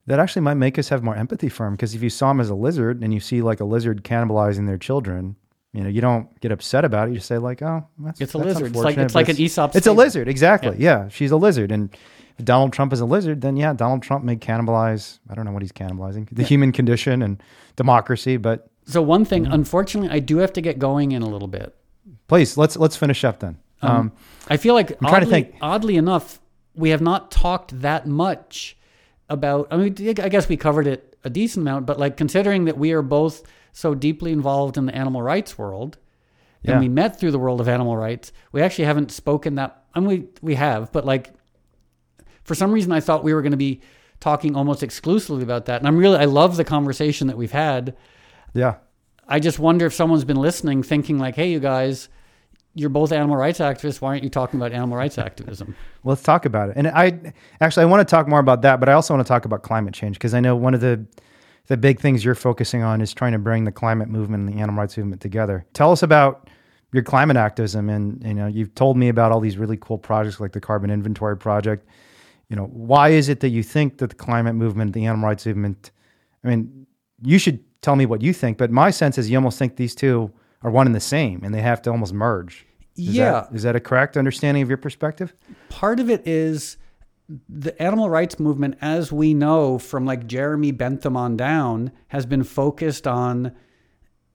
That 0.07 0.19
actually 0.19 0.43
might 0.43 0.55
make 0.55 0.79
us 0.79 0.89
have 0.91 1.03
more 1.03 1.15
empathy 1.17 1.49
for 1.49 1.67
him 1.67 1.75
because 1.75 1.95
if 1.95 2.03
you 2.03 2.11
saw 2.11 2.31
him 2.33 2.41
as 2.41 2.51
a 2.51 2.55
lizard 2.55 3.03
and 3.03 3.15
you 3.15 3.21
see 3.21 3.41
like 3.41 3.61
a 3.61 3.65
lizard 3.65 4.03
cannibalizing 4.05 4.67
their 4.67 4.77
children, 4.77 5.37
you 5.73 5.83
know, 5.83 5.89
you 5.89 6.01
don't 6.01 6.39
get 6.41 6.53
upset 6.53 6.85
about 6.85 7.09
it. 7.09 7.13
You 7.13 7.17
just 7.17 7.29
say 7.29 7.39
like, 7.39 7.63
"Oh, 7.63 7.87
that's 7.99 8.21
It's 8.21 8.35
a 8.35 8.39
that's 8.39 8.47
lizard. 8.61 8.67
It's 8.69 8.85
like- 8.85 8.99
it's 8.99 9.15
like 9.15 9.29
an 9.29 9.41
Aesop's 9.41 9.77
It's 9.77 9.87
a 9.87 9.93
lizard, 9.93 10.29
exactly. 10.29 10.77
Yeah. 10.79 11.09
she's 11.09 11.31
a 11.31 11.37
lizard, 11.37 11.73
and 11.73 11.95
if 12.39 12.45
Donald 12.45 12.73
Trump 12.73 12.93
is 12.93 13.01
a 13.01 13.07
lizard, 13.07 13.41
then 13.41 13.57
yeah, 13.57 13.73
Donald 13.73 14.03
Trump 14.03 14.25
may 14.25 14.37
cannibalize. 14.37 15.19
I 15.31 15.35
don't 15.35 15.45
know 15.45 15.53
what 15.53 15.63
he's 15.63 15.73
cannibalizing, 15.73 16.29
the 16.33 16.43
human 16.43 16.73
condition 16.73 17.23
and 17.23 17.43
democracy. 17.77 18.37
But 18.37 18.69
so 18.85 19.01
one 19.01 19.25
thing 19.25 19.47
unfortunately 19.47 20.11
i 20.11 20.19
do 20.19 20.39
have 20.39 20.53
to 20.53 20.61
get 20.61 20.77
going 20.77 21.13
in 21.13 21.23
a 21.23 21.29
little 21.29 21.47
bit 21.47 21.73
please, 22.33 22.57
let's 22.57 22.77
let's 22.77 22.97
finish 22.97 23.25
up 23.25 23.41
then. 23.41 23.59
Um, 23.83 24.13
I 24.49 24.57
feel 24.57 24.75
like 24.75 24.93
i'm 24.93 25.09
trying 25.09 25.25
to 25.25 25.31
think. 25.31 25.55
oddly 25.61 25.97
enough, 25.97 26.41
we 26.75 26.91
have 26.91 27.03
not 27.03 27.31
talked 27.31 27.81
that 27.83 28.07
much 28.07 28.77
about. 29.29 29.69
I 29.71 29.77
mean, 29.77 29.95
I 30.19 30.29
guess 30.31 30.49
we 30.49 30.57
covered 30.57 30.87
it 30.87 31.17
a 31.25 31.31
decent 31.31 31.63
amount, 31.65 31.85
but 31.87 31.99
like 31.99 32.17
considering 32.17 32.65
that 32.67 32.79
we 32.79 32.93
are 32.93 33.03
both 33.03 33.43
so 33.73 33.95
deeply 33.95 34.33
involved 34.33 34.77
in 34.77 34.87
the 34.87 34.95
animal 34.95 35.23
rights 35.23 35.57
world, 35.59 35.99
Yeah. 36.63 36.73
and 36.73 36.81
we 36.81 36.89
met 36.89 37.19
through 37.19 37.31
the 37.33 37.39
world 37.39 37.61
of 37.61 37.69
animal 37.69 37.97
rights, 37.97 38.33
we 38.53 38.63
actually 38.63 38.85
haven't 38.85 39.11
spoken 39.11 39.55
that. 39.57 39.83
I 39.95 40.01
mean, 40.01 40.09
we 40.09 40.25
we 40.43 40.55
have, 40.55 40.93
but 40.93 41.05
like 41.05 41.33
for 42.45 42.55
some 42.55 42.73
reason, 42.73 42.93
I 42.93 43.01
thought 43.01 43.25
we 43.25 43.35
were 43.35 43.43
going 43.43 43.53
to 43.53 43.57
be 43.57 43.81
talking 44.21 44.55
almost 44.57 44.83
exclusively 44.83 45.43
about 45.43 45.67
that, 45.67 45.81
and 45.81 45.89
I'm 45.89 45.97
really 45.97 46.19
I 46.19 46.25
love 46.27 46.57
the 46.57 46.65
conversation 46.65 47.27
that 47.29 47.37
we've 47.37 47.53
had. 47.53 47.97
yeah, 48.55 48.75
I 49.27 49.39
just 49.41 49.59
wonder 49.59 49.87
if 49.87 49.95
someone's 49.95 50.25
been 50.25 50.37
listening, 50.37 50.83
thinking 50.83 51.19
like, 51.19 51.35
"Hey, 51.37 51.51
you 51.51 51.61
guys." 51.61 52.09
You're 52.75 52.89
both 52.89 53.13
animal 53.13 53.37
rights 53.37 53.59
activists. 53.59 54.01
Why 54.01 54.09
aren't 54.09 54.23
you 54.25 54.31
talking 54.31 54.59
about 54.59 54.73
animal 54.73 54.97
rights 54.97 55.19
activism? 55.19 55.77
well, 56.03 56.13
Let's 56.15 56.23
talk 56.23 56.47
about 56.47 56.71
it. 56.71 56.79
And 56.79 56.89
I 56.89 57.35
actually 57.61 57.83
I 57.83 57.85
want 57.85 58.01
to 58.09 58.11
talk 58.11 58.27
more 58.27 58.39
about 58.41 58.63
that, 58.63 58.81
but 58.81 58.89
I 58.89 58.95
also 58.95 59.13
want 59.13 59.27
to 59.27 59.29
talk 59.29 59.45
about 59.45 59.63
climate 59.63 59.93
change 59.93 60.17
because 60.17 60.33
I 60.33 60.41
know 60.41 60.57
one 60.57 60.73
of 60.73 60.81
the 60.81 61.05
the 61.67 61.77
big 61.77 62.01
things 62.01 62.25
you're 62.25 62.35
focusing 62.35 62.83
on 62.83 63.01
is 63.01 63.13
trying 63.15 63.33
to 63.33 63.39
bring 63.39 63.65
the 63.65 63.73
climate 63.73 64.09
movement 64.09 64.49
and 64.49 64.57
the 64.57 64.61
animal 64.61 64.81
rights 64.81 64.97
movement 64.97 65.23
together. 65.23 65.65
Tell 65.75 65.93
us 65.93 66.03
about 66.03 66.49
your 66.93 67.03
climate 67.03 67.37
activism, 67.37 67.89
and 67.89 68.23
you 68.25 68.35
know 68.35 68.47
you've 68.47 68.75
told 68.75 68.97
me 68.97 69.09
about 69.09 69.33
all 69.33 69.41
these 69.41 69.57
really 69.57 69.79
cool 69.81 69.99
projects 69.99 70.41
like 70.41 70.53
the 70.53 70.61
Carbon 70.61 70.91
Inventory 70.91 71.37
Project. 71.37 71.89
You 72.49 72.57
know, 72.57 72.67
why 72.67 73.11
is 73.11 73.29
it 73.29 73.41
that 73.41 73.49
you 73.49 73.63
think 73.63 73.99
that 73.99 74.11
the 74.11 74.17
climate 74.17 74.55
movement, 74.55 74.93
the 74.93 75.07
animal 75.07 75.29
rights 75.29 75.47
movement? 75.47 75.91
I 76.45 76.49
mean, 76.49 76.87
you 77.23 77.39
should 77.39 77.61
tell 77.81 77.97
me 77.97 78.05
what 78.05 78.21
you 78.21 78.33
think, 78.33 78.59
but 78.59 78.71
my 78.71 78.91
sense 78.91 79.17
is 79.17 79.31
you 79.31 79.39
almost 79.39 79.59
think 79.59 79.77
these 79.77 79.95
two 79.95 80.31
are 80.63 80.71
one 80.71 80.87
and 80.87 80.95
the 80.95 81.01
same, 81.01 81.43
and 81.43 81.55
they 81.55 81.63
have 81.63 81.81
to 81.83 81.91
almost 81.91 82.13
merge. 82.13 82.67
Is 82.97 83.09
yeah, 83.09 83.33
that, 83.33 83.55
is 83.55 83.63
that 83.63 83.75
a 83.75 83.81
correct 83.81 84.19
understanding 84.19 84.63
of 84.63 84.69
your 84.69 84.79
perspective? 84.79 85.33
part 85.71 85.99
of 85.99 86.11
it 86.11 86.27
is 86.27 86.77
the 87.49 87.81
animal 87.81 88.11
rights 88.11 88.39
movement, 88.39 88.77
as 88.81 89.13
we 89.13 89.35
know 89.35 89.79
from 89.79 90.05
like 90.05 90.27
Jeremy 90.27 90.73
Bentham 90.73 91.17
on 91.17 91.37
down, 91.37 91.93
has 92.09 92.27
been 92.27 92.45
focused 92.45 93.07
on 93.07 93.53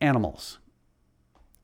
animals. 0.02 0.60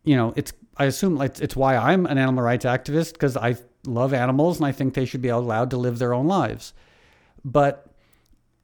You 0.03 0.15
know, 0.15 0.33
it's 0.35 0.53
I 0.77 0.85
assume 0.85 1.15
like 1.15 1.39
it's 1.39 1.55
why 1.55 1.75
I'm 1.75 2.05
an 2.05 2.17
animal 2.17 2.43
rights 2.43 2.65
activist 2.65 3.13
because 3.13 3.37
I 3.37 3.57
love 3.85 4.13
animals 4.13 4.57
and 4.57 4.65
I 4.65 4.71
think 4.71 4.93
they 4.93 5.05
should 5.05 5.21
be 5.21 5.29
allowed 5.29 5.69
to 5.71 5.77
live 5.77 5.99
their 5.99 6.13
own 6.13 6.27
lives. 6.27 6.73
But 7.45 7.87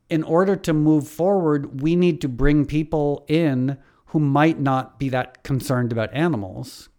in 0.09 0.23
order 0.23 0.55
to 0.55 0.73
move 0.73 1.07
forward, 1.07 1.81
we 1.81 1.95
need 1.95 2.21
to 2.21 2.29
bring 2.29 2.65
people 2.65 3.25
in 3.27 3.77
who 4.07 4.19
might 4.19 4.59
not 4.59 4.97
be 4.97 5.09
that 5.09 5.43
concerned 5.43 5.91
about 5.91 6.13
animals. 6.13 6.89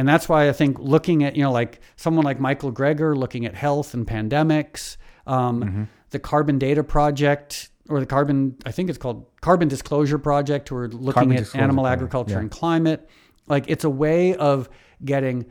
And 0.00 0.08
that's 0.08 0.30
why 0.30 0.48
I 0.48 0.52
think 0.52 0.78
looking 0.78 1.24
at, 1.24 1.36
you 1.36 1.42
know, 1.42 1.52
like 1.52 1.78
someone 1.96 2.24
like 2.24 2.40
Michael 2.40 2.72
Greger 2.72 3.14
looking 3.14 3.44
at 3.44 3.54
health 3.54 3.92
and 3.92 4.06
pandemics, 4.06 4.96
um, 5.26 5.90
the 6.08 6.18
Carbon 6.18 6.58
Data 6.58 6.82
Project, 6.82 7.68
or 7.86 8.00
the 8.00 8.06
Carbon, 8.06 8.56
I 8.64 8.72
think 8.72 8.88
it's 8.88 8.96
called 8.96 9.26
Carbon 9.42 9.68
Disclosure 9.68 10.16
Project, 10.16 10.70
who 10.70 10.76
are 10.76 10.88
looking 10.88 11.12
Carbon 11.12 11.36
at 11.36 11.54
animal 11.54 11.84
Project, 11.84 11.98
agriculture 11.98 12.32
yeah. 12.32 12.38
and 12.38 12.50
climate. 12.50 13.10
Like 13.46 13.66
it's 13.68 13.84
a 13.84 13.90
way 13.90 14.34
of 14.36 14.70
getting 15.04 15.44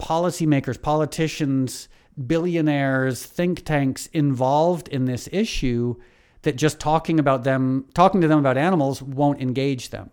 policymakers, 0.00 0.80
politicians, 0.80 1.90
billionaires, 2.26 3.22
think 3.22 3.66
tanks 3.66 4.06
involved 4.14 4.88
in 4.88 5.04
this 5.04 5.28
issue 5.30 5.94
that 6.40 6.56
just 6.56 6.80
talking 6.80 7.20
about 7.20 7.44
them, 7.44 7.84
talking 7.92 8.22
to 8.22 8.28
them 8.28 8.38
about 8.38 8.56
animals 8.56 9.02
won't 9.02 9.42
engage 9.42 9.90
them 9.90 10.10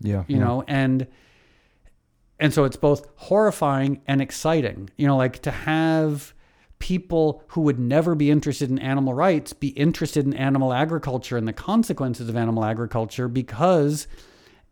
Yeah, 0.00 0.22
you 0.28 0.38
know 0.38 0.62
and 0.68 1.08
and 2.38 2.52
so 2.52 2.64
it's 2.64 2.76
both 2.76 3.06
horrifying 3.16 4.00
and 4.06 4.20
exciting 4.20 4.90
you 4.96 5.06
know 5.06 5.16
like 5.16 5.40
to 5.40 5.50
have 5.50 6.34
people 6.78 7.42
who 7.48 7.62
would 7.62 7.78
never 7.78 8.14
be 8.14 8.30
interested 8.30 8.70
in 8.70 8.78
animal 8.78 9.14
rights 9.14 9.52
be 9.52 9.68
interested 9.68 10.26
in 10.26 10.34
animal 10.34 10.72
agriculture 10.72 11.36
and 11.36 11.48
the 11.48 11.52
consequences 11.52 12.28
of 12.28 12.36
animal 12.36 12.64
agriculture 12.64 13.28
because 13.28 14.06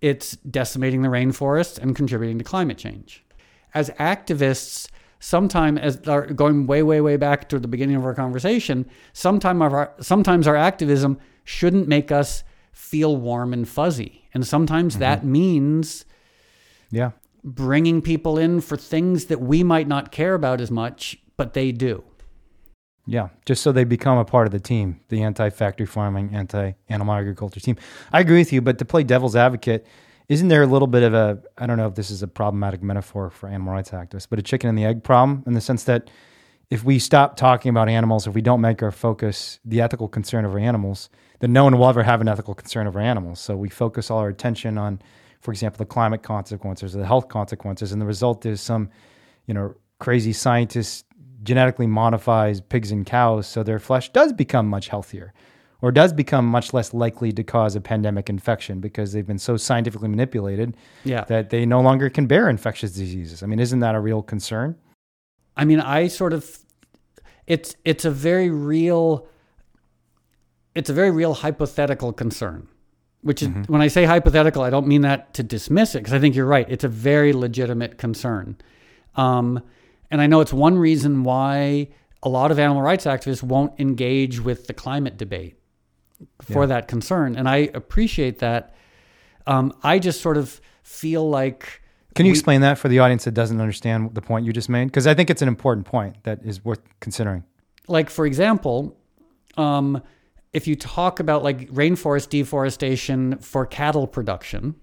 it's 0.05 0.33
decimating 0.37 1.01
the 1.01 1.09
rainforest 1.09 1.79
and 1.79 1.97
contributing 1.97 2.37
to 2.37 2.45
climate 2.45 2.77
change. 2.77 3.25
As 3.73 3.89
activists 3.93 4.87
sometime 5.19 5.79
as 5.79 5.97
going 5.97 6.67
way 6.67 6.83
way 6.83 7.01
way 7.01 7.17
back 7.17 7.49
to 7.49 7.59
the 7.59 7.67
beginning 7.67 7.97
of 7.97 8.05
our 8.05 8.13
conversation 8.13 8.85
sometime 9.15 9.63
our 9.63 9.95
sometimes 9.99 10.47
our 10.47 10.57
activism 10.57 11.19
shouldn't 11.45 11.89
make 11.89 12.13
us 12.13 12.45
feel 12.73 13.17
warm 13.17 13.55
and 13.55 13.67
fuzzy. 13.67 14.29
And 14.35 14.47
sometimes 14.47 14.95
mm-hmm. 14.95 15.01
that 15.01 15.25
means 15.25 16.05
yeah, 16.91 17.13
bringing 17.45 18.01
people 18.01 18.39
in 18.39 18.61
for 18.61 18.77
things 18.77 19.27
that 19.27 19.41
we 19.41 19.63
might 19.63 19.87
not 19.87 20.11
care 20.11 20.35
about 20.35 20.61
as 20.61 20.71
much 20.71 21.19
but 21.37 21.53
they 21.53 21.71
do 21.71 22.03
yeah. 23.07 23.29
Just 23.45 23.63
so 23.63 23.73
they 23.73 23.85
become 23.85 24.19
a 24.19 24.25
part 24.25 24.47
of 24.47 24.53
the 24.53 24.61
team, 24.61 25.01
the 25.09 25.23
anti-factory 25.23 25.87
farming, 25.87 26.35
anti-animal 26.35 27.15
agriculture 27.15 27.61
team. 27.61 27.77
I 28.13 28.21
agree 28.21 28.39
with 28.39 28.53
you, 28.53 28.63
but 28.63 28.79
to 28.79 28.85
play 28.85 29.03
devil's 29.03 29.37
advocate, 29.37 29.87
isn't 30.29 30.49
there 30.49 30.63
a 30.63 30.67
little 30.67 30.89
bit 30.89 31.03
of 31.03 31.13
a 31.13 31.43
I 31.59 31.67
don't 31.67 31.77
know 31.77 31.87
if 31.87 31.95
this 31.95 32.11
is 32.11 32.23
a 32.23 32.29
problematic 32.29 32.83
metaphor 32.83 33.29
for 33.31 33.49
animal 33.49 33.75
rights 33.75 33.91
activists, 33.91 34.27
but 34.29 34.39
a 34.39 34.43
chicken 34.43 34.69
and 34.71 34.79
the 34.79 34.85
egg 34.85 35.05
problem 35.05 35.43
in 35.47 35.53
the 35.53 35.61
sense 35.61 35.85
that 35.85 36.11
if 36.71 36.83
we 36.83 36.99
stop 36.99 37.37
talking 37.37 37.69
about 37.69 37.91
animals, 37.91 38.27
if 38.27 38.35
we 38.35 38.41
don't 38.41 38.63
make 38.63 38.83
our 38.83 38.91
focus 38.91 39.61
the 39.67 39.83
ethical 39.83 40.09
concern 40.09 40.47
over 40.47 40.59
animals, 40.59 41.11
then 41.41 41.53
no 41.53 41.65
one 41.65 41.79
will 41.79 41.89
ever 41.89 42.03
have 42.03 42.23
an 42.23 42.29
ethical 42.29 42.55
concern 42.55 42.87
over 42.87 42.99
animals. 42.99 43.39
So 43.39 43.55
we 43.55 43.69
focus 43.69 44.11
all 44.11 44.19
our 44.19 44.29
attention 44.29 44.79
on, 44.79 45.03
for 45.45 45.53
example, 45.53 45.77
the 45.77 45.85
climate 45.85 46.23
consequences 46.23 46.97
or 46.97 46.99
the 47.01 47.07
health 47.07 47.29
consequences, 47.29 47.93
and 47.93 48.01
the 48.01 48.07
result 48.07 48.47
is 48.47 48.63
some, 48.63 48.89
you 49.47 49.53
know, 49.53 49.75
crazy 49.99 50.33
scientist 50.33 51.05
genetically 51.43 51.87
modifies 51.87 52.63
pigs 52.63 52.91
and 52.91 53.05
cows 53.05 53.47
so 53.47 53.63
their 53.63 53.79
flesh 53.79 54.11
does 54.11 54.33
become 54.33 54.67
much 54.67 54.89
healthier 54.89 55.35
or 55.83 55.93
does 55.93 56.15
become 56.15 56.47
much 56.47 56.73
less 56.73 56.95
likely 56.95 57.31
to 57.31 57.45
cause 57.45 57.77
a 57.77 57.81
pandemic 57.81 58.31
infection 58.31 58.81
because 58.81 59.13
they've 59.13 59.27
been 59.27 59.39
so 59.39 59.55
scientifically 59.59 60.09
manipulated 60.09 60.75
yeah 61.05 61.25
that 61.25 61.51
they 61.51 61.67
no 61.67 61.83
longer 61.83 62.09
can 62.09 62.27
bear 62.27 62.49
infectious 62.49 62.93
diseases. 62.93 63.43
I 63.43 63.47
mean, 63.47 63.61
isn't 63.61 63.81
that 63.81 63.95
a 63.95 64.01
real 64.01 64.23
concern? 64.23 64.77
I 65.59 65.67
mean, 65.67 65.81
I 65.81 66.09
sort 66.09 66.33
of 66.33 66.59
it's 67.47 67.77
it's 67.85 68.07
a 68.07 68.11
very 68.11 68.49
real 68.49 69.29
it's 70.75 70.89
a 70.89 70.95
very 70.95 71.11
real 71.11 71.35
hypothetical 71.35 72.15
concern. 72.15 72.69
Which 73.25 73.43
is 73.43 73.49
when 73.69 73.81
I 73.81 73.89
say 73.89 74.05
hypothetical, 74.05 74.63
I 74.63 74.71
don't 74.71 74.87
mean 74.87 75.01
that 75.01 75.33
to 75.35 75.43
dismiss 75.43 75.95
it 75.95 75.99
because 75.99 76.13
I 76.13 76.19
think 76.21 76.35
you're 76.37 76.47
right. 76.47 76.67
It's 76.69 76.85
a 76.85 76.89
very 76.89 77.33
legitimate 77.33 77.97
concern. 77.99 78.57
Um, 79.17 79.63
and 80.11 80.21
I 80.21 80.27
know 80.27 80.41
it's 80.41 80.53
one 80.53 80.77
reason 80.79 81.25
why 81.25 81.89
a 82.23 82.29
lot 82.29 82.51
of 82.51 82.59
animal 82.59 82.83
rights 82.83 83.07
activists 83.07 83.43
won't 83.43 83.73
engage 83.81 84.41
with 84.41 84.67
the 84.67 84.75
climate 84.75 85.17
debate 85.17 85.59
for 86.43 86.63
Yeah. 86.65 86.67
that 86.67 86.89
concern. 86.89 87.35
And 87.35 87.49
I 87.49 87.71
appreciate 87.75 88.39
that. 88.41 88.75
Um, 89.47 89.73
I 89.83 89.99
just 89.99 90.21
sort 90.21 90.37
of 90.37 90.61
feel 90.83 91.29
like 91.29 91.81
Can 92.15 92.27
you 92.27 92.31
we- 92.33 92.37
explain 92.37 92.61
that 92.61 92.77
for 92.79 92.89
the 92.89 92.99
audience 92.99 93.25
that 93.25 93.33
doesn't 93.33 93.61
understand 93.61 94.15
the 94.15 94.23
point 94.23 94.45
you 94.47 94.53
just 94.53 94.69
made? 94.69 94.85
Because 94.87 95.07
I 95.07 95.15
think 95.15 95.31
it's 95.31 95.43
an 95.43 95.49
important 95.49 95.87
point 95.87 96.17
that 96.25 96.41
is 96.45 96.65
worth 96.65 96.81
considering. 97.01 97.45
like 97.89 98.09
for 98.11 98.25
example, 98.27 98.97
um, 99.57 100.01
if 100.55 100.67
you 100.67 100.77
talk 100.77 101.21
about 101.21 101.43
like 101.43 101.69
rainforest 101.71 102.29
deforestation 102.31 103.39
for 103.39 103.67
cattle 103.67 104.07
production, 104.07 104.77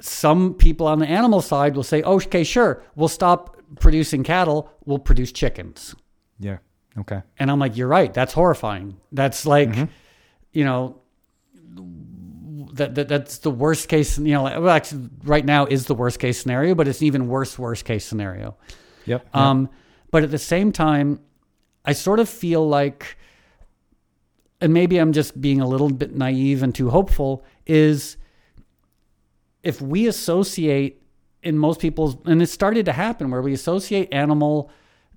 some 0.00 0.54
people 0.54 0.86
on 0.86 0.98
the 0.98 1.06
animal 1.06 1.40
side 1.40 1.76
will 1.76 1.82
say, 1.82 2.02
"Oh, 2.02 2.14
okay, 2.16 2.42
sure, 2.44 2.82
we'll 2.96 3.08
stop 3.08 3.56
producing 3.80 4.22
cattle, 4.24 4.70
we'll 4.84 4.98
produce 4.98 5.30
chickens." 5.30 5.94
Yeah. 6.40 6.58
Okay. 6.98 7.22
And 7.38 7.50
I'm 7.50 7.58
like, 7.58 7.76
"You're 7.76 7.88
right. 7.88 8.12
That's 8.12 8.32
horrifying. 8.32 8.96
That's 9.12 9.46
like, 9.46 9.74
you 10.52 10.64
know." 10.64 11.00
That, 12.74 12.96
that 12.96 13.06
that's 13.06 13.38
the 13.38 13.52
worst 13.52 13.88
case, 13.88 14.18
you 14.18 14.32
know. 14.32 14.42
Like, 14.42 14.58
well, 14.58 14.70
actually, 14.70 15.08
right 15.22 15.44
now 15.44 15.66
is 15.66 15.86
the 15.86 15.94
worst 15.94 16.18
case 16.18 16.40
scenario, 16.42 16.74
but 16.74 16.88
it's 16.88 17.00
an 17.00 17.06
even 17.06 17.28
worse 17.28 17.56
worst 17.56 17.84
case 17.84 18.04
scenario. 18.04 18.56
Yep. 19.06 19.36
Um, 19.36 19.68
but 20.10 20.24
at 20.24 20.32
the 20.32 20.38
same 20.38 20.72
time, 20.72 21.20
I 21.84 21.92
sort 21.92 22.18
of 22.18 22.28
feel 22.28 22.66
like, 22.66 23.16
and 24.60 24.72
maybe 24.72 24.98
I'm 24.98 25.12
just 25.12 25.40
being 25.40 25.60
a 25.60 25.68
little 25.68 25.90
bit 25.90 26.14
naive 26.14 26.62
and 26.62 26.74
too 26.74 26.90
hopeful, 26.90 27.44
is 27.66 28.16
if 29.62 29.80
we 29.80 30.06
associate 30.06 31.02
in 31.42 31.58
most 31.58 31.80
people's, 31.80 32.16
and 32.24 32.40
it 32.40 32.46
started 32.46 32.86
to 32.86 32.92
happen 32.92 33.30
where 33.30 33.42
we 33.42 33.52
associate 33.52 34.12
animal, 34.12 34.70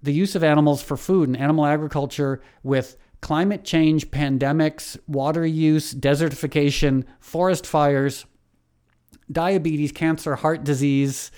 the 0.03 0.13
use 0.13 0.35
of 0.35 0.43
animals 0.43 0.81
for 0.81 0.97
food 0.97 1.29
and 1.29 1.37
animal 1.37 1.65
agriculture 1.65 2.41
with 2.63 2.97
climate 3.21 3.63
change, 3.63 4.11
pandemics, 4.11 4.97
water 5.07 5.45
use, 5.45 5.93
desertification, 5.93 7.05
forest 7.19 7.65
fires, 7.65 8.25
diabetes, 9.31 9.91
cancer, 9.91 10.35
heart 10.35 10.63
disease, 10.63 11.31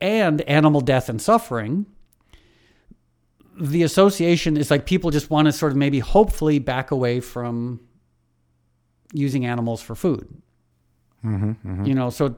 and 0.00 0.40
animal 0.42 0.80
death 0.80 1.08
and 1.08 1.20
suffering, 1.20 1.86
the 3.58 3.82
association 3.82 4.56
is 4.56 4.70
like 4.70 4.86
people 4.86 5.10
just 5.10 5.30
want 5.30 5.46
to 5.46 5.52
sort 5.52 5.72
of 5.72 5.78
maybe 5.78 5.98
hopefully 5.98 6.58
back 6.58 6.90
away 6.90 7.20
from 7.20 7.80
using 9.12 9.44
animals 9.46 9.82
for 9.82 9.94
food. 9.94 10.42
Mm-hmm, 11.24 11.50
mm-hmm. 11.50 11.84
You 11.84 11.94
know, 11.94 12.10
so 12.10 12.36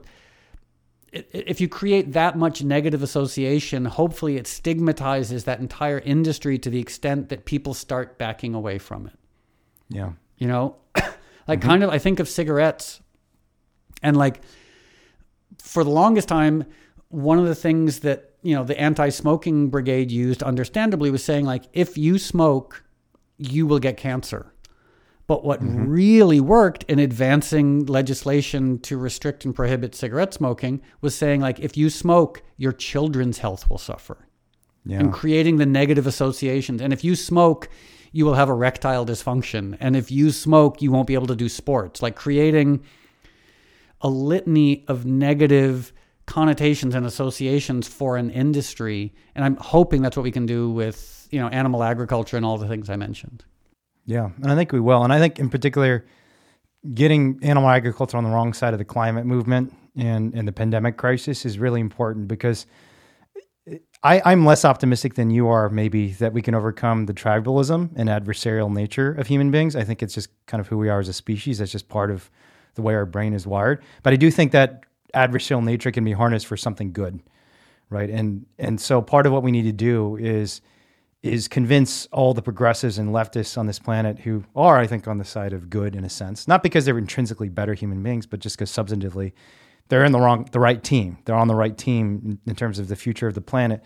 if 1.12 1.60
you 1.60 1.68
create 1.68 2.12
that 2.12 2.36
much 2.36 2.62
negative 2.62 3.02
association, 3.02 3.84
hopefully 3.84 4.36
it 4.36 4.46
stigmatizes 4.46 5.44
that 5.44 5.60
entire 5.60 6.00
industry 6.00 6.58
to 6.58 6.70
the 6.70 6.80
extent 6.80 7.28
that 7.28 7.44
people 7.44 7.74
start 7.74 8.18
backing 8.18 8.54
away 8.54 8.78
from 8.78 9.06
it 9.06 9.18
yeah. 9.88 10.12
you 10.38 10.46
know 10.46 10.76
like 11.48 11.60
mm-hmm. 11.60 11.68
kind 11.68 11.82
of 11.82 11.90
i 11.90 11.98
think 11.98 12.20
of 12.20 12.28
cigarettes 12.28 13.00
and 14.02 14.16
like 14.16 14.40
for 15.58 15.84
the 15.84 15.90
longest 15.90 16.28
time 16.28 16.64
one 17.08 17.38
of 17.38 17.46
the 17.46 17.54
things 17.54 18.00
that 18.00 18.33
you 18.44 18.54
know 18.54 18.62
the 18.62 18.78
anti-smoking 18.80 19.68
brigade 19.68 20.10
used 20.10 20.42
understandably 20.42 21.10
was 21.10 21.24
saying 21.24 21.44
like 21.44 21.64
if 21.72 21.98
you 21.98 22.18
smoke 22.18 22.84
you 23.38 23.66
will 23.66 23.80
get 23.80 23.96
cancer 23.96 24.52
but 25.26 25.44
what 25.44 25.60
mm-hmm. 25.60 25.88
really 25.88 26.38
worked 26.38 26.84
in 26.84 26.98
advancing 26.98 27.86
legislation 27.86 28.78
to 28.80 28.96
restrict 28.98 29.44
and 29.44 29.54
prohibit 29.54 29.94
cigarette 29.94 30.34
smoking 30.34 30.82
was 31.00 31.14
saying 31.14 31.40
like 31.40 31.58
if 31.58 31.76
you 31.76 31.88
smoke 31.90 32.42
your 32.56 32.72
children's 32.72 33.38
health 33.38 33.68
will 33.70 33.78
suffer 33.78 34.28
Yeah. 34.84 35.00
and 35.00 35.12
creating 35.12 35.56
the 35.56 35.66
negative 35.66 36.06
associations. 36.06 36.82
And 36.82 36.92
if 36.92 37.02
you 37.02 37.16
smoke, 37.16 37.68
you 38.12 38.24
will 38.26 38.34
have 38.34 38.48
erectile 38.50 39.06
dysfunction. 39.06 39.76
And 39.80 39.96
if 39.96 40.10
you 40.10 40.30
smoke, 40.30 40.82
you 40.82 40.92
won't 40.92 41.06
be 41.06 41.14
able 41.14 41.26
to 41.28 41.34
do 41.34 41.48
sports. 41.48 42.02
Like 42.02 42.14
creating 42.16 42.84
a 44.02 44.08
litany 44.08 44.84
of 44.86 45.06
negative 45.06 45.92
connotations 46.26 46.94
and 46.94 47.06
associations 47.06 47.86
for 47.86 48.16
an 48.16 48.30
industry. 48.30 49.14
And 49.34 49.44
I'm 49.44 49.56
hoping 49.56 50.02
that's 50.02 50.16
what 50.16 50.22
we 50.22 50.30
can 50.30 50.46
do 50.46 50.70
with, 50.70 51.28
you 51.30 51.40
know, 51.40 51.48
animal 51.48 51.82
agriculture 51.82 52.36
and 52.36 52.46
all 52.46 52.58
the 52.58 52.68
things 52.68 52.88
I 52.90 52.96
mentioned. 52.96 53.44
Yeah, 54.06 54.30
and 54.42 54.50
I 54.50 54.54
think 54.54 54.72
we 54.72 54.80
will. 54.80 55.02
And 55.02 55.12
I 55.12 55.18
think 55.18 55.38
in 55.38 55.48
particular, 55.48 56.04
getting 56.92 57.38
animal 57.42 57.70
agriculture 57.70 58.16
on 58.18 58.24
the 58.24 58.30
wrong 58.30 58.52
side 58.52 58.74
of 58.74 58.78
the 58.78 58.84
climate 58.84 59.24
movement 59.24 59.74
and, 59.96 60.34
and 60.34 60.46
the 60.46 60.52
pandemic 60.52 60.96
crisis 60.96 61.46
is 61.46 61.58
really 61.58 61.80
important 61.80 62.28
because 62.28 62.66
I, 64.02 64.20
I'm 64.26 64.44
less 64.44 64.66
optimistic 64.66 65.14
than 65.14 65.30
you 65.30 65.48
are, 65.48 65.70
maybe, 65.70 66.12
that 66.14 66.34
we 66.34 66.42
can 66.42 66.54
overcome 66.54 67.06
the 67.06 67.14
tribalism 67.14 67.90
and 67.96 68.10
adversarial 68.10 68.70
nature 68.70 69.12
of 69.14 69.26
human 69.26 69.50
beings. 69.50 69.74
I 69.74 69.84
think 69.84 70.02
it's 70.02 70.12
just 70.12 70.28
kind 70.46 70.60
of 70.60 70.68
who 70.68 70.76
we 70.76 70.90
are 70.90 71.00
as 71.00 71.08
a 71.08 71.14
species. 71.14 71.58
That's 71.58 71.72
just 71.72 71.88
part 71.88 72.10
of 72.10 72.30
the 72.74 72.82
way 72.82 72.94
our 72.94 73.06
brain 73.06 73.32
is 73.32 73.46
wired. 73.46 73.82
But 74.02 74.12
I 74.12 74.16
do 74.16 74.30
think 74.30 74.52
that 74.52 74.84
adversarial 75.14 75.64
nature 75.64 75.90
can 75.90 76.04
be 76.04 76.12
harnessed 76.12 76.46
for 76.46 76.56
something 76.56 76.92
good, 76.92 77.20
right? 77.90 78.10
And 78.10 78.46
and 78.58 78.80
so 78.80 79.00
part 79.00 79.26
of 79.26 79.32
what 79.32 79.42
we 79.42 79.50
need 79.50 79.62
to 79.62 79.72
do 79.72 80.16
is 80.16 80.60
is 81.22 81.48
convince 81.48 82.06
all 82.12 82.34
the 82.34 82.42
progressives 82.42 82.98
and 82.98 83.08
leftists 83.08 83.56
on 83.56 83.66
this 83.66 83.78
planet 83.78 84.18
who 84.18 84.44
are, 84.54 84.78
I 84.78 84.86
think, 84.86 85.08
on 85.08 85.16
the 85.16 85.24
side 85.24 85.54
of 85.54 85.70
good 85.70 85.96
in 85.96 86.04
a 86.04 86.10
sense, 86.10 86.46
not 86.46 86.62
because 86.62 86.84
they're 86.84 86.98
intrinsically 86.98 87.48
better 87.48 87.72
human 87.72 88.02
beings, 88.02 88.26
but 88.26 88.40
just 88.40 88.58
because 88.58 88.70
substantively 88.70 89.32
they're 89.88 90.04
in 90.04 90.12
the 90.12 90.20
wrong, 90.20 90.46
the 90.52 90.60
right 90.60 90.82
team. 90.82 91.16
They're 91.24 91.34
on 91.34 91.48
the 91.48 91.54
right 91.54 91.76
team 91.76 92.38
in, 92.46 92.54
terms 92.54 92.78
of 92.78 92.88
the 92.88 92.96
future 92.96 93.26
of 93.26 93.32
the 93.32 93.40
planet. 93.40 93.82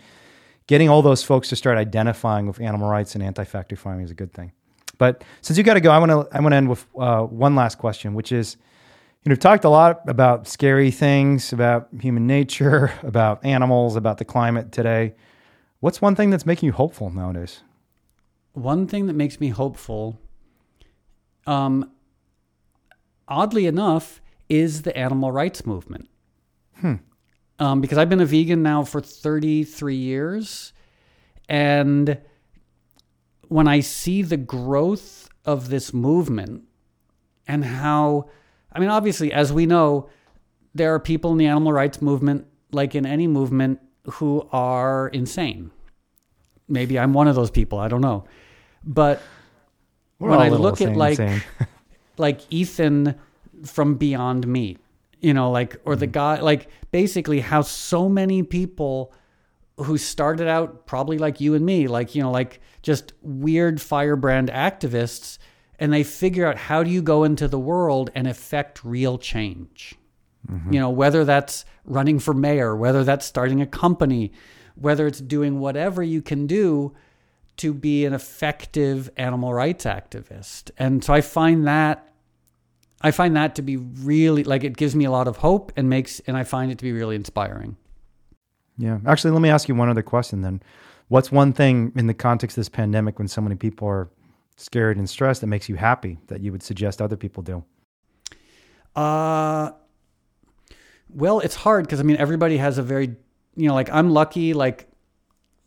Getting 0.67 0.89
all 0.89 1.01
those 1.01 1.23
folks 1.23 1.47
to 1.49 1.55
start 1.55 1.77
identifying 1.77 2.45
with 2.45 2.59
animal 2.59 2.89
rights 2.89 3.15
and 3.15 3.23
anti-factory 3.23 3.77
farming 3.77 4.05
is 4.05 4.11
a 4.11 4.15
good 4.15 4.33
thing. 4.33 4.51
But 4.97 5.23
since 5.41 5.57
you 5.57 5.63
got 5.63 5.75
to 5.75 5.81
go, 5.81 5.91
I 5.91 5.97
want 5.97 6.11
to 6.11 6.27
I 6.35 6.41
want 6.41 6.51
to 6.51 6.57
end 6.57 6.69
with 6.69 6.85
uh, 6.97 7.21
one 7.21 7.55
last 7.55 7.77
question, 7.77 8.13
which 8.13 8.33
is, 8.33 8.57
you 9.23 9.29
know, 9.29 9.33
we've 9.33 9.39
talked 9.39 9.65
a 9.65 9.69
lot 9.69 10.01
about 10.07 10.47
scary 10.47 10.91
things, 10.91 11.51
about 11.51 11.89
human 11.99 12.25
nature, 12.25 12.93
about 13.03 13.43
animals, 13.43 13.95
about 13.95 14.17
the 14.17 14.25
climate 14.25 14.71
today. 14.71 15.13
What's 15.81 16.01
one 16.01 16.15
thing 16.15 16.29
that's 16.29 16.45
making 16.45 16.67
you 16.67 16.73
hopeful 16.73 17.09
nowadays? 17.09 17.61
One 18.53 18.87
thing 18.87 19.07
that 19.07 19.13
makes 19.13 19.39
me 19.39 19.49
hopeful, 19.49 20.19
um, 21.45 21.91
oddly 23.27 23.65
enough, 23.65 24.21
is 24.47 24.81
the 24.81 24.97
animal 24.97 25.31
rights 25.31 25.65
movement. 25.65 26.09
Hmm. 26.75 26.95
Um, 27.59 27.81
because 27.81 27.97
I've 27.97 28.09
been 28.09 28.21
a 28.21 28.25
vegan 28.25 28.63
now 28.63 28.83
for 28.83 29.01
33 29.01 29.95
years. 29.95 30.73
And 31.49 32.19
when 33.49 33.67
I 33.67 33.81
see 33.81 34.21
the 34.21 34.37
growth 34.37 35.29
of 35.45 35.69
this 35.69 35.93
movement 35.93 36.63
and 37.47 37.65
how, 37.65 38.29
I 38.71 38.79
mean, 38.79 38.89
obviously, 38.89 39.31
as 39.33 39.51
we 39.51 39.65
know, 39.65 40.09
there 40.75 40.93
are 40.93 40.99
people 40.99 41.31
in 41.31 41.37
the 41.37 41.47
animal 41.47 41.73
rights 41.73 42.01
movement, 42.01 42.45
like 42.71 42.95
in 42.95 43.05
any 43.05 43.27
movement, 43.27 43.79
who 44.13 44.47
are 44.51 45.07
insane. 45.09 45.71
Maybe 46.67 46.99
I'm 46.99 47.13
one 47.13 47.27
of 47.27 47.35
those 47.35 47.51
people. 47.51 47.79
I 47.79 47.87
don't 47.87 48.01
know. 48.01 48.25
But 48.83 49.21
We're 50.19 50.29
when 50.29 50.39
I 50.39 50.49
look 50.49 50.81
at 50.81 50.95
like 50.95 51.19
like 52.17 52.41
Ethan 52.51 53.15
from 53.65 53.95
Beyond 53.95 54.47
Meat, 54.47 54.79
you 55.19 55.33
know, 55.33 55.51
like 55.51 55.77
or 55.85 55.95
the 55.95 56.07
guy 56.07 56.39
like 56.39 56.69
basically 56.91 57.39
how 57.39 57.61
so 57.61 58.07
many 58.07 58.43
people 58.43 59.13
who 59.77 59.97
started 59.97 60.47
out 60.47 60.85
probably 60.85 61.17
like 61.17 61.41
you 61.41 61.55
and 61.55 61.65
me, 61.65 61.87
like 61.87 62.13
you 62.13 62.21
know, 62.21 62.31
like 62.31 62.61
just 62.81 63.13
weird 63.21 63.81
firebrand 63.81 64.49
activists 64.49 65.39
and 65.79 65.93
they 65.93 66.03
figure 66.03 66.45
out 66.45 66.57
how 66.57 66.83
do 66.83 66.89
you 66.89 67.01
go 67.01 67.23
into 67.23 67.47
the 67.47 67.59
world 67.59 68.09
and 68.13 68.27
affect 68.27 68.83
real 68.83 69.17
change. 69.17 69.95
Mm-hmm. 70.49 70.73
You 70.73 70.79
know, 70.79 70.89
whether 70.89 71.25
that's 71.25 71.65
running 71.85 72.19
for 72.19 72.33
mayor, 72.33 72.75
whether 72.75 73.03
that's 73.03 73.25
starting 73.25 73.61
a 73.61 73.65
company, 73.65 74.31
whether 74.75 75.07
it's 75.07 75.19
doing 75.19 75.59
whatever 75.59 76.01
you 76.03 76.21
can 76.21 76.47
do 76.47 76.95
to 77.57 77.73
be 77.73 78.05
an 78.05 78.13
effective 78.13 79.09
animal 79.17 79.53
rights 79.53 79.85
activist. 79.85 80.71
And 80.77 81.03
so 81.03 81.13
I 81.13 81.21
find 81.21 81.67
that 81.67 82.05
I 83.01 83.11
find 83.11 83.35
that 83.37 83.55
to 83.55 83.61
be 83.61 83.77
really 83.77 84.43
like 84.43 84.63
it 84.63 84.75
gives 84.75 84.95
me 84.95 85.05
a 85.05 85.11
lot 85.11 85.27
of 85.27 85.37
hope 85.37 85.71
and 85.75 85.89
makes 85.89 86.19
and 86.21 86.35
I 86.35 86.43
find 86.43 86.71
it 86.71 86.77
to 86.79 86.83
be 86.83 86.91
really 86.91 87.15
inspiring. 87.15 87.77
Yeah. 88.77 88.99
Actually, 89.05 89.31
let 89.31 89.41
me 89.41 89.49
ask 89.49 89.67
you 89.67 89.75
one 89.75 89.89
other 89.89 90.01
question 90.01 90.41
then. 90.41 90.61
What's 91.09 91.31
one 91.31 91.53
thing 91.53 91.91
in 91.95 92.07
the 92.07 92.13
context 92.13 92.55
of 92.55 92.61
this 92.61 92.69
pandemic 92.69 93.17
when 93.17 93.27
so 93.27 93.41
many 93.41 93.55
people 93.55 93.87
are 93.87 94.09
scared 94.59 94.97
and 94.97 95.09
stressed 95.09 95.41
that 95.41 95.47
makes 95.47 95.69
you 95.69 95.75
happy 95.75 96.19
that 96.27 96.41
you 96.41 96.51
would 96.51 96.63
suggest 96.63 97.01
other 97.01 97.17
people 97.17 97.43
do? 97.43 97.63
Uh 98.95 99.71
well, 101.11 101.39
it's 101.39 101.55
hard 101.55 101.85
because 101.85 101.99
I 101.99 102.03
mean 102.03 102.17
everybody 102.17 102.57
has 102.57 102.77
a 102.77 102.83
very 102.83 103.15
you 103.55 103.67
know 103.67 103.73
like 103.73 103.89
I'm 103.91 104.11
lucky 104.11 104.53
like 104.53 104.87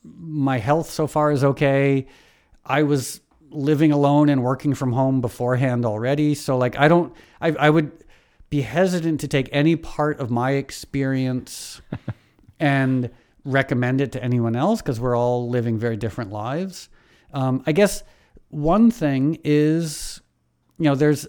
my 0.05 0.59
health 0.59 0.90
so 0.90 1.06
far 1.06 1.31
is 1.32 1.44
okay. 1.44 2.06
I 2.64 2.82
was 2.82 3.20
living 3.51 3.93
alone 3.93 4.28
and 4.28 4.43
working 4.43 4.74
from 4.74 4.93
home 4.93 5.20
beforehand 5.20 5.85
already, 5.85 6.35
so 6.35 6.56
like 6.56 6.78
I 6.78 6.89
don't 6.89 7.14
I 7.40 7.51
I 7.52 7.70
would 7.70 7.93
be 8.51 8.60
hesitant 8.60 9.20
to 9.20 9.28
take 9.28 9.48
any 9.51 9.77
part 9.77 10.20
of 10.20 10.31
my 10.31 10.52
experience 10.52 11.81
and 12.60 13.10
recommend 13.44 14.01
it 14.01 14.12
to 14.12 14.23
anyone 14.23 14.55
else 14.55 14.82
because 14.82 15.01
we're 15.01 15.16
all 15.16 15.48
living 15.48 15.78
very 15.78 15.97
different 15.97 16.31
lives. 16.31 16.89
Um, 17.32 17.62
I 17.66 17.73
guess 17.73 18.02
one 18.53 18.91
thing 18.91 19.39
is, 19.45 20.20
you 20.79 20.85
know, 20.85 20.95
there's 20.95 21.27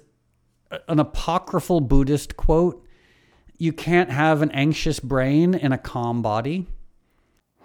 an 0.87 0.99
apocryphal 0.99 1.81
Buddhist 1.81 2.35
quote 2.37 2.79
you 3.59 3.71
can't 3.71 4.09
have 4.09 4.41
an 4.41 4.51
anxious 4.51 4.99
brain 4.99 5.53
in 5.53 5.71
a 5.71 5.77
calm 5.77 6.21
body. 6.21 6.67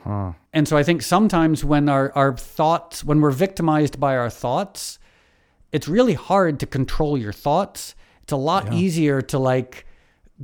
Huh. 0.05 0.32
And 0.52 0.68
so 0.68 0.76
I 0.76 0.82
think 0.85 1.02
sometimes 1.02 1.64
when 1.64 1.89
our, 1.89 2.12
our 2.14 2.36
thoughts, 2.36 3.02
when 3.02 3.20
we're 3.20 3.30
victimized 3.32 3.98
by 3.98 4.16
our 4.16 4.30
thoughts, 4.30 4.98
it's 5.72 5.89
really 5.89 6.14
hard 6.14 6.60
to 6.60 6.66
control 6.66 7.18
your 7.18 7.32
thoughts. 7.32 7.94
It's 8.22 8.32
a 8.32 8.36
lot 8.36 8.66
Yeah. 8.72 8.78
easier 8.78 9.22
to 9.22 9.39
like 9.39 9.86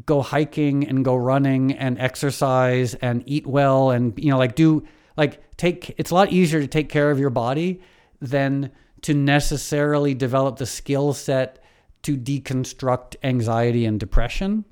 go 0.06 0.22
hiking 0.22 0.88
and 0.88 1.04
go 1.04 1.14
running 1.14 1.72
and 1.72 2.00
exercise 2.00 2.94
and 2.94 3.22
eat 3.26 3.46
well 3.46 3.90
and 3.90 4.12
you 4.18 4.28
know 4.30 4.38
like 4.38 4.56
do 4.56 4.82
like 5.16 5.40
take 5.56 5.94
it's 5.98 6.10
a 6.10 6.14
lot 6.14 6.32
easier 6.32 6.60
to 6.60 6.66
take 6.66 6.88
care 6.88 7.12
of 7.12 7.20
your 7.20 7.30
body 7.30 7.80
than 8.20 8.72
to 9.04 9.12
necessarily 9.12 10.14
develop 10.14 10.56
the 10.56 10.64
skill 10.64 11.12
set 11.12 11.62
to 12.02 12.16
deconstruct 12.16 13.16
anxiety 13.22 13.84
and 13.84 14.00
depression. 14.00 14.64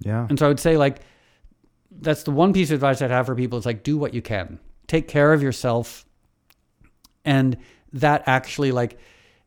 Yeah. 0.00 0.26
And 0.30 0.38
so 0.38 0.46
I 0.46 0.48
would 0.48 0.58
say 0.58 0.78
like 0.78 1.00
that's 1.90 2.22
the 2.22 2.30
one 2.30 2.54
piece 2.54 2.70
of 2.70 2.76
advice 2.76 3.02
I'd 3.02 3.10
have 3.10 3.26
for 3.26 3.34
people 3.34 3.58
is 3.58 3.66
like 3.66 3.82
do 3.82 3.98
what 3.98 4.14
you 4.14 4.22
can. 4.22 4.58
Take 4.86 5.08
care 5.08 5.34
of 5.34 5.42
yourself. 5.42 6.06
And 7.26 7.58
that 7.92 8.22
actually 8.26 8.72
like 8.72 8.98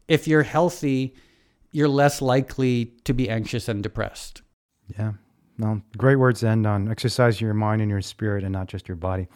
if 0.07 0.27
you're 0.27 0.44
healthy, 0.44 1.15
you're 1.72 1.90
less 1.90 2.22
likely 2.22 2.94
to 3.06 3.14
be 3.15 3.27
anxious 3.31 3.68
and 3.68 3.81
depressed. 3.81 4.44
Yeah. 4.95 5.14
No, 5.57 5.81
great 5.98 6.18
words 6.18 6.41
to 6.41 6.49
end 6.49 6.68
on. 6.68 6.88
Exercise 6.88 7.41
your 7.41 7.56
mind 7.56 7.81
and 7.81 7.90
your 7.90 8.02
spirit 8.02 8.44
and 8.44 8.53
not 8.53 8.68
just 8.68 8.88
your 8.88 8.98
body. 8.98 9.27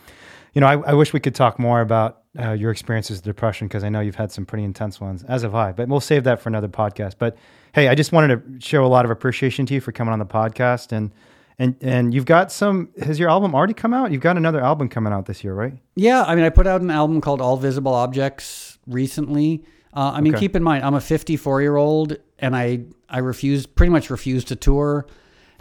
You 0.54 0.62
know, 0.62 0.68
I, 0.68 0.92
I 0.92 0.94
wish 0.94 1.14
we 1.14 1.20
could 1.20 1.34
talk 1.34 1.58
more 1.58 1.82
about 1.82 2.22
uh, 2.40 2.52
your 2.52 2.72
experiences 2.72 3.18
with 3.18 3.26
depression 3.26 3.68
because 3.68 3.84
I 3.84 3.90
know 3.90 4.00
you've 4.00 4.16
had 4.16 4.32
some 4.32 4.46
pretty 4.46 4.64
intense 4.64 5.00
ones, 5.02 5.24
as 5.24 5.42
have 5.44 5.56
I, 5.56 5.72
but 5.72 5.88
we'll 5.88 6.00
save 6.00 6.24
that 6.26 6.40
for 6.42 6.50
another 6.50 6.68
podcast. 6.68 7.16
But 7.18 7.38
hey, 7.74 7.88
I 7.88 7.96
just 7.96 8.12
wanted 8.12 8.62
to 8.62 8.66
show 8.68 8.86
a 8.86 8.88
lot 8.88 9.06
of 9.06 9.12
appreciation 9.12 9.66
to 9.68 9.74
you 9.74 9.82
for 9.82 9.92
coming 9.92 10.12
on 10.14 10.20
the 10.20 10.26
podcast. 10.26 10.92
And, 10.92 11.12
and, 11.60 11.76
and 11.82 12.14
you've 12.14 12.26
got 12.26 12.52
some, 12.52 12.90
has 13.02 13.20
your 13.20 13.30
album 13.30 13.56
already 13.56 13.74
come 13.74 13.94
out? 13.94 14.12
You've 14.12 14.22
got 14.22 14.38
another 14.38 14.62
album 14.62 14.90
coming 14.90 15.12
out 15.14 15.26
this 15.26 15.44
year, 15.44 15.54
right? 15.54 15.74
Yeah, 15.96 16.24
I 16.24 16.36
mean, 16.36 16.44
I 16.46 16.50
put 16.50 16.68
out 16.68 16.82
an 16.82 16.92
album 16.92 17.22
called 17.22 17.42
All 17.42 17.58
Visible 17.58 17.94
Objects 17.94 18.78
recently. 18.88 19.64
Uh, 19.96 20.12
I 20.16 20.22
mean, 20.22 20.34
Okay. 20.36 20.42
keep 20.42 20.56
in 20.56 20.62
mind, 20.64 20.84
I'm 20.86 20.94
a 20.94 21.02
54 21.02 21.62
year 21.62 21.76
old, 21.76 22.18
and 22.40 22.56
I 22.56 22.82
I 23.10 23.20
refuse, 23.20 23.66
pretty 23.66 23.90
much 23.90 24.10
refuse 24.10 24.44
to 24.46 24.56
tour, 24.56 25.08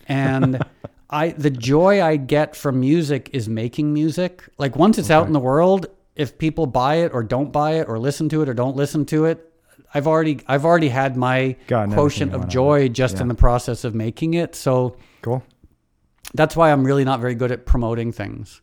and 0.09 0.61
I 1.11 1.28
the 1.31 1.51
joy 1.51 2.03
I 2.03 2.16
get 2.16 2.57
from 2.57 2.81
music 2.81 3.31
is 3.32 3.48
making 3.48 3.93
music. 3.94 4.43
Like 4.59 4.77
once 4.77 4.98
it's 4.98 5.11
out 5.11 5.27
in 5.27 5.32
the 5.32 5.40
world, 5.40 5.86
if 6.16 6.38
people 6.38 6.66
buy 6.66 6.97
it 6.97 7.12
or 7.12 7.22
don't 7.22 7.52
buy 7.52 7.72
it 7.74 7.88
or 7.88 7.98
listen 7.98 8.28
to 8.30 8.43
it 8.43 8.48
or 8.48 8.55
don't 8.55 8.76
listen 8.76 9.05
to 9.06 9.26
it, 9.26 9.52
I've 9.94 10.06
already 10.06 10.40
I've 10.48 10.64
already 10.64 10.88
had 10.88 11.16
my 11.16 11.56
quotient 11.68 12.32
of 12.32 12.38
you 12.38 12.40
out 12.40 12.44
of 12.44 12.51
joy 12.51 12.88
just 12.88 13.20
in 13.20 13.28
the 13.28 13.34
process 13.34 13.84
of 13.84 13.94
making 13.94 14.34
it. 14.34 14.55
So 14.55 14.97
Cool. 15.22 15.43
that's 16.34 16.56
why 16.56 16.72
I'm 16.72 16.84
really 16.84 17.05
not 17.05 17.20
very 17.20 17.34
good 17.34 17.52
at 17.52 17.66
promoting 17.66 18.12
things. 18.12 18.62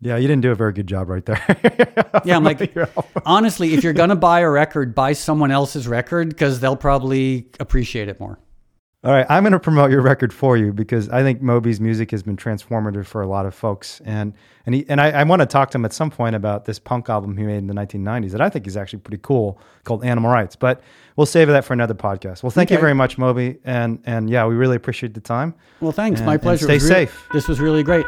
Yeah, 0.00 0.16
you 0.16 0.26
didn't 0.28 0.42
do 0.42 0.50
a 0.50 0.54
very 0.54 0.72
good 0.72 0.86
job 0.86 1.08
right 1.08 1.24
there. 1.24 1.40
Yeah, 2.24 2.36
I'm 2.36 2.44
like, 2.50 2.76
honestly, 3.24 3.72
if 3.74 3.84
you're 3.84 3.92
gonna 3.94 4.16
buy 4.16 4.40
a 4.40 4.50
record, 4.50 4.94
buy 4.94 5.12
someone 5.12 5.50
else's 5.50 5.88
record 5.88 6.28
because 6.28 6.60
they'll 6.60 6.76
probably 6.76 7.46
appreciate 7.60 8.08
it 8.08 8.20
more. 8.20 8.38
All 9.04 9.12
right, 9.12 9.26
I'm 9.28 9.42
going 9.42 9.52
to 9.52 9.60
promote 9.60 9.90
your 9.90 10.00
record 10.00 10.32
for 10.32 10.56
you 10.56 10.72
because 10.72 11.10
I 11.10 11.22
think 11.22 11.42
Moby's 11.42 11.78
music 11.78 12.10
has 12.12 12.22
been 12.22 12.38
transformative 12.38 13.04
for 13.04 13.20
a 13.20 13.26
lot 13.26 13.44
of 13.44 13.54
folks, 13.54 14.00
and 14.06 14.32
and 14.64 14.74
he 14.74 14.86
and 14.88 14.98
I, 14.98 15.10
I 15.10 15.24
want 15.24 15.40
to 15.40 15.46
talk 15.46 15.70
to 15.72 15.78
him 15.78 15.84
at 15.84 15.92
some 15.92 16.10
point 16.10 16.34
about 16.34 16.64
this 16.64 16.78
punk 16.78 17.10
album 17.10 17.36
he 17.36 17.44
made 17.44 17.58
in 17.58 17.66
the 17.66 17.74
1990s 17.74 18.30
that 18.30 18.40
I 18.40 18.48
think 18.48 18.66
is 18.66 18.78
actually 18.78 19.00
pretty 19.00 19.20
cool 19.22 19.58
called 19.84 20.06
Animal 20.06 20.30
Rights. 20.30 20.56
But 20.56 20.82
we'll 21.16 21.26
save 21.26 21.48
that 21.48 21.66
for 21.66 21.74
another 21.74 21.92
podcast. 21.92 22.42
Well, 22.42 22.50
thank 22.50 22.70
you 22.70 22.78
very 22.78 22.94
much, 22.94 23.18
Moby, 23.18 23.58
and 23.64 23.98
and 24.06 24.30
yeah, 24.30 24.46
we 24.46 24.54
really 24.54 24.76
appreciate 24.76 25.12
the 25.12 25.20
time. 25.20 25.52
Well, 25.80 25.92
thanks. 25.92 26.20
And- 26.20 26.26
My 26.26 26.38
pleasure. 26.38 26.64
stay 26.64 26.78
really- 26.78 26.88
safe. 26.88 27.28
This 27.34 27.46
was 27.46 27.60
really 27.60 27.82
great. 27.82 28.06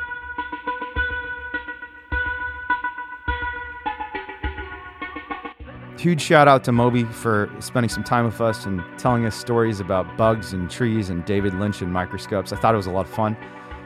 Huge 5.99 6.21
shout 6.21 6.47
out 6.47 6.63
to 6.65 6.73
Moby 6.73 7.05
for 7.05 7.51
spending 7.59 7.89
some 7.89 8.05
time 8.05 8.27
with 8.27 8.41
us 8.41 8.67
and 8.67 8.83
telling 8.99 9.25
us 9.25 9.35
stories 9.35 9.81
about 9.81 10.17
bugs 10.19 10.53
and 10.53 10.71
trees 10.71 11.09
and 11.09 11.25
David 11.25 11.55
Lynch 11.55 11.81
and 11.81 11.91
microscopes. 11.91 12.53
I 12.53 12.57
thought 12.57 12.75
it 12.75 12.77
was 12.77 12.87
a 12.87 12.91
lot 12.91 13.07
of 13.07 13.13
fun. 13.13 13.37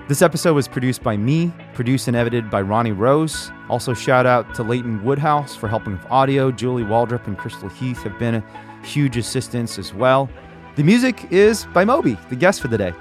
This 0.09 0.23
episode 0.23 0.55
was 0.55 0.67
produced 0.67 1.05
by 1.05 1.17
me, 1.17 1.53
produced 1.73 2.09
and 2.09 2.17
edited 2.17 2.51
by 2.51 2.63
Ronnie 2.63 2.91
Rose. 2.91 3.53
Also, 3.69 3.95
shout 3.95 4.27
out 4.27 4.53
to 4.57 4.65
Leighton 4.65 5.05
Woodhouse 5.05 5.55
for 5.55 5.69
helping 5.69 5.93
with 5.93 6.05
audio. 6.11 6.51
Julie 6.51 6.83
Waldrop 6.83 7.29
and 7.29 7.39
Crystal 7.39 7.69
Heath 7.69 8.03
have 8.03 8.19
been 8.19 8.35
a 8.35 8.45
huge 8.85 9.17
assistance 9.17 9.79
as 9.79 9.95
well. 9.95 10.29
The 10.75 10.83
music 10.83 11.31
is 11.31 11.67
by 11.67 11.85
Moby, 11.85 12.19
the 12.29 12.35
guest 12.35 12.61
for 12.61 12.67
the 12.67 12.77
day. 12.77 12.93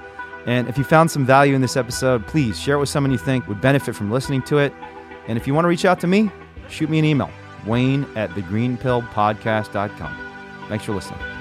And 0.46 0.68
if 0.68 0.78
you 0.78 0.84
found 0.84 1.10
some 1.10 1.26
value 1.26 1.56
in 1.56 1.60
this 1.60 1.76
episode, 1.76 2.26
please 2.28 2.58
share 2.58 2.76
it 2.76 2.78
with 2.78 2.88
someone 2.88 3.10
you 3.10 3.18
think 3.18 3.48
would 3.48 3.60
benefit 3.60 3.96
from 3.96 4.10
listening 4.12 4.42
to 4.42 4.58
it. 4.58 4.72
And 5.26 5.36
if 5.36 5.48
you 5.48 5.54
want 5.54 5.64
to 5.64 5.68
reach 5.68 5.84
out 5.84 5.98
to 6.00 6.06
me, 6.06 6.30
shoot 6.68 6.88
me 6.88 7.00
an 7.00 7.04
email, 7.04 7.30
wayne 7.66 8.06
at 8.16 8.30
thegreenpillpodcast.com. 8.30 10.66
Thanks 10.68 10.84
for 10.84 10.92
listening. 10.92 11.39